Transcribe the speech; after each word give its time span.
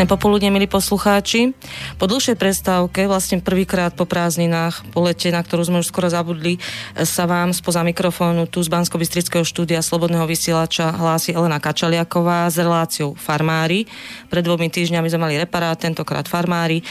Pekné 0.00 0.16
popoludne, 0.16 0.48
milí 0.48 0.64
poslucháči. 0.64 1.52
Po 2.00 2.08
dlhšej 2.08 2.40
prestávke, 2.40 3.04
vlastne 3.04 3.44
prvýkrát 3.44 3.92
po 3.92 4.08
prázdninách, 4.08 4.80
po 4.96 5.04
lete, 5.04 5.28
na 5.28 5.44
ktorú 5.44 5.60
sme 5.60 5.84
už 5.84 5.92
skoro 5.92 6.08
zabudli, 6.08 6.56
sa 7.04 7.28
vám 7.28 7.52
spoza 7.52 7.84
mikrofónu 7.84 8.48
tu 8.48 8.64
z 8.64 8.72
bansko 8.72 8.96
štúdia 8.96 9.84
Slobodného 9.84 10.24
vysielača 10.24 10.96
hlási 10.96 11.36
Elena 11.36 11.60
Kačaliaková 11.60 12.48
s 12.48 12.56
reláciou 12.56 13.12
Farmári. 13.12 13.84
Pred 14.32 14.40
dvomi 14.40 14.72
týždňami 14.72 15.04
sme 15.04 15.20
mali 15.20 15.36
reparát, 15.36 15.76
tentokrát 15.76 16.24
Farmári. 16.24 16.80
E, 16.80 16.84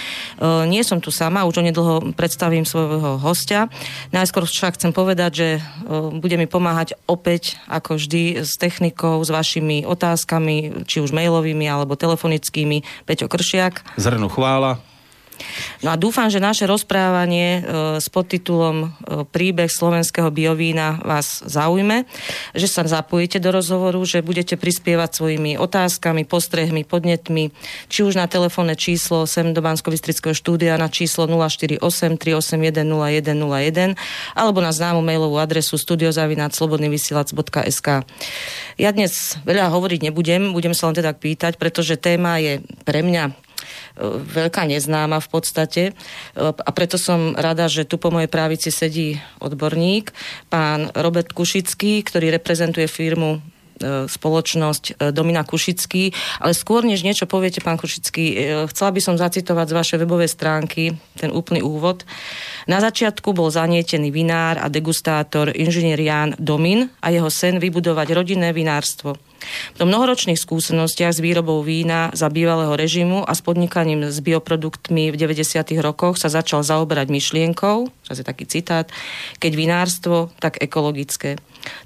nie 0.70 0.86
som 0.86 1.02
tu 1.02 1.10
sama, 1.10 1.50
už 1.50 1.66
onedlho 1.66 2.14
predstavím 2.14 2.62
svojho 2.62 3.18
hostia. 3.18 3.74
Najskôr 4.14 4.46
však 4.46 4.78
chcem 4.78 4.94
povedať, 4.94 5.32
že 5.34 5.50
e, 5.58 5.62
bude 6.14 6.38
mi 6.38 6.46
pomáhať 6.46 6.94
opäť, 7.10 7.58
ako 7.74 7.98
vždy, 7.98 8.46
s 8.46 8.54
technikou, 8.62 9.18
s 9.26 9.34
vašimi 9.34 9.82
otázkami, 9.90 10.86
či 10.86 11.02
už 11.02 11.10
mailovými 11.10 11.66
alebo 11.66 11.98
telefonickými 11.98 12.99
Peťo 13.06 13.28
Kršiak. 13.28 13.86
Zrnu 13.98 14.30
chvála. 14.30 14.80
No 15.86 15.92
a 15.92 15.96
dúfam, 15.96 16.28
že 16.28 16.44
naše 16.44 16.68
rozprávanie 16.68 17.60
e, 17.60 17.62
s 18.00 18.10
podtitulom 18.12 18.78
e, 18.84 18.88
Príbeh 19.28 19.72
slovenského 19.72 20.32
biovína 20.32 21.00
vás 21.04 21.44
zaujme, 21.46 22.04
že 22.56 22.68
sa 22.68 22.84
zapojíte 22.84 23.40
do 23.40 23.52
rozhovoru, 23.56 24.04
že 24.04 24.26
budete 24.26 24.58
prispievať 24.60 25.16
svojimi 25.16 25.58
otázkami, 25.60 26.26
postrehmi, 26.28 26.84
podnetmi, 26.84 27.52
či 27.88 28.04
už 28.04 28.16
na 28.20 28.28
telefónne 28.28 28.76
číslo 28.76 29.26
sem 29.26 29.54
do 29.56 29.62
bansko 29.64 29.92
štúdia 30.36 30.78
na 30.78 30.90
číslo 30.92 31.28
048 31.28 32.18
381 32.18 32.86
0101 32.86 33.96
alebo 34.36 34.62
na 34.62 34.72
známu 34.72 35.02
mailovú 35.02 35.40
adresu 35.40 35.78
studiozavinaclobodnyvysielac.sk 35.78 37.88
Ja 38.78 38.92
dnes 38.92 39.38
veľa 39.44 39.70
hovoriť 39.72 40.02
nebudem, 40.12 40.54
budem 40.54 40.74
sa 40.74 40.88
len 40.92 40.96
teda 40.98 41.14
pýtať, 41.16 41.58
pretože 41.60 41.98
téma 42.00 42.38
je 42.40 42.62
pre 42.84 43.04
mňa 43.04 43.49
veľká 44.08 44.64
neznáma 44.64 45.20
v 45.20 45.30
podstate 45.30 45.84
a 46.40 46.70
preto 46.72 46.96
som 46.96 47.36
rada, 47.36 47.68
že 47.68 47.84
tu 47.84 48.00
po 48.00 48.10
mojej 48.10 48.32
právici 48.32 48.72
sedí 48.72 49.20
odborník, 49.44 50.16
pán 50.48 50.90
Robert 50.96 51.36
Kušický, 51.36 52.02
ktorý 52.08 52.32
reprezentuje 52.32 52.88
firmu 52.88 53.38
e, 53.38 53.40
spoločnosť 54.08 54.84
e, 54.84 54.94
Domina 55.12 55.44
Kušický. 55.44 56.16
Ale 56.40 56.56
skôr, 56.56 56.88
než 56.88 57.04
niečo 57.04 57.28
poviete, 57.28 57.60
pán 57.60 57.76
Kušický, 57.76 58.26
e, 58.32 58.36
chcela 58.72 58.92
by 58.96 59.02
som 59.04 59.16
zacitovať 59.20 59.68
z 59.70 59.78
vašej 59.78 59.98
webovej 60.04 60.32
stránky 60.32 60.96
ten 61.20 61.30
úplný 61.30 61.60
úvod. 61.60 62.08
Na 62.72 62.80
začiatku 62.80 63.36
bol 63.36 63.52
zanietený 63.52 64.10
vinár 64.10 64.60
a 64.64 64.72
degustátor 64.72 65.52
inžinier 65.52 66.00
Ján 66.00 66.40
Domin 66.40 66.88
a 67.04 67.12
jeho 67.12 67.28
sen 67.28 67.60
vybudovať 67.60 68.08
rodinné 68.16 68.56
vinárstvo. 68.56 69.29
Po 69.80 69.84
mnohoročných 69.88 70.40
skúsenostiach 70.40 71.16
s 71.16 71.24
výrobou 71.24 71.64
vína 71.64 72.12
za 72.12 72.28
bývalého 72.28 72.76
režimu 72.76 73.24
a 73.24 73.32
s 73.32 73.42
podnikaním 73.42 74.08
s 74.08 74.20
bioproduktmi 74.20 75.12
v 75.12 75.16
90. 75.16 75.62
rokoch 75.80 76.20
sa 76.20 76.28
začal 76.28 76.64
zaoberať 76.66 77.08
myšlienkou, 77.10 77.92
čas 78.04 78.20
taký 78.22 78.46
citát, 78.46 78.92
keď 79.40 79.52
vinárstvo, 79.56 80.32
tak 80.40 80.60
ekologické. 80.60 81.40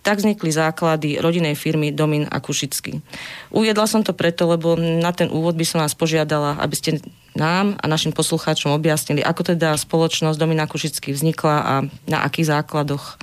Tak 0.05 0.21
vznikli 0.21 0.53
základy 0.53 1.17
rodinej 1.17 1.57
firmy 1.57 1.89
Domin 1.89 2.29
a 2.29 2.37
Kušický. 2.37 3.01
Uviedla 3.49 3.89
som 3.89 4.05
to 4.05 4.13
preto, 4.13 4.45
lebo 4.45 4.77
na 4.77 5.09
ten 5.11 5.33
úvod 5.33 5.57
by 5.57 5.65
som 5.65 5.81
vás 5.81 5.97
požiadala, 5.97 6.61
aby 6.61 6.75
ste 6.77 6.91
nám 7.33 7.77
a 7.81 7.85
našim 7.89 8.13
poslucháčom 8.13 8.69
objasnili, 8.69 9.25
ako 9.25 9.57
teda 9.57 9.73
spoločnosť 9.73 10.37
Domina 10.37 10.69
Kušický 10.69 11.17
vznikla 11.17 11.55
a 11.65 11.73
na 12.05 12.21
akých 12.21 12.53
základoch 12.53 13.17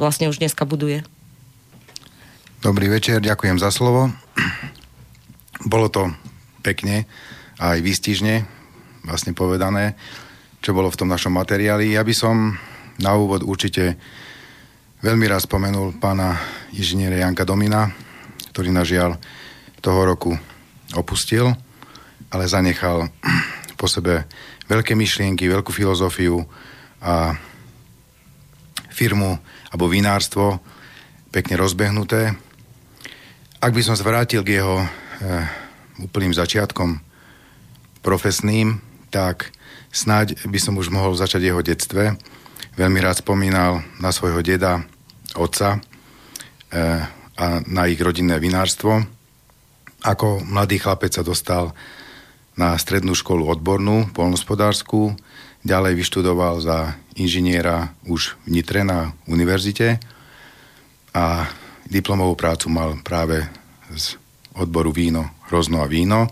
vlastne 0.00 0.32
už 0.32 0.40
dneska 0.40 0.64
buduje. 0.64 1.04
Dobrý 2.60 2.92
večer, 2.92 3.24
ďakujem 3.24 3.56
za 3.56 3.72
slovo. 3.72 4.12
Bolo 5.64 5.88
to 5.88 6.12
pekne 6.60 7.08
a 7.56 7.72
aj 7.72 7.80
výstižne 7.80 8.44
vlastne 9.08 9.32
povedané, 9.32 9.96
čo 10.60 10.76
bolo 10.76 10.92
v 10.92 10.98
tom 11.00 11.08
našom 11.08 11.40
materiáli. 11.40 11.96
Ja 11.96 12.04
by 12.04 12.12
som 12.12 12.60
na 13.00 13.16
úvod 13.16 13.48
určite 13.48 13.96
veľmi 15.00 15.24
raz 15.24 15.48
spomenul 15.48 15.96
pána 15.96 16.36
inžiniera 16.76 17.24
Janka 17.24 17.48
Domina, 17.48 17.96
ktorý 18.52 18.68
na 18.76 18.84
žiaľ 18.84 19.16
toho 19.80 20.04
roku 20.04 20.36
opustil, 20.92 21.56
ale 22.28 22.44
zanechal 22.44 23.08
po 23.80 23.88
sebe 23.88 24.28
veľké 24.68 24.92
myšlienky, 24.92 25.48
veľkú 25.48 25.72
filozofiu 25.72 26.44
a 27.00 27.40
firmu 28.92 29.40
alebo 29.72 29.88
vinárstvo 29.88 30.60
pekne 31.32 31.56
rozbehnuté, 31.56 32.36
ak 33.60 33.76
by 33.76 33.82
som 33.84 33.92
zvrátil 33.92 34.40
k 34.40 34.56
jeho 34.56 34.80
e, 34.80 34.86
úplným 36.00 36.32
začiatkom 36.32 36.96
profesným, 38.00 38.80
tak 39.12 39.52
snáď 39.92 40.48
by 40.48 40.56
som 40.56 40.80
už 40.80 40.88
mohol 40.88 41.12
začať 41.12 41.52
jeho 41.52 41.60
detstve. 41.60 42.16
Veľmi 42.80 43.04
rád 43.04 43.20
spomínal 43.20 43.84
na 44.00 44.16
svojho 44.16 44.40
deda, 44.40 44.80
otca 45.36 45.76
e, 45.76 45.78
a 47.36 47.46
na 47.68 47.84
ich 47.84 48.00
rodinné 48.00 48.40
vinárstvo. 48.40 49.04
Ako 50.00 50.40
mladý 50.40 50.80
chlapec 50.80 51.12
sa 51.12 51.20
dostal 51.20 51.76
na 52.56 52.72
strednú 52.80 53.12
školu 53.12 53.44
odbornú, 53.44 54.08
polnospodárskú, 54.16 55.12
ďalej 55.68 56.00
vyštudoval 56.00 56.64
za 56.64 56.96
inžiniera 57.12 57.92
už 58.08 58.40
v 58.48 58.56
Nitre 58.56 58.80
na 58.80 59.12
univerzite 59.28 60.00
a 61.12 61.44
diplomovú 61.90 62.38
prácu 62.38 62.70
mal 62.70 62.94
práve 63.02 63.42
z 63.90 64.14
odboru 64.54 64.94
víno, 64.94 65.34
hrozno 65.50 65.82
a 65.82 65.90
víno. 65.90 66.30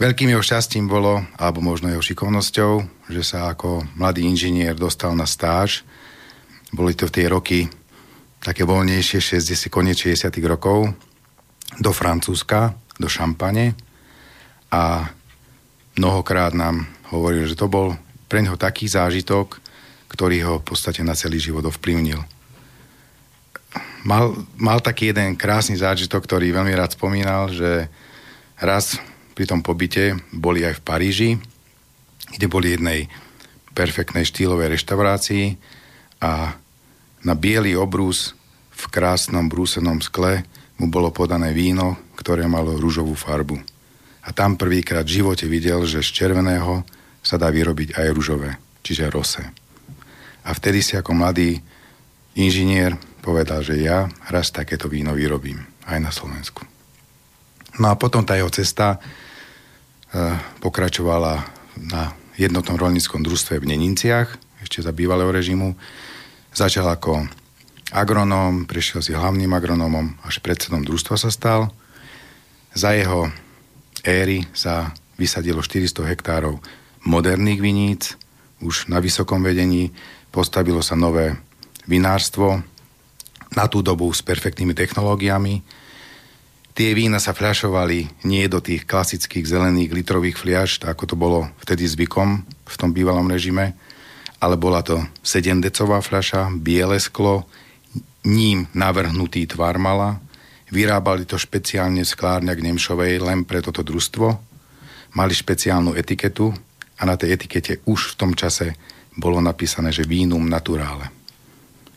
Veľkým 0.00 0.32
jeho 0.32 0.40
šťastím 0.40 0.88
bolo, 0.88 1.20
alebo 1.36 1.60
možno 1.60 1.92
jeho 1.92 2.00
šikovnosťou, 2.00 2.72
že 3.12 3.22
sa 3.22 3.52
ako 3.52 3.84
mladý 4.00 4.24
inžinier 4.24 4.72
dostal 4.72 5.12
na 5.12 5.28
stáž. 5.28 5.84
Boli 6.72 6.96
to 6.96 7.06
v 7.10 7.14
tie 7.14 7.26
roky 7.28 7.68
také 8.40 8.64
voľnejšie, 8.64 9.20
60, 9.44 9.68
koniec 9.68 10.00
60 10.00 10.32
rokov, 10.48 10.88
do 11.76 11.92
Francúzska, 11.92 12.72
do 12.96 13.10
Šampane 13.10 13.76
a 14.72 15.12
mnohokrát 16.00 16.56
nám 16.56 16.88
hovoril, 17.12 17.44
že 17.44 17.58
to 17.58 17.68
bol 17.68 17.92
pre 18.30 18.40
neho 18.40 18.56
taký 18.56 18.88
zážitok, 18.88 19.60
ktorý 20.08 20.36
ho 20.48 20.54
v 20.62 20.66
podstate 20.72 21.04
na 21.04 21.12
celý 21.12 21.42
život 21.42 21.66
ovplyvnil 21.68 22.37
mal, 24.04 24.34
mal 24.56 24.78
taký 24.80 25.12
jeden 25.12 25.36
krásny 25.36 25.76
zážitok, 25.76 26.24
ktorý 26.24 26.52
veľmi 26.52 26.72
rád 26.72 26.96
spomínal, 26.96 27.52
že 27.52 27.88
raz 28.58 28.98
pri 29.36 29.44
tom 29.46 29.62
pobyte 29.62 30.18
boli 30.34 30.66
aj 30.66 30.80
v 30.80 30.84
Paríži, 30.84 31.30
kde 32.34 32.46
boli 32.50 32.74
jednej 32.74 33.06
perfektnej 33.76 34.26
štýlovej 34.26 34.74
reštaurácii 34.74 35.54
a 36.18 36.58
na 37.22 37.34
biely 37.38 37.78
obrus 37.78 38.34
v 38.74 38.84
krásnom 38.90 39.46
brúsenom 39.46 40.02
skle 40.02 40.42
mu 40.78 40.86
bolo 40.86 41.10
podané 41.10 41.50
víno, 41.50 41.98
ktoré 42.14 42.46
malo 42.46 42.78
rúžovú 42.78 43.14
farbu. 43.14 43.58
A 44.26 44.30
tam 44.30 44.54
prvýkrát 44.54 45.06
v 45.06 45.22
živote 45.22 45.46
videl, 45.50 45.82
že 45.86 46.02
z 46.02 46.10
červeného 46.14 46.82
sa 47.22 47.38
dá 47.38 47.50
vyrobiť 47.50 47.98
aj 47.98 48.06
rúžové, 48.14 48.50
čiže 48.82 49.10
rose. 49.10 49.42
A 50.46 50.50
vtedy 50.54 50.82
si 50.82 50.94
ako 50.94 51.14
mladý 51.14 51.58
inžinier 52.38 52.94
povedal, 53.28 53.60
že 53.60 53.76
ja 53.76 54.08
raz 54.32 54.48
takéto 54.48 54.88
víno 54.88 55.12
vyrobím 55.12 55.60
aj 55.84 55.98
na 56.00 56.08
Slovensku. 56.08 56.64
No 57.76 57.92
a 57.92 58.00
potom 58.00 58.24
tá 58.24 58.40
jeho 58.40 58.48
cesta 58.48 58.96
e, 58.96 58.98
pokračovala 60.64 61.44
na 61.76 62.16
jednotnom 62.40 62.80
rolníckom 62.80 63.20
družstve 63.20 63.60
v 63.60 63.68
Neninciach, 63.76 64.32
ešte 64.64 64.80
za 64.80 64.96
bývalého 64.96 65.28
režimu. 65.28 65.76
Začal 66.56 66.88
ako 66.88 67.28
agronóm, 67.92 68.64
prešiel 68.64 69.04
si 69.04 69.12
hlavným 69.12 69.52
agronómom, 69.52 70.16
až 70.24 70.40
predsedom 70.40 70.80
družstva 70.80 71.20
sa 71.20 71.28
stal. 71.28 71.68
Za 72.72 72.96
jeho 72.96 73.28
éry 74.08 74.48
sa 74.56 74.96
vysadilo 75.20 75.60
400 75.60 76.08
hektárov 76.16 76.64
moderných 77.04 77.60
viníc, 77.60 78.16
už 78.64 78.88
na 78.88 79.04
vysokom 79.04 79.44
vedení 79.44 79.92
postavilo 80.32 80.80
sa 80.80 80.96
nové 80.96 81.36
vinárstvo, 81.84 82.64
na 83.56 83.70
tú 83.70 83.80
dobu 83.80 84.10
s 84.12 84.20
perfektnými 84.20 84.76
technológiami. 84.76 85.64
Tie 86.78 86.90
vína 86.94 87.18
sa 87.18 87.34
fľašovali 87.34 88.22
nie 88.28 88.46
do 88.46 88.62
tých 88.62 88.86
klasických 88.86 89.48
zelených 89.48 89.90
litrových 89.90 90.38
fľaš, 90.38 90.70
ako 90.86 91.04
to 91.10 91.16
bolo 91.18 91.50
vtedy 91.64 91.88
zvykom 91.88 92.44
v 92.46 92.74
tom 92.78 92.94
bývalom 92.94 93.26
režime, 93.26 93.74
ale 94.38 94.54
bola 94.54 94.86
to 94.86 95.02
7-decová 95.26 95.98
fľaša, 95.98 96.54
biele 96.54 97.02
sklo, 97.02 97.48
ním 98.28 98.70
navrhnutý 98.76 99.48
tvar 99.50 99.80
mala, 99.80 100.22
vyrábali 100.70 101.24
to 101.24 101.40
špeciálne 101.40 102.04
v 102.04 102.12
sklárňach 102.12 102.60
Nemšovej 102.60 103.24
len 103.24 103.42
pre 103.42 103.58
toto 103.64 103.82
družstvo, 103.82 104.26
mali 105.16 105.32
špeciálnu 105.34 105.96
etiketu 105.96 106.52
a 106.98 107.02
na 107.08 107.18
tej 107.18 107.34
etikete 107.34 107.82
už 107.88 108.14
v 108.14 108.18
tom 108.18 108.32
čase 108.38 108.76
bolo 109.18 109.42
napísané, 109.42 109.90
že 109.90 110.06
vínum 110.06 110.46
naturále. 110.46 111.10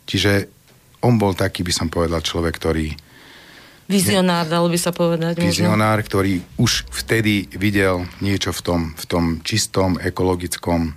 Čiže 0.08 0.61
on 1.02 1.18
bol 1.18 1.34
taký, 1.34 1.66
by 1.66 1.72
som 1.74 1.88
povedal, 1.90 2.22
človek, 2.22 2.54
ktorý 2.56 2.94
Vizionár, 3.90 4.48
dalo 4.48 4.70
by 4.70 4.78
sa 4.78 4.94
povedať. 4.94 5.42
Vizionár, 5.42 6.00
možno. 6.00 6.08
ktorý 6.08 6.32
už 6.56 6.86
vtedy 6.88 7.50
videl 7.58 8.08
niečo 8.24 8.54
v 8.54 8.60
tom, 8.62 8.80
v 8.96 9.04
tom 9.04 9.24
čistom, 9.44 10.00
ekologickom 10.00 10.94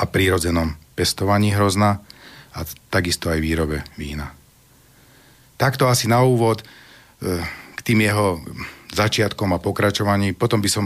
a 0.00 0.04
prírodzenom 0.08 0.74
pestovaní 0.96 1.52
hrozna 1.52 2.02
a 2.56 2.64
takisto 2.90 3.28
aj 3.28 3.38
výrobe 3.38 3.84
vína. 4.00 4.32
Takto 5.60 5.86
asi 5.86 6.08
na 6.08 6.24
úvod 6.24 6.64
e, 6.64 6.64
k 7.76 7.80
tým 7.84 8.02
jeho 8.02 8.40
začiatkom 8.96 9.52
a 9.52 9.62
pokračovaní. 9.62 10.32
Potom 10.32 10.58
by 10.64 10.70
som 10.72 10.84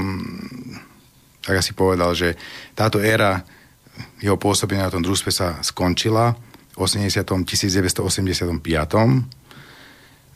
tak 1.41 1.63
asi 1.65 1.73
povedal, 1.73 2.13
že 2.13 2.37
táto 2.75 3.01
éra 3.01 3.41
jeho 4.21 4.37
pôsobenia 4.37 4.91
na 4.91 4.93
tom 4.93 5.03
družstve 5.07 5.31
sa 5.33 5.49
skončila 5.65 6.37
80. 6.81 7.45
1985. 7.45 8.65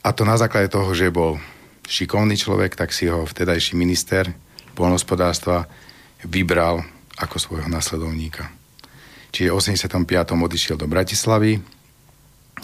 A 0.05 0.08
to 0.12 0.23
na 0.29 0.37
základe 0.37 0.69
toho, 0.69 0.93
že 0.93 1.08
bol 1.08 1.41
šikovný 1.88 2.37
človek, 2.37 2.76
tak 2.76 2.93
si 2.93 3.08
ho 3.08 3.25
vtedajší 3.25 3.76
minister 3.76 4.29
poľnohospodárstva 4.75 5.64
vybral 6.26 6.82
ako 7.17 7.37
svojho 7.38 7.69
nasledovníka. 7.70 8.50
Čiže 9.31 9.50
v 9.50 9.58
85. 9.58 10.35
odišiel 10.35 10.76
do 10.79 10.91
Bratislavy, 10.91 11.58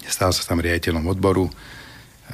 stal 0.07 0.35
sa 0.35 0.43
tam 0.47 0.63
riaditeľom 0.63 1.07
odboru, 1.07 1.51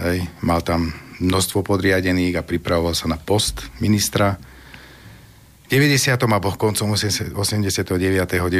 hej, 0.00 0.24
mal 0.44 0.60
tam 0.60 0.92
množstvo 1.20 1.64
podriadených 1.64 2.40
a 2.40 2.46
pripravoval 2.46 2.92
sa 2.92 3.08
na 3.08 3.16
post 3.16 3.68
ministra. 3.80 4.36
V 5.66 5.68
90. 5.72 6.14
alebo 6.14 6.52
koncom 6.54 6.94
89. 6.94 7.32
90. 7.34 8.52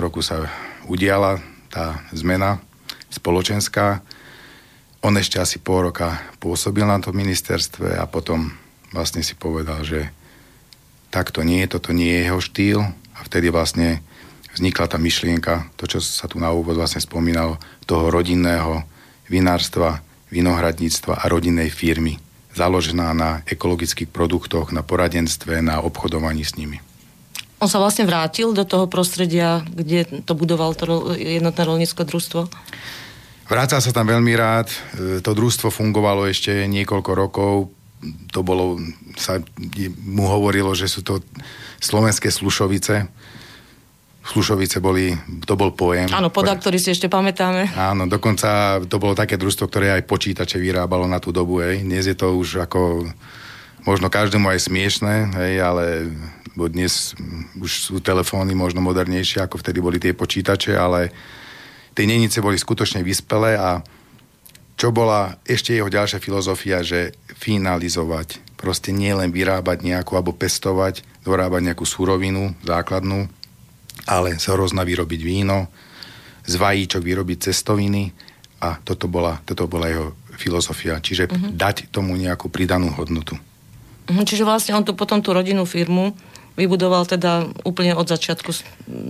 roku 0.00 0.22
sa 0.22 0.48
udiala 0.86 1.53
tá 1.74 2.06
zmena 2.14 2.62
spoločenská. 3.10 3.98
On 5.02 5.10
ešte 5.18 5.42
asi 5.42 5.58
pol 5.58 5.90
roka 5.90 6.22
pôsobil 6.38 6.86
na 6.86 7.02
tom 7.02 7.18
ministerstve 7.18 7.98
a 7.98 8.06
potom 8.06 8.54
vlastne 8.94 9.26
si 9.26 9.34
povedal, 9.34 9.82
že 9.82 10.14
takto 11.10 11.42
nie, 11.42 11.66
toto 11.66 11.90
nie 11.90 12.14
je 12.14 12.22
jeho 12.30 12.40
štýl 12.40 12.80
a 12.86 13.18
vtedy 13.26 13.50
vlastne 13.50 13.98
vznikla 14.54 14.86
tá 14.86 14.98
myšlienka, 15.02 15.74
to, 15.74 15.90
čo 15.90 15.98
sa 15.98 16.30
tu 16.30 16.38
na 16.38 16.54
úvod 16.54 16.78
vlastne 16.78 17.02
spomínalo, 17.02 17.58
toho 17.90 18.06
rodinného 18.08 18.86
vinárstva, 19.26 19.98
vinohradníctva 20.30 21.18
a 21.18 21.24
rodinnej 21.26 21.74
firmy, 21.74 22.22
založená 22.54 23.10
na 23.14 23.42
ekologických 23.50 24.10
produktoch, 24.10 24.70
na 24.70 24.86
poradenstve, 24.86 25.58
na 25.58 25.82
obchodovaní 25.82 26.46
s 26.46 26.54
nimi. 26.54 26.78
On 27.64 27.70
sa 27.72 27.80
vlastne 27.80 28.04
vrátil 28.04 28.52
do 28.52 28.68
toho 28.68 28.84
prostredia, 28.84 29.64
kde 29.64 30.20
to 30.28 30.36
budoval 30.36 30.76
to 30.76 31.16
jednotné 31.16 31.62
rolnícke 31.64 32.04
družstvo? 32.04 32.44
Vrácal 33.48 33.80
sa 33.80 33.88
tam 33.88 34.04
veľmi 34.04 34.36
rád. 34.36 34.68
E, 34.68 35.24
to 35.24 35.32
družstvo 35.32 35.72
fungovalo 35.72 36.28
ešte 36.28 36.68
niekoľko 36.68 37.10
rokov. 37.16 37.72
To 38.36 38.44
bolo, 38.44 38.76
sa 39.16 39.40
mu 40.04 40.28
hovorilo, 40.28 40.76
že 40.76 40.92
sú 40.92 41.00
to 41.00 41.24
slovenské 41.80 42.28
slušovice 42.28 43.08
Slušovice 44.24 44.80
boli, 44.80 45.12
to 45.44 45.52
bol 45.52 45.76
pojem. 45.76 46.08
Áno, 46.08 46.32
poda, 46.32 46.56
ktorý 46.56 46.80
si 46.80 46.96
ešte 46.96 47.12
pamätáme. 47.12 47.68
Áno, 47.76 48.08
dokonca 48.08 48.80
to 48.88 48.96
bolo 48.96 49.12
také 49.12 49.36
družstvo, 49.36 49.68
ktoré 49.68 50.00
aj 50.00 50.08
počítače 50.08 50.56
vyrábalo 50.56 51.04
na 51.04 51.20
tú 51.20 51.28
dobu, 51.28 51.60
hej. 51.60 51.84
Dnes 51.84 52.08
je 52.08 52.16
to 52.16 52.32
už 52.32 52.64
ako, 52.64 53.04
možno 53.84 54.08
každému 54.08 54.48
aj 54.48 54.68
smiešné, 54.68 55.14
hej, 55.36 55.54
ale 55.60 56.08
bo 56.56 56.68
dnes 56.68 57.12
už 57.58 57.70
sú 57.70 57.94
telefóny 58.00 58.56
možno 58.56 58.80
modernejšie, 58.80 59.44
ako 59.44 59.60
vtedy 59.60 59.78
boli 59.84 60.00
tie 60.00 60.16
počítače, 60.16 60.72
ale 60.74 61.12
tie 61.92 62.08
nenice 62.08 62.40
boli 62.40 62.56
skutočne 62.56 63.04
vyspelé 63.04 63.60
a 63.60 63.84
čo 64.74 64.90
bola 64.90 65.38
ešte 65.46 65.70
jeho 65.70 65.86
ďalšia 65.86 66.18
filozofia, 66.18 66.82
že 66.82 67.14
finalizovať. 67.30 68.42
Proste 68.58 68.90
nielen 68.90 69.30
vyrábať 69.30 69.86
nejakú 69.86 70.18
alebo 70.18 70.34
pestovať, 70.34 71.04
dorábať 71.22 71.70
nejakú 71.70 71.86
surovinu 71.86 72.58
základnú, 72.66 73.30
ale 74.08 74.34
z 74.40 74.44
hrozna 74.50 74.82
vyrobiť 74.82 75.20
víno, 75.22 75.70
z 76.42 76.54
vajíčok 76.58 77.02
vyrobiť 77.04 77.50
cestoviny 77.50 78.10
a 78.64 78.80
toto 78.82 79.06
bola, 79.06 79.38
toto 79.46 79.70
bola 79.70 79.86
jeho 79.92 80.06
filozofia. 80.34 80.98
Čiže 80.98 81.30
uh-huh. 81.30 81.50
dať 81.54 81.94
tomu 81.94 82.18
nejakú 82.18 82.50
pridanú 82.50 82.90
hodnotu. 82.98 83.38
Uh-huh, 84.04 84.24
čiže 84.24 84.44
vlastne 84.44 84.76
on 84.76 84.84
tu 84.84 84.92
potom 84.92 85.24
tú 85.24 85.32
rodinnú 85.32 85.64
firmu 85.64 86.12
vybudoval 86.54 87.08
teda 87.08 87.50
úplne 87.66 87.96
od 87.98 88.06
začiatku 88.06 88.54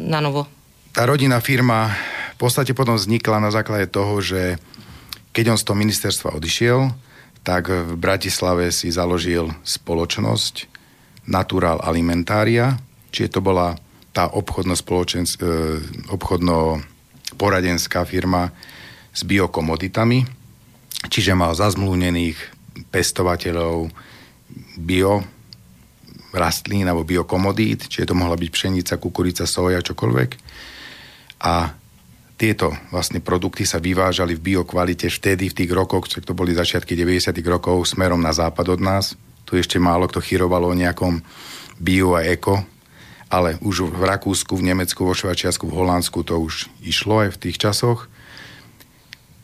na 0.09 0.23
novo. 0.23 0.49
Tá 0.95 1.05
rodinná 1.05 1.43
firma 1.43 1.93
v 2.35 2.39
podstate 2.39 2.73
potom 2.73 2.95
vznikla 2.95 3.43
na 3.43 3.51
základe 3.51 3.91
toho, 3.91 4.23
že 4.23 4.57
keď 5.35 5.55
on 5.55 5.59
z 5.59 5.67
toho 5.67 5.77
ministerstva 5.79 6.39
odišiel, 6.39 6.95
tak 7.45 7.69
v 7.69 7.93
Bratislave 7.99 8.73
si 8.73 8.89
založil 8.89 9.53
spoločnosť 9.67 10.71
Natural 11.29 11.83
Alimentária, 11.83 12.79
čiže 13.13 13.39
to 13.39 13.41
bola 13.45 13.77
tá 14.15 14.31
obchodno, 14.31 14.73
e, 14.73 15.37
obchodno 16.09 16.81
poradenská 17.35 18.07
firma 18.07 18.55
s 19.11 19.27
biokomoditami, 19.27 20.25
čiže 21.11 21.35
mal 21.35 21.53
zazmluvnených 21.53 22.39
pestovateľov 22.95 23.91
bio 24.79 25.23
rastlín 26.35 26.91
alebo 26.91 27.07
biokomodít, 27.07 27.87
čiže 27.87 28.11
to 28.11 28.19
mohla 28.19 28.35
byť 28.35 28.51
pšenica, 28.51 28.95
kukurica, 28.99 29.47
soja, 29.47 29.79
čokoľvek. 29.79 30.31
A 31.47 31.71
tieto 32.35 32.75
vlastne 32.91 33.23
produkty 33.23 33.63
sa 33.63 33.79
vyvážali 33.79 34.35
v 34.35 34.55
biokvalite 34.55 35.07
vtedy, 35.07 35.55
v 35.55 35.59
tých 35.63 35.71
rokoch, 35.71 36.11
čo 36.11 36.19
to 36.19 36.35
boli 36.35 36.51
začiatky 36.51 36.99
90. 36.99 37.31
rokov, 37.47 37.87
smerom 37.87 38.19
na 38.19 38.35
západ 38.35 38.75
od 38.75 38.81
nás. 38.83 39.15
Tu 39.47 39.63
ešte 39.63 39.79
málo 39.79 40.11
kto 40.11 40.19
chyrovalo 40.19 40.75
o 40.75 40.75
nejakom 40.75 41.23
bio 41.79 42.19
a 42.19 42.27
eko 42.27 42.67
ale 43.35 43.59
už 43.59 43.91
v 43.91 44.03
Rakúsku, 44.07 44.55
v 44.55 44.71
Nemecku, 44.71 45.03
vo 45.03 45.11
Švajčiarsku, 45.11 45.67
v 45.67 45.75
Holandsku 45.75 46.23
to 46.23 46.39
už 46.39 46.71
išlo 46.87 47.27
aj 47.27 47.35
v 47.35 47.41
tých 47.43 47.57
časoch. 47.59 48.07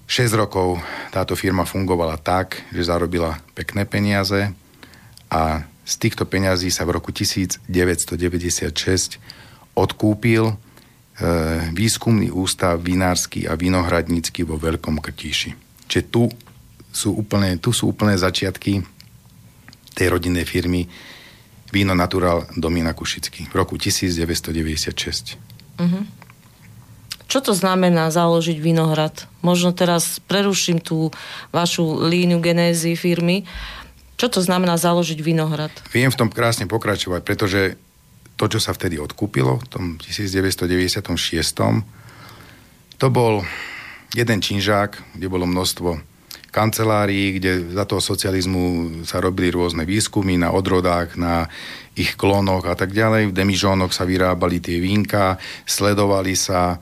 6 0.07 0.31
rokov 0.39 0.79
táto 1.11 1.35
firma 1.35 1.67
fungovala 1.67 2.19
tak, 2.19 2.63
že 2.71 2.87
zarobila 2.87 3.43
pekné 3.55 3.87
peniaze 3.87 4.55
a 5.31 5.65
z 5.87 5.95
týchto 5.97 6.27
peňazí 6.27 6.71
sa 6.71 6.85
v 6.87 6.99
roku 6.99 7.15
1996 7.15 7.71
odkúpil 9.75 10.45
e, 10.51 10.55
výskumný 11.75 12.35
ústav 12.35 12.79
vinársky 12.83 13.47
a 13.47 13.55
vinohradnícky 13.55 14.43
vo 14.43 14.59
Veľkom 14.59 14.99
Krtíši. 14.99 15.55
Čiže 15.87 16.05
tu 16.11 16.31
sú 16.91 17.15
úplne, 17.15 17.59
tu 17.63 17.71
sú 17.71 17.95
úplne 17.95 18.19
začiatky 18.19 18.83
tej 19.95 20.07
rodinnej 20.11 20.47
firmy, 20.47 20.87
Víno 21.71 21.95
Natural 21.95 22.51
Domina 22.59 22.91
Kušický 22.91 23.47
v 23.47 23.55
roku 23.55 23.79
1996. 23.79 25.39
Uh-huh. 25.79 25.87
Mhm. 25.87 26.03
Čo 27.31 27.39
to 27.47 27.53
znamená 27.55 28.11
založiť 28.11 28.59
vinohrad? 28.59 29.31
Možno 29.39 29.71
teraz 29.71 30.19
preruším 30.27 30.83
tú 30.83 31.15
vašu 31.55 32.03
líniu 32.03 32.43
genézy 32.43 32.99
firmy. 32.99 33.47
Čo 34.21 34.29
to 34.29 34.45
znamená 34.45 34.77
založiť 34.77 35.17
vinohrad? 35.25 35.73
Viem 35.97 36.13
v 36.13 36.19
tom 36.21 36.29
krásne 36.29 36.69
pokračovať, 36.69 37.25
pretože 37.25 37.81
to, 38.37 38.53
čo 38.53 38.61
sa 38.61 38.77
vtedy 38.77 39.01
odkúpilo 39.01 39.57
v 39.57 39.67
tom 39.73 39.85
1996, 39.97 41.01
to 43.01 43.07
bol 43.09 43.41
jeden 44.13 44.39
činžák, 44.45 45.17
kde 45.17 45.25
bolo 45.33 45.49
množstvo 45.49 46.05
kancelárií, 46.53 47.41
kde 47.41 47.73
za 47.73 47.89
toho 47.89 48.05
socializmu 48.05 48.93
sa 49.09 49.25
robili 49.25 49.49
rôzne 49.49 49.89
výskumy 49.89 50.37
na 50.37 50.53
odrodách, 50.53 51.17
na 51.17 51.49
ich 51.97 52.19
klónoch 52.21 52.69
a 52.69 52.77
tak 52.77 52.93
ďalej. 52.93 53.33
V 53.33 53.37
demižónoch 53.41 53.97
sa 53.97 54.05
vyrábali 54.05 54.61
tie 54.61 54.85
vínka, 54.85 55.41
sledovali 55.65 56.37
sa 56.37 56.77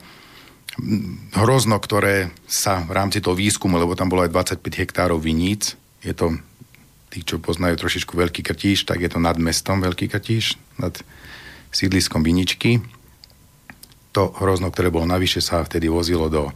hrozno, 1.39 1.79
ktoré 1.79 2.35
sa 2.51 2.83
v 2.83 2.91
rámci 2.91 3.23
toho 3.23 3.37
výskumu, 3.37 3.79
lebo 3.79 3.95
tam 3.95 4.11
bolo 4.11 4.27
aj 4.27 4.59
25 4.59 4.81
hektárov 4.83 5.23
viníc, 5.23 5.79
je 6.03 6.11
to, 6.11 6.35
tí, 7.09 7.25
čo 7.25 7.41
poznajú 7.41 7.75
trošičku 7.77 8.13
Veľký 8.13 8.45
Krtíš, 8.45 8.85
tak 8.85 9.01
je 9.01 9.09
to 9.09 9.19
nad 9.21 9.35
mestom 9.41 9.81
Veľký 9.81 10.09
Krtíš, 10.09 10.57
nad 10.77 10.93
sídliskom 11.73 12.21
Viničky. 12.21 12.81
To 14.13 14.33
hrozno, 14.41 14.73
ktoré 14.73 14.89
bolo 14.89 15.05
navyše, 15.05 15.41
sa 15.41 15.61
vtedy 15.61 15.89
vozilo 15.89 16.29
do 16.29 16.49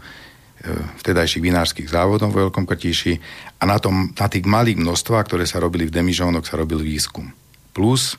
E, 0.64 0.72
vtedajších 1.04 1.44
vinárskych 1.44 1.92
závodov 1.92 2.32
v 2.32 2.48
Veľkom 2.48 2.64
Krtíši 2.64 3.20
a 3.60 3.68
na, 3.68 3.84
tom, 3.84 4.16
na 4.16 4.32
tých 4.32 4.48
malých 4.48 4.80
množstvách, 4.80 5.28
ktoré 5.28 5.44
sa 5.44 5.60
robili 5.60 5.84
v 5.84 5.92
demižónoch, 5.92 6.48
sa 6.48 6.56
robil 6.56 6.80
výskum. 6.80 7.36
Plus 7.76 8.16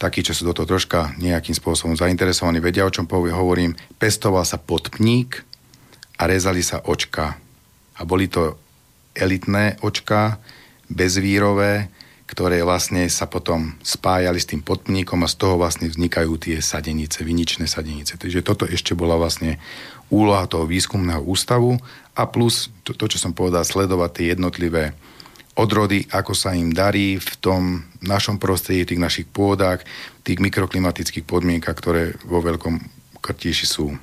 takí, 0.00 0.24
čo 0.24 0.32
sú 0.32 0.48
do 0.48 0.56
toho 0.56 0.64
troška 0.64 1.12
nejakým 1.20 1.52
spôsobom 1.52 1.92
zainteresovaní, 1.92 2.56
vedia, 2.56 2.88
o 2.88 2.94
čom 2.94 3.04
hovorím, 3.04 3.76
pestoval 4.00 4.48
sa 4.48 4.56
podpník 4.56 5.44
a 6.16 6.24
rezali 6.24 6.64
sa 6.64 6.80
očka. 6.80 7.36
A 8.00 8.08
boli 8.08 8.24
to 8.24 8.56
elitné 9.12 9.76
očka, 9.84 10.40
bezvírové, 10.88 11.88
ktoré 12.24 12.64
vlastne 12.64 13.04
sa 13.12 13.28
potom 13.28 13.76
spájali 13.84 14.40
s 14.40 14.48
tým 14.48 14.64
podpníkom 14.64 15.20
a 15.22 15.30
z 15.30 15.36
toho 15.36 15.60
vlastne 15.60 15.92
vznikajú 15.92 16.40
tie 16.40 16.56
sadenice, 16.64 17.20
viničné 17.20 17.68
sadenice. 17.68 18.16
Takže 18.16 18.40
toto 18.40 18.64
ešte 18.64 18.96
bola 18.96 19.20
vlastne 19.20 19.60
úloha 20.08 20.48
toho 20.48 20.64
výskumného 20.64 21.20
ústavu 21.20 21.76
a 22.16 22.24
plus 22.24 22.72
to, 22.82 22.96
to 22.96 23.12
čo 23.12 23.18
som 23.20 23.36
povedal, 23.36 23.62
sledovať 23.62 24.10
tie 24.12 24.26
jednotlivé 24.32 24.96
odrody, 25.54 26.08
ako 26.10 26.34
sa 26.34 26.56
im 26.56 26.74
darí 26.74 27.20
v 27.20 27.30
tom 27.38 27.86
našom 28.02 28.42
prostredí, 28.42 28.82
tých 28.88 29.04
našich 29.04 29.26
pôdach, 29.30 29.86
tých 30.26 30.42
mikroklimatických 30.42 31.22
podmienkach, 31.22 31.78
ktoré 31.78 32.18
vo 32.26 32.42
veľkom 32.42 32.82
krtíši 33.22 33.66
sú. 33.68 33.94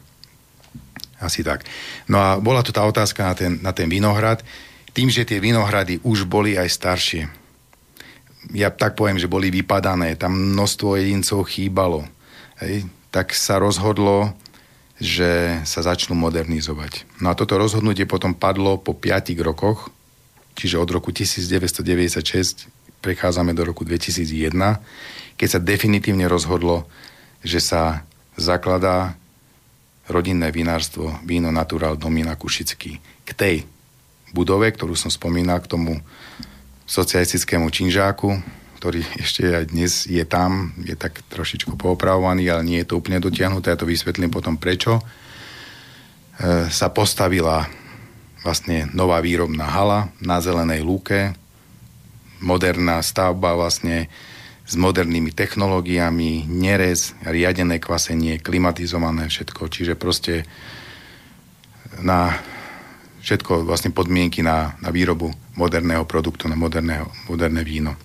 Asi 1.21 1.45
tak. 1.45 1.67
No 2.09 2.17
a 2.17 2.29
bola 2.41 2.65
tu 2.65 2.73
tá 2.73 2.81
otázka 2.81 3.21
na 3.27 3.33
ten, 3.38 3.51
na 3.61 3.71
ten 3.75 3.85
vinohrad. 3.85 4.41
Tým, 4.91 5.07
že 5.07 5.24
tie 5.24 5.39
vinohrady 5.39 6.03
už 6.03 6.27
boli 6.27 6.60
aj 6.60 6.67
staršie, 6.67 7.24
ja 8.51 8.74
tak 8.74 8.98
poviem, 8.98 9.21
že 9.21 9.29
boli 9.31 9.53
vypadané, 9.53 10.17
tam 10.17 10.33
množstvo 10.33 10.98
jedincov 10.98 11.45
chýbalo, 11.48 12.03
hej, 12.60 12.89
tak 13.13 13.31
sa 13.38 13.62
rozhodlo, 13.62 14.33
že 15.01 15.62
sa 15.65 15.81
začnú 15.81 16.13
modernizovať. 16.13 17.05
No 17.21 17.33
a 17.33 17.38
toto 17.38 17.57
rozhodnutie 17.57 18.05
potom 18.05 18.33
padlo 18.38 18.77
po 18.77 18.93
5 18.93 19.33
rokoch, 19.41 19.89
čiže 20.57 20.77
od 20.77 20.89
roku 20.89 21.10
1996 21.13 22.67
prechádzame 23.01 23.57
do 23.57 23.65
roku 23.65 23.81
2001, 23.81 24.53
keď 25.38 25.48
sa 25.50 25.57
definitívne 25.57 26.29
rozhodlo, 26.29 26.86
že 27.41 27.57
sa 27.57 28.05
zakladá 28.38 29.17
rodinné 30.05 30.53
vinárstvo 30.53 31.17
Víno 31.25 31.50
Natural 31.50 31.98
Domina 31.98 32.38
Kušický. 32.38 33.01
K 33.25 33.29
tej 33.33 33.55
budove, 34.31 34.71
ktorú 34.71 34.95
som 34.95 35.11
spomínal, 35.11 35.63
k 35.63 35.71
tomu 35.71 36.00
socialistickému 36.88 37.71
činžáku, 37.71 38.35
ktorý 38.81 39.05
ešte 39.21 39.45
aj 39.45 39.65
dnes 39.69 40.09
je 40.09 40.25
tam, 40.25 40.73
je 40.81 40.97
tak 40.97 41.21
trošičku 41.29 41.77
poopravovaný, 41.77 42.50
ale 42.50 42.65
nie 42.65 42.79
je 42.81 42.89
to 42.89 42.97
úplne 42.97 43.21
dotiahnuté, 43.21 43.71
ja 43.71 43.79
to 43.79 43.85
vysvetlím 43.85 44.33
potom 44.33 44.57
prečo, 44.57 44.97
e, 44.97 45.03
sa 46.67 46.89
postavila 46.89 47.69
vlastne 48.41 48.89
nová 48.91 49.21
výrobná 49.21 49.69
hala 49.69 50.09
na 50.17 50.41
zelenej 50.41 50.81
lúke, 50.81 51.38
moderná 52.41 52.97
stavba 53.05 53.53
vlastne 53.53 54.09
s 54.65 54.73
modernými 54.73 55.29
technológiami, 55.29 56.50
nerez, 56.50 57.13
riadené 57.21 57.77
kvasenie, 57.77 58.41
klimatizované 58.41 59.29
všetko, 59.29 59.69
čiže 59.69 59.93
proste 59.93 60.50
na 62.01 62.33
všetko 63.21 63.65
vlastne 63.65 63.93
podmienky 63.93 64.41
na, 64.41 64.75
na 64.81 64.89
výrobu 64.89 65.29
moderného 65.55 66.05
produktu, 66.09 66.49
na 66.49 66.57
moderného, 66.57 67.09
moderné 67.29 67.61
víno. 67.61 67.95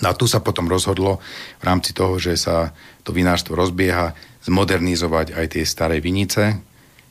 No 0.00 0.08
a 0.08 0.16
tu 0.16 0.24
sa 0.24 0.40
potom 0.40 0.66
rozhodlo 0.66 1.20
v 1.60 1.64
rámci 1.68 1.92
toho, 1.92 2.16
že 2.16 2.34
sa 2.40 2.72
to 3.04 3.12
vinárstvo 3.12 3.52
rozbieha, 3.52 4.16
zmodernizovať 4.42 5.36
aj 5.36 5.46
tie 5.54 5.64
staré 5.68 6.00
vinice, 6.02 6.58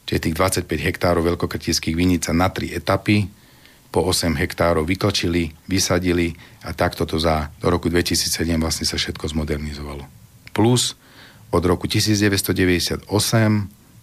čiže 0.03 0.27
tých 0.27 0.35
25 0.65 0.67
hektárov 0.67 1.23
veľkokrtických 1.23 1.95
vinica 1.95 2.33
na 2.33 2.49
tri 2.49 2.73
etapy, 2.73 3.29
po 3.91 4.07
8 4.07 4.39
hektárov 4.39 4.87
vyklčili, 4.87 5.51
vysadili 5.67 6.31
a 6.63 6.71
takto 6.71 7.03
to 7.03 7.19
za, 7.19 7.51
do 7.59 7.67
roku 7.67 7.91
2007 7.91 8.55
vlastne 8.55 8.87
sa 8.87 8.95
všetko 8.95 9.35
zmodernizovalo. 9.35 10.07
Plus 10.55 10.95
od 11.51 11.63
roku 11.67 11.91
1998 11.91 13.03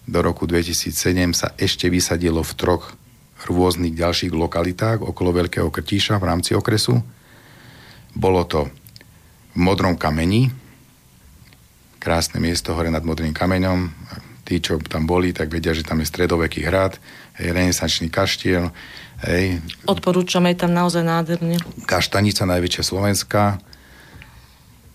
do 0.09 0.19
roku 0.21 0.45
2007 0.45 0.93
sa 1.33 1.57
ešte 1.57 1.89
vysadilo 1.89 2.45
v 2.45 2.53
troch 2.53 2.93
rôznych 3.47 3.95
ďalších 3.95 4.35
lokalitách 4.35 5.05
okolo 5.05 5.31
Veľkého 5.45 5.71
Krtíša 5.71 6.19
v 6.19 6.27
rámci 6.27 6.51
okresu. 6.57 6.99
Bolo 8.11 8.43
to 8.43 8.67
v 9.55 9.57
Modrom 9.61 9.95
kameni, 9.95 10.51
krásne 11.99 12.39
miesto 12.39 12.73
hore 12.73 12.89
nad 12.89 13.03
Modrým 13.03 13.35
kameňom. 13.35 13.91
Tí, 14.47 14.57
čo 14.57 14.81
tam 14.81 15.05
boli, 15.05 15.29
tak 15.29 15.53
vedia, 15.53 15.77
že 15.77 15.85
tam 15.85 16.01
je 16.01 16.09
stredoveký 16.09 16.65
hrad, 16.65 16.97
hej, 17.37 17.53
renesančný 17.53 18.09
kaštiel. 18.09 18.73
Hej. 19.21 19.61
Odporúčame 19.85 20.57
tam 20.57 20.73
naozaj 20.73 21.05
nádherne. 21.05 21.61
Kaštanica, 21.85 22.49
najväčšia 22.49 22.83
Slovenska. 22.83 23.61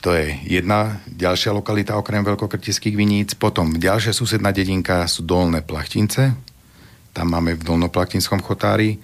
To 0.02 0.10
je 0.10 0.36
jedna 0.44 1.00
ďalšia 1.06 1.54
lokalita 1.54 1.94
okrem 1.94 2.26
veľkokrtických 2.26 2.98
viníc. 2.98 3.38
Potom 3.38 3.78
ďalšia 3.78 4.12
susedná 4.12 4.50
dedinka 4.50 5.06
sú 5.06 5.22
Dolné 5.22 5.62
Plachtince, 5.62 6.34
tam 7.14 7.30
máme 7.30 7.54
v 7.54 7.62
Dolnoplaktinskom 7.62 8.42
chotári 8.42 8.99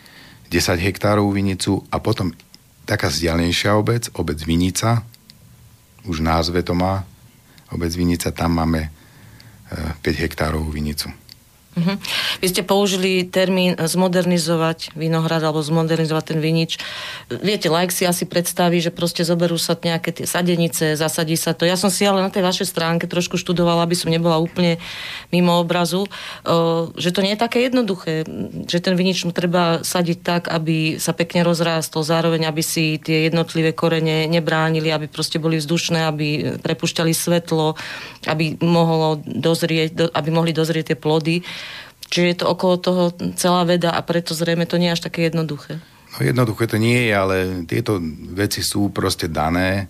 10 0.51 0.83
hektárov 0.83 1.31
vinicu 1.31 1.79
a 1.95 2.03
potom 2.03 2.35
taká 2.83 3.07
vzdialenejšia 3.07 3.79
obec, 3.79 4.11
obec 4.19 4.43
Vinica, 4.43 5.07
už 6.03 6.19
názve 6.19 6.67
to 6.67 6.75
má, 6.75 7.07
obec 7.71 7.95
Vinica, 7.95 8.35
tam 8.35 8.59
máme 8.59 8.91
5 9.71 10.03
e, 10.03 10.11
hektárov 10.27 10.67
vinicu. 10.75 11.07
Uh-huh. 11.71 12.03
Vy 12.43 12.51
ste 12.51 12.67
použili 12.67 13.23
termín 13.23 13.79
zmodernizovať 13.79 14.91
vinohrad 14.99 15.39
alebo 15.39 15.63
zmodernizovať 15.63 16.35
ten 16.35 16.39
vinič. 16.43 16.83
Viete, 17.31 17.71
like 17.71 17.95
si 17.95 18.03
asi 18.03 18.27
predstaví, 18.27 18.83
že 18.83 18.91
proste 18.91 19.23
zoberú 19.23 19.55
sa 19.55 19.79
nejaké 19.79 20.11
tie 20.11 20.27
sadenice, 20.27 20.99
zasadí 20.99 21.39
sa 21.39 21.55
to. 21.55 21.63
Ja 21.71 21.79
som 21.79 21.87
si 21.87 22.03
ale 22.03 22.27
na 22.27 22.31
tej 22.35 22.43
vašej 22.43 22.67
stránke 22.67 23.07
trošku 23.07 23.39
študovala, 23.39 23.87
aby 23.87 23.95
som 23.95 24.11
nebola 24.11 24.43
úplne 24.43 24.83
mimo 25.31 25.63
obrazu, 25.63 26.11
že 26.99 27.15
to 27.15 27.23
nie 27.23 27.39
je 27.39 27.43
také 27.47 27.71
jednoduché, 27.71 28.27
že 28.67 28.83
ten 28.83 28.99
vinič 28.99 29.23
treba 29.31 29.87
sadiť 29.87 30.19
tak, 30.27 30.43
aby 30.51 30.99
sa 30.99 31.15
pekne 31.15 31.47
rozrástol, 31.47 32.03
zároveň 32.03 32.51
aby 32.51 32.67
si 32.67 32.99
tie 32.99 33.31
jednotlivé 33.31 33.71
korene 33.71 34.27
nebránili, 34.27 34.91
aby 34.91 35.07
proste 35.07 35.39
boli 35.39 35.63
vzdušné, 35.63 36.03
aby 36.03 36.59
prepušťali 36.59 37.13
svetlo, 37.15 37.79
aby 38.27 38.59
mohlo 38.59 39.23
dozrieť, 39.23 40.11
aby 40.11 40.29
mohli 40.35 40.51
dozrieť 40.51 40.93
tie 40.93 40.99
plody. 40.99 41.47
Čiže 42.11 42.27
je 42.27 42.39
to 42.43 42.47
okolo 42.51 42.75
toho 42.77 43.03
celá 43.39 43.63
veda 43.63 43.95
a 43.95 44.03
preto 44.03 44.35
zrejme 44.35 44.67
to 44.67 44.83
nie 44.83 44.91
je 44.91 44.95
až 44.99 45.03
také 45.07 45.31
jednoduché. 45.31 45.79
No 46.11 46.27
jednoduché 46.27 46.67
to 46.67 46.75
nie 46.75 47.07
je, 47.07 47.13
ale 47.15 47.37
tieto 47.71 48.03
veci 48.35 48.67
sú 48.67 48.91
proste 48.91 49.31
dané, 49.31 49.87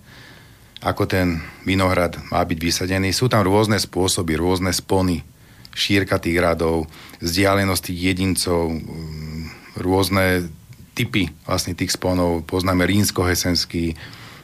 ako 0.84 1.08
ten 1.08 1.40
vinohrad 1.64 2.20
má 2.28 2.44
byť 2.44 2.58
vysadený. 2.60 3.16
Sú 3.16 3.32
tam 3.32 3.40
rôzne 3.44 3.80
spôsoby, 3.80 4.36
rôzne 4.36 4.72
spony, 4.72 5.24
šírka 5.72 6.20
tých 6.20 6.36
radov, 6.40 6.88
vzdialenosť 7.24 7.82
tých 7.88 8.00
jedincov, 8.12 8.68
mm, 8.68 9.42
rôzne 9.80 10.48
typy 10.92 11.32
vlastne 11.48 11.72
tých 11.72 11.96
sponov. 11.96 12.44
Poznáme 12.44 12.84
rínsko-hesenský, 12.84 13.96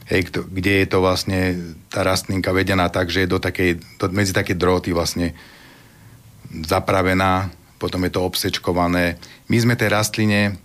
hej, 0.09 0.21
kde 0.33 0.73
je 0.80 0.87
to 0.88 1.04
vlastne 1.04 1.40
tá 1.92 2.00
rastlinka 2.00 2.56
vedená 2.56 2.88
tak, 2.88 3.12
že 3.12 3.28
je 3.28 3.33
do 3.33 3.40
takej, 3.42 3.80
do, 4.00 4.06
medzi 4.12 4.33
také 4.33 4.56
dróty 4.56 4.97
vlastne 4.97 5.37
zapravená 6.49 7.52
potom 7.76 8.04
je 8.09 8.12
to 8.12 8.25
obsečkované. 8.25 9.21
My 9.52 9.56
sme 9.61 9.76
tej 9.76 9.92
rastline 9.92 10.56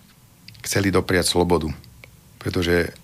chceli 0.64 0.88
dopriať 0.88 1.28
slobodu, 1.28 1.68
pretože 2.40 2.94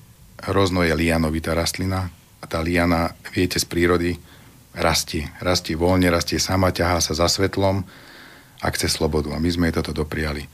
hrozno 0.49 0.87
je 0.87 0.95
lianovitá 0.95 1.53
rastlina 1.53 2.09
a 2.39 2.45
tá 2.47 2.63
liana, 2.63 3.13
viete, 3.35 3.59
z 3.59 3.67
prírody 3.67 4.17
rastie. 4.79 5.27
Rastie 5.43 5.75
voľne, 5.75 6.09
rastie 6.09 6.39
sama, 6.39 6.71
ťahá 6.71 7.03
sa 7.03 7.13
za 7.13 7.27
svetlom 7.27 7.83
a 8.63 8.67
chce 8.71 8.89
slobodu. 8.89 9.35
A 9.35 9.43
my 9.43 9.51
sme 9.51 9.69
jej 9.69 9.77
toto 9.83 9.91
dopriali. 9.91 10.47
E, 10.47 10.49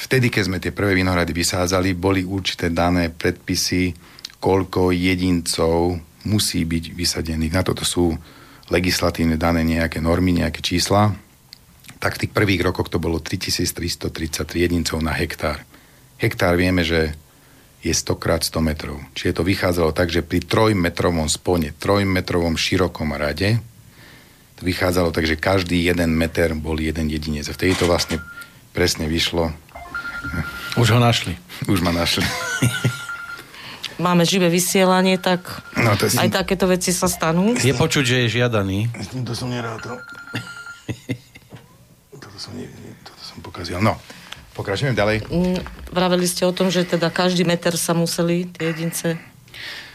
vtedy, 0.00 0.32
keď 0.32 0.42
sme 0.48 0.58
tie 0.58 0.72
prvé 0.72 0.96
vinohrady 0.96 1.36
vysádzali, 1.36 1.92
boli 1.92 2.24
určité 2.24 2.72
dané 2.72 3.12
predpisy, 3.12 3.92
koľko 4.40 4.96
jedincov 4.96 6.00
musí 6.24 6.64
byť 6.64 6.84
vysadených. 6.96 7.52
Na 7.54 7.62
toto 7.62 7.84
sú 7.84 8.16
legislatívne 8.72 9.36
dané 9.36 9.62
nejaké 9.62 10.00
normy, 10.00 10.42
nejaké 10.42 10.64
čísla 10.64 11.25
tak 11.96 12.16
v 12.16 12.26
tých 12.26 12.32
prvých 12.32 12.62
rokoch 12.62 12.92
to 12.92 13.00
bolo 13.00 13.20
3333 13.20 14.12
jedincov 14.52 15.00
na 15.00 15.16
hektár. 15.16 15.64
Hektár 16.16 16.56
vieme, 16.56 16.84
že 16.84 17.16
je 17.84 17.94
100 17.94 18.18
krát 18.18 18.42
100 18.42 18.58
metrov. 18.60 18.98
Čiže 19.14 19.40
to 19.40 19.42
vychádzalo 19.46 19.94
tak, 19.94 20.10
že 20.10 20.26
pri 20.26 20.42
trojmetrovom 20.42 21.30
spone, 21.30 21.70
trojmetrovom 21.76 22.58
širokom 22.58 23.14
rade, 23.14 23.62
to 24.56 24.62
vychádzalo 24.64 25.12
tak, 25.12 25.28
že 25.28 25.36
každý 25.36 25.84
jeden 25.84 26.16
meter 26.16 26.56
bol 26.56 26.80
jeden 26.80 27.12
jedinec. 27.12 27.46
A 27.46 27.54
vtedy 27.54 27.76
to 27.76 27.84
vlastne 27.84 28.18
presne 28.72 29.04
vyšlo. 29.06 29.52
Už 30.80 30.96
ho 30.96 31.00
našli. 31.00 31.36
Už 31.72 31.84
ma 31.84 31.92
našli. 31.92 32.24
Máme 33.96 34.28
živé 34.28 34.52
vysielanie, 34.52 35.16
tak 35.16 35.40
no, 35.72 35.96
to 35.96 36.12
si... 36.12 36.20
aj 36.20 36.28
takéto 36.28 36.68
veci 36.68 36.92
sa 36.92 37.08
stanú. 37.08 37.56
Je 37.56 37.72
počuť, 37.72 38.04
že 38.04 38.16
je 38.28 38.40
žiadaný. 38.40 38.92
To 39.24 39.32
som 39.32 39.48
nerátal. 39.48 40.04
Som, 42.38 42.52
nie, 42.56 42.68
toto 43.02 43.22
som 43.24 43.38
pokazil. 43.42 43.80
No, 43.80 43.96
pokračujem 44.56 44.96
ďalej. 44.96 45.28
Mm, 45.28 45.60
vraveli 45.92 46.26
ste 46.28 46.48
o 46.48 46.52
tom, 46.52 46.72
že 46.72 46.88
teda 46.88 47.12
každý 47.12 47.44
meter 47.44 47.76
sa 47.76 47.92
museli 47.92 48.48
tie 48.48 48.72
jedince 48.72 49.20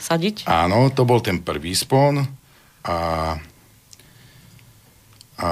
sadiť? 0.02 0.50
Áno, 0.50 0.90
to 0.90 1.06
bol 1.06 1.22
ten 1.22 1.42
prvý 1.42 1.78
spon 1.78 2.26
a, 2.86 2.98
a 5.38 5.50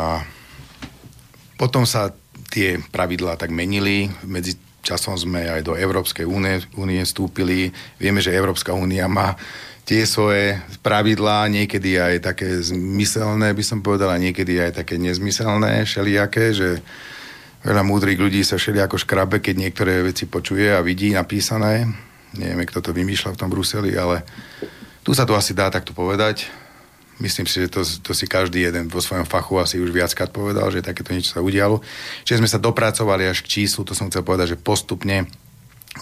potom 1.57 1.85
sa 1.85 2.09
tie 2.49 2.81
pravidlá 2.89 3.37
tak 3.37 3.53
menili 3.53 4.09
medzi 4.25 4.57
časom 4.81 5.13
sme 5.13 5.45
aj 5.45 5.61
do 5.61 5.77
Európskej 5.77 6.25
únie, 6.25 6.65
únie 6.73 7.03
vstúpili. 7.05 7.69
Vieme, 8.01 8.23
že 8.23 8.33
Európska 8.33 8.73
únia 8.73 9.05
má 9.05 9.37
tie 9.89 10.05
svoje 10.05 10.53
pravidlá, 10.85 11.49
niekedy 11.49 11.97
aj 11.97 12.21
také 12.21 12.61
zmyselné, 12.61 13.57
by 13.57 13.63
som 13.65 13.81
povedal, 13.81 14.13
a 14.13 14.21
niekedy 14.21 14.61
aj 14.61 14.85
také 14.85 15.01
nezmyselné, 15.01 15.81
šelijaké, 15.81 16.53
že 16.53 16.77
veľa 17.65 17.81
múdrych 17.81 18.21
ľudí 18.21 18.45
sa 18.45 18.61
všelijako 18.61 19.01
škrabe, 19.01 19.41
keď 19.41 19.55
niektoré 19.57 20.05
veci 20.05 20.29
počuje 20.29 20.69
a 20.69 20.85
vidí 20.85 21.09
napísané. 21.09 21.89
Nevieme, 22.37 22.69
kto 22.69 22.85
to 22.85 22.93
vymýšľa 22.93 23.33
v 23.33 23.39
tom 23.41 23.49
Bruseli, 23.49 23.97
ale 23.97 24.21
tu 25.01 25.17
sa 25.17 25.25
to 25.25 25.33
asi 25.33 25.57
dá 25.57 25.73
takto 25.73 25.97
povedať. 25.97 26.45
Myslím 27.17 27.49
si, 27.49 27.65
že 27.65 27.73
to, 27.73 27.81
to 27.81 28.13
si 28.13 28.29
každý 28.29 28.69
jeden 28.69 28.93
vo 28.93 29.01
svojom 29.01 29.25
fachu 29.25 29.57
asi 29.57 29.81
už 29.81 29.89
viackrát 29.89 30.29
povedal, 30.29 30.69
že 30.69 30.85
takéto 30.85 31.17
niečo 31.17 31.33
sa 31.33 31.41
udialo. 31.41 31.81
Čiže 32.29 32.45
sme 32.45 32.47
sa 32.47 32.61
dopracovali 32.61 33.25
až 33.25 33.41
k 33.41 33.65
číslu, 33.65 33.81
to 33.81 33.97
som 33.97 34.13
chcel 34.13 34.21
povedať, 34.21 34.53
že 34.53 34.61
postupne 34.61 35.25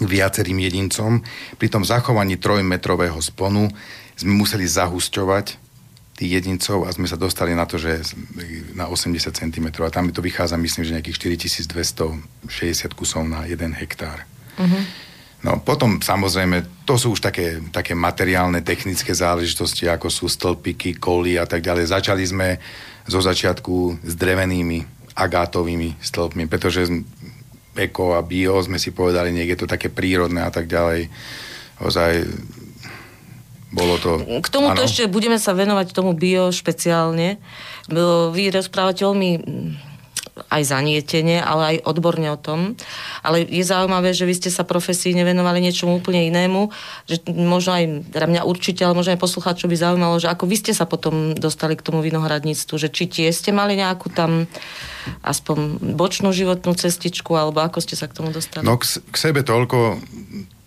viacerým 0.03 0.60
jedincom. 0.60 1.24
Pri 1.56 1.67
tom 1.72 1.88
zachovaní 1.88 2.36
trojmetrového 2.38 3.17
sponu 3.24 3.72
sme 4.17 4.34
museli 4.36 4.67
zahusťovať 4.67 5.67
tých 6.17 6.41
jedincov 6.41 6.89
a 6.89 6.89
sme 6.89 7.06
sa 7.06 7.13
dostali 7.13 7.53
na 7.53 7.70
to, 7.70 7.77
že 7.77 8.01
na 8.74 8.89
80 8.89 9.29
cm. 9.29 9.67
A 9.86 9.94
tam 9.94 10.10
to 10.10 10.25
vychádza, 10.25 10.58
myslím, 10.58 10.84
že 10.84 10.96
nejakých 10.98 11.38
4260 11.38 12.98
kusov 12.98 13.22
na 13.29 13.46
1 13.46 13.53
hektár. 13.77 14.25
Uh-huh. 14.58 14.82
No 15.46 15.62
potom 15.62 16.01
samozrejme, 16.01 16.65
to 16.89 16.98
sú 16.98 17.13
už 17.13 17.22
také, 17.22 17.62
také 17.70 17.94
materiálne, 17.94 18.65
technické 18.65 19.13
záležitosti, 19.13 19.86
ako 19.86 20.10
sú 20.10 20.25
stĺpiky, 20.25 20.98
koly 20.98 21.38
a 21.38 21.46
tak 21.46 21.62
ďalej. 21.62 21.94
Začali 21.94 22.24
sme 22.25 22.58
zo 23.06 23.22
začiatku 23.22 24.01
s 24.01 24.13
drevenými 24.17 24.98
agátovými 25.13 26.01
stĺpmi, 26.01 26.50
pretože 26.50 26.89
eko 27.77 28.17
a 28.17 28.25
bio, 28.25 28.57
sme 28.60 28.81
si 28.81 28.89
povedali, 28.89 29.29
niekde 29.29 29.63
to 29.63 29.67
také 29.69 29.93
prírodné 29.93 30.41
a 30.41 30.51
tak 30.51 30.65
ďalej. 30.65 31.07
Ozaj 31.77 32.25
bolo 33.69 34.01
to... 34.01 34.17
K 34.41 34.48
tomuto 34.50 34.81
ešte 34.81 35.05
budeme 35.05 35.38
sa 35.38 35.53
venovať 35.53 35.93
tomu 35.93 36.17
bio 36.17 36.50
špeciálne. 36.50 37.38
Vy 38.34 38.43
rozprávate 38.50 39.05
veľmi 39.05 39.31
aj 40.48 40.62
zanietenie, 40.70 41.41
ale 41.41 41.77
aj 41.77 41.77
odborne 41.89 42.29
o 42.32 42.39
tom. 42.39 42.77
Ale 43.25 43.44
je 43.44 43.63
zaujímavé, 43.65 44.13
že 44.13 44.29
vy 44.29 44.34
ste 44.38 44.50
sa 44.53 44.63
profesíne 44.63 45.25
venovali 45.25 45.62
niečomu 45.63 45.98
úplne 45.98 46.27
inému, 46.29 46.70
že 47.10 47.24
možno 47.32 47.77
aj, 47.77 48.13
teda 48.13 48.25
mňa 48.29 48.41
určite, 48.46 48.86
ale 48.86 48.98
možno 48.98 49.17
aj 49.17 49.24
poslucháčov 49.24 49.67
by 49.67 49.77
zaujímalo, 49.77 50.15
že 50.22 50.32
ako 50.32 50.46
vy 50.46 50.56
ste 50.58 50.74
sa 50.77 50.86
potom 50.86 51.34
dostali 51.34 51.74
k 51.74 51.86
tomu 51.86 52.06
vinohradníctvu, 52.06 52.75
že 52.77 52.89
či 52.94 53.10
tie 53.10 53.27
ste 53.34 53.53
mali 53.53 53.77
nejakú 53.79 54.13
tam 54.13 54.46
aspoň 55.24 55.79
bočnú 55.96 56.36
životnú 56.36 56.75
cestičku, 56.75 57.32
alebo 57.36 57.63
ako 57.63 57.79
ste 57.79 57.96
sa 57.96 58.12
k 58.12 58.17
tomu 58.20 58.29
dostali? 58.36 58.67
No 58.67 58.75
k, 58.75 58.86
k 59.00 59.15
sebe 59.15 59.41
toľko, 59.44 60.01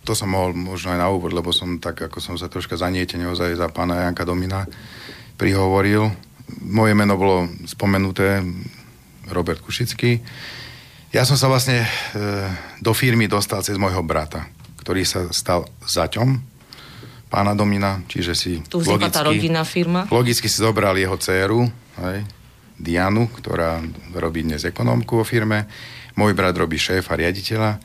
to 0.01 0.17
som 0.17 0.33
mohol 0.33 0.57
možno 0.57 0.97
aj 0.97 0.99
na 0.99 1.07
úvod, 1.13 1.29
lebo 1.31 1.53
som 1.53 1.77
tak, 1.77 2.09
ako 2.09 2.17
som 2.17 2.35
sa 2.35 2.49
troška 2.49 2.73
zanietene 2.73 3.29
ozaj 3.29 3.53
za 3.53 3.69
pána 3.69 4.09
Janka 4.09 4.25
Domina 4.25 4.65
prihovoril. 5.37 6.09
Moje 6.65 6.93
meno 6.97 7.15
bolo 7.15 7.47
spomenuté 7.69 8.41
Robert 9.29 9.61
Kušický. 9.61 10.23
Ja 11.11 11.27
som 11.27 11.35
sa 11.35 11.51
vlastne 11.51 11.83
e, 11.83 11.87
do 12.79 12.95
firmy 12.95 13.27
dostal 13.27 13.61
cez 13.61 13.75
môjho 13.75 14.01
brata, 14.01 14.47
ktorý 14.79 15.03
sa 15.03 15.27
stal 15.35 15.67
zaťom 15.83 16.39
pána 17.31 17.55
Domina, 17.55 18.03
čiže 18.11 18.33
si 18.35 18.51
tu 18.67 18.83
logicky, 18.83 19.11
tá 19.15 19.23
rodinná 19.23 19.63
firma. 19.63 20.03
logicky 20.11 20.51
si 20.51 20.59
zobral 20.59 20.99
jeho 20.99 21.15
dceru, 21.15 21.63
hej, 22.03 22.27
Dianu, 22.75 23.31
ktorá 23.31 23.79
robí 24.11 24.43
dnes 24.43 24.67
ekonomku 24.67 25.21
vo 25.21 25.23
firme. 25.23 25.69
Môj 26.19 26.35
brat 26.35 26.59
robí 26.59 26.75
a 26.75 27.13
riaditeľa 27.15 27.79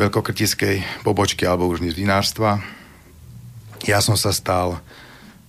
veľkokrtiskej 0.00 1.04
pobočky 1.04 1.44
alebo 1.44 1.68
už 1.68 1.84
vinárstva. 1.92 2.64
Ja 3.84 4.00
som 4.00 4.16
sa 4.16 4.32
stal 4.32 4.80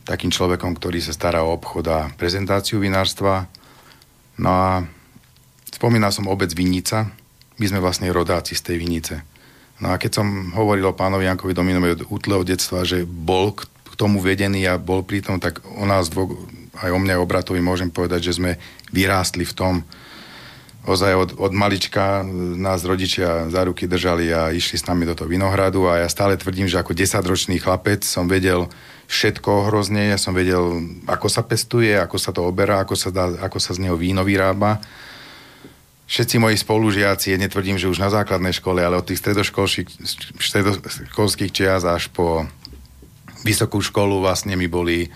takým 0.04 0.28
človekom, 0.34 0.76
ktorý 0.76 1.00
sa 1.00 1.16
stará 1.16 1.48
o 1.48 1.56
obchod 1.56 1.86
a 1.88 2.00
prezentáciu 2.20 2.84
vinárstva 2.84 3.48
No 4.42 4.50
a 4.50 4.70
spomínal 5.70 6.10
som 6.10 6.26
obec 6.26 6.50
Vinica, 6.58 7.14
my 7.62 7.66
sme 7.70 7.78
vlastne 7.78 8.10
rodáci 8.10 8.58
z 8.58 8.74
tej 8.74 8.78
Vinice. 8.82 9.22
No 9.78 9.94
a 9.94 10.02
keď 10.02 10.22
som 10.22 10.54
hovoril 10.58 10.90
o 10.90 10.98
pánovi 10.98 11.30
Jankovi 11.30 11.54
Dominovi 11.54 11.94
od 11.94 12.06
útleho 12.10 12.42
detstva, 12.42 12.82
že 12.82 13.06
bol 13.06 13.54
k 13.54 13.66
tomu 13.94 14.18
vedený 14.18 14.66
a 14.66 14.82
bol 14.82 15.06
pri 15.06 15.22
tom, 15.22 15.38
tak 15.38 15.62
o 15.78 15.86
nás 15.86 16.10
dvoch, 16.10 16.34
aj 16.82 16.90
o 16.90 17.00
mňa 17.02 17.22
obratovi 17.22 17.62
môžem 17.62 17.94
povedať, 17.94 18.34
že 18.34 18.38
sme 18.42 18.58
vyrástli 18.90 19.46
v 19.46 19.54
tom, 19.54 19.74
ozaj 20.90 21.14
od, 21.14 21.30
od 21.38 21.54
malička 21.54 22.26
nás 22.58 22.82
rodičia 22.82 23.46
za 23.54 23.62
ruky 23.62 23.86
držali 23.86 24.34
a 24.34 24.50
išli 24.50 24.82
s 24.82 24.90
nami 24.90 25.06
do 25.06 25.14
toho 25.14 25.30
vinohradu 25.30 25.86
a 25.86 26.02
ja 26.02 26.10
stále 26.10 26.34
tvrdím, 26.34 26.66
že 26.66 26.82
ako 26.82 26.98
desaťročný 26.98 27.62
chlapec 27.62 28.02
som 28.02 28.26
vedel 28.26 28.66
všetko 29.12 29.68
hrozne. 29.68 30.08
Ja 30.08 30.16
som 30.16 30.32
vedel, 30.32 30.64
ako 31.04 31.28
sa 31.28 31.44
pestuje, 31.44 32.00
ako 32.00 32.16
sa 32.16 32.32
to 32.32 32.48
oberá, 32.48 32.80
ako 32.80 32.96
sa, 32.96 33.12
dá, 33.12 33.28
ako 33.44 33.60
sa 33.60 33.76
z 33.76 33.84
neho 33.84 34.00
víno 34.00 34.24
vyrába. 34.24 34.80
Všetci 36.08 36.40
moji 36.40 36.56
spolužiaci, 36.56 37.36
netvrdím, 37.36 37.76
že 37.76 37.92
už 37.92 38.00
na 38.00 38.08
základnej 38.12 38.56
škole, 38.56 38.84
ale 38.84 39.00
od 39.00 39.08
tých 39.08 39.20
stredoškolských, 39.20 41.52
čias 41.52 41.84
až 41.84 42.08
po 42.12 42.48
vysokú 43.44 43.84
školu 43.84 44.24
vlastne 44.24 44.56
mi 44.56 44.72
boli 44.72 45.12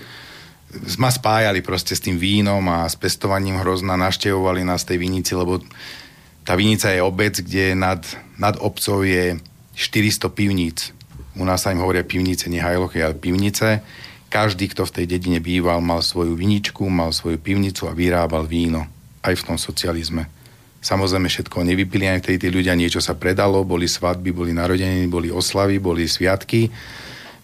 ma 1.00 1.08
spájali 1.08 1.64
proste 1.64 1.96
s 1.96 2.04
tým 2.04 2.20
vínom 2.20 2.60
a 2.68 2.84
s 2.84 3.00
pestovaním 3.00 3.64
hrozna, 3.64 3.96
naštevovali 3.96 4.68
nás 4.68 4.84
tej 4.84 5.00
vinici, 5.00 5.32
lebo 5.32 5.64
tá 6.44 6.60
vinica 6.60 6.92
je 6.92 7.00
obec, 7.00 7.40
kde 7.40 7.80
nad, 7.80 8.04
nad 8.36 8.60
obcov 8.60 9.08
je 9.08 9.40
400 9.76 10.36
pivníc 10.36 10.92
u 11.36 11.44
nás 11.44 11.64
sa 11.64 11.72
im 11.76 11.84
hovoria 11.84 12.08
pivnice, 12.08 12.48
nie 12.48 12.64
hajlochy, 12.64 13.04
ale 13.04 13.16
pivnice. 13.16 13.84
Každý, 14.32 14.72
kto 14.72 14.88
v 14.88 14.96
tej 15.02 15.06
dedine 15.06 15.40
býval, 15.44 15.84
mal 15.84 16.00
svoju 16.00 16.36
viničku, 16.36 16.88
mal 16.88 17.12
svoju 17.12 17.40
pivnicu 17.40 17.88
a 17.88 17.96
vyrábal 17.96 18.48
víno. 18.48 18.88
Aj 19.20 19.36
v 19.36 19.46
tom 19.46 19.60
socializme. 19.60 20.28
Samozrejme 20.86 21.26
všetko 21.26 21.66
nevypili 21.66 22.06
aj 22.06 22.30
tí 22.30 22.48
ľudia, 22.48 22.78
niečo 22.78 23.02
sa 23.02 23.18
predalo, 23.18 23.66
boli 23.66 23.90
svadby, 23.90 24.30
boli 24.30 24.54
narodeniny, 24.54 25.10
boli 25.10 25.34
oslavy, 25.34 25.82
boli 25.82 26.06
sviatky, 26.06 26.70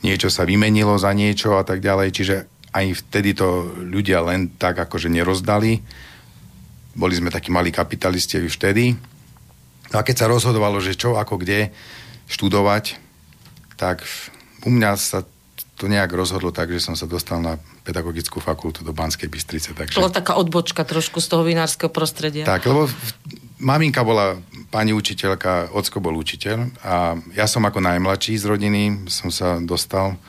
niečo 0.06 0.30
sa 0.30 0.46
vymenilo 0.46 0.94
za 1.02 1.10
niečo 1.10 1.58
a 1.58 1.66
tak 1.66 1.82
ďalej. 1.82 2.08
Čiže 2.14 2.36
aj 2.72 2.86
vtedy 3.02 3.34
to 3.34 3.74
ľudia 3.82 4.22
len 4.22 4.54
tak 4.62 4.78
akože 4.78 5.10
nerozdali. 5.10 5.82
Boli 6.94 7.14
sme 7.18 7.34
takí 7.34 7.50
malí 7.50 7.74
kapitalisti 7.74 8.38
vtedy. 8.46 8.94
No 9.92 9.96
a 10.00 10.06
keď 10.06 10.16
sa 10.24 10.32
rozhodovalo, 10.32 10.80
že 10.80 10.96
čo, 10.96 11.18
ako, 11.18 11.42
kde 11.42 11.74
študovať, 12.30 13.11
tak 13.82 14.06
u 14.62 14.70
mňa 14.70 14.94
sa 14.94 15.26
to 15.82 15.90
nejak 15.90 16.14
rozhodlo 16.14 16.54
tak, 16.54 16.70
že 16.70 16.78
som 16.78 16.94
sa 16.94 17.10
dostal 17.10 17.42
na 17.42 17.58
pedagogickú 17.82 18.38
fakultu 18.38 18.86
do 18.86 18.94
Banskej 18.94 19.26
Bystrice. 19.26 19.74
Takže... 19.74 19.98
Bola 19.98 20.14
taká 20.14 20.38
odbočka 20.38 20.86
trošku 20.86 21.18
z 21.18 21.28
toho 21.34 21.42
vinárskeho 21.42 21.90
prostredia. 21.90 22.46
Tak, 22.46 22.70
lebo 22.70 22.86
maminka 23.58 24.06
bola 24.06 24.38
pani 24.70 24.94
učiteľka, 24.94 25.74
ocko 25.74 25.98
bol 25.98 26.14
učiteľ 26.22 26.70
a 26.86 27.18
ja 27.34 27.50
som 27.50 27.66
ako 27.66 27.82
najmladší 27.82 28.38
z 28.38 28.46
rodiny 28.46 29.10
som 29.10 29.34
sa 29.34 29.58
dostal 29.58 30.22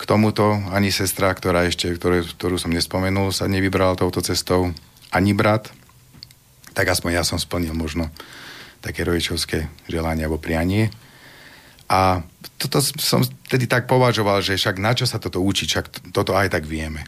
k 0.00 0.02
tomuto. 0.08 0.56
Ani 0.72 0.88
sestra, 0.88 1.28
ktorá 1.36 1.68
ešte, 1.68 1.92
ktoré, 1.92 2.24
ktorú 2.24 2.56
som 2.56 2.72
nespomenul, 2.72 3.36
sa 3.36 3.44
nevybrala 3.44 4.00
touto 4.00 4.24
cestou. 4.24 4.72
Ani 5.12 5.36
brat. 5.36 5.68
Tak 6.72 6.88
aspoň 6.88 7.20
ja 7.20 7.24
som 7.28 7.36
splnil 7.36 7.76
možno 7.76 8.08
také 8.80 9.04
rodičovské 9.04 9.68
želanie 9.92 10.24
alebo 10.24 10.40
prianie. 10.40 10.88
A 11.90 12.22
toto 12.54 12.78
som 12.80 13.26
tedy 13.50 13.66
tak 13.66 13.90
považoval, 13.90 14.46
že 14.46 14.54
však 14.54 14.78
na 14.78 14.94
čo 14.94 15.10
sa 15.10 15.18
toto 15.18 15.42
učiť, 15.42 15.66
však 15.66 15.86
toto 16.14 16.38
aj 16.38 16.54
tak 16.54 16.70
vieme. 16.70 17.02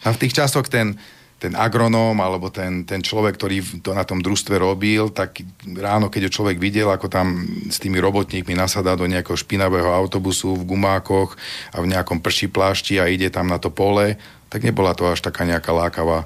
A 0.00 0.16
v 0.16 0.20
tých 0.24 0.32
časoch 0.40 0.64
ten, 0.72 0.96
ten 1.36 1.52
agronóm 1.52 2.16
alebo 2.24 2.48
ten, 2.48 2.88
ten 2.88 3.04
človek, 3.04 3.36
ktorý 3.36 3.84
to 3.84 3.92
na 3.92 4.08
tom 4.08 4.24
družstve 4.24 4.56
robil, 4.56 5.12
tak 5.12 5.44
ráno, 5.76 6.08
keď 6.08 6.28
ho 6.28 6.34
človek 6.40 6.56
videl, 6.56 6.88
ako 6.88 7.12
tam 7.12 7.44
s 7.68 7.76
tými 7.76 8.00
robotníkmi 8.00 8.56
nasadá 8.56 8.96
do 8.96 9.04
nejakého 9.04 9.36
špinavého 9.36 9.92
autobusu 9.92 10.56
v 10.56 10.72
gumákoch 10.72 11.36
a 11.76 11.84
v 11.84 11.90
nejakom 11.92 12.24
prší 12.24 12.48
plášti 12.48 12.96
a 12.96 13.12
ide 13.12 13.28
tam 13.28 13.52
na 13.52 13.60
to 13.60 13.68
pole, 13.68 14.16
tak 14.48 14.64
nebola 14.64 14.96
to 14.96 15.04
až 15.04 15.20
taká 15.20 15.44
nejaká 15.44 15.68
lákavá 15.68 16.24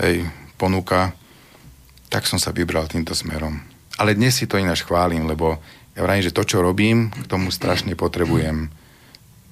hej, 0.00 0.24
ponuka. 0.56 1.12
Tak 2.08 2.24
som 2.24 2.40
sa 2.40 2.56
vybral 2.56 2.88
týmto 2.88 3.12
smerom. 3.12 3.60
Ale 4.00 4.16
dnes 4.16 4.38
si 4.38 4.48
to 4.48 4.56
ináč 4.56 4.86
chválim, 4.86 5.28
lebo 5.28 5.60
ja 5.98 6.06
vrajím, 6.06 6.30
že 6.30 6.36
to, 6.36 6.46
čo 6.46 6.62
robím, 6.62 7.10
k 7.10 7.26
tomu 7.26 7.50
strašne 7.50 7.98
potrebujem 7.98 8.70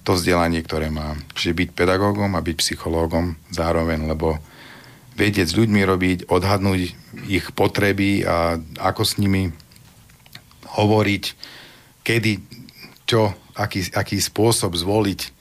to 0.06 0.14
vzdelanie, 0.14 0.62
ktoré 0.62 0.94
mám. 0.94 1.18
Čiže 1.34 1.58
byť 1.58 1.68
pedagógom 1.74 2.38
a 2.38 2.44
byť 2.46 2.56
psychológom 2.62 3.34
zároveň, 3.50 4.06
lebo 4.06 4.38
vedieť 5.18 5.50
s 5.50 5.58
ľuďmi 5.58 5.82
robiť, 5.82 6.18
odhadnúť 6.30 6.94
ich 7.26 7.46
potreby 7.50 8.22
a 8.22 8.62
ako 8.78 9.02
s 9.02 9.18
nimi 9.18 9.50
hovoriť, 10.78 11.24
kedy, 12.06 12.32
čo, 13.10 13.34
aký, 13.58 13.90
aký 13.90 14.22
spôsob 14.22 14.78
zvoliť. 14.78 15.35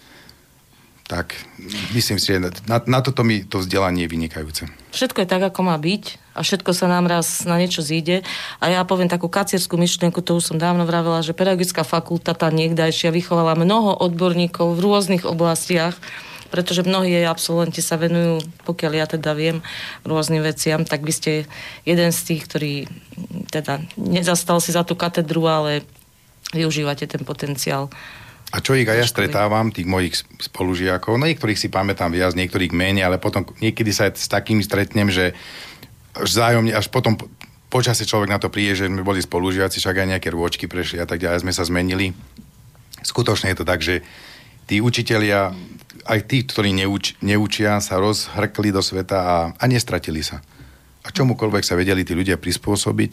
Tak 1.05 1.37
myslím 1.93 2.17
si, 2.17 2.33
že 2.33 2.41
na, 2.65 2.81
na 2.81 2.99
toto 3.05 3.21
mi 3.21 3.45
to 3.45 3.61
vzdelanie 3.61 4.09
je 4.09 4.13
vynikajúce. 4.13 4.63
Všetko 4.89 5.21
je 5.21 5.29
tak, 5.29 5.43
ako 5.45 5.61
má 5.61 5.77
byť 5.77 6.33
a 6.33 6.41
všetko 6.41 6.73
sa 6.73 6.89
nám 6.89 7.05
raz 7.05 7.45
na 7.45 7.61
niečo 7.61 7.85
zíde. 7.85 8.25
A 8.57 8.73
ja 8.73 8.81
poviem 8.81 9.05
takú 9.05 9.29
kacierskú 9.29 9.77
myšlienku, 9.77 10.25
to 10.25 10.33
už 10.33 10.49
som 10.49 10.57
dávno 10.57 10.89
vravela, 10.89 11.21
že 11.21 11.37
pedagogická 11.37 11.85
fakulta 11.85 12.33
tá 12.33 12.49
niekdajšia 12.49 13.13
vychovala 13.13 13.53
mnoho 13.53 14.01
odborníkov 14.01 14.73
v 14.73 14.81
rôznych 14.81 15.23
oblastiach, 15.29 15.93
pretože 16.49 16.81
mnohí 16.81 17.13
jej 17.13 17.29
absolventi 17.29 17.85
sa 17.85 18.01
venujú, 18.01 18.41
pokiaľ 18.65 18.91
ja 18.97 19.05
teda 19.05 19.37
viem, 19.37 19.61
rôznym 20.01 20.41
veciam, 20.41 20.89
tak 20.89 21.05
vy 21.05 21.13
ste 21.13 21.31
jeden 21.85 22.09
z 22.09 22.19
tých, 22.33 22.41
ktorý 22.49 22.73
teda 23.53 23.77
nezastal 23.93 24.57
si 24.57 24.73
za 24.73 24.81
tú 24.81 24.97
katedru, 24.97 25.45
ale 25.45 25.85
využívate 26.49 27.05
ten 27.05 27.21
potenciál 27.21 27.93
a 28.53 28.61
čo 28.61 28.77
ich 28.77 28.85
aj 28.85 28.99
ja 29.01 29.07
stretávam, 29.09 29.73
tých 29.73 29.89
mojich 29.89 30.21
spolužiakov, 30.37 31.17
no 31.17 31.25
niektorých 31.25 31.57
si 31.57 31.67
pamätám 31.73 32.13
viac, 32.13 32.37
niektorých 32.37 32.71
menej, 32.71 33.09
ale 33.09 33.17
potom 33.17 33.41
niekedy 33.57 33.89
sa 33.89 34.13
s 34.13 34.29
takým 34.29 34.61
stretnem, 34.61 35.09
že 35.09 35.33
vzájomne, 36.13 36.71
až 36.71 36.87
potom 36.93 37.17
počasie 37.67 38.07
človek 38.07 38.31
na 38.31 38.39
to 38.39 38.47
príde, 38.53 38.77
že 38.77 38.87
sme 38.87 39.03
boli 39.03 39.19
spolužiaci, 39.19 39.81
však 39.81 39.99
aj 39.99 40.09
nejaké 40.15 40.29
rôčky 40.31 40.69
prešli 40.69 41.01
a 41.01 41.09
tak 41.09 41.19
ďalej, 41.19 41.43
sme 41.43 41.51
sa 41.51 41.67
zmenili. 41.67 42.13
Skutočne 43.03 43.51
je 43.51 43.57
to 43.59 43.65
tak, 43.67 43.83
že 43.83 44.05
tí 44.69 44.79
učitelia, 44.79 45.51
aj 46.05 46.19
tí, 46.29 46.45
ktorí 46.45 46.71
neuč, 46.71 47.17
neučia, 47.19 47.81
sa 47.81 47.97
rozhrkli 47.97 48.69
do 48.69 48.79
sveta 48.79 49.17
a, 49.19 49.37
a 49.57 49.65
nestratili 49.65 50.21
sa. 50.21 50.39
A 51.05 51.11
čomukoľvek 51.13 51.63
sa 51.65 51.77
vedeli 51.77 52.07
tí 52.07 52.15
ľudia 52.17 52.39
prispôsobiť 52.39 53.11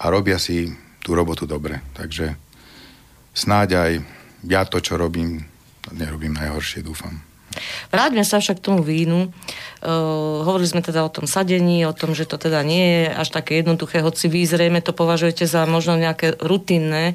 a 0.00 0.08
robia 0.08 0.38
si 0.40 0.70
tú 1.04 1.12
robotu 1.12 1.44
dobre. 1.44 1.84
Takže 1.92 2.36
snáď 3.36 3.68
aj 3.76 3.92
ja 4.44 4.68
to, 4.68 4.80
čo 4.80 5.00
robím, 5.00 5.44
nerobím 5.92 6.36
najhoršie, 6.36 6.84
dúfam. 6.84 7.20
Vráťme 7.94 8.26
sa 8.26 8.42
však 8.42 8.58
k 8.58 8.66
tomu 8.66 8.80
vínu. 8.82 9.30
Uh, 9.84 10.42
hovorili 10.42 10.70
sme 10.70 10.82
teda 10.82 11.06
o 11.06 11.12
tom 11.12 11.28
sadení, 11.28 11.86
o 11.86 11.94
tom, 11.94 12.16
že 12.16 12.26
to 12.26 12.34
teda 12.40 12.66
nie 12.66 12.82
je 12.82 13.02
až 13.14 13.28
také 13.30 13.62
jednoduché, 13.62 14.02
hoci 14.02 14.26
vy 14.26 14.42
zrejme 14.48 14.80
to 14.82 14.90
považujete 14.90 15.46
za 15.46 15.62
možno 15.68 15.94
nejaké 15.94 16.34
rutinné 16.40 17.14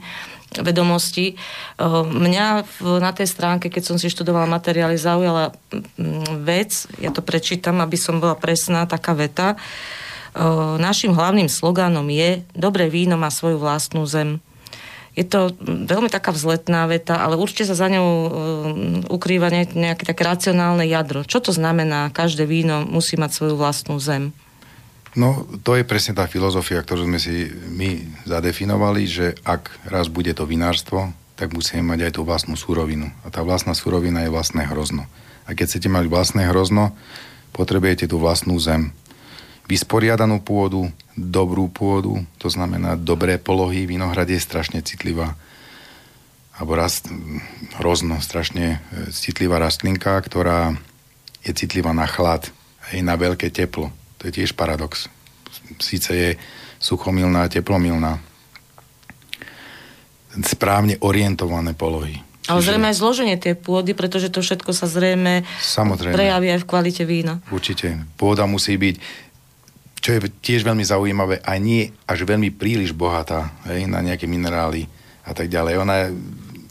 vedomosti. 0.56 1.36
Uh, 1.76 2.08
mňa 2.08 2.64
v, 2.64 3.04
na 3.04 3.12
tej 3.12 3.28
stránke, 3.28 3.68
keď 3.68 3.84
som 3.84 3.98
si 4.00 4.08
študovala 4.08 4.48
materiály, 4.48 4.96
zaujala 4.96 5.52
vec, 6.40 6.88
ja 7.04 7.12
to 7.12 7.20
prečítam, 7.20 7.84
aby 7.84 8.00
som 8.00 8.24
bola 8.24 8.40
presná, 8.40 8.88
taká 8.88 9.12
veta. 9.12 9.60
Uh, 10.32 10.78
našim 10.80 11.12
hlavným 11.12 11.50
slogánom 11.50 12.06
je 12.08 12.46
dobré 12.56 12.88
víno 12.88 13.18
má 13.18 13.34
svoju 13.34 13.60
vlastnú 13.60 14.06
zem. 14.06 14.40
Je 15.20 15.28
to 15.28 15.52
veľmi 15.60 16.08
taká 16.08 16.32
vzletná 16.32 16.88
veta, 16.88 17.20
ale 17.20 17.36
určite 17.36 17.68
sa 17.68 17.76
za 17.76 17.92
ňou 17.92 18.08
um, 18.08 18.30
ukrýva 19.12 19.52
nejaké 19.52 20.08
také 20.08 20.24
racionálne 20.24 20.88
jadro. 20.88 21.28
Čo 21.28 21.44
to 21.44 21.52
znamená? 21.52 22.08
Každé 22.16 22.48
víno 22.48 22.88
musí 22.88 23.20
mať 23.20 23.36
svoju 23.36 23.60
vlastnú 23.60 24.00
zem. 24.00 24.32
No, 25.20 25.44
to 25.68 25.76
je 25.76 25.84
presne 25.84 26.16
tá 26.16 26.24
filozofia, 26.24 26.80
ktorú 26.80 27.04
sme 27.04 27.20
si 27.20 27.52
my 27.52 28.00
zadefinovali, 28.24 29.04
že 29.10 29.36
ak 29.44 29.92
raz 29.92 30.08
bude 30.08 30.32
to 30.32 30.48
vinárstvo, 30.48 31.12
tak 31.36 31.52
musíme 31.52 31.84
mať 31.84 32.00
aj 32.08 32.12
tú 32.16 32.22
vlastnú 32.24 32.56
surovinu. 32.56 33.12
A 33.26 33.28
tá 33.28 33.44
vlastná 33.44 33.76
surovina 33.76 34.24
je 34.24 34.32
vlastné 34.32 34.72
hrozno. 34.72 35.04
A 35.50 35.58
keď 35.58 35.66
chcete 35.76 35.90
mať 35.92 36.08
vlastné 36.08 36.48
hrozno, 36.48 36.96
potrebujete 37.52 38.08
tú 38.08 38.22
vlastnú 38.22 38.56
zem 38.62 38.96
vysporiadanú 39.70 40.42
pôdu, 40.42 40.90
dobrú 41.14 41.70
pôdu, 41.70 42.26
to 42.42 42.50
znamená 42.50 42.98
dobré 42.98 43.38
polohy. 43.38 43.86
Vinohrad 43.86 44.26
je 44.26 44.42
strašne 44.42 44.82
citlivá 44.82 45.38
alebo 46.60 46.76
rast, 46.76 47.08
hrozno, 47.80 48.20
strašne 48.20 48.84
e, 48.92 49.16
citlivá 49.16 49.64
rastlinka, 49.64 50.20
ktorá 50.20 50.76
je 51.40 51.56
citlivá 51.56 51.96
na 51.96 52.04
chlad, 52.04 52.52
aj 52.92 53.00
na 53.00 53.16
veľké 53.16 53.48
teplo. 53.48 53.96
To 54.20 54.28
je 54.28 54.44
tiež 54.44 54.60
paradox. 54.60 55.08
Síce 55.80 56.12
je 56.12 56.30
suchomilná 56.84 57.48
a 57.48 57.52
teplomilná. 57.52 58.20
Správne 60.44 61.00
orientované 61.00 61.72
polohy. 61.72 62.20
Ale 62.52 62.60
zrejme 62.60 62.92
aj 62.92 62.98
zloženie 63.00 63.38
tej 63.40 63.56
pôdy, 63.56 63.96
pretože 63.96 64.28
to 64.28 64.44
všetko 64.44 64.76
sa 64.76 64.90
zrejme 64.90 65.48
Samozrejme. 65.64 66.12
prejaví 66.12 66.48
aj 66.50 66.60
v 66.66 66.68
kvalite 66.68 67.04
vína. 67.08 67.40
Určite. 67.56 68.04
Pôda 68.20 68.44
musí 68.50 68.76
byť 68.76 69.29
čo 70.00 70.16
je 70.16 70.32
tiež 70.32 70.64
veľmi 70.64 70.84
zaujímavé, 70.84 71.44
a 71.44 71.60
nie 71.60 71.92
až 72.08 72.24
veľmi 72.24 72.56
príliš 72.56 72.96
bohatá 72.96 73.52
hej, 73.68 73.88
na 73.88 74.00
nejaké 74.00 74.26
minerály 74.26 74.88
a 75.28 75.36
tak 75.36 75.52
ďalej. 75.52 75.74
Ona 75.84 75.96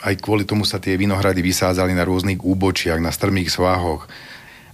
aj 0.03 0.15
kvôli 0.23 0.49
tomu 0.49 0.65
sa 0.65 0.81
tie 0.81 0.97
vinohrady 0.97 1.43
vysádzali 1.43 1.93
na 1.93 2.07
rôznych 2.07 2.41
úbočiach, 2.41 3.03
na 3.03 3.13
strmých 3.13 3.53
sváhoch 3.53 4.07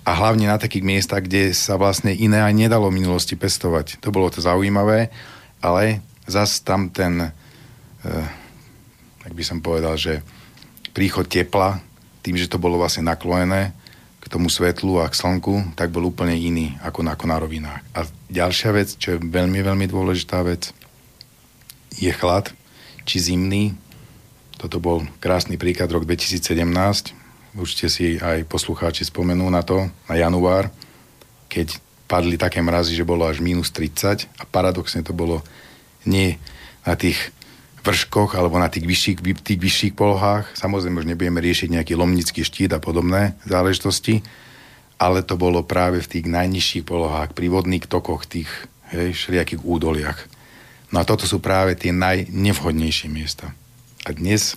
a 0.04 0.10
hlavne 0.12 0.46
na 0.46 0.60
takých 0.60 0.84
miestach, 0.84 1.24
kde 1.24 1.56
sa 1.56 1.80
vlastne 1.80 2.12
iné 2.12 2.44
aj 2.44 2.52
nedalo 2.52 2.92
v 2.92 3.00
minulosti 3.00 3.34
pestovať. 3.34 4.04
To 4.04 4.12
bolo 4.12 4.28
to 4.28 4.44
zaujímavé, 4.44 5.08
ale 5.64 6.04
zas 6.28 6.60
tam 6.60 6.92
ten, 6.92 7.32
eh, 8.04 9.28
by 9.32 9.44
som 9.44 9.64
povedal, 9.64 9.96
že 9.96 10.20
príchod 10.92 11.24
tepla, 11.24 11.80
tým, 12.20 12.36
že 12.36 12.48
to 12.48 12.60
bolo 12.60 12.76
vlastne 12.76 13.08
naklonené, 13.08 13.72
k 14.24 14.32
tomu 14.32 14.48
svetlu 14.48 15.04
a 15.04 15.12
k 15.12 15.20
slnku, 15.20 15.76
tak 15.76 15.92
bol 15.92 16.08
úplne 16.08 16.32
iný 16.32 16.72
ako 16.80 17.04
na, 17.04 17.12
ako 17.12 17.28
rovinách. 17.28 17.84
A 17.92 18.08
ďalšia 18.32 18.70
vec, 18.72 18.88
čo 18.96 19.14
je 19.14 19.18
veľmi, 19.20 19.60
veľmi 19.60 19.84
dôležitá 19.84 20.40
vec, 20.40 20.72
je 21.92 22.08
chlad, 22.10 22.48
či 23.04 23.20
zimný. 23.20 23.76
Toto 24.56 24.80
bol 24.80 25.04
krásny 25.20 25.60
príklad 25.60 25.92
rok 25.92 26.08
2017. 26.08 26.40
Určite 27.54 27.87
si 27.92 28.16
aj 28.16 28.48
poslucháči 28.48 29.04
spomenú 29.06 29.46
na 29.52 29.60
to, 29.60 29.92
na 30.08 30.14
január, 30.16 30.72
keď 31.46 31.78
padli 32.08 32.40
také 32.40 32.64
mrazy, 32.64 32.96
že 32.96 33.06
bolo 33.06 33.28
až 33.28 33.44
minus 33.44 33.70
30 33.70 34.26
a 34.40 34.44
paradoxne 34.48 35.04
to 35.04 35.14
bolo 35.14 35.44
nie 36.08 36.37
na 36.84 36.96
tých 36.96 37.16
vrškoch 37.84 38.32
alebo 38.34 38.56
na 38.56 38.72
tých 38.72 38.88
vyšších, 38.88 39.18
tých 39.44 39.60
vyšších 39.60 39.94
polohách. 39.94 40.56
Samozrejme, 40.56 41.04
už 41.04 41.08
nebudeme 41.12 41.44
riešiť 41.44 41.68
nejaký 41.68 41.92
lomnický 41.94 42.40
štít 42.40 42.72
a 42.72 42.80
podobné 42.80 43.36
záležitosti, 43.44 44.24
ale 44.96 45.20
to 45.20 45.36
bolo 45.36 45.60
práve 45.60 46.00
v 46.00 46.10
tých 46.10 46.26
najnižších 46.26 46.88
polohách, 46.88 47.36
pri 47.36 47.52
vodných 47.52 47.84
tokoch, 47.84 48.24
tých 48.24 48.48
hej, 48.88 49.12
všelijakých 49.12 49.60
údoliach. 49.60 50.18
No 50.90 51.04
a 51.04 51.04
toto 51.04 51.28
sú 51.28 51.44
práve 51.44 51.76
tie 51.76 51.92
najnevhodnejšie 51.92 53.12
miesta. 53.12 53.52
A 54.08 54.16
dnes 54.16 54.56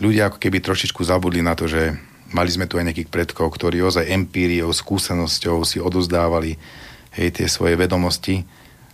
ľudia 0.00 0.32
ako 0.32 0.40
keby 0.40 0.64
trošičku 0.64 1.04
zabudli 1.04 1.44
na 1.44 1.52
to, 1.52 1.68
že 1.68 1.92
mali 2.32 2.48
sme 2.48 2.64
tu 2.64 2.80
aj 2.80 2.88
nejakých 2.88 3.12
predkov, 3.12 3.52
ktorí 3.52 3.84
ozaj 3.84 4.08
empíriou, 4.08 4.72
skúsenosťou 4.72 5.60
si 5.68 5.76
odozdávali 5.76 6.56
hej, 7.18 7.28
tie 7.36 7.46
svoje 7.50 7.76
vedomosti 7.76 8.48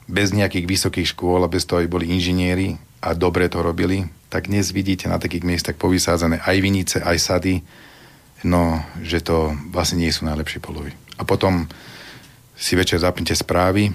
bez 0.04 0.36
nejakých 0.36 0.66
vysokých 0.68 1.16
škôl 1.16 1.40
a 1.44 1.52
bez 1.52 1.64
toho, 1.64 1.80
aby 1.80 1.88
boli 1.88 2.06
inžinieri 2.12 2.76
a 3.04 3.12
dobre 3.12 3.52
to 3.52 3.60
robili, 3.60 4.08
tak 4.32 4.48
dnes 4.48 4.72
vidíte 4.72 5.12
na 5.12 5.20
takých 5.20 5.44
miestach 5.44 5.76
povysádzané 5.76 6.40
aj 6.40 6.56
vinice, 6.64 6.96
aj 7.04 7.18
sady, 7.20 7.60
no, 8.48 8.80
že 9.04 9.20
to 9.20 9.52
vlastne 9.68 10.00
nie 10.00 10.08
sú 10.08 10.24
najlepšie 10.24 10.64
polovy. 10.64 10.96
A 11.20 11.28
potom 11.28 11.68
si 12.56 12.72
večer 12.72 12.96
zapnite 13.04 13.36
správy 13.36 13.92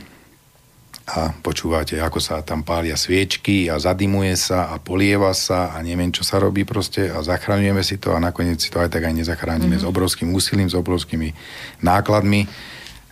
a 1.10 1.34
počúvate, 1.42 1.98
ako 1.98 2.22
sa 2.22 2.46
tam 2.46 2.62
pália 2.62 2.94
sviečky 2.94 3.66
a 3.66 3.82
zadimuje 3.82 4.38
sa 4.38 4.70
a 4.70 4.78
polieva 4.78 5.34
sa 5.34 5.74
a 5.74 5.82
neviem, 5.82 6.14
čo 6.14 6.22
sa 6.22 6.38
robí 6.38 6.62
proste 6.70 7.10
a 7.10 7.26
zachraňujeme 7.26 7.82
si 7.82 7.98
to 7.98 8.14
a 8.14 8.22
nakoniec 8.22 8.62
si 8.62 8.70
to 8.70 8.78
aj 8.78 8.94
tak 8.94 9.10
aj 9.10 9.18
nezachránime 9.18 9.82
mm-hmm. 9.82 9.90
s 9.90 9.90
obrovským 9.90 10.30
úsilím, 10.30 10.70
s 10.70 10.78
obrovskými 10.78 11.34
nákladmi 11.82 12.46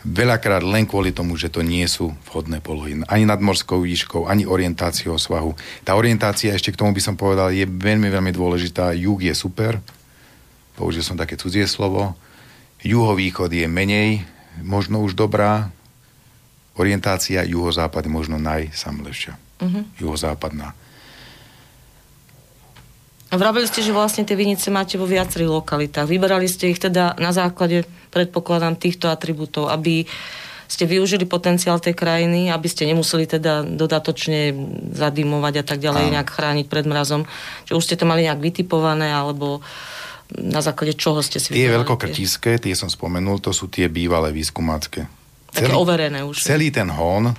Veľakrát 0.07 0.63
len 0.63 0.87
kvôli 0.87 1.11
tomu, 1.11 1.35
že 1.35 1.51
to 1.51 1.59
nie 1.59 1.83
sú 1.83 2.15
vhodné 2.31 2.63
polohy. 2.63 3.03
Ani 3.11 3.27
nadmorskou 3.27 3.83
výškou, 3.83 4.31
ani 4.31 4.47
orientáciou 4.47 5.19
svahu. 5.19 5.51
Tá 5.83 5.99
orientácia, 5.99 6.55
ešte 6.55 6.71
k 6.71 6.79
tomu 6.79 6.95
by 6.95 7.01
som 7.03 7.19
povedal, 7.19 7.51
je 7.51 7.67
veľmi, 7.67 8.07
veľmi 8.07 8.31
dôležitá. 8.31 8.95
Jug 8.95 9.19
je 9.19 9.35
super, 9.35 9.83
použil 10.79 11.03
som 11.03 11.19
také 11.19 11.35
cudzie 11.35 11.67
slovo. 11.67 12.15
Juhovýchod 12.87 13.51
je 13.51 13.67
menej, 13.67 14.23
možno 14.63 15.03
už 15.03 15.11
dobrá. 15.11 15.75
Orientácia 16.79 17.43
juhozápad 17.43 18.07
je 18.07 18.11
možno 18.13 18.39
najsamlejšia. 18.39 19.35
Uh-huh. 19.59 19.83
Juhozápadná. 19.99 20.71
Vravili 23.27 23.67
ste, 23.67 23.83
že 23.83 23.91
vlastne 23.91 24.23
tie 24.23 24.39
vinice 24.39 24.71
máte 24.71 24.95
vo 24.95 25.03
viacerých 25.03 25.51
lokalitách. 25.51 26.07
Vyberali 26.07 26.47
ste 26.47 26.71
ich 26.71 26.79
teda 26.79 27.11
na 27.19 27.35
základe, 27.35 27.83
predpokladám, 28.17 28.82
týchto 28.82 29.13
atribútov, 29.13 29.69
aby 29.69 30.10
ste 30.67 30.84
využili 30.84 31.23
potenciál 31.23 31.80
tej 31.80 31.95
krajiny, 31.95 32.51
aby 32.51 32.67
ste 32.67 32.89
nemuseli 32.89 33.23
teda 33.23 33.63
dodatočne 33.63 34.51
zadimovať 34.91 35.53
a 35.62 35.63
tak 35.63 35.80
ďalej, 35.80 36.17
nejak 36.17 36.27
chrániť 36.27 36.65
pred 36.67 36.84
mrazom. 36.84 37.23
Čiže 37.63 37.77
už 37.77 37.86
ste 37.88 37.95
to 37.95 38.10
mali 38.10 38.27
nejak 38.27 38.43
vytipované, 38.43 39.08
alebo 39.13 39.63
na 40.36 40.60
základe 40.60 40.99
čoho 40.99 41.23
ste 41.23 41.39
si 41.39 41.56
Tie 41.56 41.71
veľkokrtíske, 41.71 42.60
tie 42.60 42.75
som 42.75 42.91
spomenul, 42.91 43.39
to 43.39 43.56
sú 43.56 43.71
tie 43.71 43.88
bývalé 43.88 44.36
výskumácké. 44.36 45.08
Také 45.56 45.71
celý, 45.71 45.80
overené 45.80 46.19
už. 46.27 46.43
Celý 46.43 46.67
ten 46.67 46.91
hon 46.91 47.32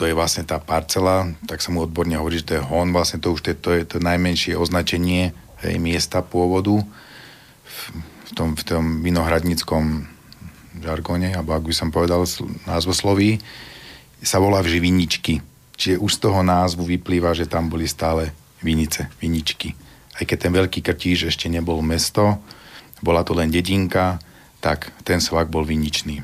to 0.00 0.08
je 0.08 0.16
vlastne 0.16 0.48
tá 0.48 0.56
parcela, 0.56 1.28
tak 1.44 1.60
sa 1.60 1.68
mu 1.68 1.84
odborne 1.84 2.16
hovorí, 2.16 2.40
že 2.40 2.48
to 2.48 2.56
je 2.56 2.64
hon, 2.64 2.88
vlastne 2.88 3.20
to 3.20 3.36
už 3.36 3.44
to 3.44 3.48
je 3.52 3.58
to, 3.60 3.70
je 3.76 3.84
to 3.84 3.96
najmenšie 4.00 4.56
označenie 4.56 5.36
hej, 5.60 5.76
miesta 5.76 6.24
pôvodu 6.24 6.80
v, 8.30 8.32
v 8.32 8.38
v 8.38 8.38
tom, 8.38 8.48
v 8.54 8.62
tom 8.62 8.84
vinohradníckom 9.02 10.06
žargone, 10.78 11.34
alebo 11.34 11.58
ak 11.58 11.66
by 11.66 11.74
som 11.74 11.90
povedal 11.90 12.22
názvosloví, 12.62 13.42
sa 14.22 14.38
volá 14.38 14.62
vždy 14.62 14.78
viničky. 14.78 15.42
Čiže 15.74 15.98
už 15.98 16.10
z 16.14 16.22
toho 16.22 16.40
názvu 16.46 16.86
vyplýva, 16.86 17.34
že 17.34 17.50
tam 17.50 17.66
boli 17.66 17.90
stále 17.90 18.30
vinice, 18.62 19.10
viničky. 19.18 19.74
Aj 20.14 20.22
keď 20.22 20.38
ten 20.46 20.52
veľký 20.54 20.78
krtíž 20.84 21.32
ešte 21.34 21.50
nebol 21.50 21.82
mesto, 21.82 22.38
bola 23.02 23.26
to 23.26 23.34
len 23.34 23.50
dedinka, 23.50 24.22
tak 24.62 24.94
ten 25.02 25.18
svak 25.18 25.50
bol 25.50 25.66
viničný. 25.66 26.22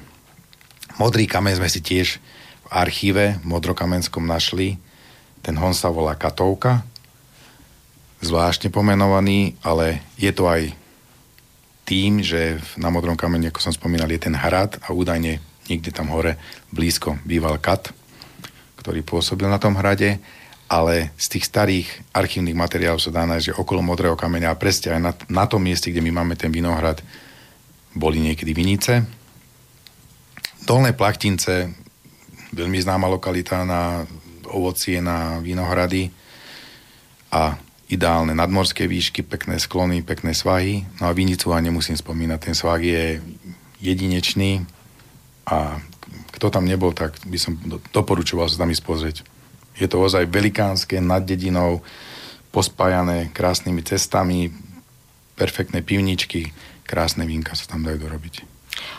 Modrý 1.01 1.27
kameň 1.27 1.59
sme 1.59 1.69
si 1.73 1.81
tiež 1.81 2.21
v 2.21 2.69
archíve 2.71 3.41
v 3.41 3.45
Modrokamenskom 3.49 4.23
našli. 4.29 4.79
Ten 5.41 5.57
hon 5.57 5.75
sa 5.75 5.89
volá 5.89 6.15
Katovka, 6.15 6.85
zvláštne 8.21 8.69
pomenovaný, 8.69 9.57
ale 9.65 10.05
je 10.21 10.31
to 10.37 10.47
aj 10.47 10.86
tým, 11.87 12.19
že 12.21 12.59
na 12.75 12.91
Modrom 12.91 13.15
kameni, 13.15 13.49
ako 13.49 13.63
som 13.63 13.73
spomínal, 13.73 14.11
je 14.11 14.19
ten 14.19 14.35
hrad 14.35 14.83
a 14.83 14.91
údajne 14.91 15.39
niekde 15.71 15.95
tam 15.95 16.11
hore 16.11 16.35
blízko 16.75 17.23
býval 17.23 17.63
Kat, 17.63 17.95
ktorý 18.83 19.07
pôsobil 19.07 19.47
na 19.47 19.63
tom 19.63 19.79
hrade, 19.79 20.19
ale 20.67 21.15
z 21.15 21.39
tých 21.39 21.47
starých 21.47 21.89
archívnych 22.11 22.59
materiálov 22.59 22.99
sa 22.99 23.15
dá 23.15 23.23
nájsť, 23.23 23.47
že 23.55 23.59
okolo 23.59 23.87
Modrého 23.87 24.19
kameňa 24.19 24.51
a 24.51 24.59
presne 24.59 24.99
aj 24.99 25.01
na, 25.03 25.13
na 25.31 25.45
tom 25.47 25.63
mieste, 25.63 25.95
kde 25.95 26.03
my 26.03 26.11
máme 26.23 26.35
ten 26.35 26.51
vinohrad, 26.51 26.99
boli 27.95 28.19
niekedy 28.19 28.51
vinice. 28.51 29.07
Dolné 30.67 30.91
Plachtince, 30.91 31.71
veľmi 32.51 32.83
známa 32.83 33.07
lokalita 33.07 33.63
na 33.63 34.03
ovocie, 34.51 34.99
na 34.99 35.39
vinohrady 35.39 36.11
a 37.31 37.55
ideálne 37.87 38.35
nadmorské 38.35 38.91
výšky, 38.91 39.23
pekné 39.23 39.63
sklony, 39.63 40.03
pekné 40.03 40.35
svahy. 40.35 40.83
No 40.99 41.07
a 41.07 41.15
Vinicu 41.15 41.55
a 41.55 41.63
nemusím 41.63 41.95
spomínať, 41.95 42.39
ten 42.43 42.55
svah 42.55 42.83
je 42.83 43.23
jedinečný 43.79 44.67
a 45.47 45.79
kto 46.35 46.51
tam 46.51 46.67
nebol, 46.67 46.93
tak 46.93 47.17
by 47.25 47.39
som 47.39 47.57
doporučoval 47.95 48.51
sa 48.51 48.61
tam 48.61 48.73
ísť 48.75 48.85
pozrieť. 48.85 49.17
Je 49.79 49.87
to 49.87 50.03
ozaj 50.03 50.27
velikánske, 50.27 50.99
nad 51.01 51.23
dedinou, 51.23 51.85
pospájané 52.51 53.31
krásnymi 53.33 53.85
cestami, 53.85 54.53
perfektné 55.37 55.85
pivničky, 55.85 56.51
krásne 56.89 57.29
vínka 57.29 57.53
sa 57.53 57.69
tam 57.69 57.85
dajú 57.85 58.01
dorobiť. 58.01 58.56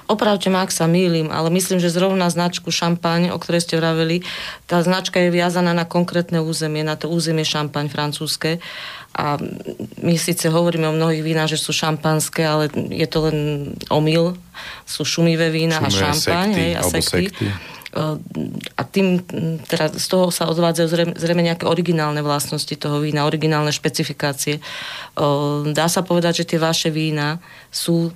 Opravte 0.08 0.48
ma, 0.48 0.64
ak 0.64 0.72
sa 0.72 0.88
mýlim, 0.88 1.28
ale 1.30 1.52
myslím, 1.52 1.78
že 1.84 1.92
zrovna 1.92 2.32
značku 2.32 2.72
šampaň, 2.72 3.36
o 3.36 3.38
ktorej 3.38 3.68
ste 3.68 3.76
vraveli, 3.76 4.24
tá 4.66 4.80
značka 4.80 5.20
je 5.20 5.30
viazaná 5.32 5.76
na 5.76 5.84
konkrétne 5.84 6.40
územie, 6.40 6.82
na 6.82 6.96
to 6.96 7.12
územie 7.12 7.44
šampaň 7.44 7.92
francúzske. 7.92 8.64
A 9.18 9.42
my 10.06 10.16
síce 10.16 10.46
hovoríme 10.48 10.86
o 10.88 10.94
mnohých 10.94 11.26
vínach, 11.26 11.50
že 11.50 11.58
sú 11.58 11.74
šampanské, 11.74 12.46
ale 12.46 12.70
je 12.74 13.08
to 13.10 13.28
len 13.28 13.38
omyl. 13.90 14.38
Sú 14.86 15.02
šumivé 15.04 15.50
vína 15.50 15.82
Šumivé 15.82 15.90
a 15.90 16.02
šampaň. 16.14 16.48
Sekty, 16.54 16.62
hej, 16.62 16.72
a 16.78 16.82
sekty. 16.86 17.24
sekty 17.34 17.77
a 18.78 18.82
tým 18.86 19.26
teda 19.66 19.98
z 19.98 20.06
toho 20.06 20.30
sa 20.30 20.46
odvádzajú 20.46 20.88
zrejme, 20.88 21.14
zrejme 21.18 21.42
nejaké 21.42 21.66
originálne 21.66 22.22
vlastnosti 22.22 22.78
toho 22.78 23.02
vína, 23.02 23.26
originálne 23.26 23.74
špecifikácie. 23.74 24.62
Dá 25.74 25.88
sa 25.90 26.02
povedať, 26.06 26.46
že 26.46 26.54
tie 26.54 26.60
vaše 26.62 26.94
vína 26.94 27.42
sú 27.74 28.14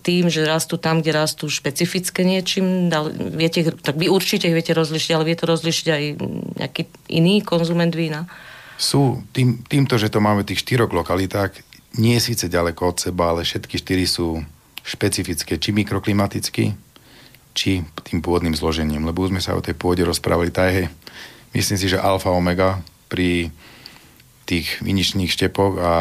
tým, 0.00 0.32
že 0.32 0.48
rastú 0.48 0.80
tam, 0.80 1.04
kde 1.04 1.12
rastú 1.12 1.52
špecifické 1.52 2.24
niečím, 2.24 2.88
viete, 3.36 3.68
tak 3.76 4.00
vy 4.00 4.08
určite 4.08 4.48
ich 4.48 4.56
viete 4.56 4.72
rozlišiť, 4.72 5.12
ale 5.12 5.28
vie 5.28 5.36
to 5.36 5.44
rozlišiť 5.44 5.86
aj 5.92 6.02
nejaký 6.64 6.82
iný 7.12 7.44
konzument 7.44 7.92
vína? 7.92 8.24
Sú, 8.80 9.20
tým, 9.36 9.60
týmto, 9.68 10.00
že 10.00 10.08
to 10.08 10.24
máme 10.24 10.46
v 10.46 10.54
tých 10.54 10.64
štyroch 10.64 10.88
lokalitách, 10.88 11.60
nie 12.00 12.16
je 12.16 12.32
síce 12.32 12.48
ďaleko 12.48 12.80
od 12.80 12.96
seba, 12.96 13.36
ale 13.36 13.44
všetky 13.44 13.76
štyri 13.76 14.08
sú 14.08 14.40
špecifické, 14.88 15.60
či 15.60 15.76
mikroklimaticky, 15.76 16.72
či 17.52 17.84
tým 18.06 18.22
pôvodným 18.24 18.54
zložením, 18.54 19.04
lebo 19.04 19.24
už 19.24 19.32
sme 19.34 19.42
sa 19.42 19.56
o 19.56 19.64
tej 19.64 19.74
pôde 19.74 20.04
rozprávali, 20.04 20.52
tá 20.54 20.70
je, 20.70 20.88
myslím 21.52 21.78
si, 21.78 21.86
že 21.90 22.00
alfa 22.00 22.32
omega 22.32 22.80
pri 23.08 23.52
tých 24.48 24.80
viničných 24.80 25.28
štepoch 25.28 25.74
a 25.76 25.94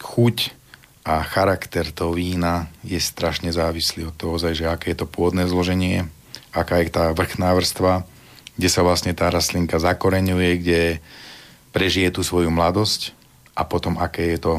chuť 0.00 0.56
a 1.06 1.22
charakter 1.22 1.86
toho 1.94 2.16
vína 2.16 2.66
je 2.82 2.98
strašne 2.98 3.52
závislý 3.54 4.10
od 4.10 4.14
toho, 4.18 4.40
že 4.40 4.66
aké 4.66 4.90
je 4.90 5.04
to 5.04 5.06
pôvodné 5.06 5.46
zloženie, 5.46 6.08
aká 6.50 6.82
je 6.82 6.90
tá 6.90 7.14
vrchná 7.14 7.54
vrstva, 7.54 8.02
kde 8.56 8.68
sa 8.72 8.82
vlastne 8.82 9.12
tá 9.12 9.28
rastlinka 9.28 9.76
zakoreňuje, 9.78 10.50
kde 10.58 10.82
prežije 11.70 12.08
tú 12.10 12.24
svoju 12.24 12.48
mladosť 12.48 13.12
a 13.52 13.62
potom 13.68 14.00
aké 14.00 14.34
je 14.34 14.38
to 14.40 14.54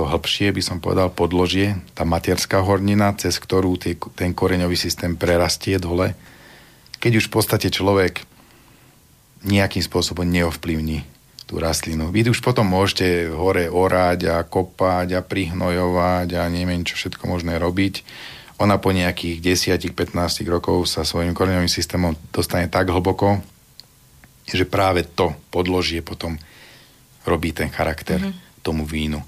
to 0.00 0.08
hĺbšie, 0.08 0.56
by 0.56 0.62
som 0.64 0.80
povedal, 0.80 1.12
podložie, 1.12 1.76
tá 1.92 2.08
materská 2.08 2.64
hornina, 2.64 3.12
cez 3.20 3.36
ktorú 3.36 3.76
tie, 3.76 4.00
ten 4.16 4.32
koreňový 4.32 4.72
systém 4.72 5.12
prerastie 5.12 5.76
dole, 5.76 6.16
keď 6.96 7.20
už 7.20 7.28
v 7.28 7.34
podstate 7.36 7.68
človek 7.68 8.24
nejakým 9.44 9.84
spôsobom 9.84 10.24
neovplyvní 10.24 11.04
tú 11.44 11.60
rastlinu. 11.60 12.08
Vy 12.08 12.32
už 12.32 12.40
potom 12.40 12.64
môžete 12.64 13.28
hore 13.28 13.68
orať 13.68 14.32
a 14.32 14.36
kopať 14.40 15.20
a 15.20 15.20
prihnojovať 15.20 16.28
a 16.40 16.48
neviem 16.48 16.80
čo 16.80 16.96
všetko 16.96 17.28
možné 17.28 17.60
robiť. 17.60 18.00
Ona 18.56 18.80
po 18.80 18.96
nejakých 18.96 19.36
10-15 19.68 20.16
rokov 20.48 20.88
sa 20.88 21.04
svojim 21.04 21.36
koreňovým 21.36 21.68
systémom 21.68 22.16
dostane 22.32 22.72
tak 22.72 22.88
hlboko, 22.88 23.44
že 24.48 24.64
práve 24.64 25.04
to 25.04 25.36
podložie 25.52 26.00
potom 26.00 26.40
robí 27.28 27.52
ten 27.52 27.68
charakter 27.68 28.16
mm-hmm. 28.16 28.64
tomu 28.64 28.88
vínu 28.88 29.20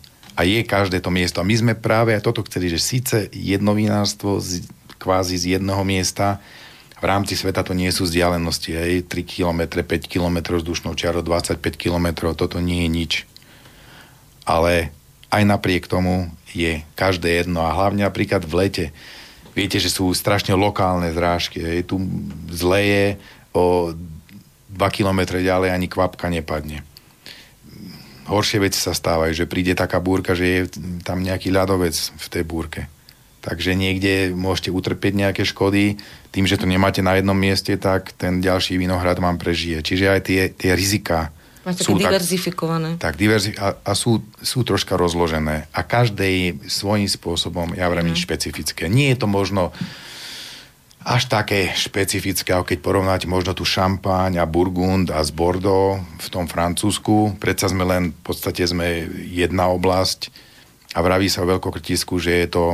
a 0.43 0.51
je 0.51 0.67
každé 0.67 0.99
to 0.99 1.15
miesto. 1.15 1.39
A 1.39 1.47
my 1.47 1.55
sme 1.55 1.73
práve 1.79 2.19
toto 2.19 2.43
chceli, 2.43 2.67
že 2.67 2.83
síce 2.83 3.31
jedno 3.31 3.79
vinárstvo 3.79 4.43
z, 4.43 4.67
kvázi 4.99 5.39
z 5.39 5.55
jedného 5.55 5.87
miesta, 5.87 6.43
v 6.99 7.07
rámci 7.07 7.39
sveta 7.39 7.63
to 7.63 7.75
nie 7.75 7.91
sú 7.95 8.07
vzdialenosti, 8.07 8.75
hej, 8.75 8.93
3 9.07 9.23
km, 9.23 9.83
5 9.83 10.07
km 10.07 10.59
vzdušnou 10.59 10.95
čiarou, 10.99 11.23
25 11.23 11.59
km, 11.79 12.35
toto 12.35 12.59
nie 12.59 12.87
je 12.87 12.91
nič. 12.91 13.13
Ale 14.43 14.91
aj 15.31 15.43
napriek 15.47 15.87
tomu 15.87 16.31
je 16.51 16.83
každé 16.99 17.43
jedno 17.43 17.63
a 17.63 17.75
hlavne 17.75 18.07
napríklad 18.07 18.43
v 18.43 18.55
lete. 18.67 18.87
Viete, 19.55 19.79
že 19.79 19.91
sú 19.91 20.11
strašne 20.15 20.59
lokálne 20.59 21.11
zrážky. 21.15 21.63
Hej. 21.63 21.91
Tu 21.91 22.03
zleje 22.51 23.19
o 23.55 23.95
2 24.71 24.79
km 24.91 25.39
ďalej 25.39 25.71
ani 25.71 25.87
kvapka 25.87 26.31
nepadne 26.31 26.87
horšie 28.33 28.65
veci 28.65 28.81
sa 28.81 28.97
stávajú, 28.97 29.37
že 29.37 29.51
príde 29.51 29.77
taká 29.77 30.01
búrka, 30.01 30.33
že 30.33 30.47
je 30.49 30.61
tam 31.05 31.21
nejaký 31.21 31.53
ľadovec 31.53 31.95
v 31.95 32.27
tej 32.33 32.45
búrke. 32.49 32.89
Takže 33.43 33.75
niekde 33.75 34.33
môžete 34.33 34.71
utrpieť 34.71 35.13
nejaké 35.19 35.43
škody, 35.43 35.99
tým, 36.31 36.47
že 36.47 36.57
to 36.57 36.65
nemáte 36.65 37.03
na 37.05 37.19
jednom 37.19 37.37
mieste, 37.37 37.75
tak 37.77 38.15
ten 38.15 38.41
ďalší 38.41 38.79
vinohrad 38.79 39.19
vám 39.19 39.37
prežije. 39.37 39.83
Čiže 39.83 40.05
aj 40.09 40.21
tie, 40.25 40.41
tie 40.49 40.73
rizika 40.73 41.35
Máte 41.63 41.87
sú 41.87 41.95
diverzifikované. 41.95 42.99
Tak, 42.99 43.15
tak 43.15 43.23
diverzi- 43.23 43.55
a, 43.55 43.79
a 43.79 43.93
sú, 43.95 44.19
sú 44.43 44.67
troška 44.67 44.99
rozložené. 44.99 45.71
A 45.71 45.81
každé 45.87 46.59
svojím 46.67 47.07
spôsobom, 47.07 47.79
ja 47.79 47.87
vrem, 47.87 48.11
mm. 48.11 48.19
špecifické. 48.19 48.91
Nie 48.91 49.15
je 49.15 49.23
to 49.23 49.29
možno 49.31 49.71
až 51.03 51.27
také 51.27 51.75
špecifické, 51.75 52.55
keď 52.55 52.79
porovnáte 52.79 53.27
možno 53.27 53.55
tu 53.55 53.67
šampáň 53.67 54.39
a 54.39 54.47
Burgund 54.47 55.11
a 55.11 55.23
z 55.27 55.35
Bordeaux 55.35 55.99
v 55.99 56.29
tom 56.31 56.47
Francúzsku. 56.47 57.37
Predsa 57.43 57.71
sme 57.71 57.83
len, 57.83 58.15
v 58.15 58.23
podstate 58.23 58.63
sme 58.63 59.07
jedna 59.27 59.67
oblasť 59.71 60.31
a 60.95 61.03
vraví 61.03 61.27
sa 61.27 61.43
o 61.43 61.51
veľkokrtisku, 61.51 62.23
že 62.23 62.47
je 62.47 62.49
to 62.51 62.65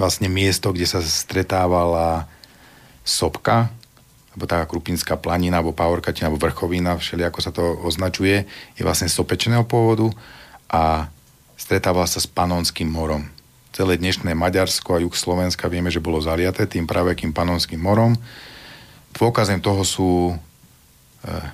vlastne 0.00 0.32
miesto, 0.32 0.72
kde 0.72 0.88
sa 0.88 1.04
stretávala 1.04 2.24
sopka, 3.04 3.68
alebo 4.32 4.44
taká 4.46 4.64
krupinská 4.64 5.18
planina, 5.18 5.58
alebo 5.58 5.76
pavorkatina, 5.76 6.30
alebo 6.30 6.40
vrchovina, 6.40 6.96
všeli 6.96 7.26
ako 7.26 7.40
sa 7.42 7.50
to 7.52 7.64
označuje, 7.84 8.46
je 8.78 8.82
vlastne 8.86 9.10
sopečného 9.10 9.66
pôvodu 9.66 10.08
a 10.70 11.10
stretávala 11.58 12.06
sa 12.06 12.22
s 12.22 12.30
Panonským 12.30 12.86
morom 12.86 13.37
celé 13.78 13.94
dnešné 13.94 14.34
Maďarsko 14.34 14.98
a 14.98 15.02
juh 15.06 15.14
Slovenska 15.14 15.70
vieme, 15.70 15.86
že 15.86 16.02
bolo 16.02 16.18
zaliaté 16.18 16.66
tým 16.66 16.82
pravekým 16.82 17.30
panonským 17.30 17.78
morom. 17.78 18.18
Dôkazem 19.14 19.62
toho 19.62 19.86
sú 19.86 20.34
e, 20.34 20.36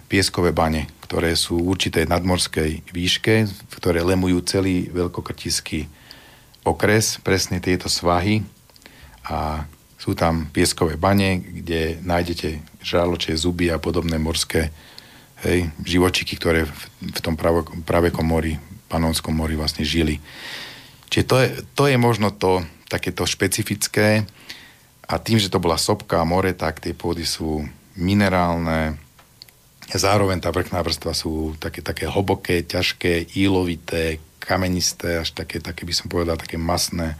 pieskové 0.08 0.48
bane, 0.48 0.88
ktoré 1.04 1.36
sú 1.36 1.60
v 1.60 1.76
určitej 1.76 2.08
nadmorskej 2.08 2.88
výške, 2.96 3.44
ktoré 3.76 4.00
lemujú 4.00 4.40
celý 4.40 4.88
veľkokrtiský 4.88 5.84
okres, 6.64 7.20
presne 7.20 7.60
tieto 7.60 7.92
svahy 7.92 8.40
a 9.28 9.68
sú 10.00 10.16
tam 10.16 10.48
pieskové 10.48 10.96
bane, 10.96 11.44
kde 11.44 12.00
nájdete 12.00 12.80
žraločie 12.80 13.36
zuby 13.36 13.68
a 13.68 13.76
podobné 13.76 14.16
morské 14.16 14.72
hej, 15.44 15.68
živočiky, 15.84 16.40
ktoré 16.40 16.64
v, 16.64 16.72
v 17.04 17.20
tom 17.20 17.36
pravekom 17.84 18.24
mori, 18.24 18.56
panonskom 18.88 19.36
mori 19.36 19.60
vlastne 19.60 19.84
žili. 19.84 20.24
Čiže 21.12 21.24
to 21.26 21.36
je, 21.40 21.48
to 21.74 21.84
je 21.88 21.96
možno 21.96 22.30
to 22.34 22.64
takéto 22.88 23.26
špecifické. 23.26 24.24
A 25.04 25.14
tým, 25.20 25.36
že 25.36 25.52
to 25.52 25.60
bola 25.60 25.76
sopka 25.76 26.20
a 26.20 26.28
more, 26.28 26.56
tak 26.56 26.80
tie 26.80 26.96
pôdy 26.96 27.28
sú 27.28 27.64
minerálne, 27.94 28.96
zároveň 29.92 30.40
tá 30.40 30.48
vrchná 30.48 30.80
vrstva 30.80 31.12
sú 31.12 31.54
také, 31.60 31.84
také 31.84 32.08
hlboké, 32.08 32.64
ťažké, 32.64 33.36
ílovité, 33.36 34.18
kamenisté, 34.40 35.20
až 35.20 35.36
také, 35.36 35.60
také 35.60 35.84
by 35.84 35.92
som 35.92 36.08
povedal, 36.08 36.40
také 36.40 36.56
masné 36.56 37.16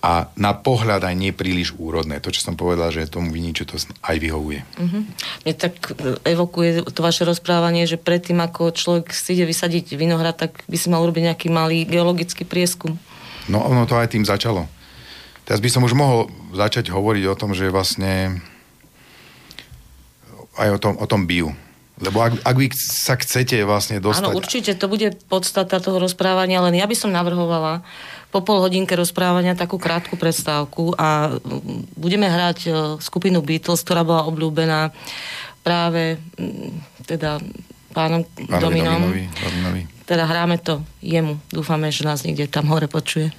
a 0.00 0.32
na 0.32 0.56
pohľad 0.56 1.04
aj 1.04 1.12
nepríliš 1.12 1.76
úrodné. 1.76 2.24
To, 2.24 2.32
čo 2.32 2.40
som 2.40 2.56
povedal, 2.56 2.88
že 2.88 3.04
tomu 3.04 3.28
viniču 3.28 3.68
to 3.68 3.76
aj 4.00 4.16
vyhovuje. 4.16 4.64
Uh-huh. 4.80 5.04
Mne 5.44 5.54
tak 5.60 5.76
e, 5.92 6.16
evokuje 6.24 6.88
to 6.88 7.00
vaše 7.04 7.28
rozprávanie, 7.28 7.84
že 7.84 8.00
predtým, 8.00 8.40
ako 8.40 8.72
človek 8.72 9.12
si 9.12 9.36
ide 9.36 9.44
vysadiť 9.44 9.92
vinohrad, 10.00 10.40
tak 10.40 10.64
by 10.64 10.76
si 10.80 10.88
mal 10.88 11.04
urobiť 11.04 11.28
nejaký 11.28 11.48
malý 11.52 11.84
geologický 11.84 12.48
prieskum. 12.48 12.96
No 13.52 13.60
ono 13.60 13.84
to 13.84 14.00
aj 14.00 14.16
tým 14.16 14.24
začalo. 14.24 14.64
Teraz 15.44 15.60
by 15.60 15.68
som 15.68 15.84
už 15.84 15.92
mohol 15.92 16.32
začať 16.56 16.88
hovoriť 16.88 17.24
o 17.28 17.36
tom, 17.36 17.52
že 17.52 17.68
vlastne 17.68 18.40
aj 20.56 20.68
o 20.76 20.78
tom, 20.80 20.94
o 20.96 21.06
tom 21.08 21.28
biu. 21.28 21.52
Lebo 22.00 22.24
ak, 22.24 22.40
ak 22.40 22.56
vy 22.56 22.72
sa 22.72 23.12
chcete 23.20 23.60
vlastne 23.68 24.00
dostať... 24.00 24.32
Áno, 24.32 24.40
určite, 24.40 24.72
to 24.72 24.88
bude 24.88 25.12
podstata 25.28 25.76
toho 25.84 26.00
rozprávania, 26.00 26.64
len 26.64 26.80
ja 26.80 26.88
by 26.88 26.96
som 26.96 27.12
navrhovala, 27.12 27.84
po 28.30 28.40
pol 28.46 28.62
hodinke 28.62 28.94
rozprávania 28.94 29.58
takú 29.58 29.76
krátku 29.76 30.14
predstavku 30.14 30.94
a 30.94 31.34
budeme 31.98 32.30
hrať 32.30 32.58
e, 32.66 32.70
skupinu 33.02 33.42
Beatles, 33.42 33.82
ktorá 33.82 34.06
bola 34.06 34.26
obľúbená 34.30 34.94
práve 35.66 36.16
teda 37.04 37.42
pánom 37.90 38.22
Pánovi 38.22 38.62
Dominom. 38.62 39.00
Dominovi, 39.02 39.24
Dominovi. 39.34 39.82
Teda 40.06 40.24
hráme 40.26 40.62
to 40.62 40.82
jemu. 41.02 41.38
Dúfame, 41.50 41.90
že 41.90 42.06
nás 42.06 42.22
niekde 42.22 42.46
tam 42.46 42.70
hore 42.70 42.86
počuje. 42.86 43.34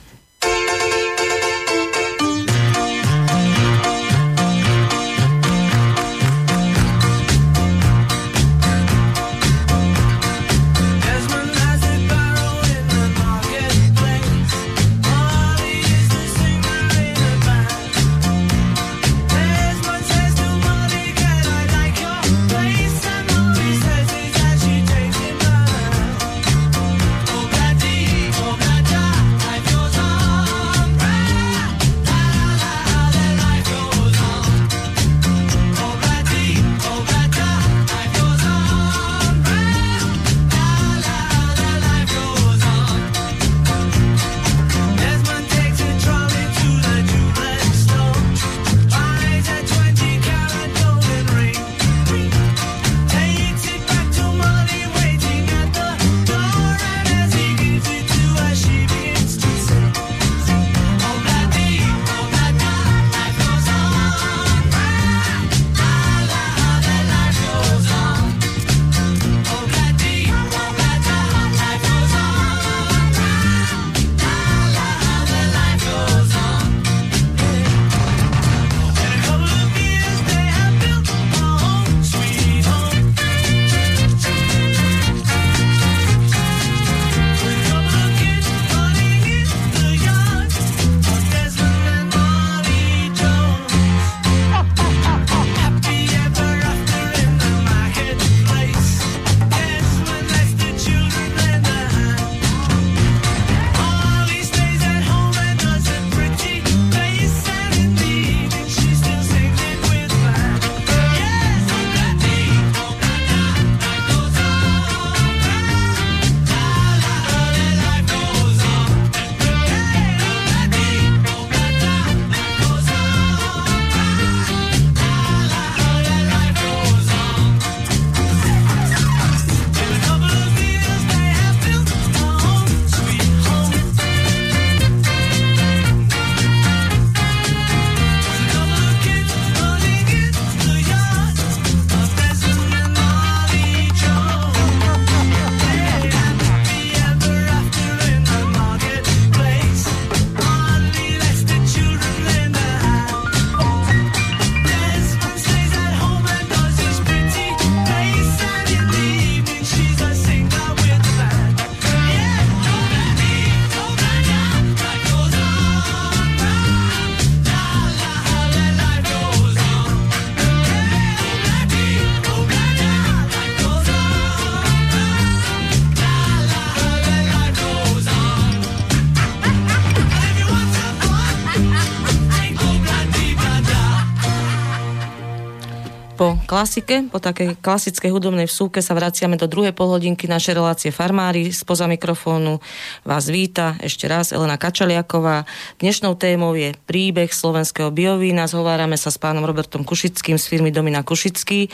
Klasike, 186.52 187.08
po 187.08 187.24
takej 187.24 187.56
klasickej 187.64 188.12
hudobnej 188.12 188.44
vsúke 188.44 188.84
sa 188.84 188.92
vraciame 188.92 189.40
do 189.40 189.48
druhej 189.48 189.72
polhodinky 189.72 190.28
našej 190.28 190.60
relácie 190.60 190.92
Farmári. 190.92 191.56
Spoza 191.56 191.88
mikrofónu 191.88 192.60
vás 193.08 193.32
víta 193.32 193.80
ešte 193.80 194.12
raz 194.12 194.36
Elena 194.36 194.60
Kačaliaková. 194.60 195.48
Dnešnou 195.80 196.20
témou 196.20 196.52
je 196.60 196.76
príbeh 196.92 197.32
slovenského 197.32 197.88
biovína. 197.96 198.52
Zhovárame 198.52 199.00
sa 199.00 199.08
s 199.08 199.16
pánom 199.16 199.48
Robertom 199.48 199.88
Kušickým 199.88 200.36
z 200.36 200.44
firmy 200.44 200.76
Domina 200.76 201.08
Kušický. 201.08 201.72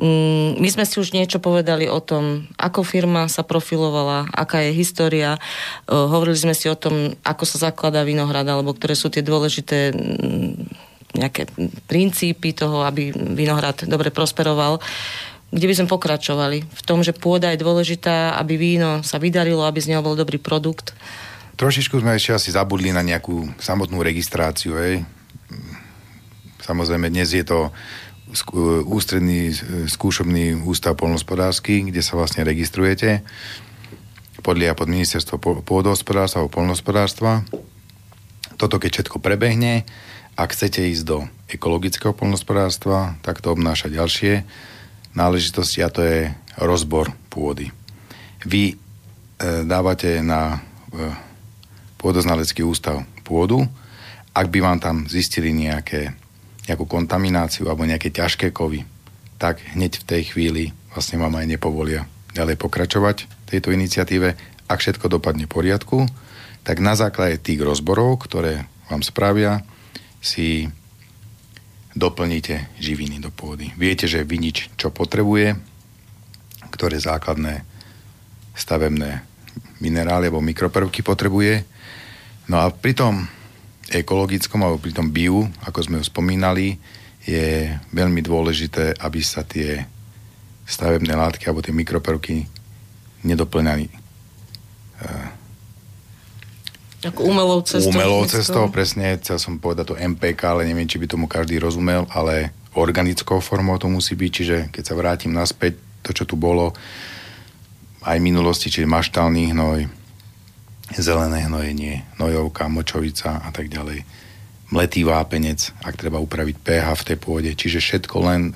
Mm, 0.00 0.56
my 0.56 0.68
sme 0.72 0.88
si 0.88 1.04
už 1.04 1.12
niečo 1.12 1.36
povedali 1.36 1.84
o 1.84 2.00
tom, 2.00 2.48
ako 2.56 2.80
firma 2.80 3.28
sa 3.28 3.44
profilovala, 3.44 4.32
aká 4.32 4.64
je 4.64 4.72
história. 4.72 5.36
Hovorili 5.84 6.40
sme 6.40 6.56
si 6.56 6.72
o 6.72 6.80
tom, 6.80 7.12
ako 7.28 7.44
sa 7.44 7.68
zakladá 7.68 8.00
vinohrad, 8.08 8.48
alebo 8.48 8.72
ktoré 8.72 8.96
sú 8.96 9.12
tie 9.12 9.20
dôležité 9.20 9.92
mm, 9.92 10.93
nejaké 11.14 11.46
princípy 11.86 12.52
toho, 12.52 12.82
aby 12.82 13.14
vinohrad 13.14 13.86
dobre 13.86 14.10
prosperoval, 14.10 14.82
kde 15.54 15.66
by 15.70 15.74
sme 15.78 15.86
pokračovali? 15.86 16.66
V 16.66 16.82
tom, 16.82 17.06
že 17.06 17.14
pôda 17.14 17.54
je 17.54 17.62
dôležitá, 17.62 18.34
aby 18.42 18.58
víno 18.58 19.06
sa 19.06 19.22
vydarilo, 19.22 19.62
aby 19.62 19.78
z 19.78 19.94
neho 19.94 20.02
bol 20.02 20.18
dobrý 20.18 20.42
produkt? 20.42 20.90
Trošičku 21.54 22.02
sme 22.02 22.18
ešte 22.18 22.34
asi 22.34 22.50
zabudli 22.50 22.90
na 22.90 23.06
nejakú 23.06 23.54
samotnú 23.62 24.02
registráciu. 24.02 24.74
Hej. 24.74 25.06
Samozrejme, 26.66 27.06
dnes 27.14 27.30
je 27.30 27.46
to 27.46 27.70
ústredný 28.90 29.54
skúšobný 29.86 30.66
ústav 30.66 30.98
polnospodársky, 30.98 31.86
kde 31.86 32.02
sa 32.02 32.18
vlastne 32.18 32.42
registrujete. 32.42 33.22
Podľa 34.42 34.74
pod 34.74 34.90
ministerstvo 34.90 35.62
pôdohospodárstva 35.62 36.42
alebo 36.42 36.58
polnospodárstva. 36.58 37.46
Toto 38.58 38.82
keď 38.82 38.90
všetko 38.90 39.22
prebehne, 39.22 39.86
ak 40.34 40.54
chcete 40.54 40.82
ísť 40.90 41.04
do 41.06 41.18
ekologického 41.50 42.14
polnospodárstva, 42.14 43.14
tak 43.22 43.38
to 43.38 43.54
obnáša 43.54 43.90
ďalšie 43.90 44.42
náležitosti 45.14 45.80
a 45.82 45.92
to 45.92 46.02
je 46.02 46.18
rozbor 46.58 47.14
pôdy. 47.30 47.70
Vy 48.42 48.84
dávate 49.64 50.22
na 50.22 50.56
e, 50.56 50.58
pôdoznalecký 51.98 52.62
ústav 52.62 53.02
pôdu, 53.26 53.66
ak 54.34 54.50
by 54.50 54.58
vám 54.58 54.78
tam 54.82 54.96
zistili 55.06 55.54
nejaké, 55.54 56.14
nejakú 56.66 56.84
kontamináciu 56.86 57.70
alebo 57.70 57.86
nejaké 57.86 58.10
ťažké 58.10 58.50
kovy, 58.50 58.82
tak 59.38 59.62
hneď 59.74 60.02
v 60.02 60.08
tej 60.08 60.22
chvíli 60.34 60.64
vlastne 60.90 61.18
vám 61.18 61.38
aj 61.38 61.46
nepovolia 61.46 62.06
ďalej 62.34 62.58
pokračovať 62.58 63.16
tejto 63.50 63.70
iniciatíve. 63.70 64.34
Ak 64.66 64.80
všetko 64.80 65.06
dopadne 65.12 65.46
v 65.46 65.54
poriadku, 65.54 66.08
tak 66.64 66.80
na 66.80 66.96
základe 66.96 67.38
tých 67.38 67.60
rozborov, 67.60 68.24
ktoré 68.24 68.66
vám 68.88 69.04
spravia, 69.04 69.62
si 70.24 70.64
doplníte 71.92 72.72
živiny 72.80 73.20
do 73.20 73.28
pôdy. 73.28 73.76
Viete, 73.76 74.08
že 74.08 74.24
vinič 74.24 74.72
čo 74.80 74.88
potrebuje, 74.88 75.52
ktoré 76.72 76.96
základné 76.96 77.60
stavebné 78.56 79.20
minerály 79.84 80.32
alebo 80.32 80.40
mikroprvky 80.40 81.04
potrebuje. 81.04 81.68
No 82.48 82.64
a 82.64 82.72
pri 82.72 82.96
tom 82.96 83.28
ekologickom 83.92 84.64
alebo 84.64 84.80
pri 84.80 84.96
tom 84.96 85.12
biu, 85.12 85.44
ako 85.68 85.78
sme 85.84 86.00
ho 86.00 86.04
spomínali, 86.04 86.80
je 87.24 87.68
veľmi 87.92 88.24
dôležité, 88.24 88.96
aby 89.04 89.20
sa 89.20 89.44
tie 89.44 89.84
stavebné 90.64 91.12
látky 91.12 91.44
alebo 91.46 91.60
tie 91.60 91.76
mikroprvky 91.76 92.48
nedoplňali 93.28 93.86
ako 97.10 97.20
umelou 97.26 97.60
cestou. 97.60 97.92
Umelou 97.92 98.22
cestou, 98.24 98.64
presne, 98.72 99.18
chcel 99.20 99.36
som 99.36 99.60
povedať 99.60 99.92
to 99.92 100.00
MPK, 100.00 100.40
ale 100.44 100.62
neviem, 100.68 100.88
či 100.88 100.96
by 100.96 101.06
tomu 101.08 101.26
každý 101.28 101.60
rozumel, 101.60 102.08
ale 102.12 102.54
organickou 102.74 103.38
formou 103.38 103.78
to 103.78 103.86
musí 103.90 104.16
byť, 104.16 104.30
čiže 104.30 104.56
keď 104.72 104.82
sa 104.82 104.94
vrátim 104.98 105.32
naspäť, 105.32 105.78
to, 106.04 106.10
čo 106.12 106.24
tu 106.28 106.36
bolo, 106.36 106.76
aj 108.04 108.16
v 108.20 108.26
minulosti, 108.26 108.68
čiže 108.68 108.84
maštálny 108.84 109.56
hnoj, 109.56 109.88
zelené 110.92 111.48
hnojenie, 111.48 112.04
hnojovka, 112.20 112.68
močovica 112.68 113.40
a 113.40 113.48
tak 113.48 113.72
ďalej. 113.72 114.04
Mletý 114.68 115.06
vápenec, 115.06 115.72
ak 115.80 115.96
treba 115.96 116.20
upraviť 116.20 116.56
pH 116.60 116.86
v 117.00 117.06
tej 117.08 117.16
pôde, 117.20 117.50
čiže 117.56 117.80
všetko 117.80 118.16
len 118.20 118.52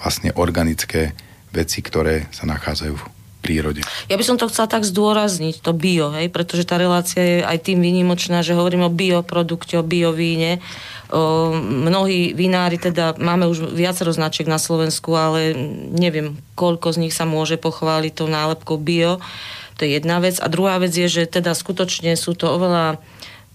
vlastne 0.00 0.32
organické 0.36 1.12
veci, 1.52 1.80
ktoré 1.80 2.28
sa 2.32 2.48
nachádzajú 2.48 3.15
prírode. 3.46 3.86
Ja 4.10 4.18
by 4.18 4.24
som 4.26 4.36
to 4.36 4.50
chcela 4.50 4.66
tak 4.66 4.82
zdôrazniť, 4.82 5.62
to 5.62 5.70
bio, 5.70 6.10
hej, 6.10 6.26
pretože 6.34 6.66
tá 6.66 6.74
relácia 6.74 7.22
je 7.22 7.38
aj 7.46 7.70
tým 7.70 7.78
výnimočná, 7.78 8.42
že 8.42 8.58
hovorím 8.58 8.90
o 8.90 8.90
bioprodukte, 8.90 9.78
o 9.78 9.86
biovíne. 9.86 10.58
O, 11.06 11.54
mnohí 11.62 12.34
vinári, 12.34 12.82
teda 12.82 13.14
máme 13.14 13.46
už 13.46 13.70
viacero 13.70 14.10
značiek 14.10 14.50
na 14.50 14.58
Slovensku, 14.58 15.14
ale 15.14 15.54
neviem, 15.94 16.34
koľko 16.58 16.98
z 16.98 17.06
nich 17.06 17.14
sa 17.14 17.22
môže 17.22 17.54
pochváliť 17.54 18.12
tou 18.18 18.26
nálepkou 18.26 18.74
bio. 18.82 19.22
To 19.78 19.86
je 19.86 19.94
jedna 20.02 20.18
vec. 20.18 20.42
A 20.42 20.50
druhá 20.50 20.82
vec 20.82 20.90
je, 20.90 21.06
že 21.06 21.30
teda 21.30 21.54
skutočne 21.54 22.18
sú 22.18 22.34
to 22.34 22.50
oveľa 22.50 22.98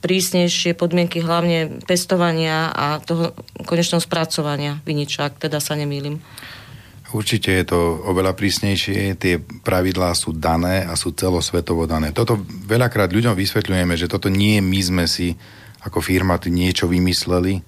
prísnejšie 0.02 0.74
podmienky 0.74 1.22
hlavne 1.22 1.84
pestovania 1.86 2.74
a 2.74 2.98
toho 3.04 3.38
konečného 3.70 4.02
spracovania 4.02 4.82
viniča, 4.82 5.30
ak 5.30 5.46
teda 5.46 5.62
sa 5.62 5.78
nemýlim. 5.78 6.18
Určite 7.12 7.51
je 7.51 7.66
to 7.68 7.80
oveľa 8.07 8.32
prísnejšie, 8.39 9.20
tie 9.20 9.36
pravidlá 9.39 10.16
sú 10.16 10.32
dané 10.32 10.88
a 10.88 10.95
sú 10.95 11.12
celosvetovo 11.12 11.84
dané. 11.84 12.16
Toto 12.16 12.39
veľakrát 12.47 13.12
ľuďom 13.12 13.36
vysvetľujeme, 13.36 13.99
že 13.99 14.07
toto 14.07 14.32
nie 14.32 14.64
my 14.64 14.80
sme 14.80 15.05
si 15.12 15.36
ako 15.84 15.99
firma 15.99 16.39
niečo 16.39 16.88
vymysleli. 16.88 17.59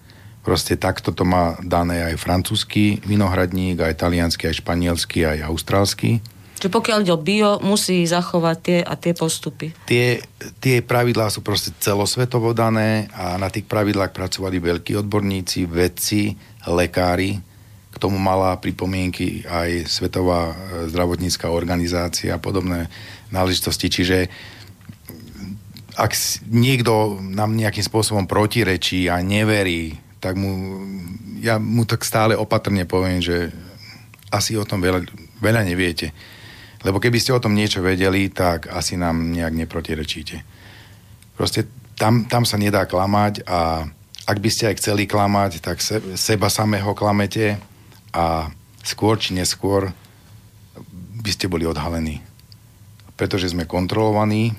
Proste 0.44 0.80
takto 0.80 1.16
to 1.16 1.24
má 1.28 1.60
dané 1.64 2.04
aj 2.04 2.20
francúzsky 2.20 3.04
vinohradník, 3.04 3.80
aj 3.80 4.00
taliansky, 4.00 4.48
aj 4.48 4.60
španielsky, 4.60 5.24
aj 5.28 5.48
austrálsky. 5.48 6.20
Čiže 6.60 6.72
pokiaľ 6.80 6.98
ide 7.04 7.12
o 7.12 7.20
bio, 7.20 7.60
musí 7.60 8.08
zachovať 8.08 8.58
tie 8.64 8.80
a 8.80 8.96
tie 8.96 9.12
postupy. 9.12 9.76
Tie, 9.84 10.24
tie 10.64 10.80
pravidlá 10.80 11.28
sú 11.28 11.44
proste 11.44 11.76
celosvetovo 11.84 12.56
dané 12.56 13.12
a 13.12 13.36
na 13.36 13.52
tých 13.52 13.68
pravidlách 13.68 14.16
pracovali 14.16 14.64
veľkí 14.64 14.96
odborníci, 15.04 15.68
vedci, 15.68 16.32
lekári. 16.64 17.36
K 17.94 18.02
tomu 18.02 18.18
mala 18.18 18.58
pripomienky 18.58 19.46
aj 19.46 19.86
Svetová 19.86 20.52
e, 20.52 20.56
zdravotnícká 20.90 21.54
organizácia 21.54 22.34
a 22.34 22.42
podobné 22.42 22.90
náležitosti. 23.30 23.88
Čiže 23.88 24.18
ak 25.94 26.12
niekto 26.50 27.22
nám 27.22 27.54
nejakým 27.54 27.86
spôsobom 27.86 28.26
protirečí 28.26 29.06
a 29.14 29.22
neverí, 29.22 29.94
tak 30.18 30.34
mu, 30.40 30.82
ja 31.38 31.62
mu 31.62 31.86
tak 31.86 32.02
stále 32.02 32.34
opatrne 32.34 32.90
poviem, 32.90 33.22
že 33.22 33.54
asi 34.34 34.58
o 34.58 34.66
tom 34.66 34.82
veľa, 34.82 35.06
veľa 35.38 35.62
neviete. 35.62 36.10
Lebo 36.82 36.98
keby 36.98 37.22
ste 37.22 37.32
o 37.32 37.44
tom 37.44 37.54
niečo 37.54 37.86
vedeli, 37.86 38.34
tak 38.34 38.74
asi 38.74 38.98
nám 38.98 39.32
nejak 39.32 39.54
neprotirečíte. 39.54 40.42
Proste 41.38 41.70
tam, 41.94 42.26
tam 42.26 42.44
sa 42.44 42.58
nedá 42.58 42.90
klamať 42.90 43.46
a 43.46 43.86
ak 44.24 44.38
by 44.40 44.50
ste 44.50 44.72
aj 44.72 44.80
chceli 44.80 45.06
klamať, 45.06 45.62
tak 45.62 45.78
se, 45.84 46.00
seba 46.16 46.50
samého 46.50 46.96
klamete 46.96 47.60
a 48.14 48.48
skôr 48.86 49.18
či 49.18 49.34
neskôr 49.34 49.92
by 51.24 51.32
ste 51.34 51.50
boli 51.50 51.66
odhalení. 51.66 52.22
Pretože 53.18 53.52
sme 53.52 53.66
kontrolovaní, 53.68 54.54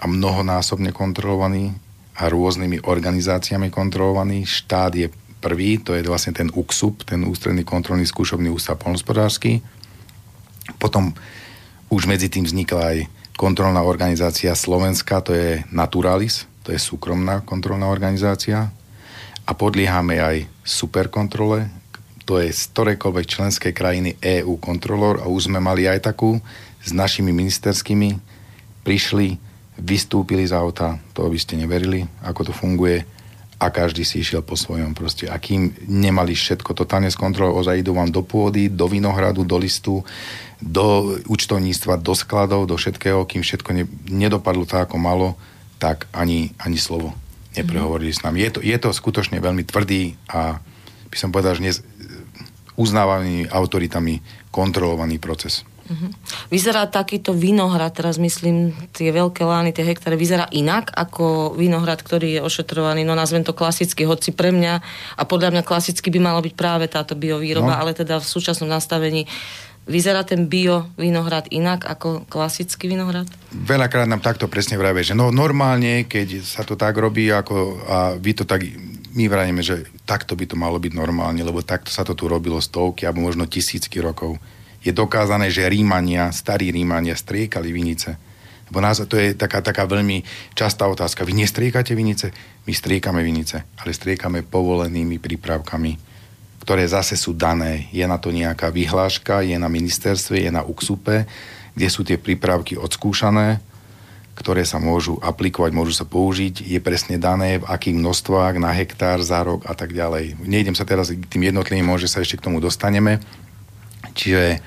a 0.00 0.04
mnohonásobne 0.10 0.90
kontrolovaný 0.90 1.70
a 2.18 2.26
rôznymi 2.30 2.82
organizáciami 2.86 3.70
kontrolovaný. 3.70 4.46
Štát 4.46 4.92
je 4.94 5.08
prvý, 5.38 5.78
to 5.82 5.94
je 5.94 6.02
vlastne 6.06 6.34
ten 6.34 6.50
UKSUP, 6.50 7.06
ten 7.06 7.22
ústredný 7.22 7.62
kontrolný 7.62 8.06
skúšobný 8.06 8.50
ústav 8.50 8.80
polnospodársky. 8.80 9.62
Potom 10.80 11.14
už 11.92 12.04
medzi 12.04 12.32
tým 12.32 12.44
vznikla 12.48 12.82
aj 12.94 12.98
kontrolná 13.34 13.82
organizácia 13.82 14.54
Slovenska, 14.54 15.22
to 15.22 15.34
je 15.34 15.62
Naturalis, 15.70 16.46
to 16.64 16.72
je 16.72 16.80
súkromná 16.80 17.42
kontrolná 17.44 17.90
organizácia. 17.90 18.70
A 19.44 19.52
podliehame 19.52 20.20
aj 20.20 20.48
superkontrole, 20.64 21.68
to 22.24 22.40
je 22.40 22.48
z 22.52 22.62
ktorejkoľvek 22.72 23.26
členskej 23.28 23.72
krajiny 23.76 24.16
EU 24.40 24.56
kontrolor 24.56 25.20
a 25.20 25.28
už 25.28 25.52
sme 25.52 25.60
mali 25.60 25.84
aj 25.84 26.08
takú 26.08 26.40
s 26.80 26.90
našimi 26.92 27.32
ministerskými. 27.36 28.16
Prišli 28.84 29.36
vystúpili 29.80 30.44
z 30.48 30.56
auta, 30.56 31.00
to 31.12 31.26
by 31.28 31.38
ste 31.40 31.60
neverili, 31.60 32.04
ako 32.24 32.48
to 32.48 32.52
funguje 32.52 33.04
a 33.60 33.66
každý 33.70 34.04
si 34.04 34.20
išiel 34.20 34.44
po 34.44 34.58
svojom 34.58 34.92
proste. 34.92 35.30
A 35.30 35.40
kým 35.40 35.72
nemali 35.88 36.36
všetko 36.36 36.76
totálne 36.76 37.08
skontrolovať, 37.08 37.54
ozaj 37.54 37.80
idú 37.80 37.96
vám 37.96 38.10
do 38.12 38.20
pôdy, 38.20 38.68
do 38.68 38.84
vinohradu, 38.90 39.46
do 39.46 39.56
listu, 39.56 40.04
do 40.60 41.16
účtovníctva, 41.28 42.00
do 42.00 42.12
skladov, 42.12 42.68
do 42.68 42.76
všetkého, 42.76 43.24
kým 43.24 43.40
všetko 43.40 43.70
ne, 43.72 43.84
nedopadlo 44.10 44.68
tak, 44.68 44.90
ako 44.90 44.96
malo, 45.00 45.28
tak 45.80 46.08
ani, 46.12 46.52
ani 46.60 46.76
slovo 46.76 47.14
neprehovorili 47.54 48.10
mm. 48.10 48.18
s 48.18 48.24
nami. 48.26 48.38
Je 48.42 48.50
to, 48.50 48.60
je 48.60 48.76
to 48.76 48.90
skutočne 48.90 49.38
veľmi 49.38 49.62
tvrdý 49.64 50.18
a 50.28 50.58
by 51.08 51.16
som 51.16 51.30
povedal, 51.30 51.54
že 51.54 51.86
dnes 52.74 52.90
uznávaný 52.90 53.46
autoritami 53.50 54.18
kontrolovaný 54.50 55.18
proces. 55.18 55.62
Uh-huh. 55.84 56.08
Vyzerá 56.48 56.88
takýto 56.88 57.36
vinohrad, 57.36 57.92
teraz 57.92 58.16
myslím, 58.16 58.72
tie 58.96 59.12
veľké 59.12 59.44
lány, 59.44 59.76
tie 59.76 59.84
hektáre, 59.84 60.16
vyzerá 60.16 60.48
inak 60.48 60.88
ako 60.96 61.52
vinohrad, 61.60 62.00
ktorý 62.00 62.40
je 62.40 62.40
ošetrovaný, 62.40 63.04
no 63.04 63.12
nazvem 63.12 63.44
to 63.44 63.52
klasicky, 63.52 64.08
hoci 64.08 64.32
pre 64.32 64.48
mňa 64.48 64.80
a 65.20 65.22
podľa 65.28 65.52
mňa 65.52 65.62
klasicky 65.62 66.08
by 66.08 66.20
malo 66.24 66.40
byť 66.40 66.54
práve 66.56 66.88
táto 66.88 67.12
biovýroba, 67.12 67.76
no. 67.76 67.80
ale 67.84 67.92
teda 67.92 68.16
v 68.16 68.26
súčasnom 68.26 68.66
nastavení 68.66 69.28
Vyzerá 69.84 70.24
ten 70.24 70.48
bio 70.48 70.88
vinohrad 70.96 71.52
inak 71.52 71.84
ako 71.84 72.24
klasický 72.24 72.88
vinohrad? 72.88 73.28
Veľakrát 73.52 74.08
nám 74.08 74.24
takto 74.24 74.48
presne 74.48 74.80
vravie, 74.80 75.04
že 75.04 75.12
no 75.12 75.28
normálne, 75.28 76.08
keď 76.08 76.40
sa 76.40 76.64
to 76.64 76.72
tak 76.72 76.96
robí, 76.96 77.28
ako, 77.28 77.84
a 77.84 78.16
vy 78.16 78.32
to 78.32 78.48
tak, 78.48 78.64
my 79.14 79.30
vravíme, 79.30 79.62
že 79.62 79.86
takto 80.02 80.34
by 80.34 80.44
to 80.50 80.58
malo 80.58 80.82
byť 80.82 80.92
normálne, 80.92 81.40
lebo 81.40 81.62
takto 81.62 81.94
sa 81.94 82.02
to 82.02 82.18
tu 82.18 82.26
robilo 82.26 82.58
stovky 82.58 83.06
alebo 83.06 83.22
možno 83.22 83.46
tisícky 83.46 84.02
rokov 84.02 84.36
je 84.84 84.92
dokázané, 84.92 85.48
že 85.48 85.64
Rímania, 85.64 86.28
starí 86.28 86.68
Rímania 86.68 87.16
striekali 87.16 87.72
vinice. 87.72 88.20
Lebo 88.68 88.84
nás, 88.84 89.00
to 89.08 89.16
je 89.16 89.32
taká, 89.32 89.64
taká 89.64 89.88
veľmi 89.88 90.20
častá 90.52 90.84
otázka. 90.84 91.24
Vy 91.24 91.40
nestriekate 91.40 91.96
vinice? 91.96 92.36
My 92.68 92.72
striekame 92.76 93.24
vinice, 93.24 93.64
ale 93.80 93.96
striekame 93.96 94.44
povolenými 94.44 95.16
prípravkami, 95.16 95.96
ktoré 96.60 96.84
zase 96.84 97.16
sú 97.16 97.32
dané. 97.32 97.88
Je 97.96 98.04
na 98.04 98.20
to 98.20 98.28
nejaká 98.28 98.68
vyhláška, 98.68 99.40
je 99.40 99.56
na 99.56 99.72
ministerstve, 99.72 100.44
je 100.44 100.52
na 100.52 100.60
UKSUPE, 100.60 101.24
kde 101.72 101.88
sú 101.88 102.04
tie 102.04 102.20
prípravky 102.20 102.76
odskúšané, 102.76 103.64
ktoré 104.34 104.66
sa 104.66 104.82
môžu 104.82 105.16
aplikovať, 105.22 105.70
môžu 105.70 105.94
sa 105.94 106.02
použiť, 106.02 106.66
je 106.66 106.78
presne 106.82 107.22
dané, 107.22 107.62
v 107.62 107.68
akých 107.70 107.96
množstvách, 107.96 108.58
na 108.58 108.74
hektár, 108.74 109.22
za 109.22 109.46
rok 109.46 109.62
a 109.64 109.78
tak 109.78 109.94
ďalej. 109.94 110.42
Nejdem 110.42 110.74
sa 110.74 110.82
teraz 110.82 111.14
k 111.14 111.22
tým 111.22 111.46
jednotlivým, 111.46 111.86
môže 111.86 112.10
sa 112.10 112.18
ešte 112.18 112.42
k 112.42 112.50
tomu 112.50 112.58
dostaneme. 112.58 113.22
Čiže 114.14 114.58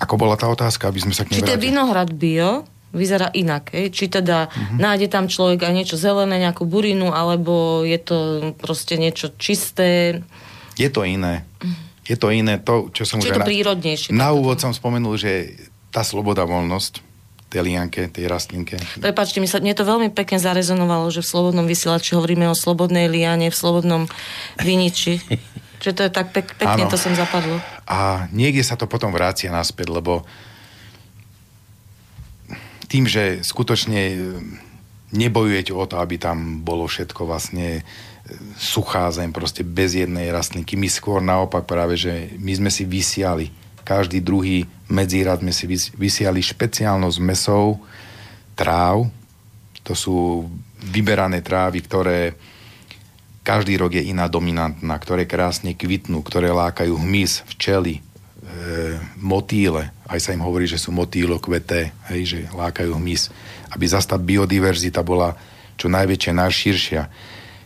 ako 0.00 0.14
bola 0.20 0.36
tá 0.36 0.46
otázka, 0.52 0.92
aby 0.92 1.00
sme 1.00 1.16
sa 1.16 1.24
k 1.24 1.32
nej 1.32 1.40
Či 1.40 1.48
ten 1.56 1.60
vinohrad 1.60 2.12
bio 2.12 2.68
vyzerá 2.94 3.32
inak, 3.34 3.74
hej? 3.74 3.90
či 3.90 4.06
teda 4.06 4.46
uh-huh. 4.46 4.78
nájde 4.78 5.10
tam 5.10 5.26
človek 5.26 5.66
aj 5.66 5.74
niečo 5.74 5.96
zelené, 5.98 6.38
nejakú 6.38 6.62
burinu, 6.62 7.10
alebo 7.10 7.82
je 7.82 7.98
to 7.98 8.18
proste 8.54 8.94
niečo 8.94 9.34
čisté. 9.34 10.22
Je 10.78 10.86
to 10.92 11.02
iné. 11.02 11.42
Je 12.06 12.14
to 12.14 12.30
iné. 12.30 12.62
To, 12.62 12.92
čo 12.94 13.02
som 13.02 13.18
Či 13.18 13.34
už 13.34 13.34
je 13.34 13.38
to 13.40 13.48
prírodnejšie. 13.48 14.10
Na, 14.14 14.30
na 14.30 14.36
úvod 14.36 14.62
som 14.62 14.70
spomenul, 14.70 15.18
že 15.18 15.58
tá 15.90 16.06
sloboda, 16.06 16.46
voľnosť, 16.46 17.13
tej 17.54 17.62
lianke, 17.62 18.10
tej 18.10 18.26
rastlinke. 18.26 18.74
Prepačte, 18.98 19.38
mi 19.38 19.46
sa, 19.46 19.62
mne 19.62 19.78
to 19.78 19.86
veľmi 19.86 20.10
pekne 20.10 20.42
zarezonovalo, 20.42 21.06
že 21.14 21.22
v 21.22 21.30
Slobodnom 21.30 21.70
vysielači 21.70 22.18
hovoríme 22.18 22.50
o 22.50 22.58
slobodnej 22.58 23.06
liane, 23.06 23.46
v 23.46 23.54
Slobodnom 23.54 24.10
viniči. 24.58 25.22
že 25.84 25.92
to 25.92 26.02
je 26.08 26.10
tak 26.10 26.32
pek, 26.32 26.56
pekne, 26.56 26.88
ano. 26.88 26.90
to 26.90 26.98
som 26.98 27.12
zapadlo. 27.12 27.60
A 27.84 28.26
niekde 28.32 28.64
sa 28.64 28.74
to 28.74 28.88
potom 28.88 29.12
vrácia 29.12 29.52
naspäť, 29.52 29.92
lebo 29.92 30.24
tým, 32.88 33.04
že 33.04 33.44
skutočne 33.44 34.16
nebojujete 35.12 35.76
o 35.76 35.84
to, 35.84 36.00
aby 36.00 36.16
tam 36.16 36.64
bolo 36.64 36.88
všetko 36.88 37.28
vlastne 37.28 37.84
suchá 38.56 39.12
zem, 39.12 39.30
proste 39.30 39.60
bez 39.60 39.92
jednej 39.92 40.32
rastlinky. 40.32 40.80
My 40.80 40.88
skôr 40.88 41.20
naopak 41.20 41.68
práve, 41.68 42.00
že 42.00 42.32
my 42.40 42.52
sme 42.56 42.70
si 42.72 42.88
vysiali, 42.88 43.52
každý 43.84 44.24
druhý 44.24 44.64
medzírad 44.88 45.44
sme 45.44 45.52
si 45.52 45.68
vysiali 45.94 46.40
špeciálno 46.40 47.06
z 47.12 47.20
mesov 47.20 47.84
tráv. 48.56 49.06
To 49.84 49.92
sú 49.92 50.48
vyberané 50.80 51.44
trávy, 51.44 51.84
ktoré 51.84 52.34
každý 53.44 53.76
rok 53.76 53.92
je 53.92 54.08
iná 54.08 54.24
dominantná, 54.24 54.96
ktoré 54.96 55.28
krásne 55.28 55.76
kvitnú, 55.76 56.24
ktoré 56.24 56.48
lákajú 56.48 56.96
hmyz, 56.96 57.44
včely, 57.44 58.00
e, 58.00 58.02
motýle. 59.20 59.92
Aj 60.08 60.16
sa 60.16 60.32
im 60.32 60.40
hovorí, 60.40 60.64
že 60.64 60.80
sú 60.80 60.96
motýlo 60.96 61.36
kveté, 61.36 61.92
hej, 62.08 62.22
že 62.24 62.38
lákajú 62.56 62.96
hmyz. 62.96 63.28
Aby 63.68 63.84
zase 63.84 64.08
tá 64.08 64.16
biodiverzita 64.16 65.04
bola 65.04 65.36
čo 65.76 65.92
najväčšia, 65.92 66.32
najširšia 66.32 67.02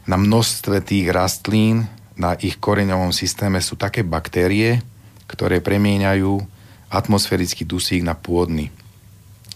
na 0.09 0.17
množstve 0.17 0.81
tých 0.81 1.13
rastlín, 1.13 1.85
na 2.17 2.35
ich 2.41 2.57
koreňovom 2.57 3.13
systéme 3.13 3.61
sú 3.61 3.77
také 3.77 4.01
baktérie, 4.03 4.81
ktoré 5.29 5.61
premieňajú 5.61 6.41
atmosférický 6.89 7.69
dusík 7.69 8.01
na 8.01 8.17
pôdny. 8.17 8.73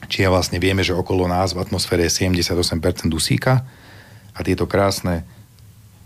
Čiže 0.07 0.29
vlastne 0.29 0.59
vieme, 0.61 0.85
že 0.85 0.93
okolo 0.93 1.25
nás 1.25 1.57
v 1.57 1.64
atmosfére 1.64 2.05
je 2.05 2.29
78% 2.29 3.09
dusíka 3.09 3.64
a 4.37 4.39
tieto 4.45 4.68
krásne 4.68 5.25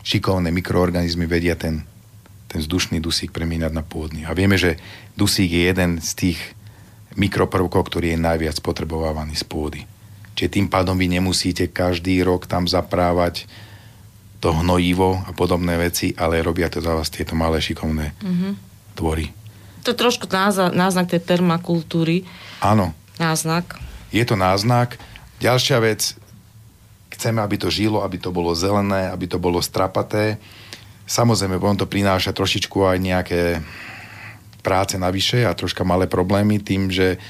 šikovné 0.07 0.55
mikroorganizmy 0.55 1.27
vedia 1.27 1.59
ten, 1.59 1.83
ten 2.47 2.63
vzdušný 2.63 3.03
dusík 3.03 3.35
premieňať 3.35 3.73
na 3.75 3.83
pôdny. 3.83 4.23
A 4.23 4.37
vieme, 4.39 4.55
že 4.55 4.79
dusík 5.19 5.51
je 5.51 5.63
jeden 5.67 5.99
z 5.99 6.11
tých 6.15 6.39
mikroprvkov, 7.19 7.91
ktorý 7.91 8.15
je 8.15 8.21
najviac 8.23 8.57
potrebovávaný 8.63 9.35
z 9.35 9.45
pôdy. 9.49 9.81
Čiže 10.37 10.53
tým 10.53 10.67
pádom 10.69 10.95
vy 10.95 11.11
nemusíte 11.11 11.73
každý 11.73 12.21
rok 12.23 12.45
tam 12.45 12.69
zaprávať 12.69 13.49
to 14.39 14.53
hnojivo 14.53 15.25
a 15.25 15.33
podobné 15.33 15.81
veci, 15.81 16.13
ale 16.13 16.45
robia 16.45 16.69
to 16.69 16.85
za 16.85 16.93
vás 16.93 17.09
tieto 17.09 17.33
malé 17.33 17.59
šikovné 17.59 18.13
mm-hmm. 18.13 18.53
tvory. 18.95 19.33
To 19.87 19.95
je 19.95 20.03
trošku 20.03 20.27
náznak, 20.75 21.07
tej 21.07 21.23
permakultúry. 21.23 22.27
Áno. 22.59 22.91
Náznak. 23.23 23.79
Je 24.11 24.27
to 24.27 24.35
náznak. 24.35 24.99
Ďalšia 25.39 25.79
vec, 25.79 26.19
chceme, 27.15 27.39
aby 27.39 27.55
to 27.55 27.71
žilo, 27.71 28.03
aby 28.03 28.19
to 28.19 28.35
bolo 28.35 28.51
zelené, 28.59 29.07
aby 29.15 29.31
to 29.31 29.39
bolo 29.39 29.63
strapaté. 29.63 30.43
Samozrejme, 31.07 31.63
potom 31.63 31.79
to 31.79 31.87
prináša 31.87 32.35
trošičku 32.35 32.83
aj 32.83 32.99
nejaké 32.99 33.43
práce 34.67 34.99
navyše 34.99 35.47
a 35.47 35.55
troška 35.55 35.87
malé 35.87 36.11
problémy 36.11 36.59
tým, 36.59 36.91
že 36.91 37.23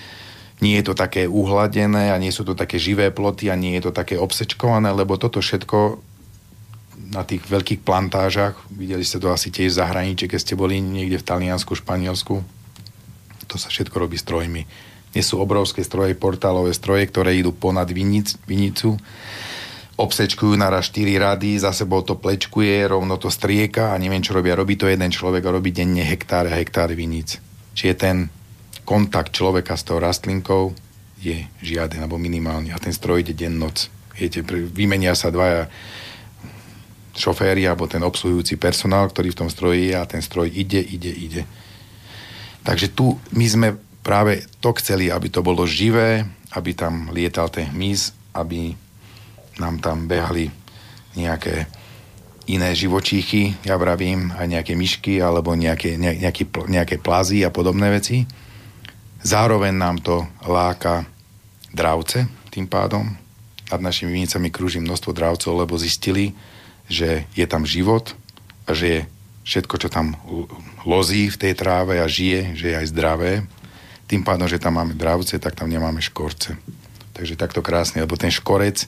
nie 0.65 0.81
je 0.81 0.89
to 0.89 0.95
také 0.97 1.29
uhladené 1.29 2.09
a 2.09 2.17
nie 2.17 2.33
sú 2.33 2.41
to 2.49 2.57
také 2.57 2.81
živé 2.81 3.13
ploty 3.13 3.53
a 3.53 3.61
nie 3.61 3.77
je 3.77 3.85
to 3.85 3.93
také 3.93 4.17
obsečkované, 4.17 4.89
lebo 4.97 5.21
toto 5.21 5.45
všetko 5.45 6.01
na 7.11 7.23
tých 7.23 7.47
veľkých 7.47 7.87
plantážach, 7.87 8.59
videli 8.73 9.07
ste 9.07 9.23
to 9.23 9.31
asi 9.31 9.55
tiež 9.55 9.75
v 9.75 9.81
zahraničí, 9.83 10.27
keď 10.27 10.41
ste 10.43 10.59
boli 10.59 10.83
niekde 10.83 11.23
v 11.23 11.27
Taliansku, 11.27 11.79
Španielsku, 11.79 12.43
to 13.47 13.57
sa 13.57 13.71
všetko 13.71 13.97
robí 13.97 14.19
strojmi. 14.19 14.67
Nie 15.15 15.25
sú 15.25 15.41
obrovské 15.41 15.81
stroje, 15.87 16.19
portálové 16.19 16.75
stroje, 16.75 17.09
ktoré 17.09 17.39
idú 17.39 17.55
ponad 17.55 17.89
vinic, 17.89 18.37
vinicu, 18.45 18.99
obsečkujú 19.97 20.61
naraz 20.61 20.93
4 20.93 21.17
rady, 21.17 21.57
za 21.57 21.73
sebou 21.73 22.05
to 22.05 22.21
plečkuje, 22.21 22.85
rovno 22.85 23.17
to 23.17 23.33
strieka 23.33 23.97
a 23.97 24.01
neviem, 24.01 24.21
čo 24.21 24.37
robia. 24.37 24.59
Robí 24.59 24.77
to 24.77 24.85
jeden 24.85 25.09
človek 25.09 25.49
a 25.49 25.55
robí 25.57 25.73
denne 25.73 26.05
hektár 26.05 26.45
a 26.53 26.59
hektár 26.61 26.93
vinic. 26.93 27.41
Čiže 27.73 27.95
ten 27.97 28.17
kontakt 28.85 29.33
človeka 29.33 29.73
s 29.73 29.89
tou 29.89 29.97
rastlinkou 29.97 30.77
je 31.17 31.49
žiaden, 31.65 32.05
alebo 32.05 32.21
minimálny. 32.21 32.77
A 32.77 32.79
ten 32.79 32.93
stroj 32.93 33.25
ide 33.25 33.33
deň 33.33 33.53
noc. 33.57 33.89
Viete, 34.13 34.45
vymenia 34.45 35.17
sa 35.17 35.33
dvaja 35.33 35.73
šoféry 37.17 37.65
alebo 37.65 37.89
ten 37.89 38.05
obsluhujúci 38.05 38.61
personál, 38.61 39.09
ktorý 39.09 39.33
v 39.33 39.39
tom 39.45 39.49
stroji 39.49 39.91
je 39.91 39.95
a 39.97 40.05
ten 40.05 40.21
stroj 40.21 40.53
ide, 40.53 40.81
ide, 40.81 41.11
ide. 41.11 41.43
Takže 42.63 42.93
tu 42.93 43.17
my 43.33 43.47
sme 43.49 43.69
práve 44.05 44.47
to 44.63 44.71
chceli, 44.79 45.11
aby 45.11 45.33
to 45.33 45.43
bolo 45.43 45.67
živé, 45.67 46.23
aby 46.55 46.77
tam 46.77 47.11
lietal 47.11 47.51
ten 47.51 47.73
hmyz, 47.75 48.15
aby 48.37 48.77
nám 49.59 49.81
tam 49.81 50.07
behali 50.07 50.53
nejaké 51.17 51.67
iné 52.47 52.71
živočíchy, 52.71 53.67
ja 53.67 53.75
vravím, 53.75 54.31
aj 54.31 54.47
nejaké 54.47 54.79
myšky 54.79 55.19
alebo 55.19 55.59
nejaké, 55.59 55.99
ne, 55.99 56.15
nejaké, 56.15 56.47
nejaké 56.47 57.03
plazy 57.03 57.43
a 57.43 57.51
podobné 57.51 57.91
veci. 57.91 58.23
Zároveň 59.27 59.75
nám 59.75 59.99
to 59.99 60.23
láka 60.47 61.03
dravce 61.75 62.31
tým 62.55 62.71
pádom. 62.71 63.11
Nad 63.67 63.83
našimi 63.83 64.15
vinicami 64.15 64.55
krúži 64.55 64.79
množstvo 64.79 65.11
dravcov, 65.11 65.53
lebo 65.59 65.75
zistili, 65.75 66.31
že 66.87 67.27
je 67.35 67.47
tam 67.47 67.67
život 67.67 68.15
a 68.67 68.75
že 68.75 68.87
je 68.87 69.01
všetko, 69.47 69.75
čo 69.79 69.89
tam 69.91 70.19
lozí 70.83 71.31
v 71.31 71.39
tej 71.39 71.55
tráve 71.55 72.03
a 72.03 72.11
žije, 72.11 72.59
že 72.59 72.67
je 72.75 72.77
aj 72.79 72.91
zdravé. 72.91 73.33
Tým 74.11 74.23
pádom, 74.27 74.47
že 74.47 74.63
tam 74.63 74.79
máme 74.79 74.95
dravce, 74.95 75.39
tak 75.39 75.55
tam 75.55 75.71
nemáme 75.71 76.03
škorce. 76.03 76.59
Takže 77.15 77.39
takto 77.39 77.63
krásne, 77.63 78.03
lebo 78.03 78.19
ten 78.19 78.31
škorec, 78.31 78.87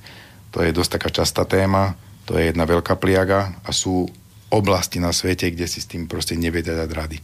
to 0.50 0.62
je 0.62 0.74
dosť 0.74 0.90
taká 0.98 1.10
častá 1.10 1.42
téma, 1.46 1.94
to 2.26 2.36
je 2.36 2.50
jedna 2.50 2.68
veľká 2.68 2.98
pliaga 2.98 3.56
a 3.64 3.70
sú 3.72 4.10
oblasti 4.52 5.00
na 5.00 5.14
svete, 5.14 5.48
kde 5.48 5.66
si 5.66 5.80
s 5.80 5.88
tým 5.88 6.04
proste 6.04 6.36
nevedia 6.36 6.76
dať 6.76 6.90
rady. 6.92 7.18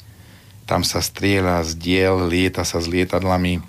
Tam 0.65 0.81
sa 0.81 1.05
strieľa 1.05 1.61
z 1.67 1.77
diel, 1.77 2.25
lieta 2.25 2.65
sa 2.65 2.81
s 2.81 2.89
lietadlami, 2.89 3.61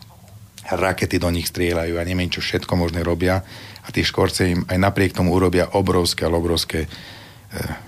rakety 0.71 1.19
do 1.19 1.29
nich 1.29 1.51
strieľajú 1.51 1.99
a 1.99 2.07
neviem, 2.07 2.31
čo 2.31 2.41
všetko 2.41 2.73
možné 2.79 3.03
robia 3.03 3.43
a 3.85 3.87
tie 3.93 4.01
škorce 4.01 4.41
im 4.49 4.61
aj 4.65 4.77
napriek 4.81 5.13
tomu 5.13 5.31
urobia 5.37 5.69
obrovské, 5.69 6.25
ale 6.25 6.41
obrovské 6.41 6.85
e, 6.85 6.89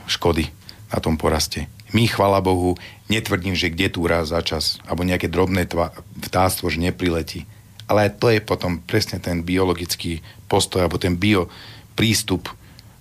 škody 0.06 0.46
na 0.94 1.02
tom 1.02 1.18
poraste. 1.18 1.66
My, 1.92 2.06
chvala 2.06 2.44
Bohu, 2.44 2.78
netvrdím, 3.10 3.56
že 3.56 3.72
kde 3.72 3.88
tu 3.90 4.06
raz 4.06 4.30
za 4.30 4.44
čas, 4.46 4.78
alebo 4.86 5.08
nejaké 5.08 5.32
drobné 5.32 5.66
tva, 5.66 5.96
vtáctvo, 6.20 6.68
že 6.70 6.84
nepriletí. 6.84 7.48
Ale 7.88 8.12
to 8.12 8.28
je 8.28 8.44
potom 8.44 8.84
presne 8.84 9.24
ten 9.24 9.42
biologický 9.42 10.20
postoj, 10.52 10.84
alebo 10.84 11.00
ten 11.00 11.16
bio 11.16 11.48
prístup 11.96 12.52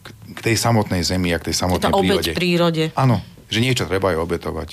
k, 0.06 0.08
k 0.34 0.38
tej 0.52 0.56
samotnej 0.56 1.02
zemi 1.02 1.34
a 1.34 1.42
k 1.42 1.50
tej 1.50 1.56
samotnej 1.66 1.90
tá 1.90 1.94
prírode. 1.94 2.32
prírode. 2.32 2.84
Áno, 2.94 3.18
že 3.50 3.58
niečo 3.58 3.90
treba 3.90 4.14
aj 4.14 4.22
obetovať. 4.22 4.70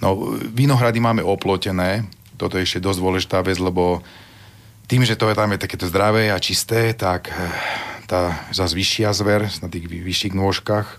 No, 0.00 0.16
vinohrady 0.54 0.98
máme 0.98 1.20
oplotené, 1.20 2.08
toto 2.38 2.56
je 2.56 2.64
ešte 2.64 2.80
dosť 2.80 2.98
dôležitá 3.02 3.38
vec, 3.44 3.58
lebo 3.60 4.00
tým, 4.88 5.04
že 5.04 5.20
to 5.20 5.28
je 5.28 5.36
tam 5.36 5.52
je 5.52 5.60
takéto 5.60 5.84
zdravé 5.84 6.32
a 6.32 6.40
čisté, 6.40 6.96
tak 6.96 7.28
eh, 7.28 7.36
tá 8.08 8.48
zase 8.50 8.72
vyššia 8.72 9.12
zver 9.12 9.44
na 9.60 9.68
tých 9.68 9.84
vyšších 9.84 10.34
nôžkach, 10.34 10.96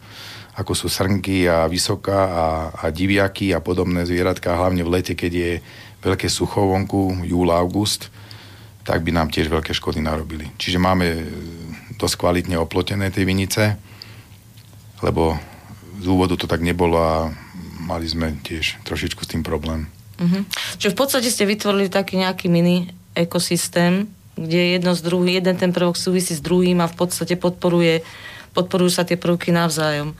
ako 0.62 0.72
sú 0.78 0.88
srnky 0.88 1.50
a 1.50 1.66
vysoká 1.66 2.20
a, 2.30 2.46
a 2.70 2.86
diviaky 2.94 3.52
a 3.52 3.60
podobné 3.60 4.06
zvieratka, 4.06 4.54
hlavne 4.54 4.86
v 4.86 4.94
lete, 4.94 5.18
keď 5.18 5.32
je 5.34 5.52
veľké 6.06 6.30
sucho 6.30 6.70
vonku, 6.70 7.26
júl, 7.26 7.50
august, 7.50 8.14
tak 8.86 9.02
by 9.02 9.12
nám 9.12 9.34
tiež 9.34 9.50
veľké 9.50 9.74
škody 9.74 10.00
narobili. 10.06 10.54
Čiže 10.62 10.78
máme 10.78 11.06
eh, 11.10 11.22
dosť 11.98 12.16
kvalitne 12.22 12.62
oplotené 12.62 13.10
tie 13.10 13.26
vinice, 13.26 13.74
lebo 15.02 15.34
z 16.00 16.06
úvodu 16.06 16.38
to 16.38 16.46
tak 16.46 16.62
nebolo 16.62 16.96
a 17.02 17.34
mali 17.82 18.06
sme 18.06 18.38
tiež 18.46 18.86
trošičku 18.86 19.26
s 19.26 19.32
tým 19.34 19.42
problém. 19.42 19.90
Uh-huh. 20.20 20.44
Čiže 20.78 20.94
v 20.94 21.00
podstate 21.00 21.32
ste 21.32 21.48
vytvorili 21.48 21.88
taký 21.90 22.20
nejaký 22.20 22.52
mini 22.52 22.99
ekosystém, 23.16 24.08
kde 24.40 24.80
jedno 24.80 24.96
z 24.96 25.02
druhým, 25.04 25.36
jeden 25.44 25.56
ten 25.60 25.72
prvok 25.76 26.00
súvisí 26.00 26.32
s 26.32 26.42
druhým 26.42 26.80
a 26.80 26.88
v 26.88 26.96
podstate 26.96 27.36
podporuje, 27.36 28.02
podporujú 28.56 28.92
sa 28.92 29.04
tie 29.04 29.20
prvky 29.20 29.52
navzájom. 29.52 30.16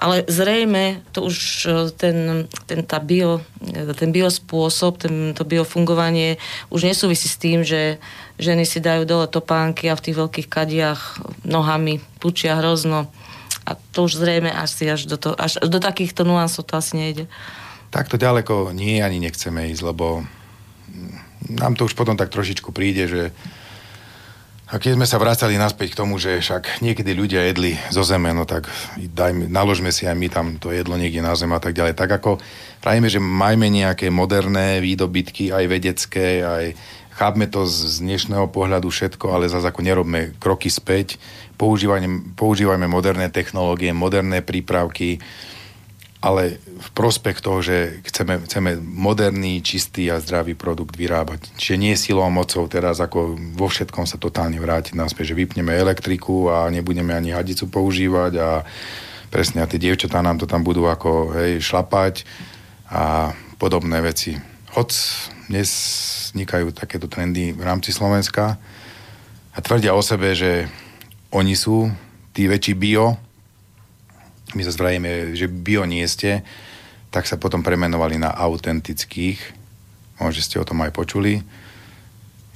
Ale 0.00 0.24
zrejme 0.24 1.04
to 1.12 1.28
už 1.28 1.36
e, 1.68 1.70
ten, 1.92 2.48
ten, 2.64 2.80
tá 2.88 2.96
bio, 3.04 3.44
e, 3.60 3.92
ten 3.92 4.16
biospôsob, 4.16 4.96
ten, 4.96 5.36
to 5.36 5.44
biofungovanie 5.44 6.40
už 6.72 6.88
nesúvisí 6.88 7.28
s 7.28 7.36
tým, 7.36 7.60
že 7.60 8.00
ženy 8.40 8.64
si 8.64 8.80
dajú 8.80 9.04
dole 9.04 9.28
topánky 9.28 9.92
a 9.92 9.98
v 10.00 10.04
tých 10.08 10.16
veľkých 10.16 10.48
kadiach 10.48 11.20
nohami 11.44 12.00
pučia 12.16 12.56
hrozno. 12.56 13.12
A 13.68 13.76
to 13.92 14.08
už 14.08 14.24
zrejme 14.24 14.48
asi 14.48 14.88
až 14.88 15.04
do, 15.04 15.20
to, 15.20 15.36
až 15.36 15.60
do 15.60 15.76
takýchto 15.76 16.24
nuansov 16.24 16.64
to 16.64 16.80
asi 16.80 16.96
nejde. 16.96 17.24
Takto 17.92 18.16
ďaleko 18.16 18.72
nie 18.72 19.04
ani 19.04 19.20
nechceme 19.20 19.68
ísť, 19.68 19.84
lebo 19.84 20.24
nám 21.58 21.74
to 21.74 21.90
už 21.90 21.98
potom 21.98 22.14
tak 22.14 22.30
trošičku 22.30 22.70
príde, 22.70 23.10
že 23.10 23.22
A 24.70 24.78
keď 24.78 24.94
sme 24.94 25.02
sa 25.02 25.18
vracali 25.18 25.58
naspäť 25.58 25.98
k 25.98 25.98
tomu, 25.98 26.14
že 26.22 26.38
však 26.38 26.78
niekedy 26.78 27.10
ľudia 27.10 27.42
jedli 27.42 27.74
zo 27.90 28.06
zeme, 28.06 28.30
no 28.30 28.46
tak 28.46 28.70
dajme, 28.94 29.50
naložme 29.50 29.90
si 29.90 30.06
aj 30.06 30.14
my 30.14 30.30
tam 30.30 30.46
to 30.62 30.70
jedlo 30.70 30.94
niekde 30.94 31.18
na 31.18 31.34
zem 31.34 31.50
a 31.50 31.58
tak 31.58 31.74
ďalej. 31.74 31.98
Tak 31.98 32.22
ako 32.22 32.38
pravíme, 32.78 33.10
že 33.10 33.18
majme 33.18 33.66
nejaké 33.66 34.14
moderné 34.14 34.78
výdobytky, 34.78 35.50
aj 35.50 35.64
vedecké, 35.66 36.46
aj 36.46 36.78
chápme 37.18 37.50
to 37.50 37.66
z 37.66 37.98
dnešného 37.98 38.46
pohľadu 38.46 38.94
všetko, 38.94 39.34
ale 39.34 39.50
zase 39.50 39.66
ako 39.66 39.82
nerobme 39.82 40.38
kroky 40.38 40.70
späť. 40.70 41.18
Používajme, 41.58 42.38
používajme 42.38 42.86
moderné 42.86 43.26
technológie, 43.26 43.90
moderné 43.90 44.38
prípravky, 44.38 45.18
ale 46.20 46.60
v 46.60 46.88
prospech 46.92 47.40
toho, 47.40 47.64
že 47.64 48.04
chceme, 48.04 48.44
chceme 48.44 48.76
moderný, 48.76 49.64
čistý 49.64 50.12
a 50.12 50.20
zdravý 50.20 50.52
produkt 50.52 50.92
vyrábať. 51.00 51.48
Čiže 51.56 51.80
nie 51.80 51.96
silou 51.96 52.28
a 52.28 52.32
mocou 52.32 52.68
teraz 52.68 53.00
ako 53.00 53.40
vo 53.56 53.72
všetkom 53.72 54.04
sa 54.04 54.20
totálne 54.20 54.60
vrátiť 54.60 54.92
naspäť, 54.92 55.32
že 55.32 55.40
vypneme 55.40 55.72
elektriku 55.72 56.52
a 56.52 56.68
nebudeme 56.68 57.16
ani 57.16 57.32
hadicu 57.32 57.72
používať 57.72 58.32
a 58.36 58.48
presne 59.32 59.64
a 59.64 59.70
tie 59.70 59.80
dievčatá 59.80 60.20
nám 60.20 60.36
to 60.36 60.44
tam 60.44 60.60
budú 60.60 60.84
ako 60.84 61.32
hej, 61.40 61.64
šlapať 61.64 62.28
a 62.92 63.32
podobné 63.56 64.04
veci. 64.04 64.36
Hoc 64.76 64.92
dnes 65.48 65.72
vznikajú 66.30 66.76
takéto 66.76 67.08
trendy 67.08 67.56
v 67.56 67.62
rámci 67.64 67.96
Slovenska 67.96 68.60
a 69.56 69.58
tvrdia 69.64 69.96
o 69.96 70.04
sebe, 70.04 70.36
že 70.36 70.68
oni 71.32 71.56
sú 71.56 71.88
tí 72.36 72.44
väčší 72.44 72.76
bio, 72.76 73.16
my 74.54 74.62
sa 74.66 74.74
zdravíme, 74.74 75.38
že 75.38 75.46
bio 75.46 75.86
nie 75.86 76.02
ste, 76.10 76.42
tak 77.10 77.26
sa 77.26 77.38
potom 77.38 77.62
premenovali 77.62 78.18
na 78.18 78.30
autentických. 78.30 79.38
Možno 80.22 80.40
ste 80.42 80.60
o 80.62 80.66
tom 80.66 80.82
aj 80.82 80.94
počuli. 80.94 81.42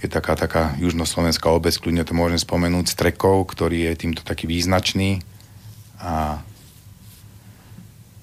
Je 0.02 0.06
taká, 0.10 0.36
taká 0.36 0.76
južnoslovenská 0.78 1.48
obec, 1.48 1.74
kľudne 1.80 2.04
to 2.04 2.12
môžem 2.12 2.38
spomenúť, 2.38 2.92
Strekov, 2.92 3.48
ktorý 3.50 3.88
je 3.90 4.00
týmto 4.04 4.22
taký 4.22 4.44
význačný. 4.44 5.24
A 5.98 6.44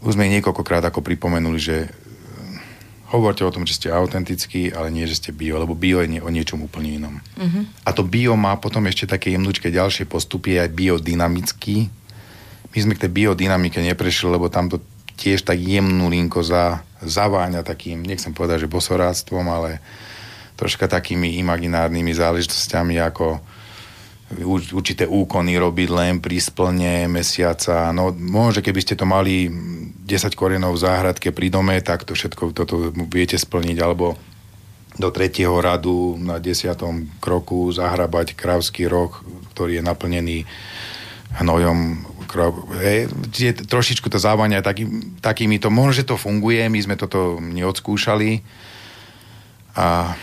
už 0.02 0.14
sme 0.18 0.30
niekoľkokrát 0.30 0.86
ako 0.86 1.02
pripomenuli, 1.02 1.60
že 1.62 1.78
eh, 1.86 1.92
hovorte 3.10 3.42
o 3.42 3.54
tom, 3.54 3.66
že 3.66 3.82
ste 3.82 3.90
autentickí, 3.90 4.70
ale 4.72 4.94
nie, 4.94 5.10
že 5.10 5.18
ste 5.18 5.32
bio, 5.34 5.58
lebo 5.58 5.74
bio 5.74 6.06
je 6.06 6.18
nie, 6.18 6.22
o 6.22 6.30
niečom 6.30 6.62
úplne 6.62 7.02
inom. 7.02 7.16
Uh-huh. 7.18 7.64
A 7.86 7.90
to 7.92 8.06
bio 8.06 8.38
má 8.38 8.56
potom 8.62 8.86
ešte 8.86 9.10
také 9.10 9.34
jemnúčke 9.34 9.74
ďalšie 9.74 10.06
postupy, 10.06 10.62
aj 10.62 10.70
biodynamický, 10.74 11.90
my 12.72 12.78
sme 12.80 12.96
k 12.96 13.08
tej 13.08 13.12
biodynamike 13.12 13.84
neprešli, 13.84 14.32
lebo 14.32 14.48
tam 14.48 14.72
to 14.72 14.80
tiež 15.20 15.44
tak 15.44 15.60
jemnú 15.60 16.08
linko 16.08 16.42
za, 16.42 16.82
zaváňa 17.04 17.62
takým, 17.62 18.02
nechcem 18.02 18.34
povedať, 18.34 18.66
že 18.66 18.74
bosoráctvom, 18.74 19.46
ale 19.52 19.84
troška 20.56 20.88
takými 20.88 21.38
imaginárnymi 21.42 22.14
záležitostiami, 22.14 22.98
ako 23.02 23.42
určité 24.78 25.04
úkony 25.04 25.60
robiť 25.60 25.90
len 25.92 26.14
pri 26.24 26.40
splne 26.40 27.12
mesiaca. 27.12 27.92
No 27.92 28.16
môže, 28.16 28.64
keby 28.64 28.80
ste 28.80 28.96
to 28.96 29.04
mali 29.04 29.52
10 29.52 30.40
korenov 30.40 30.80
v 30.80 30.84
záhradke 30.88 31.36
pri 31.36 31.52
dome, 31.52 31.76
tak 31.84 32.08
to 32.08 32.16
všetko 32.16 32.56
toto 32.56 32.96
viete 33.12 33.36
splniť, 33.36 33.78
alebo 33.84 34.16
do 34.96 35.10
tretieho 35.12 35.56
radu 35.60 36.20
na 36.20 36.40
desiatom 36.40 37.08
kroku 37.24 37.72
zahrabať 37.72 38.36
kravský 38.36 38.88
roh, 38.88 39.12
ktorý 39.56 39.80
je 39.80 39.84
naplnený 39.84 40.38
hnojom 41.40 42.11
hej, 42.80 43.12
trošičku 43.68 44.08
to 44.08 44.20
závania 44.22 44.64
taký, 44.64 44.88
takými 45.20 45.60
to, 45.60 45.68
možno, 45.68 45.94
že 45.96 46.08
to 46.08 46.16
funguje, 46.16 46.68
my 46.72 46.80
sme 46.80 46.96
toto 46.96 47.40
neodskúšali 47.44 48.40
a 49.76 50.16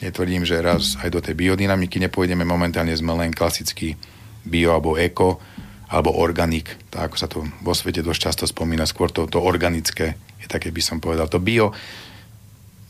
netvrdím, 0.00 0.46
že 0.46 0.62
raz 0.64 0.96
aj 1.02 1.08
do 1.10 1.20
tej 1.20 1.34
biodynamiky 1.36 2.00
nepôjdeme, 2.00 2.46
momentálne 2.46 2.94
sme 2.96 3.14
len 3.18 3.34
klasický 3.34 3.98
bio 4.46 4.72
alebo 4.72 4.96
eko 4.96 5.42
alebo 5.90 6.14
organik, 6.22 6.78
tak 6.86 7.10
ako 7.10 7.16
sa 7.18 7.26
to 7.26 7.42
vo 7.66 7.74
svete 7.74 8.06
dosť 8.06 8.20
často 8.30 8.44
spomína, 8.46 8.86
skôr 8.86 9.10
to, 9.10 9.26
to 9.26 9.42
organické 9.42 10.14
je 10.40 10.46
také, 10.46 10.72
by 10.72 10.80
som 10.80 11.02
povedal. 11.02 11.28
To 11.28 11.42
bio, 11.42 11.74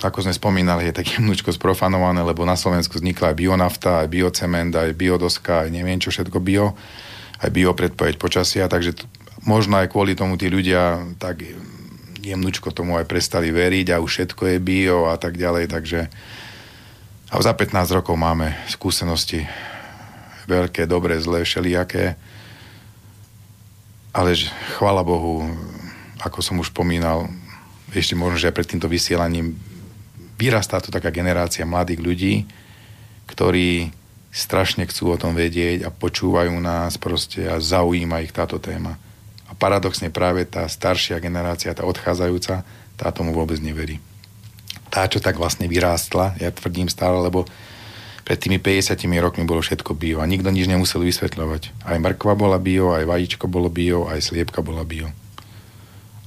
ako 0.01 0.25
sme 0.25 0.33
spomínali, 0.33 0.89
je 0.89 0.97
také 0.97 1.21
mnúčko 1.21 1.53
sprofanované, 1.53 2.25
lebo 2.25 2.49
na 2.49 2.57
Slovensku 2.57 2.97
vznikla 2.97 3.33
aj 3.33 3.37
bionafta, 3.37 3.91
aj 4.05 4.09
biocement, 4.09 4.73
aj 4.73 4.97
biodoska, 4.97 5.67
aj 5.67 5.69
neviem 5.69 6.01
čo 6.01 6.09
všetko 6.09 6.41
bio, 6.41 6.73
aj 7.45 7.53
biopredpoveď 7.53 8.17
počasia, 8.17 8.65
takže 8.69 8.97
t- 8.97 9.05
možno 9.45 9.77
aj 9.77 9.93
kvôli 9.93 10.17
tomu 10.17 10.41
tí 10.41 10.49
ľudia 10.49 11.05
tak 11.21 11.45
jemnúčko 12.21 12.73
tomu 12.73 12.97
aj 13.01 13.09
prestali 13.09 13.53
veriť 13.53 13.97
a 13.97 14.01
už 14.01 14.11
všetko 14.11 14.57
je 14.57 14.59
bio 14.61 15.09
a 15.09 15.17
tak 15.21 15.37
ďalej, 15.37 15.69
takže 15.69 16.09
a 17.31 17.39
za 17.39 17.55
15 17.55 17.95
rokov 17.95 18.19
máme 18.19 18.59
skúsenosti 18.67 19.47
veľké, 20.51 20.91
dobré, 20.91 21.15
zlé, 21.23 21.47
všelijaké, 21.47 22.19
ale 24.11 24.35
chvála 24.75 25.07
Bohu, 25.07 25.47
ako 26.19 26.43
som 26.43 26.59
už 26.59 26.75
spomínal, 26.75 27.31
ešte 27.95 28.19
možno, 28.19 28.43
že 28.43 28.51
aj 28.51 28.57
pred 28.59 28.69
týmto 28.75 28.91
vysielaním 28.91 29.55
vyrastá 30.41 30.81
tu 30.81 30.89
taká 30.89 31.13
generácia 31.13 31.69
mladých 31.69 32.01
ľudí, 32.01 32.35
ktorí 33.29 33.93
strašne 34.33 34.89
chcú 34.89 35.13
o 35.13 35.21
tom 35.21 35.37
vedieť 35.37 35.85
a 35.85 35.93
počúvajú 35.93 36.57
nás 36.57 36.97
proste 36.97 37.45
a 37.45 37.61
zaujíma 37.61 38.25
ich 38.25 38.33
táto 38.33 38.57
téma. 38.57 38.97
A 39.51 39.53
paradoxne 39.53 40.09
práve 40.09 40.49
tá 40.49 40.65
staršia 40.65 41.21
generácia, 41.21 41.77
tá 41.77 41.85
odchádzajúca, 41.85 42.65
tá 42.97 43.07
tomu 43.13 43.37
vôbec 43.37 43.61
neverí. 43.61 44.01
Tá, 44.89 45.05
čo 45.07 45.21
tak 45.21 45.37
vlastne 45.37 45.69
vyrástla, 45.69 46.41
ja 46.41 46.51
tvrdím 46.51 46.89
stále, 46.89 47.21
lebo 47.21 47.45
pred 48.27 48.39
tými 48.39 48.63
50 48.63 48.95
rokmi 49.19 49.43
bolo 49.43 49.59
všetko 49.59 49.99
bio 49.99 50.23
a 50.23 50.31
nikto 50.31 50.55
nič 50.55 50.71
nemusel 50.71 51.03
vysvetľovať. 51.03 51.83
Aj 51.83 51.99
mrkva 51.99 52.39
bola 52.39 52.63
bio, 52.63 52.95
aj 52.95 53.07
vajíčko 53.07 53.51
bolo 53.51 53.67
bio, 53.67 54.07
aj 54.07 54.23
sliepka 54.23 54.63
bola 54.63 54.87
bio. 54.87 55.11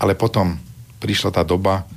Ale 0.03 0.11
potom 0.19 0.59
prišla 0.99 1.31
tá 1.31 1.43
doba, 1.47 1.87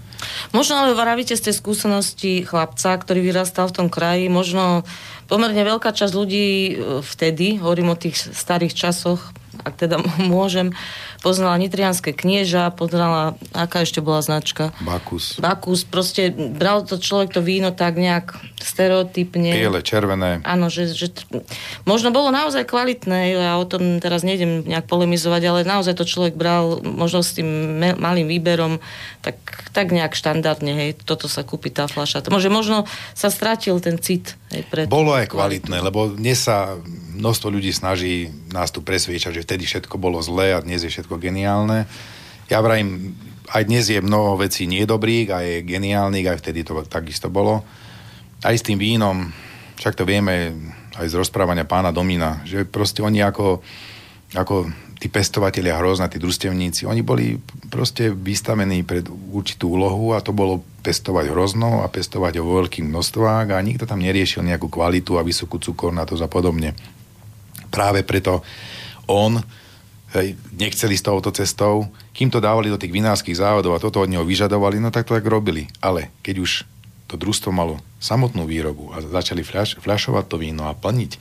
Možno 0.52 0.80
ale 0.80 0.96
vravíte 0.96 1.36
z 1.36 1.50
tej 1.50 1.54
skúsenosti 1.56 2.42
chlapca, 2.42 2.96
ktorý 2.96 3.20
vyrastal 3.20 3.68
v 3.68 3.76
tom 3.82 3.88
kraji, 3.92 4.32
možno 4.32 4.86
pomerne 5.26 5.60
veľká 5.62 5.92
časť 5.92 6.12
ľudí 6.14 6.48
e, 6.48 6.72
vtedy, 7.02 7.58
hovorím 7.60 7.92
o 7.92 8.00
tých 8.00 8.16
starých 8.16 8.74
časoch, 8.74 9.34
ak 9.62 9.74
teda 9.86 10.00
môžem, 10.32 10.72
poznala 11.24 11.56
nitrianské 11.56 12.12
knieža, 12.12 12.74
poznala, 12.74 13.34
aká 13.56 13.82
ešte 13.82 14.04
bola 14.04 14.20
značka? 14.20 14.70
Bakus. 14.82 15.40
Bakus, 15.40 15.82
proste 15.86 16.30
bral 16.32 16.84
to 16.84 17.00
človek 17.00 17.32
to 17.32 17.40
víno 17.40 17.72
tak 17.72 17.96
nejak 17.96 18.36
stereotypne. 18.60 19.52
Biele, 19.54 19.80
červené. 19.80 20.42
Áno, 20.42 20.68
že, 20.68 20.90
že 20.92 21.12
možno 21.88 22.10
bolo 22.10 22.34
naozaj 22.34 22.66
kvalitné, 22.66 23.36
ja 23.36 23.56
o 23.56 23.64
tom 23.64 24.02
teraz 24.02 24.26
nejdem 24.26 24.66
nejak 24.66 24.90
polemizovať, 24.90 25.42
ale 25.46 25.60
naozaj 25.68 25.94
to 25.96 26.04
človek 26.08 26.34
bral 26.34 26.82
možno 26.82 27.22
s 27.22 27.38
tým 27.38 27.78
malým 27.96 28.26
výberom 28.26 28.78
tak, 29.26 29.36
tak 29.74 29.90
nejak 29.90 30.14
štandardne, 30.14 30.72
hej, 30.72 30.90
toto 31.02 31.26
sa 31.26 31.42
kúpi 31.42 31.74
tá 31.74 31.90
fľaša. 31.90 32.26
Môže 32.30 32.50
možno 32.50 32.86
sa 33.14 33.30
stratil 33.30 33.78
ten 33.82 33.98
cit. 33.98 34.38
Pred... 34.46 34.86
Bolo 34.86 35.10
aj 35.10 35.34
kvalitné, 35.34 35.82
lebo 35.82 36.14
dnes 36.14 36.46
sa 36.46 36.78
množstvo 37.18 37.50
ľudí 37.50 37.74
snaží 37.74 38.30
nás 38.54 38.70
tu 38.70 38.78
presviečať, 38.78 39.34
že 39.34 39.44
vtedy 39.44 39.66
všetko 39.66 39.98
bolo 39.98 40.22
zlé 40.22 40.54
a 40.54 40.62
dnes 40.62 40.86
je 40.86 40.92
všetko 40.92 41.18
geniálne. 41.18 41.90
Ja 42.46 42.62
vrajím, 42.62 43.18
aj 43.50 43.66
dnes 43.66 43.90
je 43.90 43.98
mnoho 43.98 44.38
vecí 44.38 44.70
nedobrých 44.70 45.28
a 45.34 45.42
je 45.42 45.66
geniálnych, 45.66 46.30
aj 46.30 46.38
vtedy 46.38 46.62
to 46.62 46.78
takisto 46.86 47.26
bolo. 47.26 47.66
Aj 48.46 48.54
s 48.54 48.62
tým 48.62 48.78
vínom, 48.78 49.34
však 49.82 49.98
to 49.98 50.06
vieme 50.06 50.54
aj 50.94 51.06
z 51.10 51.18
rozprávania 51.18 51.66
pána 51.66 51.90
Domina, 51.90 52.40
že 52.46 52.62
proste 52.62 53.02
oni 53.02 53.26
ako, 53.26 53.66
ako 54.30 54.70
tí 54.96 55.12
pestovateľia 55.12 55.76
hrozná, 55.76 56.08
tí 56.08 56.16
družstevníci, 56.16 56.88
oni 56.88 57.04
boli 57.04 57.36
proste 57.68 58.08
vystavení 58.08 58.80
pred 58.80 59.04
určitú 59.10 59.76
úlohu 59.76 60.16
a 60.16 60.24
to 60.24 60.32
bolo 60.32 60.64
pestovať 60.80 61.28
hrozno 61.28 61.84
a 61.84 61.90
pestovať 61.92 62.40
o 62.40 62.48
veľkých 62.64 62.88
množstvách 62.88 63.52
a 63.52 63.58
nikto 63.60 63.84
tam 63.84 64.00
neriešil 64.00 64.40
nejakú 64.40 64.72
kvalitu 64.72 65.20
a 65.20 65.26
vysokú 65.26 65.60
cukornatosť 65.60 66.22
a 66.24 66.32
podobne. 66.32 66.72
Práve 67.68 68.08
preto 68.08 68.40
on 69.04 69.36
hej, 70.16 70.32
nechceli 70.56 70.96
s 70.96 71.04
touto 71.04 71.28
cestou, 71.28 71.92
kým 72.16 72.32
to 72.32 72.40
dávali 72.40 72.72
do 72.72 72.80
tých 72.80 72.94
vinárskych 72.94 73.36
závodov 73.36 73.76
a 73.76 73.82
toto 73.82 74.00
od 74.00 74.08
neho 74.08 74.24
vyžadovali, 74.24 74.80
no 74.80 74.88
tak 74.88 75.04
to 75.04 75.12
tak 75.12 75.28
robili. 75.28 75.68
Ale 75.84 76.08
keď 76.24 76.36
už 76.40 76.50
to 77.06 77.20
družstvo 77.20 77.52
malo 77.52 77.78
samotnú 78.00 78.48
výrobu 78.48 78.96
a 78.96 79.04
začali 79.04 79.44
fľaš, 79.44 79.76
fľašovať 79.78 80.24
to 80.26 80.36
víno 80.40 80.66
a 80.66 80.74
plniť, 80.74 81.12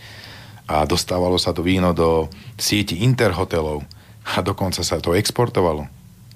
a 0.66 0.86
dostávalo 0.90 1.38
sa 1.38 1.54
to 1.54 1.62
víno 1.62 1.94
do 1.94 2.30
sieti 2.58 3.06
interhotelov 3.06 3.86
a 4.26 4.42
dokonca 4.42 4.82
sa 4.82 4.98
to 4.98 5.14
exportovalo. 5.14 5.86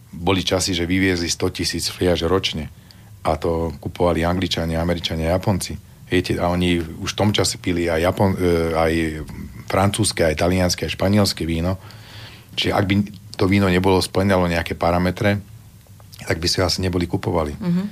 Boli 0.09 0.45
časy, 0.45 0.77
že 0.77 0.89
vyviezli 0.89 1.29
100 1.29 1.57
tisíc 1.57 1.85
fliaž 1.89 2.25
ročne 2.29 2.69
a 3.25 3.35
to 3.35 3.73
kupovali 3.81 4.21
Angličania, 4.25 4.81
Američania, 4.81 5.33
Japonci. 5.33 5.77
Viete, 6.09 6.41
a 6.41 6.49
oni 6.49 6.81
už 6.81 7.13
v 7.13 7.19
tom 7.19 7.29
čase 7.29 7.61
pili 7.61 7.85
aj, 7.85 8.01
Japon, 8.01 8.33
e, 8.33 8.73
aj 8.73 8.93
francúzske, 9.69 10.25
aj 10.25 10.41
talianské, 10.41 10.89
aj 10.89 10.97
španielské 10.97 11.45
víno. 11.45 11.77
Čiže 12.57 12.73
ak 12.73 12.85
by 12.89 12.93
to 13.37 13.45
víno 13.45 13.69
nebolo 13.69 14.01
splňalo 14.01 14.49
nejaké 14.49 14.73
parametre, 14.73 15.37
tak 16.25 16.41
by 16.41 16.47
si 16.49 16.57
asi 16.65 16.81
neboli 16.81 17.05
kupovali. 17.05 17.53
Mm-hmm. 17.53 17.85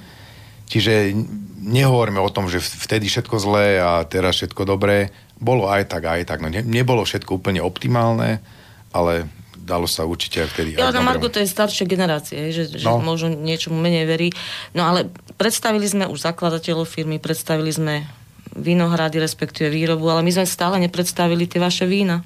Čiže 0.68 1.16
nehovoríme 1.64 2.20
o 2.20 2.32
tom, 2.32 2.52
že 2.52 2.60
vtedy 2.60 3.08
všetko 3.08 3.36
zlé 3.40 3.80
a 3.80 4.04
teraz 4.04 4.40
všetko 4.40 4.68
dobré. 4.68 5.12
Bolo 5.40 5.72
aj 5.72 5.92
tak, 5.92 6.04
aj 6.08 6.28
tak. 6.28 6.40
No 6.44 6.52
ne, 6.52 6.64
nebolo 6.64 7.08
všetko 7.08 7.40
úplne 7.40 7.64
optimálne, 7.64 8.44
ale 8.92 9.28
dalo 9.68 9.84
sa 9.84 10.08
určite 10.08 10.48
aj 10.48 10.50
vtedy. 10.56 10.70
Ja 10.80 10.96
na 10.96 11.04
Margo 11.04 11.28
to 11.28 11.44
je 11.44 11.48
staršie 11.48 11.84
generácie, 11.84 12.56
že, 12.56 12.72
že 12.72 12.88
no. 12.88 13.04
možno 13.04 13.36
niečomu 13.36 13.76
menej 13.76 14.08
verí. 14.08 14.30
No 14.72 14.88
ale 14.88 15.12
predstavili 15.36 15.84
sme 15.84 16.08
už 16.08 16.24
zakladateľov 16.24 16.88
firmy, 16.88 17.20
predstavili 17.20 17.68
sme 17.68 18.08
vinohrady, 18.56 19.20
respektíve 19.20 19.68
výrobu, 19.68 20.08
ale 20.08 20.24
my 20.24 20.32
sme 20.32 20.48
stále 20.48 20.80
nepredstavili 20.80 21.46
tie 21.46 21.60
vaše 21.60 21.84
vína. 21.84 22.24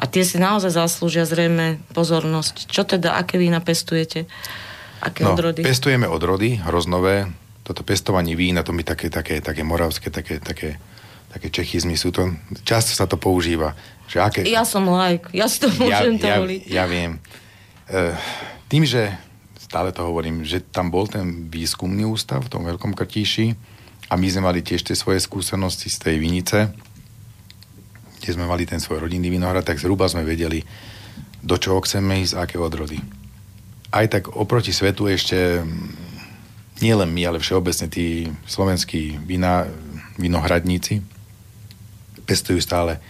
A 0.00 0.08
tie 0.08 0.24
si 0.24 0.40
naozaj 0.40 0.72
zaslúžia 0.72 1.28
zrejme 1.28 1.82
pozornosť. 1.92 2.72
Čo 2.72 2.88
teda, 2.88 3.20
aké 3.20 3.36
vína 3.36 3.60
pestujete? 3.60 4.24
Aké 5.00 5.24
no, 5.24 5.32
odrody? 5.32 5.64
Pestujeme 5.64 6.04
odrody, 6.04 6.60
hroznové. 6.60 7.32
Toto 7.64 7.80
pestovanie 7.80 8.36
vína, 8.36 8.60
to 8.60 8.76
mi 8.76 8.84
také, 8.84 9.08
také, 9.08 9.40
také 9.40 9.64
moravské, 9.64 10.12
také, 10.12 10.40
také, 10.40 10.76
také 11.32 11.48
čechizmy 11.48 11.96
sú 11.96 12.12
to. 12.12 12.36
Často 12.68 12.92
sa 12.92 13.08
to 13.08 13.16
používa. 13.16 13.72
Že 14.12 14.16
aké... 14.20 14.40
Ja 14.44 14.68
som 14.68 14.84
like, 14.90 15.32
ja 15.32 15.48
si 15.48 15.64
to 15.64 15.72
môžem 15.72 16.20
ja, 16.20 16.36
ja, 16.36 16.84
ja 16.84 16.84
viem. 16.84 17.16
E, 17.88 18.12
tým, 18.68 18.84
že 18.84 19.16
stále 19.56 19.94
to 19.94 20.04
hovorím, 20.04 20.44
že 20.44 20.60
tam 20.60 20.92
bol 20.92 21.08
ten 21.08 21.48
výskumný 21.48 22.04
ústav 22.04 22.44
v 22.44 22.52
tom 22.52 22.66
Veľkom 22.66 22.92
Krtíši 22.92 23.54
a 24.10 24.18
my 24.18 24.26
sme 24.26 24.50
mali 24.50 24.60
tiež 24.60 24.84
tie 24.84 24.98
svoje 24.98 25.22
skúsenosti 25.22 25.88
z 25.88 25.96
tej 25.96 26.16
vinice, 26.18 26.74
kde 28.20 28.30
sme 28.34 28.50
mali 28.50 28.66
ten 28.66 28.82
svoj 28.82 29.06
rodinný 29.06 29.30
vinohrad, 29.30 29.64
tak 29.64 29.78
zhruba 29.78 30.10
sme 30.10 30.26
vedeli, 30.26 30.66
do 31.40 31.56
čoho 31.56 31.80
chceme 31.86 32.20
ísť, 32.20 32.34
aké 32.36 32.56
odrody 32.58 33.00
aj 33.90 34.06
tak 34.10 34.22
oproti 34.34 34.70
svetu 34.70 35.10
ešte 35.10 35.62
nie 36.80 36.94
len 36.96 37.10
my, 37.12 37.22
ale 37.26 37.38
všeobecne 37.42 37.86
tí 37.92 38.30
slovenskí 38.48 39.20
vina, 39.20 39.68
vinohradníci 40.16 41.04
pestujú 42.24 42.62
stále 42.62 43.02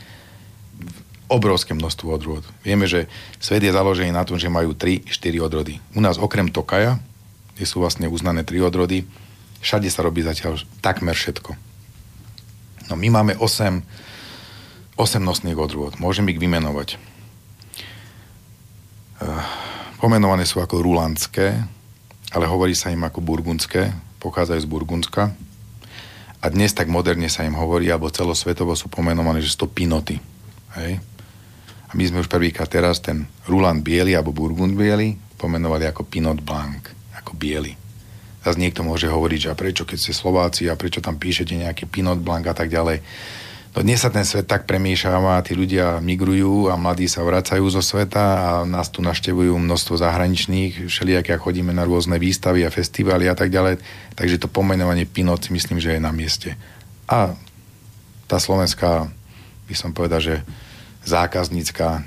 obrovské 1.30 1.76
množstvo 1.78 2.08
odrôd. 2.10 2.42
Vieme, 2.66 2.90
že 2.90 3.06
svet 3.38 3.62
je 3.62 3.70
založený 3.70 4.10
na 4.10 4.26
tom, 4.26 4.34
že 4.34 4.50
majú 4.50 4.74
3-4 4.74 5.06
odrody. 5.38 5.78
U 5.94 6.02
nás 6.02 6.18
okrem 6.18 6.50
Tokaja, 6.50 6.98
kde 7.54 7.64
sú 7.68 7.78
vlastne 7.78 8.10
uznané 8.10 8.42
3 8.42 8.66
odrody, 8.66 9.06
všade 9.62 9.86
sa 9.86 10.02
robí 10.02 10.26
zatiaľ 10.26 10.58
takmer 10.82 11.14
všetko. 11.14 11.54
No 12.90 12.98
my 12.98 13.08
máme 13.12 13.32
8, 13.38 14.98
8 14.98 15.22
nosných 15.22 15.54
odrôd. 15.54 16.02
Môžem 16.02 16.26
ich 16.26 16.42
vymenovať. 16.42 16.98
Uh, 19.20 19.44
Pomenované 20.00 20.48
sú 20.48 20.64
ako 20.64 20.80
rulandské, 20.80 21.60
ale 22.32 22.48
hovorí 22.48 22.72
sa 22.72 22.88
im 22.88 23.04
ako 23.04 23.20
burgundské, 23.20 23.92
pochádzajú 24.16 24.60
z 24.64 24.70
Burgundska. 24.72 25.28
A 26.40 26.46
dnes 26.48 26.72
tak 26.72 26.88
moderne 26.88 27.28
sa 27.28 27.44
im 27.44 27.52
hovorí, 27.52 27.92
alebo 27.92 28.08
celosvetovo 28.08 28.72
sú 28.72 28.88
pomenované, 28.88 29.44
že 29.44 29.52
sú 29.52 29.68
to 29.68 29.68
pinoty. 29.68 30.16
Hej? 30.80 31.04
A 31.84 31.92
my 31.92 32.02
sme 32.08 32.24
už 32.24 32.32
prvýkrát 32.32 32.72
teraz 32.72 33.04
ten 33.04 33.28
Ruland 33.44 33.84
biely 33.84 34.16
alebo 34.16 34.32
Burgund 34.32 34.72
biely 34.72 35.20
pomenovali 35.36 35.84
ako 35.84 36.08
Pinot 36.08 36.40
Blanc, 36.40 37.12
ako 37.20 37.36
biely. 37.36 37.76
Zase 38.40 38.56
niekto 38.56 38.80
môže 38.80 39.04
hovoriť, 39.04 39.40
že 39.44 39.52
a 39.52 39.58
prečo, 39.58 39.84
keď 39.84 39.98
ste 40.00 40.16
Slováci 40.16 40.64
a 40.72 40.80
prečo 40.80 41.04
tam 41.04 41.20
píšete 41.20 41.52
nejaký 41.60 41.92
Pinot 41.92 42.24
Blanc 42.24 42.48
a 42.48 42.56
tak 42.56 42.72
ďalej. 42.72 43.04
No 43.70 43.86
dnes 43.86 44.02
sa 44.02 44.10
ten 44.10 44.26
svet 44.26 44.50
tak 44.50 44.66
premiešáva, 44.66 45.46
tí 45.46 45.54
ľudia 45.54 46.02
migrujú 46.02 46.66
a 46.66 46.74
mladí 46.74 47.06
sa 47.06 47.22
vracajú 47.22 47.62
zo 47.70 47.78
sveta 47.78 48.18
a 48.18 48.48
nás 48.66 48.90
tu 48.90 48.98
naštevujú 48.98 49.54
množstvo 49.54 49.94
zahraničných, 49.94 50.90
všelijaké 50.90 51.38
chodíme 51.38 51.70
na 51.70 51.86
rôzne 51.86 52.18
výstavy 52.18 52.66
a 52.66 52.74
festivály 52.74 53.30
a 53.30 53.38
tak 53.38 53.54
ďalej. 53.54 53.78
Takže 54.18 54.42
to 54.42 54.50
pomenovanie 54.50 55.06
Pinot 55.06 55.46
myslím, 55.54 55.78
že 55.78 55.94
je 55.94 56.02
na 56.02 56.10
mieste. 56.10 56.58
A 57.06 57.38
tá 58.26 58.42
slovenská, 58.42 59.06
by 59.70 59.74
som 59.78 59.94
povedal, 59.94 60.18
že 60.18 60.42
zákaznícka 61.06 61.86
e, 61.94 62.00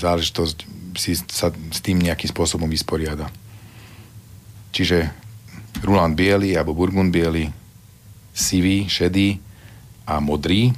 záležitosť 0.00 0.56
si 0.96 1.20
sa 1.20 1.52
s 1.52 1.84
tým 1.84 2.00
nejakým 2.00 2.32
spôsobom 2.32 2.66
vysporiada. 2.72 3.28
Čiže 4.72 5.12
Ruland 5.84 6.16
biely 6.16 6.56
alebo 6.56 6.72
Burgund 6.72 7.12
biely, 7.12 7.52
sivý, 8.32 8.88
šedý 8.88 9.36
a 10.08 10.16
modrý, 10.16 10.72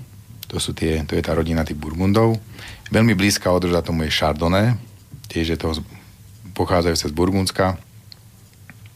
to, 0.46 0.62
sú 0.62 0.72
tie, 0.72 1.02
to 1.06 1.18
je 1.18 1.22
tá 1.22 1.34
rodina 1.34 1.66
tých 1.66 1.78
Burgundov. 1.78 2.38
Veľmi 2.90 3.18
blízka 3.18 3.50
odroda 3.50 3.82
tomu 3.82 4.06
je 4.06 4.14
Chardonnay, 4.14 4.78
tiež 5.26 5.54
je 5.54 5.58
to 5.58 5.74
pochádzajúce 6.54 7.10
z 7.10 7.14
Burgundska, 7.14 7.76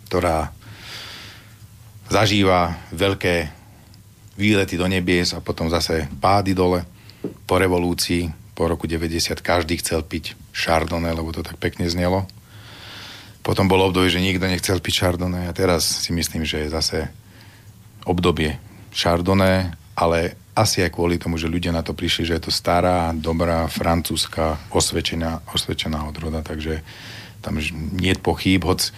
ktorá 0.09 0.55
zažíva 2.11 2.79
veľké 2.91 3.51
výlety 4.41 4.75
do 4.81 4.89
nebies 4.89 5.37
a 5.37 5.45
potom 5.45 5.69
zase 5.69 6.09
pády 6.19 6.57
dole. 6.57 6.83
Po 7.45 7.61
revolúcii, 7.61 8.33
po 8.57 8.65
roku 8.65 8.89
90, 8.89 9.45
každý 9.45 9.77
chcel 9.79 10.01
piť 10.01 10.33
Chardonnay, 10.57 11.13
lebo 11.13 11.31
to 11.31 11.45
tak 11.45 11.61
pekne 11.61 11.85
znelo. 11.87 12.25
Potom 13.45 13.69
bolo 13.69 13.89
obdobie, 13.89 14.13
že 14.13 14.25
nikto 14.25 14.49
nechcel 14.49 14.81
piť 14.81 15.05
Chardonnay 15.05 15.49
a 15.49 15.57
teraz 15.57 15.85
si 15.85 16.13
myslím, 16.17 16.49
že 16.49 16.65
je 16.65 16.73
zase 16.73 16.99
obdobie 18.09 18.57
Chardonnay, 18.97 19.80
ale 20.01 20.33
asi 20.57 20.81
aj 20.81 20.97
kvôli 20.97 21.21
tomu, 21.21 21.37
že 21.37 21.53
ľudia 21.53 21.77
na 21.77 21.85
to 21.85 21.93
prišli, 21.93 22.33
že 22.33 22.37
je 22.41 22.49
to 22.49 22.53
stará, 22.53 23.13
dobrá, 23.13 23.69
francúzska, 23.69 24.57
osvedčená, 24.73 25.45
osvedčená 25.53 26.09
odroda, 26.09 26.41
takže 26.41 26.81
tam 27.45 27.61
nie 28.01 28.17
je 28.17 28.21
pochýb, 28.25 28.65
hoď 28.65 28.89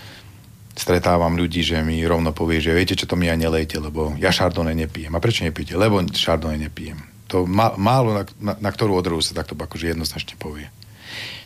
stretávam 0.72 1.36
ľudí, 1.36 1.60
že 1.60 1.84
mi 1.84 2.00
rovno 2.00 2.32
povie, 2.32 2.62
že 2.62 2.72
viete, 2.72 2.96
čo 2.96 3.04
to 3.04 3.18
mi 3.18 3.28
ja 3.28 3.36
nelejte, 3.36 3.76
lebo 3.82 4.16
ja 4.16 4.32
šardone 4.32 4.72
nepijem. 4.72 5.12
A 5.12 5.20
prečo 5.20 5.44
nepijete? 5.44 5.76
Lebo 5.76 6.00
šardone 6.06 6.56
nepijem. 6.56 6.96
To 7.28 7.44
málo, 7.76 8.16
na, 8.16 8.22
na, 8.40 8.54
na 8.56 8.70
ktorú 8.72 8.96
odrodu 8.96 9.20
sa 9.20 9.36
takto 9.36 9.52
akože 9.52 9.92
jednoznačne 9.92 10.36
povie. 10.40 10.72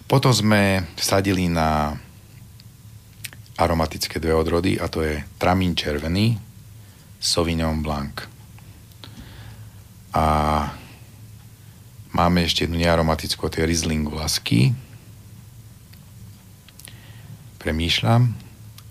Potom 0.06 0.30
sme 0.30 0.86
sadili 0.94 1.50
na 1.50 1.98
aromatické 3.58 4.22
dve 4.22 4.36
odrody 4.36 4.78
a 4.78 4.86
to 4.86 5.02
je 5.02 5.18
tramín 5.40 5.74
červený, 5.74 6.38
Sauvignon 7.18 7.82
Blanc. 7.82 8.35
A 10.12 10.24
máme 12.14 12.46
ešte 12.46 12.64
jednu 12.68 12.78
nearomatickú, 12.78 13.48
to 13.48 13.62
je 13.62 13.68
Riesling 13.68 14.06
Lasky. 14.06 14.76
Premýšľam. 17.58 18.36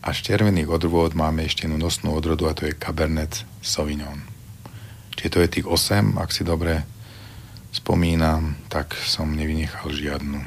A 0.05 0.13
z 0.13 0.19
červených 0.21 0.69
odrôd 0.69 1.17
máme 1.17 1.47
ešte 1.47 1.65
jednu 1.65 1.81
nosnú 1.81 2.13
odrodu 2.13 2.51
a 2.51 2.53
to 2.53 2.69
je 2.69 2.77
Cabernet 2.77 3.41
Sauvignon. 3.63 4.21
Čiže 5.17 5.31
to 5.33 5.41
je 5.41 5.53
tých 5.59 5.67
8, 5.67 6.19
ak 6.21 6.29
si 6.29 6.45
dobre 6.45 6.85
spomínam, 7.73 8.55
tak 8.69 8.93
som 8.93 9.33
nevynechal 9.33 9.89
žiadnu. 9.89 10.39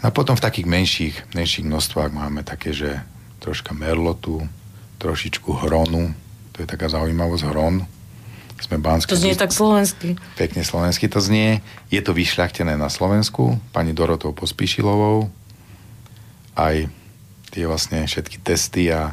A 0.00 0.14
potom 0.14 0.38
v 0.38 0.44
takých 0.44 0.66
menších, 0.66 1.16
menších 1.34 1.66
množstvách 1.66 2.10
máme 2.14 2.46
také, 2.46 2.72
že 2.72 3.02
troška 3.42 3.74
merlotu, 3.74 4.46
trošičku 4.98 5.66
hronu, 5.66 6.14
to 6.56 6.64
je 6.64 6.66
taká 6.66 6.88
zaujímavosť 6.88 7.44
hron, 7.52 7.84
sme 8.56 8.80
Banské. 8.80 9.12
To 9.12 9.20
znie 9.20 9.36
tak 9.36 9.52
slovensky. 9.52 10.16
Pekne 10.40 10.64
slovensky 10.64 11.06
to 11.12 11.20
znie. 11.20 11.60
Je 11.92 12.00
to 12.00 12.16
vyšľachtené 12.16 12.74
na 12.74 12.88
Slovensku, 12.88 13.60
pani 13.70 13.92
Dorotou 13.92 14.32
Pospíšilovou. 14.32 15.28
Aj 16.56 16.88
tie 17.52 17.64
vlastne 17.68 18.08
všetky 18.08 18.40
testy 18.40 18.88
a 18.88 19.12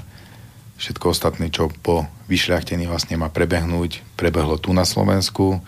všetko 0.79 1.11
ostatné, 1.11 1.51
čo 1.51 1.71
po 1.83 2.07
vyšľachtení 2.31 2.87
vlastne 2.87 3.19
má 3.19 3.27
prebehnúť, 3.27 4.03
prebehlo 4.15 4.55
tu 4.59 4.71
na 4.71 4.87
Slovensku 4.87 5.59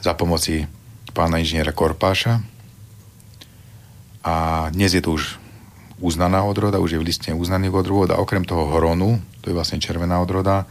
za 0.00 0.16
pomoci 0.16 0.64
pána 1.12 1.40
inžiniera 1.40 1.76
Korpáša. 1.76 2.40
A 4.20 4.68
dnes 4.72 4.92
je 4.92 5.00
to 5.00 5.16
už 5.16 5.40
uznaná 6.00 6.44
odroda, 6.44 6.80
už 6.80 6.96
je 6.96 7.00
v 7.00 7.08
listine 7.08 7.36
uznaných 7.36 7.72
odrôd 7.72 8.08
a 8.12 8.20
okrem 8.20 8.44
toho 8.44 8.68
horonu, 8.68 9.20
to 9.44 9.52
je 9.52 9.56
vlastne 9.56 9.80
červená 9.80 10.20
odroda, 10.20 10.64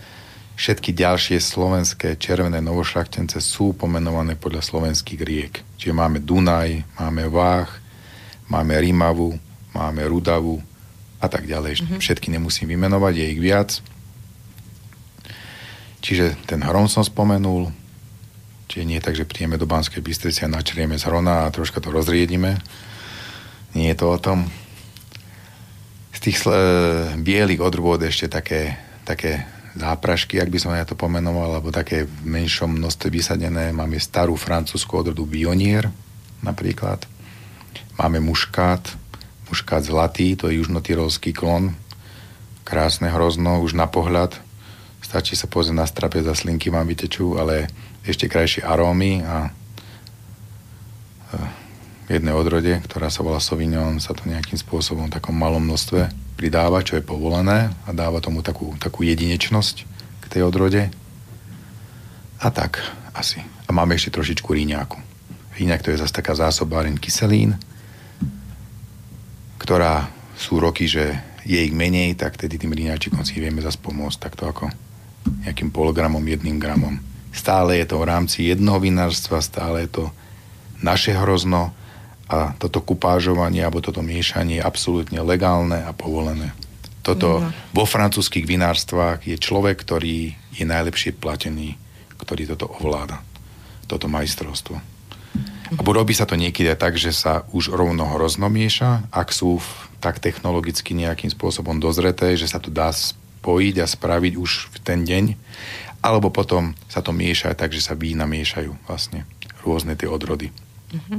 Všetky 0.60 0.92
ďalšie 0.92 1.40
slovenské 1.40 2.20
červené 2.20 2.60
novošľachtence 2.60 3.40
sú 3.40 3.72
pomenované 3.72 4.36
podľa 4.36 4.60
slovenských 4.60 5.22
riek. 5.24 5.64
Čiže 5.80 5.96
máme 5.96 6.20
Dunaj, 6.20 7.00
máme 7.00 7.32
Vách, 7.32 7.80
máme 8.52 8.76
Rimavu, 8.76 9.40
máme 9.72 10.04
Rudavu 10.04 10.60
a 11.24 11.32
tak 11.32 11.48
ďalej. 11.48 11.80
Mm-hmm. 11.80 12.00
Všetky 12.04 12.28
nemusím 12.28 12.76
vymenovať, 12.76 13.14
je 13.16 13.26
ich 13.32 13.40
viac. 13.40 13.80
Čiže 16.04 16.36
ten 16.44 16.60
hrom 16.60 16.92
som 16.92 17.08
spomenul, 17.08 17.72
čiže 18.68 18.84
nie 18.84 19.00
tak, 19.00 19.16
že 19.16 19.24
príjeme 19.24 19.56
do 19.56 19.64
Banskej 19.64 20.04
Bystrice 20.04 20.44
a 20.44 20.52
načrieme 20.52 21.00
z 21.00 21.08
hrona 21.08 21.48
a 21.48 21.54
troška 21.56 21.80
to 21.80 21.88
rozriedime. 21.88 22.60
Nie 23.80 23.96
je 23.96 24.00
to 24.04 24.12
o 24.12 24.20
tom. 24.20 24.52
Z 26.12 26.20
tých 26.20 26.44
e, 26.44 26.52
bielých 27.16 27.64
odrôd 27.64 28.04
ešte 28.04 28.28
také, 28.28 28.76
také 29.08 29.48
záprašky, 29.78 30.42
ak 30.42 30.50
by 30.50 30.60
som 30.62 30.74
ja 30.74 30.86
to 30.88 30.98
pomenoval, 30.98 31.58
alebo 31.58 31.70
také 31.70 32.10
v 32.10 32.14
menšom 32.26 32.80
množstve 32.80 33.08
vysadené. 33.14 33.70
Máme 33.70 34.02
starú 34.02 34.34
francúzsku 34.34 34.90
odrodu 34.96 35.26
Bionier 35.26 35.90
napríklad. 36.42 37.04
Máme 38.00 38.24
muškát, 38.24 38.96
muškát 39.52 39.84
zlatý, 39.84 40.40
to 40.40 40.48
je 40.48 40.58
južnotyrolský 40.64 41.36
klon. 41.36 41.76
krásne 42.64 43.10
hrozno, 43.10 43.66
už 43.66 43.74
na 43.74 43.90
pohľad. 43.90 44.38
Stačí 45.02 45.34
sa 45.34 45.50
pozrieť 45.50 45.74
na 45.76 45.90
strape, 45.90 46.22
za 46.22 46.38
slinky 46.38 46.70
vám 46.70 46.86
vytečú, 46.86 47.42
ale 47.42 47.66
ešte 48.06 48.30
krajšie 48.30 48.62
arómy 48.62 49.26
a 49.26 49.50
v 51.30 51.59
jednej 52.10 52.34
odrode, 52.34 52.74
ktorá 52.90 53.14
sa 53.14 53.22
volá 53.22 53.38
Sauvignon, 53.38 54.02
sa 54.02 54.18
to 54.18 54.26
nejakým 54.26 54.58
spôsobom 54.58 55.08
v 55.08 55.16
takom 55.22 55.38
malom 55.38 55.62
množstve 55.62 56.10
pridáva, 56.34 56.82
čo 56.82 56.98
je 56.98 57.06
povolené 57.06 57.70
a 57.86 57.90
dáva 57.94 58.18
tomu 58.18 58.42
takú, 58.42 58.74
takú 58.82 59.06
jedinečnosť 59.06 59.76
k 60.22 60.26
tej 60.26 60.42
odrode. 60.50 60.90
A 62.42 62.48
tak, 62.50 62.82
asi. 63.14 63.46
A 63.68 63.70
máme 63.70 63.94
ešte 63.94 64.16
trošičku 64.18 64.50
ríňaku. 64.50 64.98
Ríňak 65.62 65.86
to 65.86 65.92
je 65.94 66.02
zase 66.02 66.16
taká 66.16 66.34
zásobáreň 66.34 66.98
kyselín, 66.98 67.60
ktorá 69.62 70.10
sú 70.34 70.58
roky, 70.58 70.90
že 70.90 71.20
je 71.44 71.60
ich 71.62 71.76
menej, 71.76 72.16
tak 72.16 72.40
tedy 72.40 72.58
tým 72.58 72.74
ríňačikom 72.74 73.22
si 73.28 73.38
vieme 73.38 73.62
zase 73.62 73.78
pomôcť 73.78 74.18
takto 74.18 74.50
ako 74.50 74.72
nejakým 75.46 75.70
polgramom, 75.70 76.24
jedným 76.24 76.58
gramom. 76.58 76.98
Stále 77.30 77.78
je 77.78 77.86
to 77.86 78.02
v 78.02 78.10
rámci 78.10 78.50
jednoho 78.50 78.82
vinárstva, 78.82 79.44
stále 79.44 79.86
je 79.86 80.02
to 80.02 80.04
naše 80.80 81.14
hrozno 81.14 81.76
a 82.30 82.54
toto 82.62 82.80
kupážovanie 82.86 83.66
alebo 83.66 83.82
toto 83.82 84.06
miešanie 84.06 84.62
je 84.62 84.66
absolútne 84.66 85.18
legálne 85.26 85.82
a 85.82 85.92
povolené. 85.98 86.54
Toto 87.02 87.42
no. 87.42 87.50
vo 87.74 87.90
francúzských 87.90 88.46
vinárstvách 88.46 89.26
je 89.26 89.36
človek, 89.42 89.82
ktorý 89.82 90.38
je 90.54 90.66
najlepšie 90.68 91.18
platený, 91.18 91.74
ktorý 92.22 92.54
toto 92.54 92.70
ovláda. 92.70 93.26
Toto 93.90 94.06
majstrovstvo. 94.06 94.78
A 95.70 95.82
robí 95.82 96.14
sa 96.14 96.26
to 96.26 96.38
niekedy 96.38 96.70
tak, 96.78 96.98
že 96.98 97.14
sa 97.14 97.46
už 97.54 97.74
rovno 97.74 98.06
hrozno 98.18 98.50
mieša, 98.50 99.10
ak 99.10 99.30
sú 99.34 99.62
tak 100.02 100.18
technologicky 100.18 100.94
nejakým 100.94 101.30
spôsobom 101.30 101.78
dozreté, 101.78 102.34
že 102.38 102.50
sa 102.50 102.58
to 102.58 102.74
dá 102.74 102.90
spojiť 102.94 103.76
a 103.82 103.86
spraviť 103.86 104.34
už 104.38 104.74
v 104.74 104.78
ten 104.82 105.06
deň, 105.06 105.38
alebo 106.02 106.34
potom 106.34 106.74
sa 106.90 107.06
to 107.06 107.14
mieša 107.14 107.54
tak, 107.54 107.74
že 107.74 107.86
sa 107.86 107.94
vína 107.94 108.26
miešajú 108.26 108.72
vlastne 108.90 109.30
rôzne 109.62 109.94
tie 109.94 110.10
odrody. 110.10 110.50
Mhm. 110.90 111.18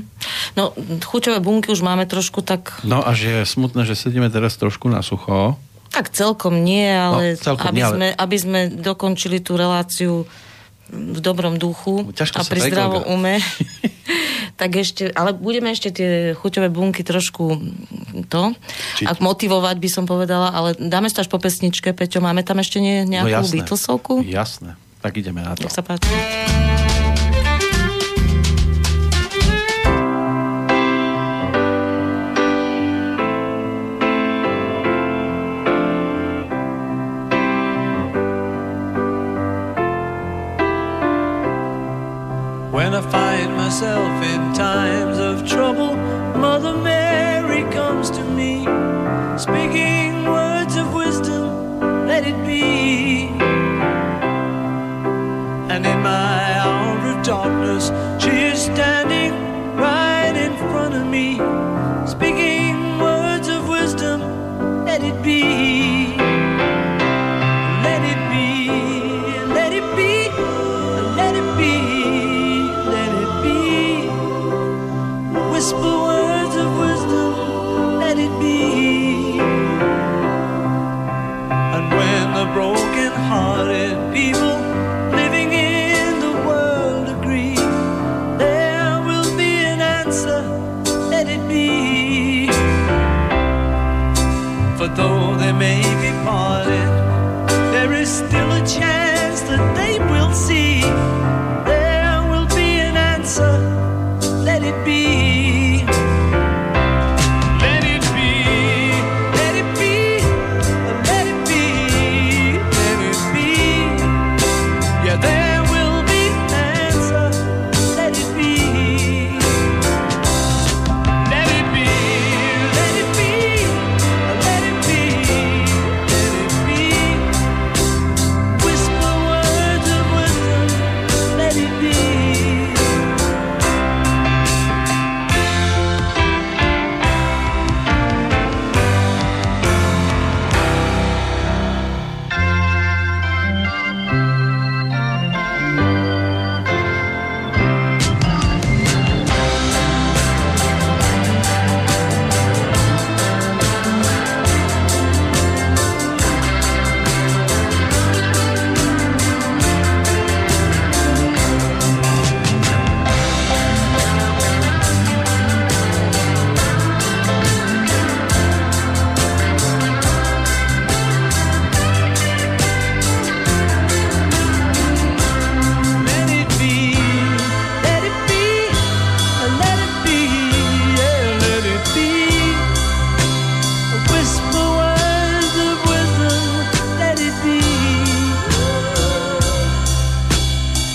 No, 0.58 0.74
chuťové 0.98 1.38
bunky 1.38 1.70
už 1.70 1.86
máme 1.86 2.06
trošku 2.10 2.42
tak... 2.42 2.82
No 2.82 3.06
a 3.06 3.14
že 3.14 3.42
je 3.42 3.44
smutné, 3.46 3.86
že 3.86 3.94
sedíme 3.94 4.26
teraz 4.26 4.58
trošku 4.58 4.90
na 4.90 4.98
sucho. 4.98 5.54
Tak 5.90 6.10
celkom 6.10 6.62
nie, 6.62 6.90
ale, 6.90 7.34
no, 7.34 7.38
celkom 7.38 7.70
aby, 7.70 7.78
nie, 7.78 7.86
ale... 7.86 7.94
Sme, 7.94 8.08
aby 8.14 8.36
sme 8.38 8.60
dokončili 8.70 9.38
tú 9.42 9.54
reláciu 9.54 10.26
v 10.90 11.18
dobrom 11.22 11.54
duchu 11.54 12.10
Ťažko 12.10 12.42
a 12.42 12.44
pri 12.50 12.60
zdravom 12.66 13.02
ume. 13.06 13.38
tak 14.60 14.74
ešte, 14.74 15.08
ale 15.14 15.32
budeme 15.32 15.70
ešte 15.70 15.94
tie 15.94 16.10
chuťové 16.34 16.68
bunky 16.68 17.06
trošku 17.06 17.62
to, 18.26 18.42
Čiť. 18.98 19.06
ak 19.06 19.16
motivovať 19.22 19.76
by 19.78 19.88
som 19.88 20.04
povedala, 20.04 20.50
ale 20.50 20.74
dáme 20.76 21.06
sa 21.06 21.22
až 21.22 21.30
po 21.30 21.38
pesničke, 21.38 21.94
Peťo, 21.94 22.18
máme 22.20 22.42
tam 22.42 22.58
ešte 22.58 22.82
nie, 22.82 23.06
nejakú 23.06 23.46
no 23.46 23.54
Beatlesovku? 23.54 24.14
Jasné, 24.26 24.74
tak 24.98 25.16
ideme 25.16 25.46
na 25.46 25.54
to. 25.54 25.64
Nech 25.64 25.74
sa 25.74 25.86
páči. 25.86 26.10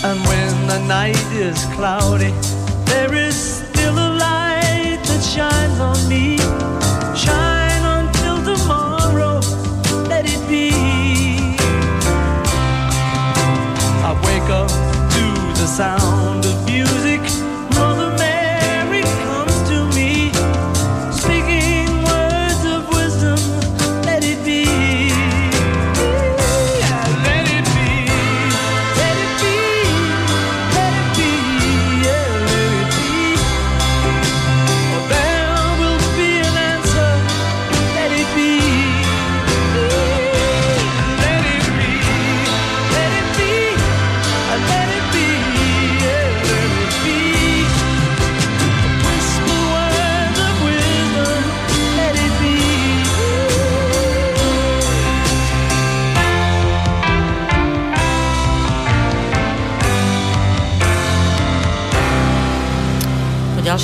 And 0.08 0.20
when 0.28 0.68
the 0.68 0.78
night 0.88 1.32
is 1.32 1.66
cloudy, 1.74 2.30
there 2.86 3.12
is 3.16 3.36
still 3.36 3.96
a 3.98 4.12
light 4.26 5.00
that 5.04 5.24
shines 5.24 5.80
on 5.80 5.98
me. 6.08 6.45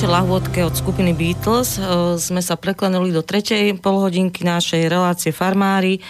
Ďalšej 0.02 0.18
lahôdke 0.18 0.60
od 0.66 0.74
skupiny 0.74 1.14
Beatles 1.14 1.78
e, 1.78 2.18
sme 2.18 2.42
sa 2.42 2.58
preklenuli 2.58 3.14
do 3.14 3.22
tretej 3.22 3.78
polhodinky 3.78 4.42
našej 4.42 4.90
relácie 4.90 5.30
Farmári. 5.30 6.02
E, 6.02 6.04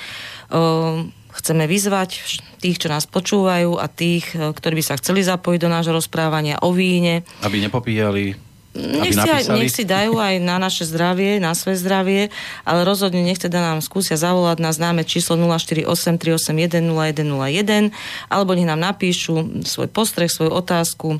chceme 1.35 1.67
vyzvať 1.67 2.39
tých, 2.63 2.79
čo 2.79 2.87
nás 2.87 3.03
počúvajú 3.03 3.75
a 3.75 3.91
tých, 3.91 4.31
e, 4.31 4.55
ktorí 4.55 4.79
by 4.79 4.83
sa 4.87 4.95
chceli 4.95 5.27
zapojiť 5.27 5.59
do 5.59 5.67
nášho 5.67 5.91
rozprávania 5.91 6.63
o 6.63 6.71
víne. 6.71 7.27
Aby 7.43 7.67
nepopíjali 7.67 8.39
nech 8.71 9.11
si, 9.11 9.27
aj, 9.27 9.51
nech 9.51 9.67
si 9.67 9.83
dajú 9.83 10.15
aj 10.15 10.39
na 10.39 10.55
naše 10.55 10.87
zdravie, 10.87 11.43
na 11.43 11.51
svoje 11.51 11.83
zdravie, 11.83 12.31
ale 12.63 12.87
rozhodne 12.87 13.19
nech 13.19 13.43
teda 13.43 13.59
nám 13.59 13.83
skúsia 13.83 14.15
zavolať 14.15 14.63
na 14.63 14.71
známe 14.71 15.03
číslo 15.03 15.35
0483810101 15.35 17.91
alebo 18.31 18.55
nech 18.55 18.71
nám 18.71 18.79
napíšu 18.79 19.67
svoj 19.67 19.91
postreh, 19.91 20.31
svoju 20.31 20.55
otázku 20.55 21.19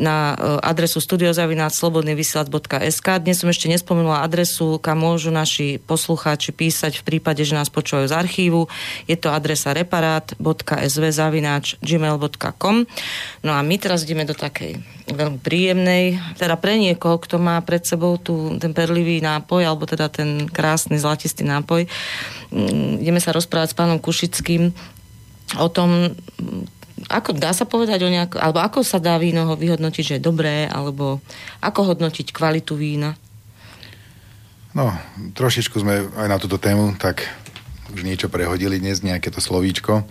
na 0.00 0.32
e, 0.32 0.64
adresu 0.64 1.04
studiozavináčslobodnyvysielac.sk. 1.04 3.08
Dnes 3.20 3.36
som 3.36 3.52
ešte 3.52 3.68
nespomenula 3.68 4.24
adresu, 4.24 4.80
kam 4.80 5.04
môžu 5.04 5.28
naši 5.28 5.76
poslucháči 5.84 6.56
písať 6.56 7.04
v 7.04 7.06
prípade, 7.06 7.44
že 7.44 7.52
nás 7.52 7.68
počúvajú 7.68 8.08
z 8.08 8.16
archívu. 8.16 8.64
Je 9.04 9.20
to 9.20 9.28
adresa 9.28 9.76
reparát.svzavináč.gmail.com 9.76 12.76
No 13.44 13.52
a 13.52 13.60
my 13.60 13.76
teraz 13.76 14.08
ideme 14.08 14.24
do 14.24 14.32
takej 14.32 14.80
veľmi 15.12 15.44
príjemnej, 15.44 16.16
teda 16.40 16.56
pre 16.56 16.80
niekoho, 16.80 17.20
kto 17.20 17.36
má 17.36 17.60
pred 17.60 17.84
sebou 17.84 18.16
tu 18.16 18.56
ten 18.56 18.72
perlivý 18.72 19.20
nápoj, 19.20 19.60
alebo 19.66 19.82
teda 19.84 20.08
ten 20.08 20.48
krásny 20.48 20.96
zlatistý 20.96 21.44
nápoj. 21.44 21.84
Mm, 22.48 23.04
ideme 23.04 23.20
sa 23.20 23.36
rozprávať 23.36 23.68
s 23.74 23.76
pánom 23.76 24.00
Kušickým 24.00 24.72
o 25.58 25.68
tom, 25.68 26.14
ako 27.08 27.38
dá 27.38 27.54
sa 27.56 27.64
povedať 27.64 28.04
o 28.04 28.12
nejak, 28.12 28.36
alebo 28.36 28.60
ako 28.60 28.84
sa 28.84 29.00
dá 29.00 29.16
víno 29.16 29.56
vyhodnotiť, 29.56 30.04
že 30.04 30.14
je 30.18 30.26
dobré, 30.26 30.68
alebo 30.68 31.24
ako 31.64 31.94
hodnotiť 31.94 32.34
kvalitu 32.34 32.76
vína? 32.76 33.16
No, 34.76 34.92
trošičku 35.34 35.80
sme 35.80 36.06
aj 36.14 36.28
na 36.30 36.38
túto 36.38 36.60
tému 36.60 36.94
tak 37.00 37.26
už 37.90 38.06
niečo 38.06 38.30
prehodili 38.30 38.78
dnes, 38.78 39.02
nejaké 39.02 39.32
to 39.32 39.42
slovíčko. 39.42 40.06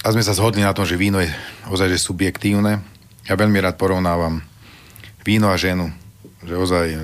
A 0.00 0.06
sme 0.14 0.24
sa 0.24 0.32
zhodli 0.32 0.64
na 0.64 0.72
tom, 0.72 0.88
že 0.88 0.96
víno 0.96 1.20
je 1.20 1.28
ozaj 1.68 1.92
že 1.92 2.00
subjektívne. 2.00 2.80
Ja 3.28 3.34
veľmi 3.36 3.58
rád 3.60 3.76
porovnávam 3.76 4.40
víno 5.26 5.52
a 5.52 5.60
ženu. 5.60 5.92
Že 6.46 6.54
ozaj 6.56 6.86
e, 6.88 6.98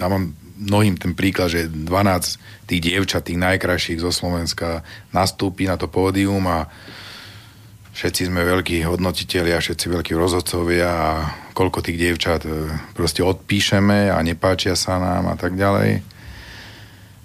dávam 0.00 0.32
mnohým 0.56 0.96
ten 0.96 1.12
príklad, 1.12 1.52
že 1.52 1.68
12 1.68 2.68
tých 2.68 2.80
dievčat, 2.80 3.28
tých 3.28 3.40
najkrajších 3.40 4.00
zo 4.00 4.12
Slovenska 4.12 4.80
nastúpi 5.12 5.68
na 5.68 5.76
to 5.76 5.88
pódium 5.88 6.44
a 6.48 6.68
všetci 7.94 8.30
sme 8.30 8.46
veľkí 8.46 8.86
hodnotiteľi 8.86 9.50
a 9.54 9.62
všetci 9.62 9.86
veľkí 9.90 10.12
rozhodcovia 10.14 10.88
a 10.90 11.10
koľko 11.52 11.82
tých 11.82 11.98
dievčat 11.98 12.42
e, 12.46 12.50
proste 12.94 13.20
odpíšeme 13.26 14.08
a 14.10 14.18
nepáčia 14.22 14.78
sa 14.78 14.96
nám 14.96 15.34
a 15.34 15.36
tak 15.36 15.58
ďalej. 15.58 16.00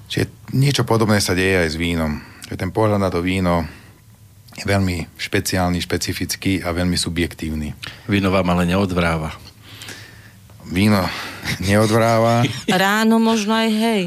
Čiže 0.09 0.26
niečo 0.53 0.84
podobné 0.86 1.22
sa 1.22 1.38
deje 1.38 1.66
aj 1.66 1.70
s 1.74 1.78
vínom. 1.78 2.22
Že 2.49 2.55
ten 2.57 2.72
pohľad 2.74 3.01
na 3.01 3.09
to 3.09 3.22
víno 3.22 3.66
je 4.55 4.66
veľmi 4.66 5.18
špeciálny, 5.20 5.82
špecifický 5.82 6.63
a 6.63 6.72
veľmi 6.72 6.95
subjektívny. 6.95 7.76
Víno 8.09 8.32
vám 8.32 8.47
ale 8.53 8.70
neodvráva. 8.70 9.34
Víno 10.66 11.05
neodvráva. 11.68 12.45
Ráno 12.70 13.22
možno 13.22 13.53
aj 13.53 13.70
hej. 13.70 14.01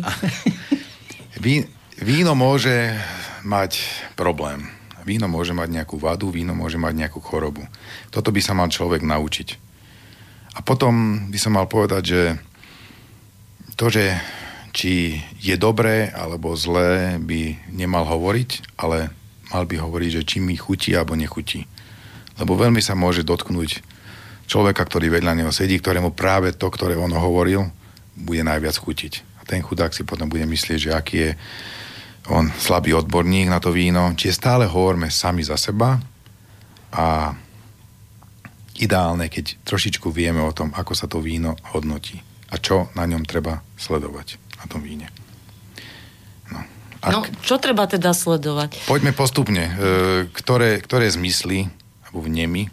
Ví, 1.39 1.67
víno 2.03 2.35
môže 2.35 2.99
mať 3.47 3.79
problém 4.19 4.78
Víno 5.09 5.25
môže 5.25 5.57
mať 5.57 5.73
nejakú 5.73 5.97
vadu, 5.97 6.29
víno 6.29 6.53
môže 6.53 6.77
mať 6.77 6.93
nejakú 6.93 7.25
chorobu. 7.25 7.65
Toto 8.13 8.29
by 8.29 8.41
sa 8.45 8.53
mal 8.53 8.69
človek 8.69 9.01
naučiť. 9.01 9.57
A 10.53 10.61
potom 10.61 11.25
by 11.33 11.39
som 11.41 11.57
mal 11.57 11.65
povedať, 11.65 12.03
že 12.05 12.23
to, 13.81 13.89
že 13.89 14.13
či 14.77 15.17
je 15.41 15.57
dobré 15.57 16.13
alebo 16.13 16.53
zlé, 16.53 17.17
by 17.17 17.73
nemal 17.73 18.05
hovoriť, 18.05 18.77
ale 18.77 19.09
mal 19.49 19.65
by 19.65 19.81
hovoriť, 19.81 20.11
že 20.21 20.27
či 20.29 20.37
mi 20.45 20.61
chutí 20.61 20.93
alebo 20.93 21.17
nechutí. 21.17 21.65
Lebo 22.37 22.61
veľmi 22.61 22.85
sa 22.85 22.93
môže 22.93 23.25
dotknúť 23.25 23.81
človeka, 24.45 24.85
ktorý 24.85 25.09
vedľa 25.09 25.33
neho 25.41 25.53
sedí, 25.57 25.81
ktorému 25.81 26.13
práve 26.13 26.53
to, 26.53 26.69
ktoré 26.69 27.01
on 27.01 27.17
hovoril, 27.17 27.73
bude 28.13 28.45
najviac 28.45 28.77
chutiť. 28.77 29.41
A 29.41 29.49
ten 29.49 29.65
chudák 29.65 29.97
si 29.97 30.05
potom 30.05 30.29
bude 30.29 30.45
myslieť, 30.45 30.79
že 30.79 30.91
aký 30.93 31.17
je 31.17 31.31
on 32.29 32.53
slabý 32.55 32.93
odborník 32.93 33.49
na 33.49 33.61
to 33.61 33.73
víno, 33.73 34.13
čiže 34.13 34.39
stále 34.39 34.65
hovoríme 34.69 35.09
sami 35.09 35.41
za 35.45 35.57
seba 35.57 35.97
a 36.93 37.33
ideálne, 38.79 39.27
keď 39.27 39.59
trošičku 39.67 40.09
vieme 40.13 40.41
o 40.45 40.55
tom, 40.55 40.71
ako 40.73 40.93
sa 40.95 41.11
to 41.11 41.19
víno 41.19 41.59
hodnotí 41.75 42.21
a 42.49 42.57
čo 42.57 42.89
na 42.97 43.05
ňom 43.05 43.27
treba 43.29 43.61
sledovať 43.77 44.41
na 44.63 44.65
tom 44.71 44.81
víne. 44.81 45.11
No, 46.49 46.65
ak... 47.05 47.13
no 47.13 47.21
čo 47.45 47.61
treba 47.61 47.85
teda 47.85 48.15
sledovať? 48.15 48.89
Poďme 48.89 49.13
postupne. 49.13 49.65
E, 49.69 49.73
ktoré, 50.33 50.81
ktoré 50.81 51.11
zmysly 51.13 51.69
alebo 52.09 52.25
vnemy 52.25 52.73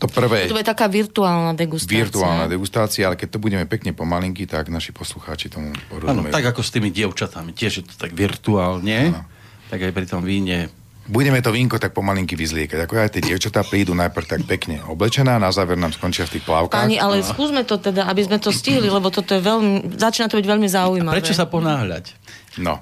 to 0.00 0.08
prvé... 0.08 0.48
To 0.48 0.56
je 0.56 0.64
taká 0.64 0.88
virtuálna 0.88 1.52
degustácia. 1.52 2.00
Virtuálna 2.00 2.48
degustácia, 2.48 3.04
ale 3.04 3.20
keď 3.20 3.36
to 3.36 3.38
budeme 3.38 3.68
pekne 3.68 3.92
pomalinky, 3.92 4.48
tak 4.48 4.72
naši 4.72 4.96
poslucháči 4.96 5.52
tomu 5.52 5.76
porozumejú. 5.92 6.32
Áno, 6.32 6.32
tak 6.32 6.48
ako 6.48 6.64
s 6.64 6.70
tými 6.72 6.88
dievčatami, 6.88 7.52
tiež 7.52 7.72
je 7.80 7.84
to 7.84 7.94
tak 8.00 8.16
virtuálne, 8.16 9.12
ano. 9.12 9.28
tak 9.68 9.84
aj 9.84 9.92
pri 9.92 10.06
tom 10.08 10.24
víne 10.24 10.72
Budeme 11.10 11.42
to 11.42 11.50
vínko 11.50 11.82
tak 11.82 11.90
pomalinky 11.90 12.38
vyzliekať. 12.38 12.86
Ako 12.86 12.94
aj 12.94 13.18
tie 13.18 13.24
dievčatá 13.24 13.66
prídu 13.66 13.98
najprv 13.98 14.30
tak 14.30 14.40
pekne 14.46 14.78
oblečená, 14.86 15.42
na 15.42 15.50
záver 15.50 15.74
nám 15.74 15.90
skončia 15.90 16.22
v 16.22 16.38
tých 16.38 16.46
plavkách. 16.46 16.86
Pani, 16.86 17.02
ale 17.02 17.18
no. 17.18 17.26
skúsme 17.26 17.66
to 17.66 17.82
teda, 17.82 18.06
aby 18.06 18.22
sme 18.22 18.38
to 18.38 18.54
stihli, 18.54 18.86
lebo 18.86 19.10
toto 19.10 19.34
je 19.34 19.42
veľmi, 19.42 19.98
začína 19.98 20.30
to 20.30 20.38
byť 20.38 20.46
veľmi 20.46 20.68
zaujímavé. 20.70 21.10
A 21.10 21.18
prečo 21.18 21.34
sa 21.34 21.50
ponáhľať? 21.50 22.14
No. 22.62 22.78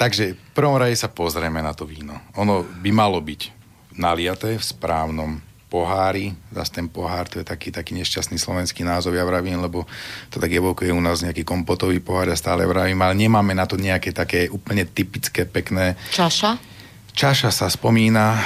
Takže 0.00 0.32
v 0.32 0.50
prvom 0.56 0.80
rade 0.80 0.96
sa 0.96 1.12
pozrieme 1.12 1.60
na 1.60 1.76
to 1.76 1.84
víno. 1.84 2.16
Ono 2.40 2.64
by 2.64 2.90
malo 2.94 3.20
byť 3.20 3.52
naliaté 4.00 4.56
v 4.56 4.64
správnom 4.64 5.36
pohári, 5.76 6.32
zase 6.56 6.80
ten 6.80 6.88
pohár, 6.88 7.28
to 7.28 7.44
je 7.44 7.44
taký, 7.44 7.68
taký 7.68 7.92
nešťastný 8.00 8.40
slovenský 8.40 8.80
názov, 8.80 9.12
ja 9.12 9.28
vravím, 9.28 9.60
lebo 9.60 9.84
to 10.32 10.40
tak 10.40 10.48
evokuje 10.48 10.88
u 10.88 11.02
nás 11.04 11.20
nejaký 11.20 11.44
kompotový 11.44 12.00
pohár, 12.00 12.32
ja 12.32 12.38
stále 12.40 12.64
vravím, 12.64 12.96
ale 13.04 13.12
nemáme 13.12 13.52
na 13.52 13.68
to 13.68 13.76
nejaké 13.76 14.16
také 14.16 14.48
úplne 14.48 14.88
typické, 14.88 15.44
pekné... 15.44 16.00
Čaša? 16.16 16.56
Čaša 17.12 17.52
sa 17.52 17.68
spomína, 17.68 18.40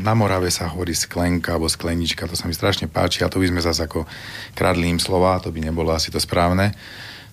na 0.00 0.16
Morave 0.16 0.48
sa 0.48 0.72
hovorí 0.72 0.96
sklenka 0.96 1.52
alebo 1.52 1.68
sklenička, 1.68 2.24
to 2.24 2.32
sa 2.32 2.48
mi 2.48 2.56
strašne 2.56 2.88
páči 2.88 3.20
a 3.20 3.28
to 3.28 3.36
by 3.36 3.52
sme 3.52 3.60
zase 3.60 3.84
ako 3.84 4.08
kradli 4.56 4.88
im 4.88 4.96
slova, 4.96 5.44
to 5.44 5.52
by 5.52 5.60
nebolo 5.60 5.92
asi 5.92 6.08
to 6.08 6.16
správne. 6.16 6.72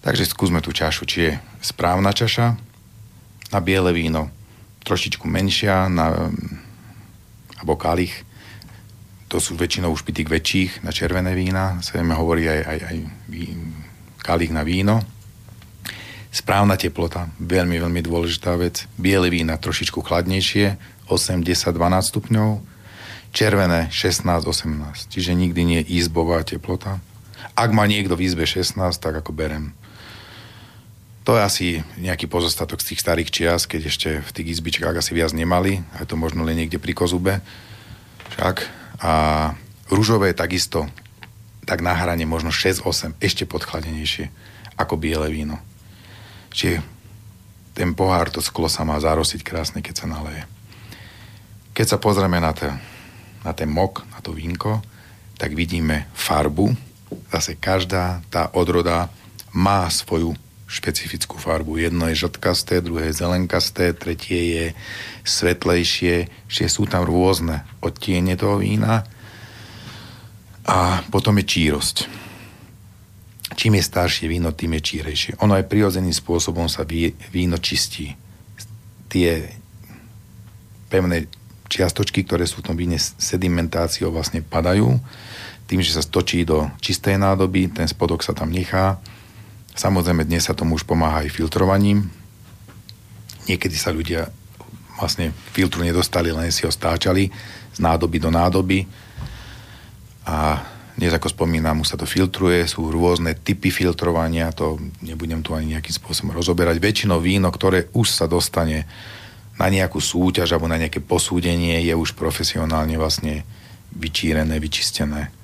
Takže 0.04 0.28
skúsme 0.28 0.60
tú 0.60 0.76
čašu, 0.76 1.08
či 1.08 1.32
je 1.32 1.34
správna 1.64 2.12
čaša 2.12 2.60
na 3.56 3.60
biele 3.64 3.96
víno, 3.96 4.28
trošičku 4.84 5.24
menšia, 5.24 5.88
na, 5.88 6.28
alebo 7.56 7.80
kalich, 7.80 8.28
to 9.28 9.44
sú 9.44 9.60
väčšinou 9.60 9.92
tých 10.00 10.28
väčších 10.28 10.72
na 10.88 10.92
červené 10.96 11.36
vína, 11.36 11.84
sa 11.84 12.00
im 12.00 12.16
hovorí 12.16 12.48
aj, 12.48 12.62
aj, 12.64 12.80
aj 12.88 12.98
kalich 14.24 14.56
na 14.56 14.64
víno. 14.64 15.04
Správna 16.32 16.80
teplota, 16.80 17.28
veľmi, 17.40 17.80
veľmi 17.80 18.02
dôležitá 18.04 18.56
vec. 18.56 18.88
Biele 18.96 19.28
vína 19.32 19.60
trošičku 19.60 20.00
chladnejšie, 20.04 20.80
8, 21.08 21.44
10, 21.44 21.76
12 21.76 22.12
stupňov. 22.12 22.50
Červené 23.36 23.92
16, 23.92 24.48
18. 24.48 25.12
Čiže 25.12 25.32
nikdy 25.36 25.62
nie 25.64 25.82
izbová 25.84 26.44
teplota. 26.44 27.00
Ak 27.56 27.72
má 27.76 27.84
niekto 27.88 28.16
v 28.16 28.28
izbe 28.28 28.48
16, 28.48 28.80
tak 29.00 29.14
ako 29.20 29.32
berem. 29.36 29.76
To 31.28 31.36
je 31.36 31.44
asi 31.44 31.68
nejaký 32.00 32.32
pozostatok 32.32 32.80
z 32.80 32.96
tých 32.96 33.04
starých 33.04 33.30
čias, 33.36 33.68
keď 33.68 33.82
ešte 33.92 34.10
v 34.24 34.32
tých 34.32 34.48
izbičkách 34.56 34.96
asi 34.96 35.12
viac 35.12 35.36
nemali. 35.36 35.84
A 36.00 36.08
to 36.08 36.16
možno 36.16 36.48
len 36.48 36.56
niekde 36.56 36.80
pri 36.80 36.96
kozube. 36.96 37.44
Však 38.36 38.87
a 39.02 39.54
rúžové 39.90 40.34
takisto 40.34 40.90
tak 41.68 41.84
na 41.84 41.92
hrane 41.92 42.24
možno 42.24 42.50
6-8 42.50 43.20
ešte 43.20 43.44
podchladenejšie 43.44 44.32
ako 44.80 44.96
biele 44.96 45.28
víno. 45.28 45.60
Čiže 46.54 46.80
ten 47.78 47.94
pohár, 47.94 48.34
to 48.34 48.42
sklo 48.42 48.72
sa 48.72 48.88
má 48.88 48.98
zarosiť 48.98 49.44
krásne, 49.46 49.84
keď 49.84 49.96
sa 50.02 50.08
naleje. 50.10 50.48
Keď 51.78 51.86
sa 51.86 51.98
pozrieme 52.02 52.42
na, 52.42 52.56
te, 52.56 52.72
na 53.46 53.54
ten 53.54 53.70
mok, 53.70 54.02
na 54.10 54.20
to 54.24 54.34
vínko, 54.34 54.82
tak 55.38 55.54
vidíme 55.54 56.10
farbu. 56.18 56.74
Zase 57.30 57.54
každá 57.60 58.26
tá 58.34 58.50
odroda 58.58 59.14
má 59.54 59.86
svoju 59.94 60.34
špecifickú 60.68 61.40
farbu. 61.40 61.80
Jedno 61.80 62.12
je 62.12 62.28
žltkasté, 62.28 62.84
druhé 62.84 63.10
je 63.10 63.24
zelenkasté, 63.24 63.96
tretie 63.96 64.42
je 64.52 64.66
svetlejšie, 65.24 66.28
že 66.52 66.64
sú 66.68 66.84
tam 66.86 67.08
rôzne 67.08 67.64
odtiene 67.80 68.36
toho 68.36 68.60
vína 68.60 69.08
a 70.68 71.02
potom 71.08 71.40
je 71.40 71.46
čírosť. 71.48 71.98
Čím 73.56 73.80
je 73.80 73.88
staršie 73.88 74.28
víno, 74.28 74.52
tým 74.52 74.76
je 74.78 74.82
čírejšie. 74.84 75.40
Ono 75.40 75.56
aj 75.56 75.72
prirodzeným 75.72 76.12
spôsobom 76.12 76.68
sa 76.68 76.84
víno 77.32 77.58
čistí. 77.58 78.12
Tie 79.08 79.48
pevné 80.92 81.32
čiastočky, 81.72 82.28
ktoré 82.28 82.44
sú 82.44 82.60
v 82.60 82.68
tom 82.72 82.76
víne 82.76 83.00
sedimentáciou 83.00 84.12
vlastne 84.12 84.44
padajú, 84.44 85.00
tým, 85.68 85.80
že 85.84 85.96
sa 85.96 86.04
stočí 86.04 86.48
do 86.48 86.68
čistej 86.80 87.20
nádoby, 87.20 87.72
ten 87.72 87.88
spodok 87.88 88.24
sa 88.24 88.32
tam 88.36 88.52
nechá. 88.52 89.00
Samozrejme, 89.78 90.26
dnes 90.26 90.50
sa 90.50 90.58
tomu 90.58 90.74
už 90.74 90.90
pomáha 90.90 91.22
aj 91.22 91.30
filtrovaním. 91.30 92.10
Niekedy 93.46 93.78
sa 93.78 93.94
ľudia 93.94 94.26
vlastne 94.98 95.30
filtru 95.54 95.86
nedostali, 95.86 96.34
len 96.34 96.50
si 96.50 96.66
ho 96.66 96.74
stáčali 96.74 97.30
z 97.70 97.80
nádoby 97.80 98.18
do 98.18 98.34
nádoby. 98.34 98.90
A 100.26 100.66
dnes, 100.98 101.14
ako 101.14 101.30
spomínam, 101.30 101.86
už 101.86 101.94
sa 101.94 101.98
to 102.02 102.10
filtruje, 102.10 102.66
sú 102.66 102.90
rôzne 102.90 103.38
typy 103.38 103.70
filtrovania, 103.70 104.50
to 104.50 104.82
nebudem 105.06 105.46
tu 105.46 105.54
ani 105.54 105.78
nejakým 105.78 105.94
spôsobom 105.94 106.34
rozoberať. 106.34 106.82
Väčšinou 106.82 107.22
víno, 107.22 107.54
ktoré 107.54 107.94
už 107.94 108.10
sa 108.10 108.26
dostane 108.26 108.90
na 109.62 109.70
nejakú 109.70 110.02
súťaž 110.02 110.58
alebo 110.58 110.66
na 110.66 110.82
nejaké 110.82 111.06
posúdenie, 111.06 111.86
je 111.86 111.94
už 111.94 112.18
profesionálne 112.18 112.98
vlastne 112.98 113.46
vyčírené, 113.94 114.58
vyčistené. 114.58 115.37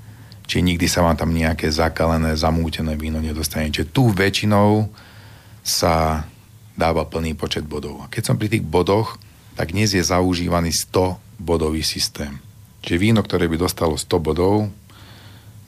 Čiže 0.43 0.61
nikdy 0.63 0.85
sa 0.91 1.03
vám 1.05 1.15
tam 1.15 1.31
nejaké 1.31 1.71
zakalené, 1.71 2.35
zamútené 2.35 2.99
víno 2.99 3.23
nedostane. 3.23 3.71
Čiže 3.71 3.91
tu 3.95 4.11
väčšinou 4.11 4.91
sa 5.63 6.27
dáva 6.75 7.07
plný 7.07 7.37
počet 7.37 7.63
bodov. 7.63 8.03
A 8.03 8.11
keď 8.11 8.33
som 8.33 8.35
pri 8.35 8.51
tých 8.51 8.65
bodoch, 8.65 9.15
tak 9.55 9.71
dnes 9.71 9.93
je 9.93 10.03
zaužívaný 10.03 10.73
100 10.73 11.39
bodový 11.39 11.85
systém. 11.85 12.41
Čiže 12.83 12.99
víno, 12.99 13.23
ktoré 13.23 13.47
by 13.47 13.55
dostalo 13.55 13.95
100 13.95 14.19
bodov, 14.19 14.67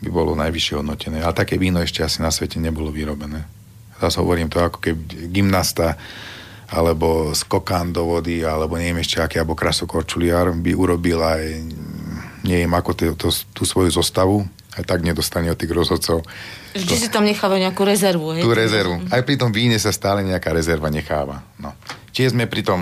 by 0.04 0.10
bolo 0.12 0.36
najvyššie 0.36 0.84
hodnotené. 0.84 1.24
Ale 1.24 1.38
také 1.38 1.56
víno 1.56 1.80
ešte 1.80 2.04
asi 2.04 2.20
na 2.20 2.34
svete 2.34 2.60
nebolo 2.60 2.92
vyrobené. 2.92 3.48
Zase 3.96 4.20
hovorím 4.20 4.52
to 4.52 4.60
ako 4.60 4.84
keď 4.84 4.96
gymnasta 5.32 5.96
alebo 6.66 7.32
skokán 7.32 7.94
do 7.94 8.10
vody, 8.10 8.42
alebo 8.42 8.76
neviem 8.76 9.00
ešte 9.00 9.22
aký, 9.22 9.38
alebo 9.38 9.56
krasokorčuliar 9.56 10.50
by 10.50 10.72
urobil 10.74 11.22
aj 11.22 11.44
neviem 12.42 12.74
ako 12.74 12.92
t- 12.98 13.16
to, 13.18 13.30
tú 13.54 13.64
svoju 13.64 13.94
zostavu, 13.94 14.46
aj 14.76 14.84
tak 14.84 15.04
nedostane 15.04 15.48
od 15.52 15.58
tých 15.58 15.72
rozhodcov. 15.72 16.24
Vždy 16.76 16.96
to, 16.96 17.02
si 17.02 17.08
tam 17.08 17.24
necháva 17.24 17.56
nejakú 17.56 17.88
rezervu. 17.88 18.36
Hej? 18.36 18.44
Tú 18.44 18.52
rezervu. 18.52 19.00
Aj 19.08 19.24
pri 19.24 19.36
tom 19.40 19.56
víne 19.56 19.80
sa 19.80 19.96
stále 19.96 20.22
nejaká 20.24 20.52
rezerva 20.52 20.92
necháva. 20.92 21.48
No. 21.56 21.72
Čiže 22.12 22.36
sme 22.36 22.46
pri 22.48 22.64
tom 22.64 22.82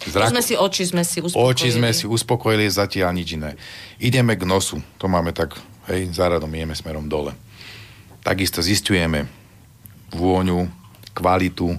Zrak... 0.00 0.32
Sme 0.32 0.40
si 0.40 0.56
oči 0.56 0.88
sme 0.88 1.04
si 1.04 1.20
uspokojili. 1.20 1.52
Oči 1.52 1.68
sme 1.76 1.92
si 1.92 2.08
uspokojili, 2.08 2.72
zatiaľ 2.72 3.12
nič 3.12 3.36
iné. 3.36 3.52
Ideme 4.00 4.32
k 4.32 4.48
nosu. 4.48 4.80
To 4.96 5.12
máme 5.12 5.36
tak 5.36 5.60
Hej, 5.90 6.14
záradom 6.14 6.54
ideme 6.54 6.76
smerom 6.78 7.10
dole. 7.10 7.34
Takisto 8.22 8.62
zistujeme 8.62 9.26
vôňu, 10.14 10.70
kvalitu, 11.10 11.74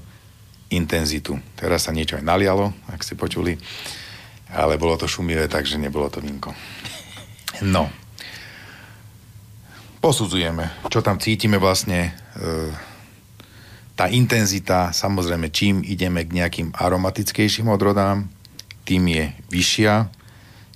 intenzitu. 0.68 1.39
Teraz 1.55 1.88
sa 1.88 1.95
niečo 1.95 2.20
aj 2.20 2.28
nalialo, 2.28 2.76
ak 2.91 3.07
ste 3.07 3.16
počuli, 3.16 3.55
ale 4.51 4.76
bolo 4.76 4.99
to 4.99 5.07
šumivé, 5.07 5.47
takže 5.47 5.80
nebolo 5.80 6.12
to 6.12 6.20
vinko. 6.20 6.51
No. 7.64 7.88
Posudzujeme, 10.02 10.74
čo 10.89 11.06
tam 11.06 11.22
cítime 11.22 11.62
vlastne. 11.62 12.10
E, 12.34 12.74
tá 13.93 14.10
intenzita, 14.10 14.89
samozrejme, 14.89 15.54
čím 15.54 15.86
ideme 15.86 16.26
k 16.26 16.41
nejakým 16.41 16.74
aromatickejším 16.74 17.70
odrodám, 17.70 18.26
tým 18.82 19.06
je 19.06 19.30
vyššia. 19.54 20.10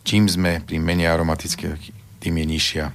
Čím 0.06 0.30
sme 0.30 0.62
pri 0.62 0.78
menej 0.78 1.10
aromatických, 1.10 1.90
tým 2.22 2.38
je 2.38 2.46
nižšia. 2.46 2.86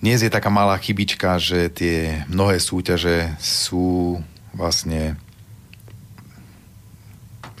Dnes 0.00 0.24
je 0.24 0.32
taká 0.32 0.48
malá 0.48 0.80
chybička, 0.80 1.36
že 1.36 1.68
tie 1.68 2.24
mnohé 2.32 2.56
súťaže 2.56 3.36
sú 3.36 4.16
vlastne 4.56 5.20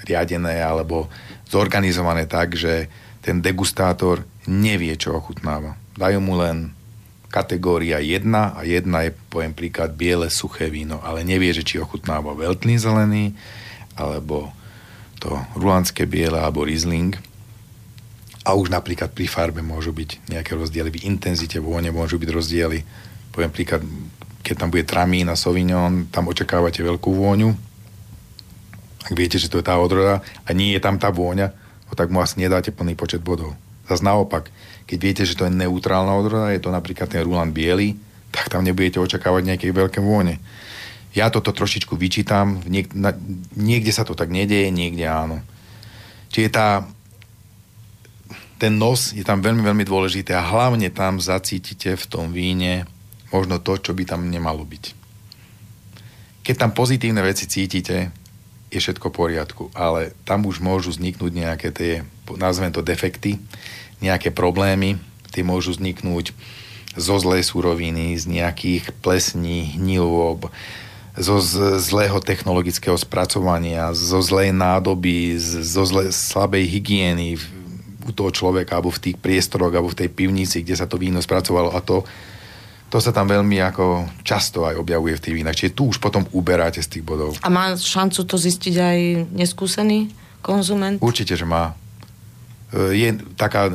riadené 0.08 0.64
alebo 0.64 1.12
zorganizované 1.52 2.24
tak, 2.24 2.56
že 2.56 2.88
ten 3.20 3.44
degustátor 3.44 4.24
nevie, 4.48 4.96
čo 4.96 5.20
ochutnáva. 5.20 5.76
Dajú 6.00 6.24
mu 6.24 6.40
len 6.40 6.77
kategória 7.28 8.00
1 8.00 8.24
a 8.56 8.60
jedna 8.64 9.04
je, 9.04 9.12
poviem 9.28 9.52
príklad, 9.52 9.92
biele 9.92 10.32
suché 10.32 10.72
víno, 10.72 11.00
ale 11.04 11.24
nevie, 11.24 11.52
že 11.52 11.64
či 11.64 11.76
ochutnáva 11.76 12.32
veľtlý 12.32 12.74
zelený, 12.80 13.36
alebo 14.00 14.48
to 15.20 15.36
rulandské 15.58 16.08
biele, 16.08 16.40
alebo 16.40 16.64
Riesling. 16.64 17.12
A 18.48 18.56
už 18.56 18.72
napríklad 18.72 19.12
pri 19.12 19.28
farbe 19.28 19.60
môžu 19.60 19.92
byť 19.92 20.32
nejaké 20.32 20.56
rozdiely, 20.56 20.88
v 20.88 21.04
intenzite 21.04 21.60
vône 21.60 21.92
môžu 21.92 22.16
byť 22.16 22.30
rozdiely. 22.32 22.80
Poviem 23.28 23.52
príklad, 23.52 23.84
keď 24.40 24.54
tam 24.64 24.72
bude 24.72 24.88
tramín 24.88 25.28
a 25.28 25.36
sauvignon, 25.36 26.08
tam 26.08 26.32
očakávate 26.32 26.80
veľkú 26.80 27.12
vôňu. 27.12 27.52
Ak 29.04 29.12
viete, 29.12 29.36
že 29.36 29.52
to 29.52 29.60
je 29.60 29.68
tá 29.68 29.76
odroda 29.76 30.24
a 30.48 30.50
nie 30.56 30.72
je 30.72 30.80
tam 30.80 30.96
tá 30.96 31.12
vôňa, 31.12 31.52
no 31.88 31.92
tak 31.92 32.08
mu 32.08 32.24
asi 32.24 32.40
nedáte 32.40 32.72
plný 32.72 32.96
počet 32.96 33.20
bodov. 33.20 33.52
Zas 33.88 34.04
naopak, 34.04 34.52
keď 34.84 34.98
viete, 35.00 35.22
že 35.24 35.34
to 35.34 35.48
je 35.48 35.52
neutrálna 35.52 36.12
odroda, 36.12 36.52
je 36.52 36.60
to 36.60 36.68
napríklad 36.68 37.08
ten 37.08 37.24
Ruland 37.24 37.56
biely, 37.56 37.96
tak 38.28 38.52
tam 38.52 38.62
nebudete 38.62 39.00
očakávať 39.00 39.42
nejaké 39.48 39.72
veľké 39.72 40.04
vône. 40.04 40.36
Ja 41.16 41.32
toto 41.32 41.56
trošičku 41.56 41.96
vyčítam, 41.96 42.60
niek- 42.68 42.92
na, 42.92 43.16
niekde 43.56 43.90
sa 43.90 44.04
to 44.04 44.12
tak 44.12 44.28
nedieje, 44.28 44.68
niekde 44.68 45.08
áno. 45.08 45.40
Čiže 46.28 46.50
tá 46.52 46.84
ten 48.58 48.74
nos 48.74 49.14
je 49.14 49.22
tam 49.22 49.38
veľmi, 49.38 49.62
veľmi 49.62 49.84
dôležité 49.86 50.34
a 50.34 50.42
hlavne 50.42 50.90
tam 50.90 51.22
zacítite 51.22 51.94
v 51.94 52.04
tom 52.10 52.34
víne 52.34 52.90
možno 53.30 53.62
to, 53.62 53.78
čo 53.78 53.94
by 53.94 54.02
tam 54.02 54.26
nemalo 54.26 54.66
byť. 54.66 54.84
Keď 56.42 56.54
tam 56.58 56.74
pozitívne 56.74 57.22
veci 57.22 57.46
cítite, 57.46 58.10
je 58.68 58.78
všetko 58.78 59.08
v 59.08 59.16
poriadku, 59.16 59.64
ale 59.72 60.12
tam 60.28 60.44
už 60.44 60.60
môžu 60.60 60.92
vzniknúť 60.92 61.32
nejaké 61.32 61.68
tie, 61.72 61.92
nazvem 62.36 62.68
to 62.68 62.84
defekty, 62.84 63.40
nejaké 63.98 64.28
problémy, 64.30 65.00
tie 65.32 65.40
môžu 65.40 65.76
vzniknúť 65.76 66.36
zo 66.98 67.16
zlej 67.16 67.46
suroviny, 67.46 68.16
z 68.18 68.24
nejakých 68.28 68.92
plesní, 69.00 69.78
hnilôb, 69.78 70.50
zo 71.18 71.42
zlého 71.82 72.22
technologického 72.22 72.94
spracovania, 72.94 73.90
zo 73.90 74.22
zlej 74.22 74.54
nádoby, 74.54 75.34
zo 75.42 75.82
zle, 75.82 76.14
slabej 76.14 76.64
hygieny, 76.68 77.34
u 78.08 78.10
toho 78.14 78.32
človeka, 78.32 78.78
alebo 78.78 78.94
v 78.94 79.10
tých 79.10 79.16
priestoroch, 79.20 79.74
alebo 79.74 79.92
v 79.92 80.06
tej 80.06 80.08
pivnici, 80.08 80.64
kde 80.64 80.78
sa 80.78 80.86
to 80.88 80.96
víno 80.96 81.20
spracovalo. 81.20 81.74
A 81.74 81.82
to, 81.84 82.06
to 82.88 82.98
sa 83.04 83.12
tam 83.12 83.28
veľmi 83.28 83.60
ako 83.60 84.08
často 84.24 84.64
aj 84.64 84.80
objavuje 84.80 85.20
v 85.20 85.22
tých 85.22 85.36
vínach. 85.36 85.56
Čiže 85.56 85.76
tu 85.76 85.92
už 85.92 86.00
potom 86.00 86.24
uberáte 86.32 86.80
z 86.80 86.98
tých 86.98 87.04
bodov. 87.04 87.36
A 87.44 87.52
má 87.52 87.76
šancu 87.76 88.24
to 88.24 88.36
zistiť 88.40 88.74
aj 88.80 88.98
neskúsený 89.28 90.08
konzument? 90.40 90.96
Určite, 91.04 91.36
že 91.36 91.44
má. 91.44 91.76
E, 92.72 92.96
je 92.96 93.08
taká 93.36 93.68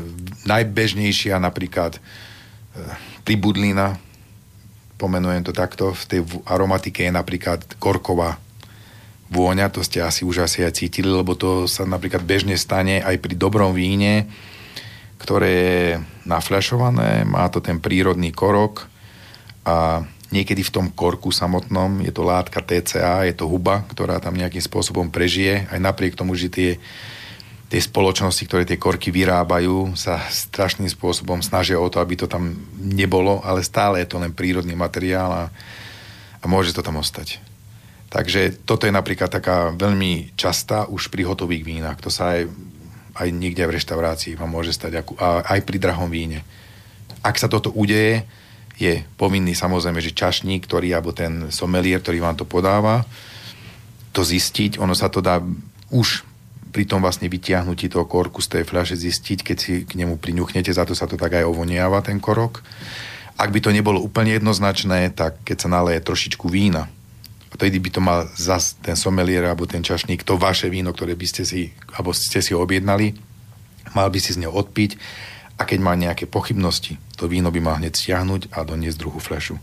najbežnejšia 0.50 1.38
napríklad 1.38 1.98
e, 1.98 2.00
pribudlina, 3.22 4.02
pomenujem 4.98 5.46
to 5.46 5.54
takto, 5.54 5.94
v 5.94 6.04
tej 6.10 6.22
aromatike 6.50 7.06
je 7.06 7.14
napríklad 7.14 7.62
korková 7.78 8.42
vôňa, 9.30 9.70
to 9.70 9.86
ste 9.86 10.02
asi 10.02 10.26
už 10.26 10.46
asi 10.46 10.66
aj 10.66 10.78
cítili, 10.78 11.10
lebo 11.10 11.38
to 11.38 11.70
sa 11.70 11.86
napríklad 11.86 12.26
bežne 12.26 12.58
stane 12.58 13.02
aj 13.02 13.18
pri 13.22 13.34
dobrom 13.38 13.74
víne, 13.78 14.30
ktoré 15.22 15.50
je 15.50 15.82
nafľašované, 16.26 17.30
má 17.30 17.46
to 17.50 17.62
ten 17.62 17.78
prírodný 17.78 18.34
korok 18.34 18.93
a 19.64 20.04
niekedy 20.34 20.66
v 20.66 20.74
tom 20.74 20.88
korku 20.90 21.30
samotnom 21.30 22.02
je 22.04 22.12
to 22.12 22.26
látka 22.26 22.60
TCA, 22.60 23.24
je 23.30 23.36
to 23.38 23.46
huba, 23.46 23.86
ktorá 23.88 24.18
tam 24.18 24.34
nejakým 24.34 24.60
spôsobom 24.60 25.14
prežije, 25.14 25.70
aj 25.70 25.80
napriek 25.80 26.18
tomu, 26.18 26.34
že 26.34 26.50
tie, 26.50 26.70
tie 27.70 27.80
spoločnosti, 27.80 28.44
ktoré 28.50 28.66
tie 28.66 28.82
korky 28.82 29.14
vyrábajú, 29.14 29.94
sa 29.94 30.18
strašným 30.26 30.90
spôsobom 30.90 31.46
snažia 31.46 31.78
o 31.78 31.88
to, 31.88 32.02
aby 32.02 32.18
to 32.18 32.26
tam 32.26 32.58
nebolo, 32.82 33.40
ale 33.46 33.62
stále 33.62 34.02
je 34.02 34.10
to 34.10 34.18
len 34.18 34.34
prírodný 34.34 34.74
materiál 34.74 35.30
a, 35.32 35.44
a 36.42 36.46
môže 36.50 36.74
to 36.74 36.82
tam 36.82 36.98
ostať. 36.98 37.40
Takže 38.14 38.62
toto 38.70 38.86
je 38.86 38.94
napríklad 38.94 39.26
taká 39.26 39.74
veľmi 39.74 40.38
častá 40.38 40.86
už 40.86 41.10
pri 41.10 41.26
hotových 41.26 41.66
vínach. 41.66 41.98
To 42.06 42.14
sa 42.14 42.38
aj, 42.38 42.46
aj 43.18 43.28
niekde 43.34 43.66
v 43.66 43.74
reštaurácii 43.74 44.38
vám 44.38 44.54
môže 44.54 44.70
stať, 44.70 45.02
aj 45.18 45.60
pri 45.66 45.78
drahom 45.82 46.14
víne. 46.14 46.46
Ak 47.26 47.42
sa 47.42 47.50
toto 47.50 47.74
udeje, 47.74 48.22
je 48.78 49.06
povinný 49.16 49.54
samozrejme, 49.54 50.02
že 50.02 50.18
čašník, 50.18 50.66
ktorý, 50.66 50.94
alebo 50.94 51.14
ten 51.14 51.54
somelier, 51.54 52.02
ktorý 52.02 52.20
vám 52.20 52.38
to 52.38 52.46
podáva, 52.46 53.06
to 54.14 54.22
zistiť. 54.26 54.82
Ono 54.82 54.94
sa 54.98 55.10
to 55.10 55.22
dá 55.22 55.42
už 55.94 56.26
pri 56.74 56.90
tom 56.90 57.06
vlastne 57.06 57.30
vytiahnutí 57.30 57.86
toho 57.86 58.10
korku 58.10 58.42
z 58.42 58.58
tej 58.60 58.64
fľaše 58.66 58.98
zistiť, 58.98 59.40
keď 59.46 59.58
si 59.62 59.86
k 59.86 59.94
nemu 59.94 60.18
priňuchnete, 60.18 60.74
za 60.74 60.90
to 60.90 60.98
sa 60.98 61.06
to 61.06 61.22
tak 61.22 61.38
aj 61.38 61.46
ovoniava, 61.46 62.02
ten 62.02 62.18
korok. 62.18 62.66
Ak 63.38 63.54
by 63.54 63.62
to 63.62 63.70
nebolo 63.70 64.02
úplne 64.02 64.34
jednoznačné, 64.34 65.14
tak 65.14 65.38
keď 65.46 65.58
sa 65.66 65.70
naleje 65.70 66.02
trošičku 66.02 66.50
vína, 66.50 66.90
a 67.54 67.56
tedy 67.56 67.78
by 67.78 67.90
to 67.94 68.02
mal 68.02 68.26
zas 68.34 68.74
ten 68.82 68.98
somelier 68.98 69.46
alebo 69.46 69.70
ten 69.70 69.86
čašník, 69.86 70.26
to 70.26 70.42
vaše 70.42 70.74
víno, 70.74 70.90
ktoré 70.90 71.14
by 71.14 71.28
ste 71.30 71.46
si, 71.46 71.70
alebo 71.94 72.10
ste 72.10 72.42
si 72.42 72.58
objednali, 72.58 73.14
mal 73.94 74.10
by 74.10 74.18
si 74.18 74.34
z 74.34 74.42
neho 74.42 74.54
odpiť 74.54 74.98
a 75.62 75.70
keď 75.70 75.80
má 75.86 75.94
nejaké 75.94 76.26
pochybnosti, 76.26 76.98
to 77.18 77.30
víno 77.30 77.54
by 77.54 77.60
mal 77.62 77.76
hneď 77.78 77.94
stiahnuť 77.94 78.54
a 78.54 78.66
doniesť 78.66 78.98
druhú 78.98 79.20
flešu. 79.22 79.58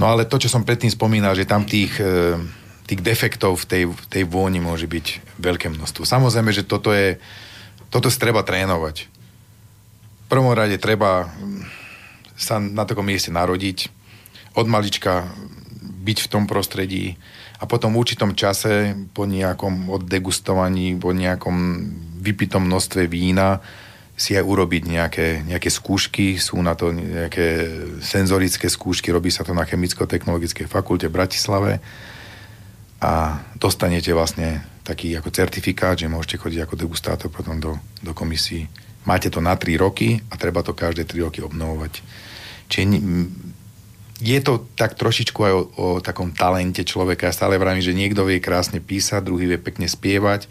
No 0.00 0.08
ale 0.08 0.24
to, 0.24 0.40
čo 0.40 0.48
som 0.48 0.64
predtým 0.64 0.88
spomínal, 0.88 1.36
že 1.36 1.44
tam 1.44 1.68
tých, 1.68 2.00
e, 2.00 2.40
tých 2.88 3.04
defektov 3.04 3.60
v 3.60 3.68
tej, 3.68 3.82
tej 4.08 4.24
vôni 4.24 4.56
môže 4.56 4.88
byť 4.88 5.36
veľké 5.36 5.68
množstvo. 5.68 6.08
Samozrejme, 6.08 6.50
že 6.56 6.64
toto 6.64 6.96
je, 6.96 7.20
toto 7.92 8.08
si 8.08 8.16
treba 8.16 8.40
trénovať. 8.40 9.04
V 9.04 10.26
prvom 10.32 10.56
rade 10.56 10.80
treba 10.80 11.28
sa 12.40 12.56
na 12.56 12.88
takom 12.88 13.04
mieste 13.04 13.28
narodiť, 13.28 13.92
od 14.56 14.66
malička 14.66 15.28
byť 16.00 16.18
v 16.24 16.30
tom 16.32 16.48
prostredí 16.48 17.20
a 17.60 17.68
potom 17.68 17.92
v 17.92 18.00
určitom 18.00 18.32
čase 18.32 18.96
po 19.12 19.28
nejakom 19.28 19.92
oddegustovaní, 19.92 20.96
po 20.96 21.12
nejakom 21.12 21.56
vypitom 22.24 22.64
množstve 22.64 23.04
vína 23.04 23.60
si 24.20 24.36
aj 24.36 24.44
urobiť 24.44 24.82
nejaké, 24.84 25.26
nejaké 25.48 25.72
skúšky, 25.72 26.36
sú 26.36 26.60
na 26.60 26.76
to 26.76 26.92
nejaké 26.92 27.72
senzorické 28.04 28.68
skúšky, 28.68 29.08
robí 29.08 29.32
sa 29.32 29.48
to 29.48 29.56
na 29.56 29.64
Chemicko-technologickej 29.64 30.68
fakulte 30.68 31.08
v 31.08 31.16
Bratislave 31.16 31.72
a 33.00 33.40
dostanete 33.56 34.12
vlastne 34.12 34.60
taký 34.84 35.16
ako 35.16 35.32
certifikát, 35.32 35.96
že 35.96 36.12
môžete 36.12 36.36
chodiť 36.36 36.60
ako 36.68 36.74
degustátor 36.76 37.32
potom 37.32 37.56
do, 37.56 37.80
do 38.04 38.12
komisí. 38.12 38.68
Máte 39.08 39.32
to 39.32 39.40
na 39.40 39.56
3 39.56 39.80
roky 39.80 40.20
a 40.28 40.36
treba 40.36 40.60
to 40.60 40.76
každé 40.76 41.08
3 41.08 41.24
roky 41.24 41.40
obnovovať. 41.40 42.04
Čiže 42.68 43.00
je 44.20 44.38
to 44.44 44.68
tak 44.76 45.00
trošičku 45.00 45.40
aj 45.40 45.52
o, 45.56 45.62
o 45.80 45.86
takom 46.04 46.36
talente 46.36 46.84
človeka. 46.84 47.32
Ja 47.32 47.32
stále 47.32 47.56
vravím, 47.56 47.80
že 47.80 47.96
niekto 47.96 48.28
vie 48.28 48.36
krásne 48.36 48.84
písať, 48.84 49.24
druhý 49.24 49.48
vie 49.48 49.56
pekne 49.56 49.88
spievať 49.88 50.44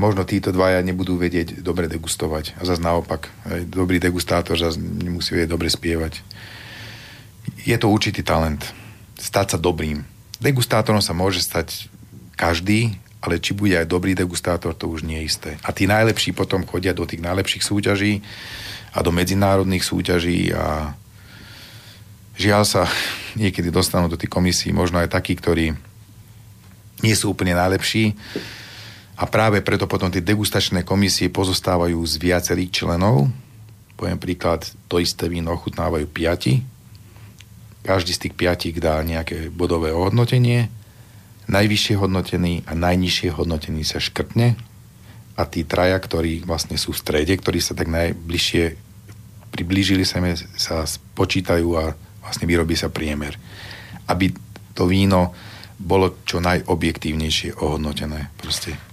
možno 0.00 0.24
títo 0.24 0.48
dvaja 0.48 0.80
nebudú 0.80 1.20
vedieť 1.20 1.60
dobre 1.60 1.84
degustovať. 1.84 2.56
A 2.56 2.64
zase 2.64 2.80
naopak, 2.80 3.28
dobrý 3.68 4.00
degustátor 4.00 4.56
zase 4.56 4.80
nemusí 4.80 5.36
vedieť 5.36 5.52
dobre 5.52 5.68
spievať. 5.68 6.24
Je 7.68 7.76
to 7.76 7.92
určitý 7.92 8.24
talent. 8.24 8.64
Stať 9.20 9.56
sa 9.56 9.58
dobrým. 9.60 10.00
Degustátorom 10.40 11.04
sa 11.04 11.12
môže 11.12 11.44
stať 11.44 11.92
každý, 12.40 12.96
ale 13.20 13.36
či 13.36 13.52
bude 13.52 13.76
aj 13.76 13.84
dobrý 13.84 14.16
degustátor, 14.16 14.72
to 14.72 14.88
už 14.88 15.04
nie 15.04 15.20
je 15.20 15.28
isté. 15.28 15.50
A 15.60 15.76
tí 15.76 15.84
najlepší 15.84 16.32
potom 16.32 16.64
chodia 16.64 16.96
do 16.96 17.04
tých 17.04 17.20
najlepších 17.20 17.60
súťaží 17.60 18.24
a 18.96 19.04
do 19.04 19.12
medzinárodných 19.12 19.84
súťaží 19.84 20.48
a 20.56 20.96
žiaľ 22.40 22.64
sa 22.64 22.82
niekedy 23.40 23.68
dostanú 23.68 24.08
do 24.08 24.16
tých 24.16 24.32
komisí 24.32 24.72
možno 24.72 25.04
aj 25.04 25.12
takí, 25.12 25.36
ktorí 25.36 25.76
nie 27.04 27.14
sú 27.16 27.32
úplne 27.32 27.52
najlepší, 27.56 28.16
a 29.20 29.28
práve 29.28 29.60
preto 29.60 29.84
potom 29.84 30.08
tie 30.08 30.24
degustačné 30.24 30.80
komisie 30.80 31.28
pozostávajú 31.28 32.00
z 32.08 32.14
viacerých 32.16 32.72
členov. 32.72 33.28
Poviem 34.00 34.16
príklad, 34.16 34.64
to 34.88 34.96
isté 34.96 35.28
víno 35.28 35.52
ochutnávajú 35.52 36.08
piati. 36.08 36.64
Každý 37.84 38.16
z 38.16 38.20
tých 38.24 38.34
piatich 38.34 38.76
dá 38.80 38.96
nejaké 39.04 39.52
bodové 39.52 39.92
ohodnotenie. 39.92 40.72
Najvyššie 41.52 42.00
hodnotený 42.00 42.64
a 42.64 42.72
najnižšie 42.72 43.36
hodnotený 43.36 43.84
sa 43.84 44.00
škrtne 44.00 44.56
a 45.36 45.42
tí 45.44 45.68
traja, 45.68 46.00
ktorí 46.00 46.48
vlastne 46.48 46.80
sú 46.80 46.96
v 46.96 47.00
strede, 47.04 47.36
ktorí 47.36 47.60
sa 47.60 47.76
tak 47.76 47.92
najbližšie 47.92 48.64
priblížili 49.52 50.08
sa, 50.08 50.24
sa 50.56 50.88
počítajú 51.12 51.68
a 51.76 51.92
vlastne 52.24 52.48
vyrobí 52.48 52.72
sa 52.72 52.88
priemer. 52.88 53.36
Aby 54.08 54.32
to 54.72 54.88
víno 54.88 55.36
bolo 55.76 56.24
čo 56.24 56.40
najobjektívnejšie 56.40 57.60
ohodnotené. 57.60 58.32
Proste 58.40 58.89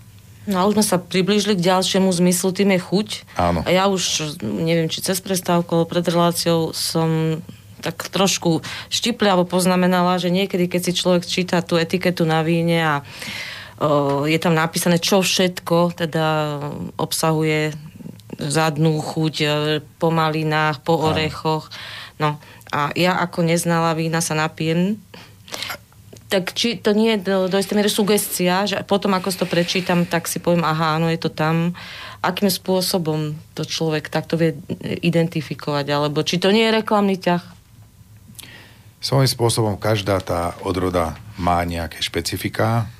No 0.47 0.63
a 0.63 0.65
už 0.71 0.79
sme 0.79 0.85
sa 0.87 0.97
priblížili 0.97 1.59
k 1.59 1.67
ďalšiemu 1.75 2.07
zmyslu, 2.07 2.55
tým 2.55 2.71
je 2.71 2.79
chuť. 2.79 3.07
Áno. 3.35 3.59
A 3.67 3.69
ja 3.69 3.91
už, 3.91 4.35
neviem, 4.41 4.87
či 4.87 5.03
cez 5.03 5.19
prestávku, 5.19 5.75
alebo 5.75 5.91
pred 5.91 6.07
reláciou 6.07 6.71
som 6.71 7.39
tak 7.83 8.09
trošku 8.09 8.63
štipliavo 8.89 9.45
poznamenala, 9.45 10.17
že 10.17 10.33
niekedy, 10.33 10.65
keď 10.71 10.81
si 10.81 10.97
človek 10.97 11.23
číta 11.27 11.61
tú 11.61 11.77
etiketu 11.77 12.25
na 12.25 12.41
víne 12.41 12.79
a 12.81 12.95
o, 13.77 14.25
je 14.25 14.39
tam 14.41 14.57
napísané, 14.57 14.97
čo 14.97 15.21
všetko 15.21 15.93
teda 15.93 16.25
obsahuje 16.97 17.77
zadnú 18.37 18.97
chuť 18.97 19.35
e, 19.41 19.47
po 20.01 20.09
malinách, 20.09 20.81
po 20.81 20.97
orechoch. 20.97 21.69
No 22.17 22.41
a 22.73 22.91
ja 22.97 23.17
ako 23.21 23.45
neznala 23.45 23.93
vína 23.93 24.25
sa 24.25 24.33
napijem 24.33 24.97
tak 26.27 26.51
či 26.51 26.75
to 26.75 26.91
nie 26.91 27.15
je 27.15 27.23
do, 27.23 27.37
do 27.47 27.55
istej 27.55 27.79
miery 27.79 27.87
sugestia, 27.87 28.67
že 28.67 28.83
potom 28.83 29.15
ako 29.15 29.31
si 29.31 29.39
to 29.39 29.47
prečítam, 29.47 30.03
tak 30.03 30.27
si 30.27 30.43
poviem, 30.43 30.67
aha, 30.67 30.99
áno, 30.99 31.07
je 31.07 31.19
to 31.19 31.31
tam. 31.31 31.71
Akým 32.19 32.51
spôsobom 32.51 33.39
to 33.55 33.63
človek 33.63 34.11
takto 34.11 34.35
vie 34.35 34.59
identifikovať, 34.99 35.85
alebo 35.87 36.27
či 36.27 36.35
to 36.35 36.51
nie 36.51 36.67
je 36.67 36.75
reklamný 36.83 37.15
ťah? 37.15 37.43
Svojím 38.99 39.29
spôsobom 39.29 39.75
každá 39.79 40.19
tá 40.19 40.51
odroda 40.67 41.15
má 41.39 41.63
nejaké 41.63 42.03
špecifika. 42.03 42.91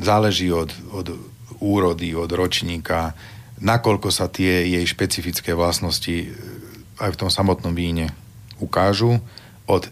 Záleží 0.00 0.48
od, 0.48 0.72
od 0.88 1.12
úrody, 1.60 2.16
od 2.16 2.32
ročníka, 2.32 3.12
nakoľko 3.60 4.08
sa 4.08 4.32
tie 4.32 4.72
jej 4.72 4.86
špecifické 4.88 5.52
vlastnosti 5.52 6.32
aj 6.96 7.10
v 7.12 7.20
tom 7.20 7.28
samotnom 7.28 7.76
víne 7.76 8.08
ukážu. 8.56 9.20
Od 9.68 9.84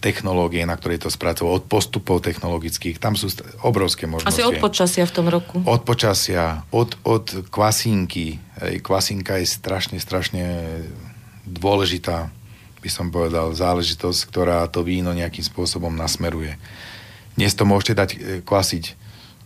technológie, 0.00 0.62
na 0.68 0.76
ktorej 0.76 1.02
to 1.02 1.10
spracoval, 1.10 1.58
od 1.60 1.64
postupov 1.66 2.20
technologických, 2.22 3.00
tam 3.00 3.16
sú 3.16 3.32
obrovské 3.64 4.04
možnosti. 4.04 4.28
Asi 4.28 4.44
od 4.44 4.60
počasia 4.60 5.04
v 5.08 5.12
tom 5.12 5.26
roku. 5.32 5.64
Od 5.64 5.82
počasia, 5.82 6.62
od, 6.70 6.94
od 7.02 7.48
kvasínky. 7.48 8.38
Kvasínka 8.84 9.40
je 9.40 9.46
strašne, 9.48 9.96
strašne 9.98 10.44
dôležitá, 11.48 12.28
by 12.84 12.90
som 12.92 13.10
povedal, 13.10 13.56
záležitosť, 13.56 14.20
ktorá 14.28 14.68
to 14.70 14.84
víno 14.84 15.10
nejakým 15.16 15.42
spôsobom 15.42 15.90
nasmeruje. 15.90 16.60
Dnes 17.34 17.52
to 17.52 17.68
môžete 17.68 17.94
dať 17.96 18.10
e, 18.14 18.18
kvasiť 18.40 18.84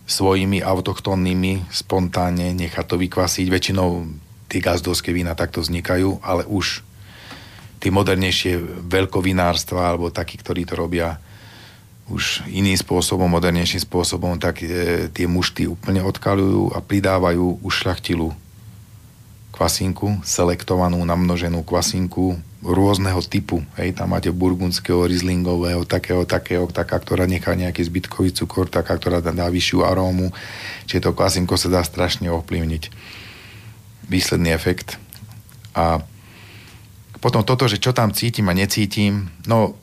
svojimi 0.06 0.62
autochtónnymi, 0.62 1.70
spontánne, 1.70 2.50
nechať 2.54 2.84
to 2.86 2.96
vykvasiť. 2.98 3.46
Väčšinou 3.46 4.06
tie 4.50 4.58
gazdovské 4.58 5.14
vína 5.14 5.38
takto 5.38 5.62
vznikajú, 5.62 6.18
ale 6.22 6.42
už 6.50 6.82
tie 7.80 7.88
modernejšie 7.88 8.84
veľkovinárstva 8.86 9.96
alebo 9.96 10.12
takí, 10.12 10.36
ktorí 10.36 10.68
to 10.68 10.76
robia 10.76 11.16
už 12.10 12.44
iným 12.50 12.76
spôsobom, 12.76 13.30
modernejším 13.30 13.86
spôsobom, 13.86 14.36
tak 14.36 14.60
e, 14.60 15.08
tie 15.14 15.30
mušty 15.30 15.70
úplne 15.70 16.02
odkalujú 16.02 16.74
a 16.74 16.82
pridávajú 16.82 17.62
ušľachtilú 17.62 18.34
kvasinku, 19.54 20.18
selektovanú, 20.26 20.98
namnoženú 21.06 21.62
kvasinku 21.62 22.34
rôzneho 22.60 23.20
typu. 23.24 23.64
Hej, 23.78 23.96
tam 23.96 24.12
máte 24.12 24.28
burgundského, 24.34 25.06
rizlingového, 25.08 25.86
takého, 25.88 26.26
takého, 26.28 26.68
taká, 26.68 27.00
ktorá 27.00 27.24
nechá 27.24 27.56
nejaký 27.56 27.86
zbytkový 27.88 28.36
cukor, 28.36 28.68
taká, 28.68 28.98
ktorá 29.00 29.24
dá 29.24 29.48
vyššiu 29.48 29.86
arómu. 29.86 30.34
Čiže 30.84 31.08
to 31.08 31.16
kvasinko 31.16 31.56
sa 31.56 31.72
dá 31.72 31.80
strašne 31.80 32.28
ovplyvniť. 32.28 32.92
Výsledný 34.10 34.52
efekt. 34.52 35.00
A 35.72 36.04
potom 37.20 37.44
toto, 37.44 37.68
že 37.68 37.76
čo 37.76 37.92
tam 37.92 38.10
cítim 38.16 38.48
a 38.48 38.56
necítim, 38.56 39.28
no 39.44 39.76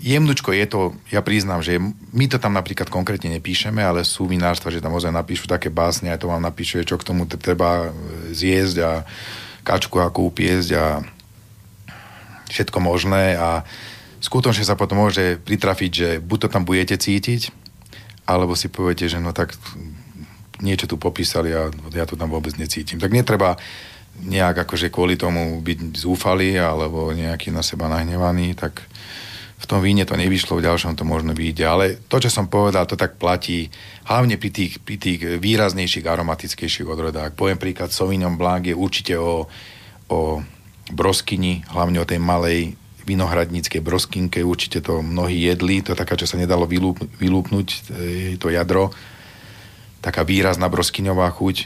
jemnučko 0.00 0.56
je 0.56 0.64
to, 0.64 0.80
ja 1.12 1.20
priznám, 1.20 1.60
že 1.60 1.76
my 2.16 2.24
to 2.30 2.40
tam 2.40 2.56
napríklad 2.56 2.88
konkrétne 2.88 3.36
nepíšeme, 3.36 3.84
ale 3.84 4.06
sú 4.06 4.24
vinárstva, 4.24 4.72
že 4.72 4.80
tam 4.80 4.96
ozaj 4.96 5.12
napíšu 5.12 5.44
také 5.44 5.68
básne, 5.68 6.08
aj 6.08 6.24
to 6.24 6.30
vám 6.32 6.40
napíšu, 6.40 6.86
čo 6.88 6.96
k 6.96 7.06
tomu 7.06 7.28
treba 7.28 7.92
zjesť 8.32 8.76
a 8.80 8.90
kačku 9.60 10.00
ako 10.00 10.32
upiesť 10.32 10.70
a 10.72 11.04
všetko 12.48 12.78
možné 12.80 13.36
a 13.36 13.62
skutočne 14.24 14.64
sa 14.64 14.74
potom 14.74 15.04
môže 15.04 15.36
pritrafiť, 15.44 15.90
že 15.92 16.08
buď 16.24 16.38
to 16.40 16.48
tam 16.48 16.64
budete 16.64 16.96
cítiť, 16.96 17.52
alebo 18.24 18.56
si 18.56 18.72
poviete, 18.72 19.04
že 19.04 19.20
no 19.20 19.36
tak 19.36 19.52
niečo 20.64 20.88
tu 20.88 20.96
popísali 20.96 21.52
a 21.52 21.68
ja 21.92 22.04
to 22.08 22.16
tam 22.16 22.32
vôbec 22.32 22.56
necítim. 22.56 23.00
Tak 23.00 23.12
netreba 23.12 23.56
nejak 24.20 24.68
akože 24.68 24.92
kvôli 24.92 25.16
tomu 25.16 25.58
byť 25.62 25.96
zúfali 25.96 26.58
alebo 26.58 27.14
nejaký 27.14 27.54
na 27.54 27.64
seba 27.64 27.88
nahnevaný, 27.88 28.52
tak 28.58 28.84
v 29.60 29.64
tom 29.68 29.84
víne 29.84 30.08
to 30.08 30.16
nevyšlo, 30.16 30.56
v 30.56 30.66
ďalšom 30.66 30.96
to 30.96 31.04
možno 31.04 31.36
vyjde. 31.36 31.64
Ale 31.68 31.84
to, 32.08 32.16
čo 32.16 32.32
som 32.32 32.48
povedal, 32.48 32.88
to 32.88 32.96
tak 32.96 33.20
platí 33.20 33.68
hlavne 34.08 34.40
pri 34.40 34.50
tých, 34.52 34.80
pri 34.80 34.96
tých 34.96 35.20
výraznejších, 35.36 36.04
aromatickejších 36.04 36.88
odrodách. 36.88 37.36
Poviem 37.36 37.60
príklad, 37.60 37.92
Sauvignon 37.92 38.40
Blanc 38.40 38.64
je 38.64 38.76
určite 38.76 39.20
o, 39.20 39.44
o 40.08 40.40
broskyni, 40.88 41.60
hlavne 41.68 42.00
o 42.00 42.08
tej 42.08 42.18
malej 42.18 42.72
vinohradníckej 43.04 43.80
broskinke, 43.84 44.44
určite 44.44 44.80
to 44.84 45.04
mnohí 45.04 45.48
jedli, 45.48 45.84
to 45.84 45.92
je 45.92 46.00
taká, 46.00 46.16
čo 46.16 46.28
sa 46.28 46.40
nedalo 46.40 46.68
vylúp, 46.68 47.00
vylúpnuť, 47.20 47.68
to 48.36 48.46
jadro, 48.52 48.92
taká 50.00 50.24
výrazná 50.24 50.68
broskyňová 50.68 51.28
chuť 51.36 51.56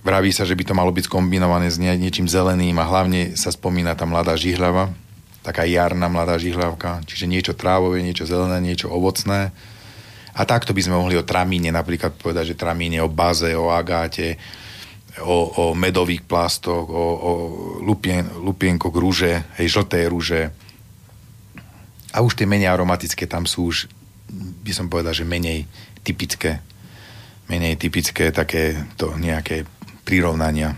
Vraví 0.00 0.32
sa, 0.32 0.48
že 0.48 0.56
by 0.56 0.64
to 0.64 0.72
malo 0.72 0.88
byť 0.96 1.12
kombinované 1.12 1.68
s 1.68 1.76
niečím 1.76 2.24
zeleným 2.24 2.72
a 2.80 2.88
hlavne 2.88 3.36
sa 3.36 3.52
spomína 3.52 3.92
tá 3.92 4.08
mladá 4.08 4.32
žihľava, 4.32 4.88
taká 5.44 5.68
jarná 5.68 6.08
mladá 6.08 6.40
žihľavka, 6.40 7.04
čiže 7.04 7.28
niečo 7.28 7.52
trávové, 7.52 8.00
niečo 8.00 8.24
zelené, 8.24 8.64
niečo 8.64 8.88
ovocné. 8.88 9.52
A 10.32 10.40
takto 10.48 10.72
by 10.72 10.80
sme 10.80 10.96
mohli 10.96 11.20
o 11.20 11.26
tramíne 11.26 11.68
napríklad 11.68 12.16
povedať, 12.16 12.54
že 12.54 12.60
tramíne 12.60 13.04
o 13.04 13.12
baze, 13.12 13.52
o 13.52 13.68
agáte, 13.68 14.40
o, 15.20 15.36
o 15.52 15.64
medových 15.76 16.24
plastoch, 16.24 16.86
o, 16.88 17.06
o 17.20 17.30
lupien, 17.84 18.24
lupienkoch 18.40 18.94
rúže, 18.94 19.44
hej, 19.60 19.68
žlté 19.68 20.08
rúže. 20.08 20.48
A 22.16 22.24
už 22.24 22.40
tie 22.40 22.48
menej 22.48 22.72
aromatické 22.72 23.28
tam 23.28 23.44
sú 23.44 23.68
už, 23.68 23.84
by 24.64 24.72
som 24.72 24.88
povedal, 24.88 25.12
že 25.12 25.28
menej 25.28 25.68
typické. 26.00 26.64
Menej 27.50 27.76
typické 27.76 28.30
také 28.30 28.78
to 28.94 29.18
nejaké 29.18 29.66
prirovnania. 30.04 30.76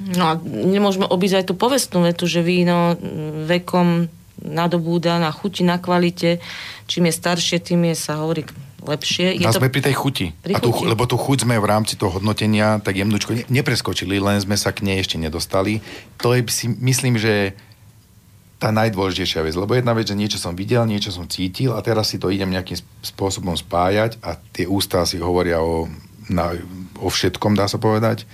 No 0.00 0.32
a 0.32 0.32
nemôžeme 0.44 1.04
obísť 1.04 1.44
aj 1.44 1.46
tú 1.52 1.54
povestnú 1.56 2.08
vetu, 2.08 2.24
že 2.24 2.40
víno 2.40 2.96
vekom 3.44 4.08
nadobúda 4.40 5.20
na 5.20 5.28
chuti, 5.28 5.60
na 5.60 5.76
kvalite. 5.76 6.40
Čím 6.88 7.12
je 7.12 7.14
staršie, 7.14 7.60
tým 7.60 7.92
je, 7.92 7.94
sa 7.94 8.16
hovorí, 8.24 8.48
lepšie. 8.80 9.36
Je 9.36 9.44
to... 9.44 9.60
sme 9.60 9.68
pri 9.68 9.84
tej 9.84 9.96
chuti. 9.96 10.32
Pri 10.40 10.56
a 10.56 10.60
tu, 10.60 10.72
chuti. 10.72 10.88
Lebo 10.88 11.04
tú 11.04 11.20
chuť 11.20 11.44
sme 11.44 11.60
v 11.60 11.68
rámci 11.68 12.00
toho 12.00 12.16
hodnotenia 12.16 12.80
tak 12.80 12.96
jemnúčko 12.96 13.36
ne, 13.36 13.44
nepreskočili, 13.52 14.16
len 14.16 14.40
sme 14.40 14.56
sa 14.56 14.72
k 14.72 14.88
nej 14.88 15.04
ešte 15.04 15.20
nedostali. 15.20 15.84
To 16.24 16.32
je 16.32 16.48
si 16.48 16.72
myslím, 16.72 17.20
že 17.20 17.52
tá 18.60 18.68
najdôležitejšia 18.72 19.40
vec. 19.40 19.56
Lebo 19.56 19.72
jedna 19.72 19.96
vec, 19.96 20.04
že 20.04 20.16
niečo 20.16 20.36
som 20.36 20.52
videl, 20.52 20.84
niečo 20.84 21.08
som 21.08 21.24
cítil 21.24 21.72
a 21.72 21.80
teraz 21.80 22.12
si 22.12 22.20
to 22.20 22.28
idem 22.28 22.52
nejakým 22.52 22.76
spôsobom 23.00 23.56
spájať 23.56 24.20
a 24.20 24.36
tie 24.36 24.68
ústa 24.68 25.04
si 25.08 25.16
hovoria 25.16 25.64
o, 25.64 25.88
na, 26.28 26.52
o 27.00 27.08
všetkom, 27.08 27.56
dá 27.56 27.66
sa 27.66 27.80
povedať. 27.80 28.28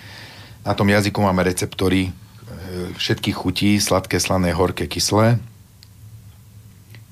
Na 0.67 0.75
tom 0.75 0.91
jazyku 0.91 1.23
máme 1.23 1.47
receptory 1.47 2.11
e, 2.11 2.13
všetkých 2.99 3.37
chutí, 3.39 3.79
sladké, 3.79 4.19
slané, 4.19 4.51
horké, 4.51 4.91
kyslé. 4.91 5.39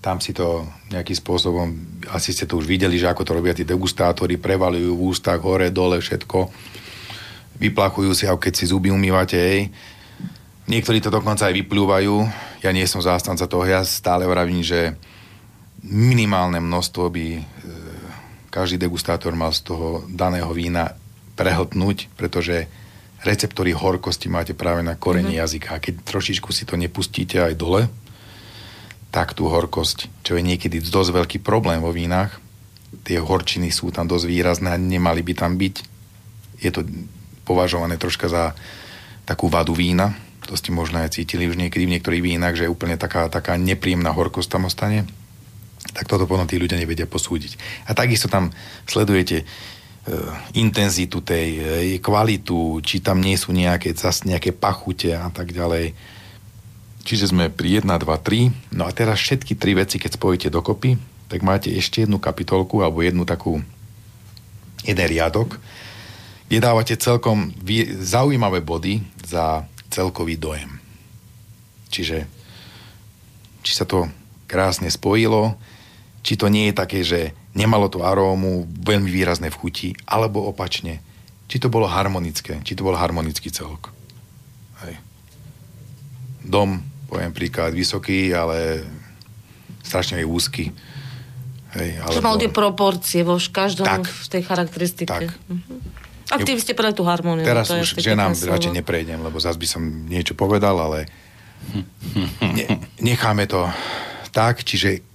Tam 0.03 0.19
si 0.19 0.35
to 0.35 0.67
nejakým 0.91 1.17
spôsobom, 1.17 1.67
asi 2.13 2.35
ste 2.35 2.45
to 2.45 2.59
už 2.59 2.67
videli, 2.67 2.99
že 2.99 3.09
ako 3.09 3.23
to 3.25 3.33
robia 3.33 3.55
tí 3.57 3.63
degustátori, 3.63 4.37
prevalujú 4.37 4.91
v 4.93 5.05
ústach 5.07 5.41
hore, 5.41 5.71
dole, 5.71 6.03
všetko. 6.03 6.51
Vyplachujú 7.63 8.13
si, 8.13 8.27
ako 8.27 8.43
keď 8.43 8.53
si 8.59 8.65
zuby 8.69 8.91
umývate, 8.91 9.39
hej. 9.39 9.71
Niektorí 10.67 10.99
to 10.99 11.15
dokonca 11.15 11.47
aj 11.47 11.55
vyplúvajú. 11.55 12.15
Ja 12.61 12.75
nie 12.75 12.85
som 12.91 12.99
zástanca 13.01 13.47
toho, 13.47 13.65
ja 13.65 13.87
stále 13.87 14.27
vravím, 14.27 14.67
že 14.67 14.99
minimálne 15.85 16.59
množstvo 16.59 17.05
by 17.13 17.27
e, 17.37 17.43
každý 18.49 18.81
degustátor 18.81 19.37
mal 19.37 19.53
z 19.53 19.63
toho 19.63 20.03
daného 20.09 20.49
vína 20.57 20.97
prehltnúť, 21.35 22.15
pretože 22.15 22.71
receptory 23.25 23.73
horkosti 23.73 24.29
máte 24.29 24.53
práve 24.53 24.85
na 24.85 24.95
korene 24.95 25.35
mm-hmm. 25.35 25.43
jazyka. 25.43 25.69
A 25.75 25.83
keď 25.83 25.95
trošičku 26.05 26.53
si 26.53 26.69
to 26.69 26.77
nepustíte 26.77 27.41
aj 27.41 27.55
dole, 27.57 27.89
tak 29.15 29.33
tú 29.33 29.47
horkosť, 29.47 30.27
čo 30.27 30.35
je 30.35 30.43
niekedy 30.43 30.83
dosť 30.83 31.11
veľký 31.15 31.39
problém 31.41 31.79
vo 31.79 31.95
vínach, 31.95 32.43
tie 33.03 33.19
horčiny 33.19 33.71
sú 33.75 33.91
tam 33.91 34.07
dosť 34.07 34.27
výrazné 34.27 34.69
a 34.75 34.79
nemali 34.79 35.23
by 35.23 35.35
tam 35.35 35.59
byť. 35.59 35.77
Je 36.63 36.71
to 36.71 36.87
považované 37.43 37.99
troška 37.99 38.31
za 38.31 38.55
takú 39.27 39.51
vadu 39.51 39.75
vína. 39.75 40.15
To 40.47 40.55
ste 40.55 40.71
možno 40.71 41.01
aj 41.01 41.17
cítili 41.17 41.49
už 41.49 41.57
niekedy 41.57 41.89
v 41.89 41.95
niektorých 41.99 42.23
vínach, 42.23 42.55
že 42.55 42.69
je 42.69 42.75
úplne 42.75 43.01
taká, 43.01 43.27
taká 43.33 43.57
nepríjemná 43.57 44.13
horkosť 44.13 44.49
tam 44.51 44.69
ostane. 44.69 45.09
Tak 45.95 46.09
toto 46.09 46.29
potom 46.29 46.49
tí 46.49 46.61
ľudia 46.61 46.81
nevedia 46.81 47.09
posúdiť. 47.09 47.57
A 47.89 47.97
takisto 47.97 48.29
tam 48.29 48.53
sledujete 48.89 49.47
intenzitu 50.53 51.25
tej, 51.25 51.49
kvalitu, 52.05 52.85
či 52.85 53.01
tam 53.01 53.25
nie 53.25 53.41
sú 53.41 53.57
nejaké, 53.57 53.97
zas 53.97 54.21
nejaké 54.29 54.53
pachute 54.53 55.17
a 55.17 55.33
tak 55.33 55.57
ďalej. 55.57 55.97
Čiže 57.05 57.33
sme 57.33 57.49
pri 57.49 57.85
1, 57.85 57.89
2, 57.89 58.05
3. 58.05 58.77
No 58.77 58.85
a 58.85 58.93
teraz 58.93 59.21
všetky 59.21 59.57
tri 59.57 59.73
veci, 59.77 59.97
keď 59.97 60.17
spojíte 60.17 60.49
dokopy, 60.53 60.97
tak 61.29 61.41
máte 61.41 61.73
ešte 61.73 62.05
jednu 62.05 62.21
kapitolku 62.21 62.85
alebo 62.85 63.01
jednu 63.01 63.25
takú, 63.25 63.65
jeden 64.85 65.07
riadok, 65.09 65.57
kde 66.49 66.59
dávate 66.61 67.01
celkom 67.01 67.53
zaujímavé 68.05 68.61
body 68.61 69.01
za 69.25 69.65
celkový 69.89 70.37
dojem. 70.37 70.81
Čiže 71.89 72.29
či 73.65 73.73
sa 73.73 73.89
to 73.89 74.13
krásne 74.45 74.93
spojilo, 74.93 75.57
či 76.21 76.37
to 76.37 76.53
nie 76.53 76.69
je 76.69 76.75
také, 76.77 77.01
že 77.01 77.33
nemalo 77.55 77.87
to 77.87 78.03
arómu 78.03 78.67
veľmi 78.83 79.09
výrazné 79.09 79.49
v 79.49 79.59
chuti, 79.59 79.89
alebo 80.05 80.43
opačne, 80.51 81.01
či 81.47 81.63
to 81.63 81.71
bolo 81.71 81.87
harmonické, 81.87 82.59
či 82.67 82.75
to 82.75 82.83
bol 82.83 82.99
harmonický 82.99 83.49
celok. 83.49 83.95
Hej. 84.83 84.99
Dom, 86.45 86.83
poviem 87.07 87.31
príklad, 87.31 87.73
vysoký, 87.73 88.35
ale 88.35 88.83
strašne 89.87 90.21
aj 90.21 90.27
úzky. 90.27 90.75
Hej. 91.79 92.03
Že 92.11 92.23
mal 92.23 92.37
tie 92.43 92.51
proporcie 92.51 93.23
vo 93.23 93.39
každom 93.39 93.87
tak, 93.87 94.11
v 94.11 94.27
tej 94.31 94.43
charakteristike. 94.43 95.11
Tak. 95.11 95.31
Uh-huh. 95.31 95.79
A 96.33 96.41
ty 96.43 96.57
ste 96.59 96.73
pre 96.75 96.91
tú 96.91 97.07
harmóniu. 97.07 97.45
Teraz 97.47 97.71
to 97.71 97.79
už 97.79 98.01
že 98.01 98.17
nám 98.17 98.35
radšej 98.35 98.75
neprejdem, 98.81 99.21
lebo 99.21 99.37
zase 99.39 99.61
by 99.61 99.69
som 99.69 99.83
niečo 100.09 100.33
povedal, 100.35 100.75
ale 100.81 101.07
ne, 102.57 102.67
necháme 102.99 103.47
to 103.47 103.69
tak, 104.35 104.67
čiže 104.67 105.14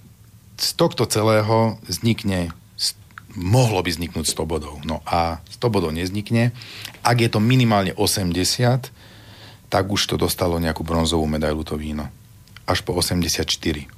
z 0.60 0.76
tohto 0.76 1.08
celého 1.08 1.80
vznikne 1.88 2.52
mohlo 3.32 3.80
by 3.80 3.90
vzniknúť 3.90 4.26
100 4.26 4.44
bodov. 4.44 4.74
No 4.84 5.00
a 5.06 5.40
100 5.56 5.72
bodov 5.72 5.90
neznikne. 5.94 6.52
Ak 7.00 7.22
je 7.22 7.30
to 7.30 7.40
minimálne 7.40 7.94
80, 7.96 8.90
tak 9.70 9.84
už 9.86 10.10
to 10.10 10.16
dostalo 10.18 10.58
nejakú 10.58 10.82
bronzovú 10.82 11.24
medailu 11.30 11.62
to 11.62 11.78
víno. 11.78 12.10
Až 12.66 12.82
po 12.82 12.94
84. 12.94 13.46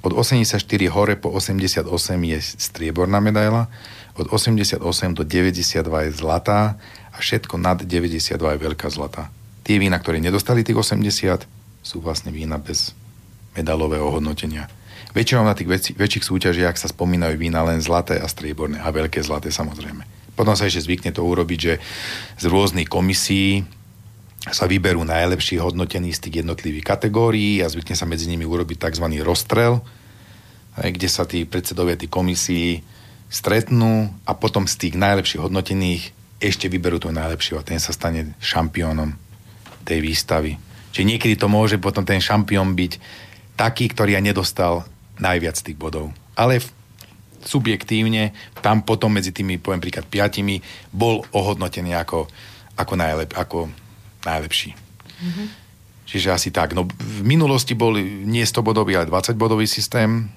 Od 0.01 0.11
84 0.13 0.57
hore 0.89 1.13
po 1.17 1.29
88 1.33 1.85
je 2.29 2.39
strieborná 2.57 3.21
medaila, 3.21 3.69
od 4.13 4.29
88 4.29 4.81
do 5.17 5.25
92 5.25 5.81
je 6.09 6.11
zlatá 6.13 6.77
a 7.13 7.17
všetko 7.17 7.57
nad 7.57 7.81
92 7.81 8.37
je 8.37 8.59
veľká 8.61 8.87
zlatá. 8.93 9.33
Tie 9.65 9.81
vína, 9.81 9.97
ktoré 9.97 10.21
nedostali 10.21 10.61
tých 10.61 10.77
80, 10.77 11.45
sú 11.81 11.97
vlastne 12.01 12.29
vína 12.29 12.61
bez 12.61 12.93
medailového 13.57 14.09
hodnotenia. 14.09 14.69
Väčšinou 15.13 15.45
na 15.45 15.53
tých 15.53 15.69
väčši, 15.69 15.91
väčších 15.93 16.25
súťažiach 16.25 16.73
sa 16.73 16.89
spomínajú 16.89 17.37
vína 17.37 17.61
len 17.61 17.77
zlaté 17.79 18.17
a 18.17 18.25
strieborné 18.25 18.81
a 18.81 18.89
veľké 18.89 19.21
zlaté 19.21 19.53
samozrejme. 19.53 20.01
Potom 20.33 20.57
sa 20.57 20.65
ešte 20.65 20.89
zvykne 20.89 21.13
to 21.13 21.21
urobiť, 21.21 21.59
že 21.61 21.73
z 22.41 22.45
rôznych 22.49 22.89
komisí 22.89 23.61
sa 24.49 24.65
vyberú 24.65 25.05
najlepší 25.05 25.61
hodnotení 25.61 26.11
z 26.11 26.27
tých 26.27 26.35
jednotlivých 26.43 26.83
kategórií 26.97 27.61
a 27.61 27.69
zvykne 27.69 27.93
sa 27.93 28.09
medzi 28.09 28.25
nimi 28.25 28.43
urobiť 28.43 28.89
tzv. 28.89 29.05
rozstrel, 29.21 29.85
kde 30.75 31.07
sa 31.07 31.29
tí 31.29 31.45
predsedovia 31.45 31.95
tých 31.95 32.09
komisí 32.09 32.81
stretnú 33.29 34.09
a 34.25 34.33
potom 34.33 34.65
z 34.65 34.89
tých 34.89 34.95
najlepších 34.97 35.41
hodnotených 35.41 36.03
ešte 36.41 36.67
vyberú 36.67 36.99
to 36.99 37.13
najlepšieho 37.13 37.61
a 37.61 37.65
ten 37.65 37.79
sa 37.79 37.95
stane 37.95 38.35
šampiónom 38.41 39.15
tej 39.87 40.01
výstavy. 40.03 40.57
Čiže 40.91 41.07
niekedy 41.07 41.35
to 41.39 41.47
môže 41.47 41.77
potom 41.79 42.03
ten 42.03 42.19
šampión 42.19 42.75
byť 42.75 42.99
taký, 43.55 43.89
ktorý 43.89 44.17
ja 44.17 44.21
nedostal 44.21 44.83
najviac 45.19 45.57
tých 45.59 45.77
bodov. 45.77 46.13
Ale 46.33 46.61
subjektívne 47.43 48.31
tam 48.63 48.81
potom 48.81 49.11
medzi 49.13 49.35
tými, 49.35 49.59
poviem 49.59 49.83
príklad, 49.83 50.07
piatimi 50.07 50.63
bol 50.89 51.27
ohodnotený 51.35 51.93
ako, 51.99 52.25
ako, 52.79 52.93
najlep, 52.95 53.31
ako 53.35 53.67
najlepší. 54.23 54.71
Mm-hmm. 54.73 55.47
Čiže 56.07 56.29
asi 56.31 56.49
tak. 56.51 56.75
No, 56.75 56.87
v 56.87 57.21
minulosti 57.25 57.75
bol 57.75 57.97
nie 57.99 58.43
100 58.43 58.63
bodový, 58.63 58.95
ale 58.95 59.09
20 59.09 59.35
bodový 59.35 59.67
systém, 59.67 60.29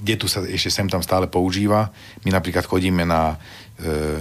kde 0.00 0.14
tu 0.16 0.26
sa 0.26 0.40
ešte 0.44 0.72
sem 0.72 0.88
tam 0.88 1.04
stále 1.04 1.28
používa. 1.28 1.92
My 2.24 2.32
napríklad 2.32 2.64
chodíme 2.64 3.04
na 3.04 3.36
e, 3.76 4.20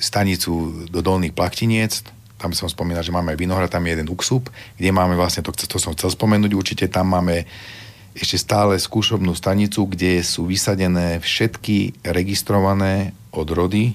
stanicu 0.00 0.84
do 0.88 1.00
Dolných 1.04 1.36
Plachtiniec, 1.36 2.06
tam 2.38 2.54
som 2.54 2.70
spomínal, 2.70 3.02
že 3.02 3.10
máme 3.10 3.34
aj 3.34 3.38
Vinohrad, 3.42 3.66
tam 3.66 3.82
je 3.82 3.98
jeden 3.98 4.08
Uksub, 4.08 4.46
kde 4.78 4.94
máme 4.94 5.18
vlastne, 5.18 5.42
to, 5.42 5.50
to 5.50 5.76
som 5.76 5.90
chcel 5.98 6.14
spomenúť 6.14 6.54
určite, 6.54 6.86
tam 6.86 7.10
máme 7.10 7.42
ešte 8.18 8.42
stále 8.42 8.74
skúšobnú 8.82 9.30
stanicu, 9.38 9.86
kde 9.86 10.26
sú 10.26 10.50
vysadené 10.50 11.22
všetky 11.22 12.02
registrované 12.02 13.14
odrody 13.30 13.94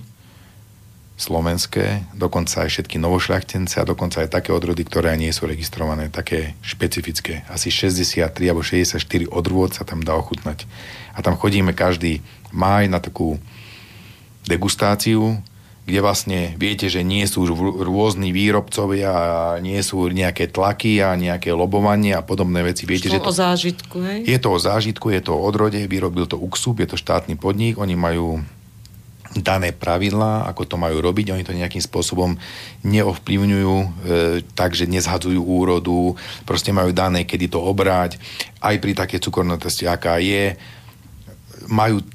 slovenské, 1.13 2.09
dokonca 2.17 2.65
aj 2.65 2.69
všetky 2.73 2.97
novošľachtence 2.97 3.77
a 3.77 3.87
dokonca 3.87 4.25
aj 4.25 4.33
také 4.33 4.49
odrody, 4.49 4.81
ktoré 4.81 5.13
nie 5.13 5.29
sú 5.29 5.45
registrované, 5.45 6.09
také 6.09 6.57
špecifické. 6.65 7.45
Asi 7.51 7.69
63 7.69 8.33
alebo 8.49 8.65
64 8.65 9.29
odrôd 9.29 9.75
sa 9.77 9.85
tam 9.85 10.01
dá 10.01 10.17
ochutnať. 10.17 10.65
A 11.13 11.21
tam 11.21 11.37
chodíme 11.37 11.75
každý 11.77 12.25
máj 12.49 12.89
na 12.89 12.97
takú 12.97 13.37
degustáciu, 14.49 15.39
kde 15.83 15.99
vlastne 15.99 16.39
viete, 16.55 16.87
že 16.87 17.03
nie 17.03 17.27
sú 17.27 17.43
rôzni 17.83 18.31
výrobcovia 18.31 19.11
a 19.11 19.27
nie 19.59 19.75
sú 19.83 20.07
nejaké 20.07 20.47
tlaky 20.47 21.03
a 21.03 21.19
nejaké 21.19 21.51
lobovanie 21.51 22.15
a 22.15 22.23
podobné 22.23 22.63
veci. 22.63 22.87
Viete, 22.87 23.11
že 23.11 23.19
to, 23.19 23.31
o 23.31 23.35
zážitku, 23.35 23.97
hej? 23.99 24.19
Je 24.23 24.39
to 24.39 24.49
o 24.55 24.59
zážitku, 24.59 25.11
je 25.11 25.19
to 25.19 25.35
o 25.35 25.43
odrode, 25.43 25.83
vyrobil 25.83 26.23
to 26.23 26.39
UXUB, 26.39 26.87
je 26.87 26.95
to 26.95 26.97
štátny 26.97 27.35
podnik, 27.35 27.75
oni 27.75 27.99
majú 27.99 28.39
dané 29.33 29.73
pravidlá, 29.73 30.45
ako 30.45 30.63
to 30.69 30.75
majú 30.77 31.01
robiť, 31.01 31.33
oni 31.33 31.43
to 31.43 31.57
nejakým 31.57 31.81
spôsobom 31.81 32.37
neovplyvňujú, 32.85 33.75
e, 33.81 33.87
takže 34.53 34.85
nezhadzujú 34.85 35.41
úrodu, 35.41 36.13
proste 36.45 36.69
majú 36.69 36.93
dané, 36.93 37.25
kedy 37.25 37.49
to 37.49 37.57
obrať, 37.57 38.21
aj 38.61 38.75
pri 38.77 38.93
také 38.93 39.17
cukornotosti, 39.17 39.89
aká 39.89 40.21
je, 40.21 40.53
majú 41.65 42.05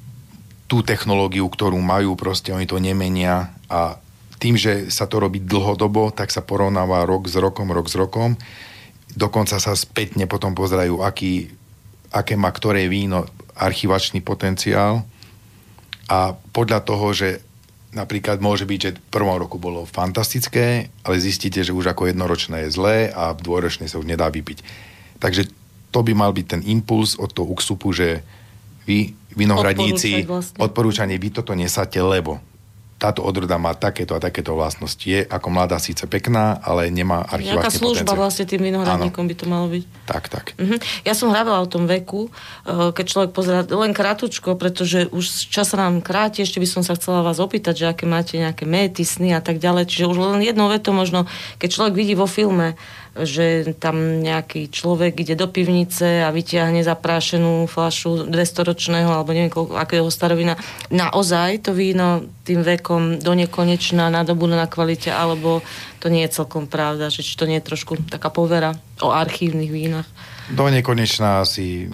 tú 0.69 0.85
technológiu, 0.85 1.49
ktorú 1.49 1.81
majú, 1.81 2.13
proste 2.13 2.53
oni 2.53 2.69
to 2.69 2.77
nemenia 2.77 3.49
a 3.65 3.97
tým, 4.37 4.55
že 4.55 4.87
sa 4.93 5.09
to 5.09 5.17
robí 5.19 5.41
dlhodobo, 5.41 6.13
tak 6.13 6.29
sa 6.29 6.45
porovnáva 6.45 7.03
rok 7.09 7.27
s 7.27 7.35
rokom, 7.35 7.73
rok 7.73 7.89
s 7.89 7.97
rokom. 7.97 8.37
Dokonca 9.11 9.57
sa 9.57 9.73
spätne 9.73 10.29
potom 10.29 10.53
pozerajú, 10.53 11.01
aký, 11.01 11.51
aké 12.13 12.37
má 12.37 12.53
ktoré 12.53 12.87
víno 12.87 13.27
archivačný 13.57 14.23
potenciál 14.23 15.03
a 16.07 16.37
podľa 16.55 16.79
toho, 16.87 17.11
že 17.11 17.43
napríklad 17.91 18.39
môže 18.39 18.63
byť, 18.69 18.79
že 18.79 18.95
v 18.95 19.11
prvom 19.11 19.35
roku 19.41 19.57
bolo 19.57 19.83
fantastické, 19.83 20.93
ale 21.03 21.19
zistíte, 21.19 21.65
že 21.65 21.73
už 21.75 21.91
ako 21.91 22.13
jednoročné 22.13 22.69
je 22.69 22.73
zlé 22.77 22.97
a 23.11 23.33
dvojročné 23.35 23.89
sa 23.89 23.99
už 23.99 24.07
nedá 24.07 24.29
vypiť. 24.29 24.61
Takže 25.19 25.49
to 25.89 25.99
by 26.05 26.13
mal 26.13 26.31
byť 26.31 26.45
ten 26.45 26.61
impuls 26.63 27.17
od 27.17 27.33
toho 27.33 27.49
uksupu, 27.49 27.89
že 27.91 28.21
vy, 28.85 29.18
vinohradníci, 29.33 30.25
vlastne. 30.25 30.57
odporúčanie, 30.57 31.17
vy 31.21 31.29
toto 31.29 31.53
nesáte, 31.53 32.01
lebo 32.01 32.41
táto 32.99 33.23
odroda 33.23 33.55
má 33.55 33.71
takéto 33.71 34.11
a 34.11 34.19
takéto 34.19 34.51
vlastnosti. 34.59 35.07
Je 35.07 35.23
ako 35.23 35.47
mladá 35.47 35.79
síce 35.79 36.03
pekná, 36.03 36.59
ale 36.59 36.91
nemá 36.91 37.23
archivársky 37.23 37.55
Nejaká 37.55 37.71
služba 37.71 38.03
potenciál. 38.03 38.19
vlastne 38.19 38.45
tým 38.45 38.61
vinohradníkom 38.67 39.23
by 39.23 39.35
to 39.39 39.45
malo 39.47 39.71
byť. 39.71 39.83
Tak, 40.03 40.23
tak. 40.27 40.45
Uh-huh. 40.59 40.75
Ja 41.07 41.15
som 41.15 41.31
hrávala 41.31 41.63
o 41.63 41.71
tom 41.71 41.87
veku, 41.87 42.27
eh, 42.27 42.91
keď 42.91 43.05
človek 43.07 43.31
pozerá 43.31 43.63
len 43.63 43.95
krátko, 43.95 44.59
pretože 44.59 45.07
už 45.15 45.47
čas 45.47 45.71
nám 45.71 46.03
kráti, 46.03 46.43
ešte 46.43 46.59
by 46.59 46.67
som 46.67 46.83
sa 46.83 46.99
chcela 46.99 47.23
vás 47.23 47.39
opýtať, 47.39 47.73
že 47.79 47.85
aké 47.87 48.03
máte 48.03 48.35
nejaké 48.35 48.67
méty, 48.67 49.07
sny 49.07 49.31
a 49.31 49.39
tak 49.39 49.63
ďalej. 49.63 49.87
Čiže 49.87 50.11
už 50.11 50.17
len 50.19 50.43
jednou 50.43 50.67
vetou 50.67 50.91
možno, 50.91 51.23
keď 51.55 51.69
človek 51.71 51.95
vidí 51.95 52.19
vo 52.19 52.27
filme 52.27 52.75
že 53.23 53.75
tam 53.79 54.23
nejaký 54.23 54.71
človek 54.71 55.23
ide 55.23 55.35
do 55.35 55.47
pivnice 55.49 56.23
a 56.23 56.29
vyťahne 56.29 56.83
zaprášenú 56.83 57.67
flašu 57.67 58.27
200-ročného 58.27 59.09
alebo 59.09 59.33
neviem 59.35 59.51
koľko, 59.51 59.75
akého 59.79 60.07
starovina. 60.11 60.59
Naozaj 60.91 61.69
to 61.69 61.71
víno 61.75 62.27
tým 62.43 62.61
vekom 62.63 63.19
do 63.19 63.31
nekonečná 63.35 64.11
nadobudne 64.11 64.59
na 64.59 64.67
kvalite, 64.67 65.13
alebo 65.13 65.63
to 65.99 66.07
nie 66.07 66.23
je 66.27 66.35
celkom 66.39 66.67
pravda, 66.69 67.11
že 67.11 67.23
či 67.25 67.35
to 67.35 67.47
nie 67.47 67.59
je 67.59 67.67
trošku 67.67 67.99
taká 68.07 68.31
povera 68.31 68.75
o 69.03 69.11
archívnych 69.11 69.71
vínach. 69.71 70.07
Do 70.49 70.65
nekonečná 70.65 71.45
asi 71.45 71.87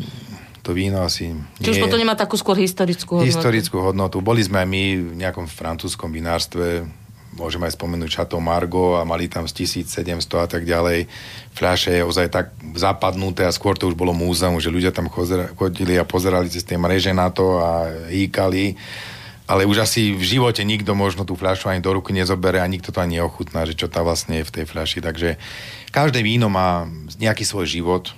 to 0.65 0.73
víno 0.73 1.05
asi 1.05 1.29
nie 1.29 1.61
Či 1.61 1.77
už 1.77 1.83
potom 1.85 2.01
nemá 2.01 2.17
takú 2.17 2.33
skôr 2.41 2.57
historickú 2.57 3.21
hodnotu? 3.21 3.29
Historickú 3.29 3.77
hodnotu. 3.85 4.17
Boli 4.25 4.41
sme 4.41 4.65
aj 4.65 4.67
my 4.67 4.83
v 4.97 5.13
nejakom 5.21 5.45
francúzskom 5.45 6.09
vinárstve 6.09 6.89
môžem 7.35 7.61
aj 7.67 7.75
spomenúť 7.75 8.11
Chateau 8.11 8.39
Margo 8.39 8.95
a 8.99 9.03
mali 9.03 9.27
tam 9.27 9.43
z 9.45 9.67
1700 9.67 10.17
a 10.39 10.47
tak 10.47 10.63
ďalej. 10.63 11.07
Fľaše 11.55 12.03
ozaj 12.03 12.27
tak 12.31 12.55
zapadnuté 12.75 13.43
a 13.45 13.55
skôr 13.55 13.75
to 13.75 13.91
už 13.91 13.95
bolo 13.95 14.15
múzeum, 14.15 14.59
že 14.59 14.71
ľudia 14.71 14.95
tam 14.95 15.11
chodili 15.55 15.99
a 15.99 16.07
pozerali 16.07 16.47
cez 16.47 16.63
tie 16.63 16.79
mreže 16.79 17.11
na 17.11 17.29
to 17.29 17.59
a 17.59 17.91
hýkali. 18.09 18.75
Ale 19.45 19.69
už 19.69 19.85
asi 19.85 20.17
v 20.17 20.25
živote 20.25 20.65
nikto 20.65 20.97
možno 20.97 21.21
tú 21.21 21.37
fľašu 21.37 21.69
ani 21.69 21.77
do 21.77 21.93
ruky 21.93 22.09
nezobere 22.17 22.57
a 22.57 22.65
nikto 22.65 22.89
to 22.89 22.97
ani 22.97 23.21
neochutná, 23.21 23.61
že 23.69 23.77
čo 23.77 23.85
tam 23.85 24.09
vlastne 24.09 24.41
je 24.41 24.47
v 24.49 24.53
tej 24.57 24.65
fľaši. 24.65 25.05
Takže 25.05 25.37
každé 25.93 26.25
víno 26.25 26.49
má 26.49 26.89
nejaký 27.21 27.45
svoj 27.45 27.69
život, 27.69 28.09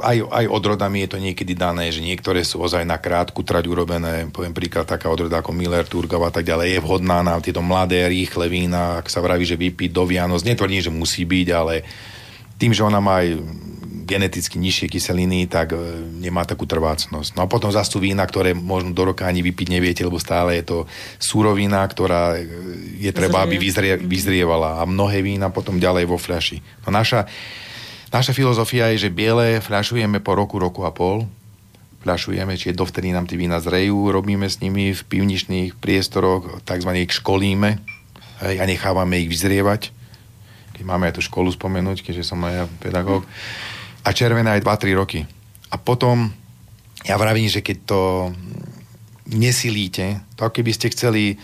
aj, 0.00 0.16
aj 0.30 0.44
odrodami 0.46 1.04
je 1.04 1.10
to 1.10 1.18
niekedy 1.18 1.52
dané, 1.58 1.90
že 1.90 2.04
niektoré 2.04 2.46
sú 2.46 2.62
ozaj 2.62 2.86
na 2.86 2.96
krátku 2.96 3.42
trať 3.42 3.66
urobené. 3.66 4.30
Poviem 4.30 4.54
príklad, 4.54 4.86
taká 4.86 5.10
odroda 5.10 5.42
ako 5.42 5.50
Miller, 5.50 5.84
Turgov 5.84 6.22
a 6.22 6.30
tak 6.30 6.46
ďalej 6.46 6.78
je 6.78 6.84
vhodná 6.84 7.20
na 7.26 7.38
tieto 7.42 7.60
mladé, 7.60 8.06
rýchle 8.06 8.46
vína, 8.46 9.02
ak 9.02 9.10
sa 9.10 9.18
vraví, 9.18 9.42
že 9.42 9.58
vypiť 9.58 9.90
do 9.90 10.06
Vianoc. 10.06 10.46
Netvrdím, 10.46 10.82
že 10.82 10.94
musí 10.94 11.26
byť, 11.26 11.48
ale 11.50 11.82
tým, 12.56 12.72
že 12.72 12.86
ona 12.86 13.02
má 13.02 13.20
aj 13.26 13.36
geneticky 14.06 14.62
nižšie 14.62 14.86
kyseliny, 14.86 15.50
tak 15.50 15.74
e, 15.74 15.78
nemá 16.22 16.46
takú 16.46 16.62
trvácnosť. 16.62 17.34
No 17.34 17.44
a 17.44 17.50
potom 17.50 17.74
zase 17.74 17.90
sú 17.90 17.98
vína, 17.98 18.22
ktoré 18.22 18.54
možno 18.54 18.94
do 18.94 19.02
roka 19.02 19.26
ani 19.26 19.42
vypiť 19.42 19.66
neviete, 19.66 20.06
lebo 20.06 20.22
stále 20.22 20.62
je 20.62 20.64
to 20.64 20.78
súrovina, 21.18 21.82
ktorá 21.82 22.38
e, 22.38 22.46
je 23.02 23.10
treba, 23.10 23.42
aby 23.42 23.58
vyzrie, 23.58 23.98
vyzrievala. 23.98 24.78
A 24.78 24.86
mnohé 24.86 25.26
vína 25.26 25.50
potom 25.50 25.82
ďalej 25.82 26.06
vo 26.06 26.22
fľaši. 26.22 26.86
No 26.86 26.94
naša 26.94 27.26
Naša 28.16 28.32
filozofia 28.32 28.88
je, 28.96 29.04
že 29.04 29.12
biele 29.12 29.60
fľašujeme 29.60 30.24
po 30.24 30.32
roku, 30.32 30.56
roku 30.56 30.88
a 30.88 30.90
pol. 30.94 31.28
Fľašujeme, 32.00 32.56
čiže 32.56 32.72
dovtedy 32.72 33.12
nám 33.12 33.28
tie 33.28 33.36
vína 33.36 33.60
zrejú, 33.60 34.08
robíme 34.08 34.48
s 34.48 34.56
nimi 34.64 34.96
v 34.96 35.02
pivničných 35.04 35.76
priestoroch, 35.76 36.64
tzv. 36.64 36.90
ich 36.96 37.12
školíme 37.12 37.76
a 38.40 38.64
nechávame 38.64 39.20
ich 39.20 39.28
vyzrievať. 39.28 39.92
Keď 40.72 40.82
máme 40.88 41.12
aj 41.12 41.20
tú 41.20 41.28
školu 41.28 41.52
spomenúť, 41.52 42.08
keďže 42.08 42.24
som 42.24 42.40
aj 42.40 42.72
pedagóg. 42.80 43.28
A 44.00 44.08
červená 44.16 44.56
aj 44.56 44.64
2-3 44.64 44.96
roky. 44.96 45.20
A 45.68 45.76
potom, 45.76 46.32
ja 47.04 47.20
vravím, 47.20 47.52
že 47.52 47.60
keď 47.60 47.76
to 47.84 48.00
nesilíte, 49.28 50.24
to 50.40 50.48
keby 50.48 50.72
ste 50.72 50.88
chceli 50.88 51.36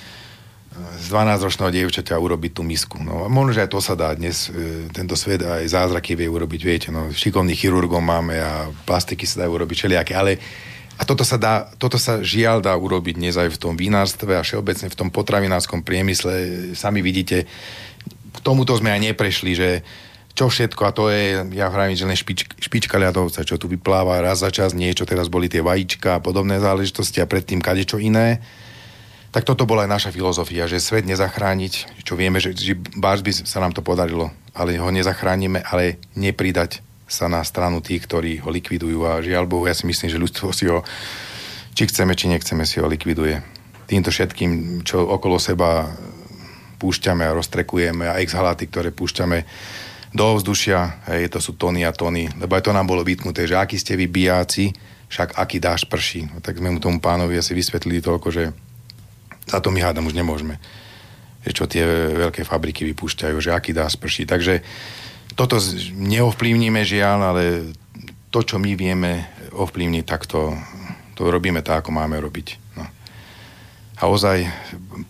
z 0.73 1.05
12-ročného 1.13 1.71
dievčaťa 1.71 2.17
urobiť 2.17 2.53
tú 2.57 2.63
misku. 2.65 2.97
No, 3.01 3.29
možno, 3.29 3.53
že 3.53 3.69
aj 3.69 3.71
to 3.73 3.81
sa 3.85 3.93
dá 3.93 4.13
dnes, 4.17 4.49
e, 4.49 4.89
tento 4.89 5.13
svet 5.19 5.45
aj 5.45 5.69
zázraky 5.69 6.17
vie 6.17 6.29
urobiť, 6.29 6.61
viete, 6.65 6.89
no, 6.89 7.13
šikovných 7.13 7.59
chirurgov 7.59 8.01
máme 8.01 8.41
a 8.41 8.73
plastiky 8.89 9.29
sa 9.29 9.45
dajú 9.45 9.61
urobiť 9.61 9.77
všelijaké, 9.77 10.13
ale 10.17 10.41
a 10.97 11.03
toto 11.03 11.25
sa, 11.27 11.41
dá, 11.41 11.67
toto 11.77 11.97
sa 11.99 12.23
žiaľ 12.23 12.63
dá 12.63 12.77
urobiť 12.77 13.17
dnes 13.19 13.35
aj 13.35 13.57
v 13.57 13.61
tom 13.61 13.75
vinárstve 13.75 14.39
a 14.39 14.45
všeobecne 14.45 14.87
v 14.93 14.99
tom 14.99 15.09
potravinárskom 15.09 15.83
priemysle. 15.83 16.33
Sami 16.79 17.01
vidíte, 17.03 17.49
k 18.33 18.39
tomuto 18.45 18.77
sme 18.77 18.93
aj 18.93 19.11
neprešli, 19.11 19.53
že 19.57 19.69
čo 20.33 20.49
všetko, 20.49 20.81
a 20.89 20.95
to 20.97 21.13
je, 21.13 21.43
ja 21.53 21.69
hovorím, 21.69 21.97
že 21.99 22.09
len 22.09 22.17
špič, 22.17 22.57
špička 22.57 22.97
ľadovca, 22.97 23.45
čo 23.45 23.61
tu 23.61 23.69
vypláva 23.69 24.23
raz 24.25 24.41
za 24.41 24.49
čas 24.49 24.73
niečo, 24.73 25.05
teraz 25.05 25.29
boli 25.29 25.51
tie 25.51 25.61
vajíčka 25.61 26.17
a 26.17 26.23
podobné 26.25 26.57
záležitosti 26.57 27.21
a 27.21 27.29
predtým 27.29 27.61
kadečo 27.61 28.01
iné 28.01 28.41
tak 29.33 29.49
toto 29.49 29.65
bola 29.65 29.89
aj 29.89 29.91
naša 29.91 30.11
filozofia, 30.13 30.69
že 30.69 30.77
svet 30.77 31.09
nezachrániť, 31.09 32.05
čo 32.05 32.21
vieme, 32.21 32.37
že, 32.37 32.53
že 32.53 32.77
bárs 32.77 33.25
by 33.25 33.33
sa 33.33 33.65
nám 33.65 33.73
to 33.73 33.81
podarilo, 33.81 34.29
ale 34.53 34.77
ho 34.77 34.93
nezachránime, 34.93 35.65
ale 35.65 35.97
nepridať 36.13 36.85
sa 37.09 37.33
na 37.33 37.41
stranu 37.41 37.81
tých, 37.81 38.05
ktorí 38.05 38.45
ho 38.45 38.53
likvidujú 38.53 39.09
a 39.09 39.25
žiaľ 39.25 39.49
Bohu, 39.49 39.65
ja 39.65 39.73
si 39.73 39.89
myslím, 39.89 40.13
že 40.13 40.21
ľudstvo 40.21 40.53
si 40.53 40.69
ho, 40.69 40.85
či 41.73 41.89
chceme, 41.89 42.13
či 42.13 42.29
nechceme, 42.29 42.69
si 42.69 42.77
ho 42.81 42.87
likviduje. 42.89 43.41
Týmto 43.89 44.13
všetkým, 44.13 44.85
čo 44.85 45.01
okolo 45.01 45.41
seba 45.41 45.89
púšťame 46.77 47.25
a 47.25 47.37
roztrekujeme 47.37 48.13
a 48.13 48.21
exhaláty, 48.21 48.69
ktoré 48.69 48.93
púšťame 48.93 49.49
do 50.13 50.25
ovzdušia, 50.29 51.09
hej, 51.09 51.33
to 51.33 51.41
sú 51.41 51.57
tony 51.57 51.89
a 51.89 51.93
tony, 51.93 52.29
lebo 52.37 52.53
aj 52.53 52.69
to 52.69 52.77
nám 52.77 52.85
bolo 52.85 53.01
vytknuté, 53.01 53.49
že 53.49 53.57
akí 53.57 53.81
ste 53.81 53.97
vy 53.97 54.13
bijáci, 54.13 54.77
však 55.09 55.41
aký 55.41 55.57
dáš 55.57 55.89
prší. 55.89 56.29
No, 56.29 56.45
tak 56.45 56.61
sme 56.61 56.69
mu 56.69 56.81
tomu 56.81 57.01
pánovi 57.01 57.41
asi 57.41 57.57
vysvetlili 57.57 58.05
toľko, 58.05 58.29
že 58.29 58.53
za 59.47 59.59
to 59.59 59.75
my 59.75 59.83
hádam 59.83 60.07
už 60.07 60.15
nemôžeme. 60.15 60.59
Že 61.43 61.51
čo 61.53 61.65
tie 61.67 61.83
veľké 62.15 62.47
fabriky 62.47 62.87
vypúšťajú, 62.95 63.37
že 63.43 63.51
aký 63.51 63.75
dá 63.75 63.87
sprší. 63.91 64.27
Takže 64.27 64.63
toto 65.35 65.59
neovplyvníme 65.97 66.85
žiaľ, 66.87 67.19
ale 67.35 67.43
to, 68.31 68.41
čo 68.47 68.57
my 68.63 68.73
vieme 68.79 69.27
ovplyvniť, 69.53 70.05
tak 70.07 70.25
to, 70.25 70.57
to 71.19 71.29
robíme 71.29 71.61
tak, 71.61 71.85
ako 71.85 71.91
máme 71.93 72.17
robiť. 72.21 72.79
No. 72.79 72.85
A 74.01 74.03
ozaj 74.09 74.49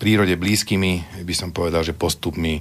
prírode 0.01 0.35
blízkymi 0.35 1.23
by 1.23 1.33
som 1.35 1.55
povedal, 1.55 1.85
že 1.85 1.95
postupmi 1.95 2.59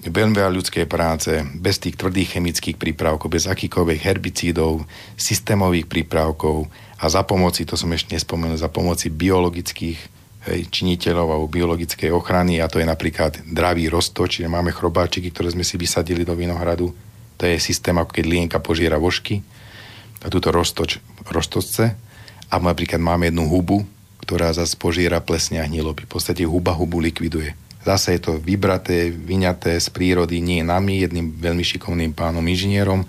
veľmi 0.00 0.32
veľa 0.32 0.56
ľudskej 0.56 0.88
práce, 0.88 1.44
bez 1.60 1.76
tých 1.76 2.00
tvrdých 2.00 2.40
chemických 2.40 2.80
prípravkov, 2.80 3.28
bez 3.28 3.44
akýkoľvek 3.44 3.98
herbicídov, 4.00 4.88
systémových 5.20 5.84
prípravkov 5.84 6.72
a 6.96 7.04
za 7.12 7.20
pomoci, 7.20 7.68
to 7.68 7.76
som 7.76 7.92
ešte 7.92 8.16
nespomenul, 8.16 8.56
za 8.56 8.72
pomoci 8.72 9.12
biologických 9.12 10.19
hej, 10.50 10.66
činiteľov 10.68 11.28
alebo 11.30 11.46
biologickej 11.46 12.10
ochrany 12.10 12.58
a 12.58 12.66
to 12.66 12.82
je 12.82 12.86
napríklad 12.86 13.38
dravý 13.46 13.86
roztoč, 13.86 14.42
čiže 14.42 14.50
máme 14.50 14.74
chrobáčiky, 14.74 15.30
ktoré 15.30 15.54
sme 15.54 15.62
si 15.62 15.78
vysadili 15.78 16.26
do 16.26 16.34
vinohradu. 16.34 16.90
To 17.38 17.42
je 17.46 17.56
systém, 17.62 17.94
ako 17.94 18.10
keď 18.10 18.24
lienka 18.26 18.58
požiera 18.58 18.98
vožky 18.98 19.40
a 20.20 20.28
túto 20.28 20.52
roztoč, 20.52 21.00
roztočce 21.30 21.96
a 22.50 22.54
napríklad 22.58 23.00
máme 23.00 23.30
jednu 23.30 23.48
hubu, 23.48 23.86
ktorá 24.20 24.52
zase 24.52 24.76
požiera 24.76 25.22
plesne 25.24 25.62
a 25.62 25.64
hniloby. 25.64 26.04
V 26.04 26.12
podstate 26.18 26.44
huba 26.44 26.76
hubu 26.76 27.00
likviduje. 27.00 27.56
Zase 27.80 28.20
je 28.20 28.20
to 28.20 28.32
vybraté, 28.36 29.08
vyňaté 29.08 29.80
z 29.80 29.88
prírody, 29.88 30.44
nie 30.44 30.60
nami, 30.60 31.00
jedným 31.00 31.32
veľmi 31.32 31.64
šikovným 31.64 32.12
pánom 32.12 32.44
inžinierom, 32.44 33.08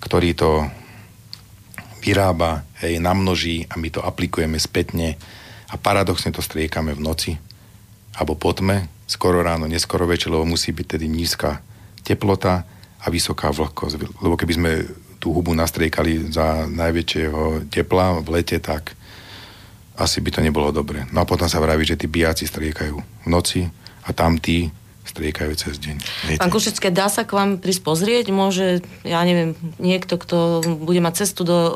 ktorý 0.00 0.32
to 0.32 0.64
vyrába, 2.00 2.64
hej, 2.80 2.96
namnoží 3.00 3.68
a 3.68 3.76
my 3.76 3.92
to 3.92 4.00
aplikujeme 4.00 4.56
spätne 4.56 5.20
a 5.74 5.76
paradoxne 5.76 6.30
to 6.30 6.38
striekame 6.38 6.94
v 6.94 7.02
noci 7.02 7.32
alebo 8.14 8.38
po 8.38 8.54
tme, 8.54 8.86
skoro 9.10 9.42
ráno, 9.42 9.66
neskoro 9.66 10.06
večer, 10.06 10.30
lebo 10.30 10.46
musí 10.46 10.70
byť 10.70 10.86
tedy 10.86 11.10
nízka 11.10 11.58
teplota 12.06 12.62
a 13.02 13.06
vysoká 13.10 13.50
vlhkosť. 13.50 14.22
Lebo 14.22 14.38
keby 14.38 14.52
sme 14.54 14.70
tú 15.18 15.34
hubu 15.34 15.50
nastriekali 15.50 16.30
za 16.30 16.70
najväčšieho 16.70 17.66
tepla 17.74 18.22
v 18.22 18.28
lete, 18.38 18.62
tak 18.62 18.94
asi 19.98 20.22
by 20.22 20.30
to 20.30 20.40
nebolo 20.46 20.70
dobre. 20.70 21.10
No 21.10 21.26
a 21.26 21.28
potom 21.28 21.50
sa 21.50 21.58
vraví, 21.58 21.82
že 21.82 21.98
tí 21.98 22.06
bijáci 22.06 22.46
striekajú 22.46 22.96
v 22.98 23.26
noci 23.26 23.66
a 24.06 24.14
tam 24.14 24.38
tí 24.38 24.70
striekajú 25.04 25.52
cez 25.54 25.76
deň. 25.76 25.96
Viete? 26.00 26.40
Pán 26.40 26.48
Kušecké, 26.48 26.88
dá 26.88 27.12
sa 27.12 27.28
k 27.28 27.36
vám 27.36 27.50
prísť 27.60 27.84
pozrieť? 27.84 28.32
Môže, 28.32 28.80
ja 29.04 29.20
neviem, 29.22 29.52
niekto, 29.76 30.16
kto 30.16 30.64
bude 30.80 31.04
mať 31.04 31.24
cestu 31.24 31.44
do 31.44 31.56
uh, 31.56 31.70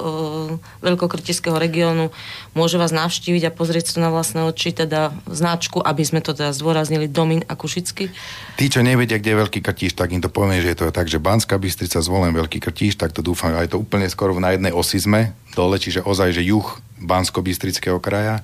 veľkokrtického 0.81 1.61
regiónu, 1.61 2.09
môže 2.57 2.81
vás 2.81 2.91
navštíviť 2.91 3.49
a 3.49 3.55
pozrieť 3.55 3.95
sa 3.95 4.09
na 4.09 4.09
vlastné 4.09 4.49
oči, 4.49 4.73
teda 4.73 5.13
značku, 5.29 5.85
aby 5.85 6.03
sme 6.03 6.25
to 6.25 6.33
teda 6.33 6.57
zdôraznili, 6.57 7.05
Domin 7.07 7.45
a 7.45 7.53
Kušický? 7.53 8.09
Tí, 8.57 8.65
čo 8.73 8.81
nevedia, 8.81 9.21
kde 9.21 9.37
je 9.37 9.41
Veľký 9.45 9.61
Krtíš, 9.61 9.93
tak 9.93 10.17
im 10.17 10.25
to 10.25 10.33
poviem, 10.33 10.65
že 10.65 10.73
je 10.73 10.79
to 10.81 10.85
tak, 10.89 11.07
že 11.07 11.21
Banská 11.21 11.61
Bystrica 11.61 12.01
zvolen 12.01 12.33
Veľký 12.33 12.65
Krtíš, 12.65 12.97
tak 12.97 13.13
to 13.13 13.21
dúfam, 13.21 13.53
aj 13.53 13.77
to 13.77 13.81
úplne 13.81 14.09
skoro 14.09 14.33
na 14.41 14.57
jednej 14.57 14.73
osi 14.73 14.97
sme 14.97 15.37
dole, 15.53 15.77
čiže 15.77 16.07
ozaj, 16.07 16.33
že 16.33 16.47
juh 16.47 16.67
Bansko-Bystrického 17.03 17.99
kraja 17.99 18.43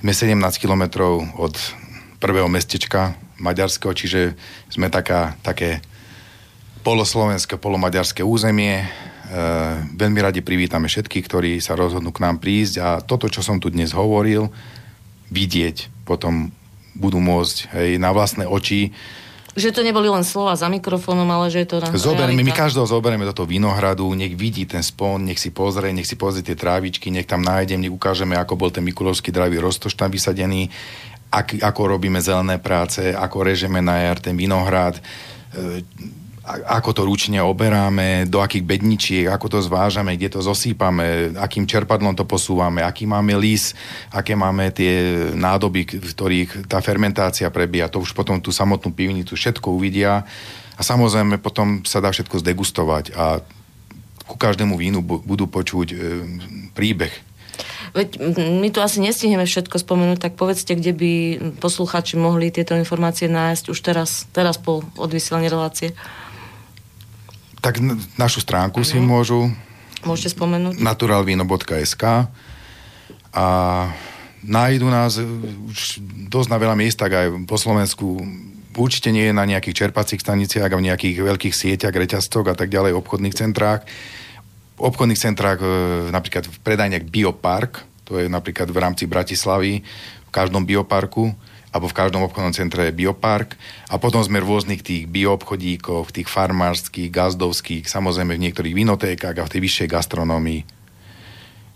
Sme 0.00 0.12
17 0.12 0.36
kilometrov 0.60 1.24
od 1.40 1.56
prvého 2.18 2.46
mestečka 2.50 3.16
maďarského, 3.38 3.92
čiže 3.92 4.20
sme 4.70 4.88
taká, 4.90 5.34
také 5.42 5.82
poloslovenské, 6.84 7.56
polomaďarské 7.56 8.20
územie. 8.20 8.84
E, 8.84 8.86
veľmi 9.96 10.20
radi 10.20 10.44
privítame 10.44 10.86
všetkých, 10.86 11.24
ktorí 11.24 11.52
sa 11.58 11.74
rozhodnú 11.74 12.12
k 12.12 12.22
nám 12.22 12.38
prísť 12.38 12.74
a 12.78 12.88
toto, 13.00 13.26
čo 13.26 13.40
som 13.40 13.58
tu 13.58 13.72
dnes 13.72 13.90
hovoril, 13.96 14.52
vidieť 15.32 16.04
potom 16.04 16.52
budú 16.94 17.18
môcť 17.18 17.56
hej, 17.74 17.90
na 17.98 18.14
vlastné 18.14 18.46
oči. 18.46 18.94
Že 19.54 19.70
to 19.70 19.86
neboli 19.86 20.10
len 20.10 20.26
slova 20.26 20.58
za 20.58 20.66
mikrofónom, 20.66 21.26
ale 21.30 21.46
že 21.46 21.62
je 21.62 21.68
to 21.70 21.76
Zoberieme, 21.94 22.42
my 22.42 22.54
každého 22.54 22.90
zoberieme 22.90 23.22
do 23.22 23.30
toho 23.30 23.46
vinohradu, 23.46 24.10
nech 24.18 24.34
vidí 24.34 24.66
ten 24.66 24.82
spon, 24.82 25.22
nech 25.22 25.38
si 25.38 25.54
pozrie, 25.54 25.94
nech 25.94 26.10
si 26.10 26.18
pozrie 26.18 26.42
tie 26.42 26.58
trávičky, 26.58 27.06
nech 27.14 27.26
tam 27.26 27.38
nájdem, 27.46 27.78
nech 27.78 27.94
ukážeme, 27.94 28.34
ako 28.34 28.58
bol 28.58 28.74
ten 28.74 28.82
Mikulovský 28.82 29.30
dravý 29.30 29.62
roztoš 29.62 29.94
tam 29.94 30.10
vysadený, 30.10 30.74
ak, 31.34 31.58
ako 31.58 31.98
robíme 31.98 32.22
zelené 32.22 32.62
práce, 32.62 33.10
ako 33.10 33.42
režeme 33.42 33.82
na 33.82 33.98
jar 34.06 34.22
ten 34.22 34.38
vinohrad, 34.38 35.02
e, 35.50 35.82
ako 36.44 36.92
to 36.92 37.02
ručne 37.08 37.40
oberáme, 37.40 38.28
do 38.28 38.44
akých 38.44 38.68
bedničiek, 38.68 39.26
ako 39.32 39.48
to 39.48 39.58
zvážame, 39.64 40.12
kde 40.12 40.28
to 40.28 40.40
zosýpame, 40.44 41.32
akým 41.40 41.64
čerpadlom 41.64 42.12
to 42.12 42.28
posúvame, 42.28 42.84
aký 42.84 43.08
máme 43.08 43.32
lis, 43.40 43.72
aké 44.12 44.36
máme 44.36 44.68
tie 44.68 45.32
nádoby, 45.32 45.88
v 45.88 46.04
ktorých 46.04 46.68
tá 46.68 46.84
fermentácia 46.84 47.48
prebieha. 47.48 47.88
To 47.88 48.04
už 48.04 48.12
potom 48.12 48.44
tú 48.44 48.52
samotnú 48.52 48.92
pivnicu 48.92 49.32
všetko 49.32 49.72
uvidia 49.72 50.28
a 50.76 50.80
samozrejme 50.84 51.40
potom 51.40 51.80
sa 51.88 52.04
dá 52.04 52.12
všetko 52.12 52.44
zdegustovať 52.44 53.16
a 53.16 53.40
ku 54.28 54.36
každému 54.36 54.76
vínu 54.76 55.00
budú 55.04 55.48
počuť 55.48 55.88
e, 55.92 55.96
príbeh. 56.76 57.33
Veď 57.94 58.18
my 58.36 58.68
tu 58.74 58.82
asi 58.82 58.98
nestihneme 58.98 59.46
všetko 59.46 59.78
spomenúť, 59.78 60.18
tak 60.18 60.32
povedzte, 60.34 60.74
kde 60.74 60.92
by 60.92 61.12
posluchači 61.62 62.18
mohli 62.18 62.50
tieto 62.50 62.74
informácie 62.74 63.30
nájsť 63.30 63.64
už 63.70 63.78
teraz, 63.78 64.26
teraz 64.34 64.58
po 64.58 64.82
odvysielaní 64.98 65.46
relácie 65.46 65.94
tak 67.64 67.80
našu 68.20 68.44
stránku 68.44 68.84
uh-huh. 68.84 68.92
si 68.92 69.00
môžu 69.00 69.48
Môžete 70.04 70.36
spomenúť? 70.36 70.84
naturalvino.sk 70.84 72.28
a 73.32 73.46
nájdu 74.44 74.86
nás 74.92 75.16
už 75.72 76.04
dosť 76.28 76.48
na 76.52 76.60
veľa 76.60 76.76
miest, 76.76 77.00
tak 77.00 77.16
aj 77.16 77.26
po 77.48 77.56
Slovensku 77.56 78.20
určite 78.76 79.08
nie 79.08 79.32
je 79.32 79.34
na 79.34 79.48
nejakých 79.48 79.88
čerpacích 79.88 80.20
staniciach 80.20 80.68
a 80.68 80.76
v 80.76 80.92
nejakých 80.92 81.24
veľkých 81.24 81.56
sieťach, 81.56 81.96
reťazcoch 81.96 82.52
a 82.52 82.54
tak 82.54 82.68
ďalej, 82.68 83.00
obchodných 83.00 83.32
centrách. 83.32 83.88
Obchodných 84.74 85.20
centrách 85.20 85.62
e, 85.62 85.66
napríklad 86.10 86.50
v 86.50 86.58
predajniach 86.66 87.06
Biopark, 87.06 87.86
to 88.02 88.18
je 88.18 88.26
napríklad 88.26 88.68
v 88.68 88.78
rámci 88.82 89.04
Bratislavy, 89.06 89.80
v 90.26 90.30
každom 90.34 90.66
bioparku, 90.66 91.30
alebo 91.74 91.90
v 91.90 91.98
každom 91.98 92.22
obchodnom 92.22 92.54
centre 92.54 92.86
je 92.86 92.94
biopark 92.94 93.58
a 93.90 93.98
potom 93.98 94.22
sme 94.22 94.38
rôznych 94.38 94.86
tých 94.86 95.10
bioobchodíkoch, 95.10 96.14
tých 96.14 96.30
farmárských, 96.30 97.10
gazdovských, 97.10 97.90
samozrejme 97.90 98.38
v 98.38 98.44
niektorých 98.46 98.78
vinotékach 98.78 99.34
a 99.34 99.46
v 99.46 99.52
tej 99.52 99.60
vyššej 99.62 99.88
gastronómii. 99.90 100.62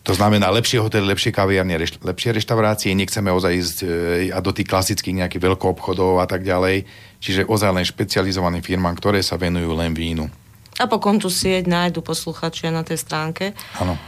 To 0.07 0.17
znamená 0.17 0.49
lepšie 0.55 0.81
hotely, 0.81 1.05
lepšie 1.05 1.35
kaviarne, 1.35 1.75
reš, 1.77 1.99
lepšie 2.01 2.33
reštaurácie, 2.33 2.95
nechceme 2.95 3.29
ozaj 3.29 3.53
ísť 3.53 3.79
e, 3.83 3.87
a 4.33 4.39
do 4.39 4.55
tých 4.55 4.71
klasických 4.71 5.19
nejakých 5.21 5.45
veľkoobchodov 5.53 6.23
a 6.23 6.27
tak 6.31 6.47
ďalej. 6.47 6.87
Čiže 7.21 7.45
ozaj 7.45 7.75
len 7.75 7.85
špecializovaným 7.85 8.65
firmám, 8.65 8.97
ktoré 8.97 9.21
sa 9.21 9.37
venujú 9.37 9.69
len 9.75 9.93
vínu. 9.93 10.31
A 10.79 10.87
potom 10.87 11.19
tu 11.19 11.27
sieť 11.27 11.67
nájdu 11.67 12.01
posluchačia 12.07 12.71
na 12.71 12.87
tej 12.87 13.03
stránke. 13.03 13.53
Áno. 13.83 13.99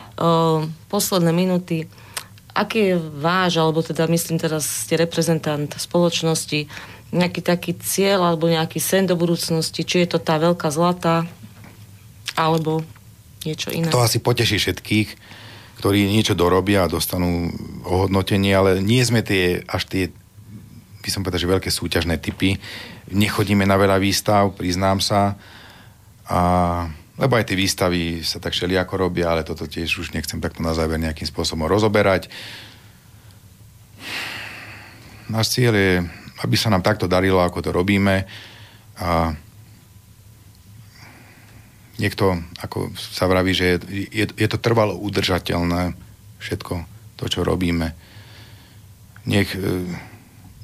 posledné 0.86 1.34
minúty 1.34 1.90
aký 2.54 2.94
je 2.94 2.96
váš, 2.98 3.56
alebo 3.58 3.80
teda 3.80 4.10
myslím 4.10 4.36
teraz 4.36 4.66
ste 4.66 4.98
reprezentant 4.98 5.70
spoločnosti, 5.70 6.66
nejaký 7.10 7.40
taký 7.42 7.74
cieľ 7.78 8.34
alebo 8.34 8.46
nejaký 8.46 8.78
sen 8.78 9.06
do 9.06 9.18
budúcnosti, 9.18 9.82
či 9.82 10.06
je 10.06 10.14
to 10.14 10.18
tá 10.22 10.38
veľká 10.38 10.70
zlata, 10.70 11.26
alebo 12.38 12.86
niečo 13.42 13.74
iné? 13.74 13.90
To 13.90 14.02
asi 14.04 14.22
poteší 14.22 14.62
všetkých, 14.62 15.08
ktorí 15.82 16.06
niečo 16.06 16.38
dorobia 16.38 16.86
a 16.86 16.92
dostanú 16.92 17.50
ohodnotenie, 17.82 18.52
ale 18.54 18.70
nie 18.78 19.02
sme 19.02 19.26
tie, 19.26 19.64
až 19.66 19.90
tie, 19.90 20.04
by 21.02 21.08
som 21.10 21.24
povedal, 21.26 21.42
že 21.42 21.50
veľké 21.50 21.70
súťažné 21.72 22.22
typy. 22.22 22.60
Nechodíme 23.10 23.66
na 23.66 23.74
veľa 23.74 23.98
výstav, 23.98 24.54
priznám 24.54 25.02
sa. 25.02 25.34
A 26.30 26.40
lebo 27.20 27.36
aj 27.36 27.52
tie 27.52 27.60
výstavy 27.60 28.24
sa 28.24 28.40
tak 28.40 28.56
ako 28.56 28.94
robia, 28.96 29.28
ale 29.28 29.44
toto 29.44 29.68
tiež 29.68 30.00
už 30.00 30.16
nechcem 30.16 30.40
takto 30.40 30.64
na 30.64 30.72
záver 30.72 30.96
nejakým 30.96 31.28
spôsobom 31.28 31.68
rozoberať. 31.68 32.32
Náš 35.28 35.52
cieľ 35.52 35.76
je, 35.76 35.92
aby 36.40 36.56
sa 36.56 36.72
nám 36.72 36.80
takto 36.80 37.04
darilo, 37.04 37.44
ako 37.44 37.60
to 37.60 37.70
robíme 37.76 38.24
a 38.96 39.36
niekto, 42.00 42.40
ako 42.64 42.96
sa 42.96 43.28
vraví, 43.28 43.52
že 43.52 43.76
je, 43.76 43.76
je, 44.08 44.26
je 44.32 44.48
to 44.48 44.56
trvalo 44.56 44.96
udržateľné 44.96 45.92
všetko 46.40 46.74
to, 47.20 47.24
čo 47.28 47.44
robíme. 47.44 47.92
Nech 49.28 49.52
e, 49.52 49.60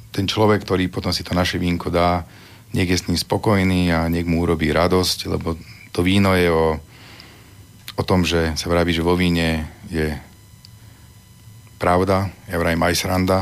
ten 0.09 0.25
človek, 0.25 0.65
ktorý 0.65 0.89
potom 0.89 1.13
si 1.13 1.21
to 1.21 1.37
naše 1.37 1.61
vínko 1.61 1.93
dá, 1.93 2.25
nech 2.77 2.93
je 2.93 3.01
s 3.01 3.09
ním 3.09 3.17
spokojný 3.17 3.89
a 3.89 4.13
nech 4.13 4.29
mu 4.29 4.45
urobí 4.45 4.69
radosť, 4.69 5.33
lebo 5.33 5.57
to 5.97 6.05
víno 6.05 6.37
je 6.37 6.53
o, 6.53 6.77
o 7.97 8.03
tom, 8.05 8.29
že 8.29 8.53
sa 8.61 8.69
vraví, 8.69 8.93
že 8.93 9.01
vo 9.01 9.17
víne 9.17 9.65
je 9.89 10.13
pravda, 11.81 12.29
ja 12.45 12.61
vrajím 12.61 12.85
aj 12.85 12.95
sranda. 13.01 13.39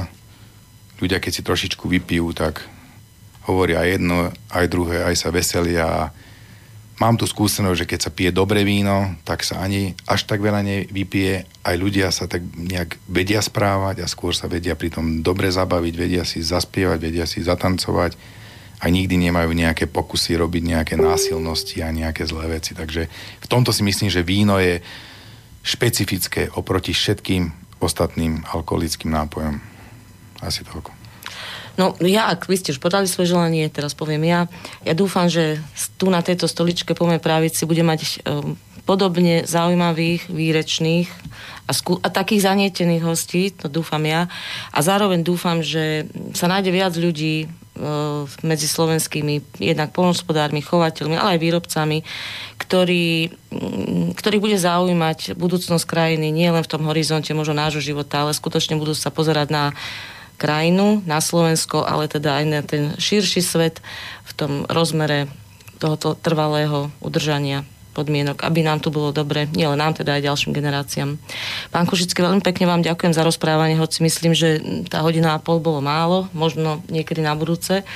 Ľudia, 1.02 1.18
keď 1.18 1.32
si 1.34 1.42
trošičku 1.42 1.90
vypijú, 1.90 2.30
tak 2.30 2.62
hovoria 3.50 3.82
aj 3.82 3.88
jedno, 3.98 4.30
aj 4.54 4.66
druhé, 4.70 5.02
aj 5.02 5.18
sa 5.18 5.34
veselia. 5.34 6.14
Mám 7.02 7.18
tu 7.18 7.26
skúsenosť, 7.26 7.78
že 7.82 7.90
keď 7.90 8.00
sa 8.06 8.14
pije 8.14 8.30
dobré 8.30 8.62
víno, 8.62 9.18
tak 9.26 9.42
sa 9.42 9.58
ani 9.58 9.98
až 10.06 10.30
tak 10.30 10.38
veľa 10.38 10.62
nevypije. 10.62 11.42
Aj 11.66 11.74
ľudia 11.74 12.14
sa 12.14 12.30
tak 12.30 12.46
nejak 12.54 13.02
vedia 13.10 13.42
správať 13.42 14.06
a 14.06 14.06
skôr 14.06 14.30
sa 14.30 14.46
vedia 14.46 14.78
pritom 14.78 15.26
dobre 15.26 15.50
zabaviť, 15.50 15.94
vedia 15.98 16.22
si 16.22 16.38
zaspievať, 16.38 16.98
vedia 17.02 17.26
si 17.26 17.42
zatancovať 17.42 18.14
a 18.84 18.92
nikdy 18.92 19.16
nemajú 19.16 19.56
nejaké 19.56 19.88
pokusy 19.88 20.36
robiť 20.36 20.62
nejaké 20.76 20.94
násilnosti 21.00 21.80
a 21.80 21.88
nejaké 21.88 22.28
zlé 22.28 22.60
veci. 22.60 22.76
Takže 22.76 23.08
v 23.40 23.46
tomto 23.48 23.72
si 23.72 23.80
myslím, 23.80 24.12
že 24.12 24.20
víno 24.20 24.60
je 24.60 24.84
špecifické 25.64 26.52
oproti 26.52 26.92
všetkým 26.92 27.48
ostatným 27.80 28.44
alkoholickým 28.52 29.08
nápojom. 29.08 29.56
Asi 30.44 30.60
toľko. 30.68 30.92
No 31.80 31.96
ja, 32.04 32.28
ak 32.28 32.46
vy 32.46 32.60
ste 32.60 32.70
už 32.76 32.78
podali 32.78 33.08
svoje 33.08 33.32
želanie, 33.32 33.66
teraz 33.72 33.96
poviem 33.96 34.22
ja. 34.28 34.46
Ja 34.84 34.92
dúfam, 34.94 35.26
že 35.32 35.58
tu 35.96 36.12
na 36.12 36.20
tejto 36.20 36.44
stoličke 36.46 36.92
po 36.92 37.08
mojej 37.08 37.24
právici 37.24 37.66
bude 37.66 37.82
mať 37.82 38.22
um, 38.22 38.54
podobne 38.84 39.42
zaujímavých, 39.48 40.28
výrečných 40.28 41.08
a, 41.66 41.72
skú- 41.72 41.98
a 41.98 42.12
takých 42.12 42.46
zanietených 42.46 43.02
hostí, 43.02 43.50
to 43.50 43.66
dúfam 43.66 44.04
ja. 44.04 44.30
A 44.70 44.78
zároveň 44.84 45.24
dúfam, 45.24 45.64
že 45.64 46.06
sa 46.36 46.46
nájde 46.46 46.70
viac 46.70 46.94
ľudí, 46.94 47.48
medzi 48.46 48.70
slovenskými 48.70 49.58
jednak 49.58 49.90
polnospodármi, 49.90 50.62
chovateľmi, 50.62 51.18
ale 51.18 51.34
aj 51.36 51.42
výrobcami, 51.42 51.98
ktorý, 52.54 53.34
ktorý 54.14 54.36
bude 54.38 54.54
zaujímať 54.54 55.34
budúcnosť 55.34 55.82
krajiny 55.82 56.30
nie 56.30 56.46
len 56.46 56.62
v 56.62 56.70
tom 56.70 56.86
horizonte 56.86 57.34
možno 57.34 57.58
nášho 57.58 57.82
života, 57.82 58.22
ale 58.22 58.30
skutočne 58.30 58.78
budú 58.78 58.94
sa 58.94 59.10
pozerať 59.10 59.50
na 59.50 59.64
krajinu, 60.38 61.02
na 61.02 61.18
Slovensko, 61.18 61.82
ale 61.82 62.06
teda 62.06 62.42
aj 62.42 62.44
na 62.46 62.60
ten 62.62 62.94
širší 62.94 63.42
svet 63.42 63.82
v 64.22 64.32
tom 64.38 64.52
rozmere 64.70 65.26
tohoto 65.82 66.14
trvalého 66.14 66.94
udržania 67.02 67.66
podmienok, 67.94 68.42
aby 68.42 68.66
nám 68.66 68.82
tu 68.82 68.90
bolo 68.90 69.14
dobre, 69.14 69.46
nielen 69.54 69.78
nám, 69.78 69.94
teda 69.94 70.18
aj 70.18 70.26
ďalším 70.26 70.50
generáciám. 70.50 71.14
Pán 71.70 71.86
Košický, 71.86 72.18
veľmi 72.18 72.42
pekne 72.42 72.66
vám 72.66 72.82
ďakujem 72.82 73.14
za 73.14 73.22
rozprávanie, 73.22 73.78
hoci 73.78 74.02
myslím, 74.02 74.34
že 74.34 74.58
tá 74.90 75.06
hodina 75.06 75.38
a 75.38 75.42
pol 75.42 75.62
bolo 75.62 75.78
málo, 75.78 76.26
možno 76.34 76.82
niekedy 76.90 77.22
na 77.22 77.38
budúce. 77.38 77.86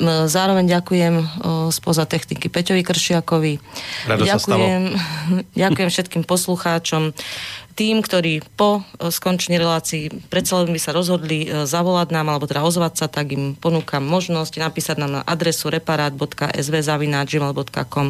Zároveň 0.00 0.64
ďakujem 0.80 1.14
spoza 1.68 2.08
techniky 2.08 2.48
Peťovi 2.48 2.80
Kršiakovi. 2.80 3.60
Rado 4.08 4.24
ďakujem, 4.24 4.82
ďakujem 5.62 5.88
všetkým 5.92 6.22
poslucháčom 6.24 7.12
tým, 7.74 7.98
ktorí 8.00 8.40
po 8.54 8.80
e, 8.80 8.82
skončení 9.10 9.58
relácií 9.58 10.08
predsa 10.30 10.62
len 10.62 10.70
by 10.70 10.80
sa 10.80 10.94
rozhodli 10.94 11.42
e, 11.44 11.66
zavolať 11.66 12.14
nám, 12.14 12.30
alebo 12.30 12.46
teda 12.46 12.62
ozvať 12.62 13.04
sa, 13.04 13.10
tak 13.10 13.34
im 13.34 13.58
ponúkam 13.58 14.06
možnosť 14.06 14.62
napísať 14.62 15.02
nám 15.02 15.12
na 15.20 15.22
adresu 15.26 15.74
reparát.svzavináčgmail.com 15.74 18.06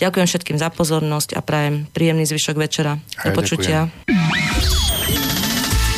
Ďakujem 0.00 0.26
všetkým 0.26 0.56
za 0.56 0.72
pozornosť 0.72 1.36
a 1.36 1.44
prajem 1.44 1.84
príjemný 1.92 2.24
zvyšok 2.24 2.56
večera. 2.56 2.96
Do 3.20 3.36
počutia. 3.36 3.92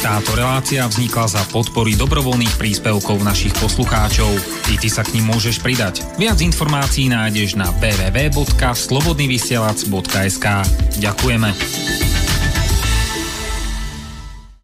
Táto 0.06 0.38
relácia 0.38 0.86
vznikla 0.86 1.26
za 1.26 1.42
podpory 1.50 1.98
dobrovoľných 1.98 2.62
príspevkov 2.62 3.26
našich 3.26 3.50
poslucháčov. 3.58 4.30
I 4.70 4.78
ty 4.78 4.86
sa 4.86 5.02
k 5.02 5.18
ním 5.18 5.34
môžeš 5.34 5.58
pridať. 5.58 6.06
Viac 6.14 6.38
informácií 6.38 7.10
nájdeš 7.10 7.58
na 7.58 7.74
www.slobodnyvysielac.sk 7.82 10.46
Ďakujeme. 11.02 11.50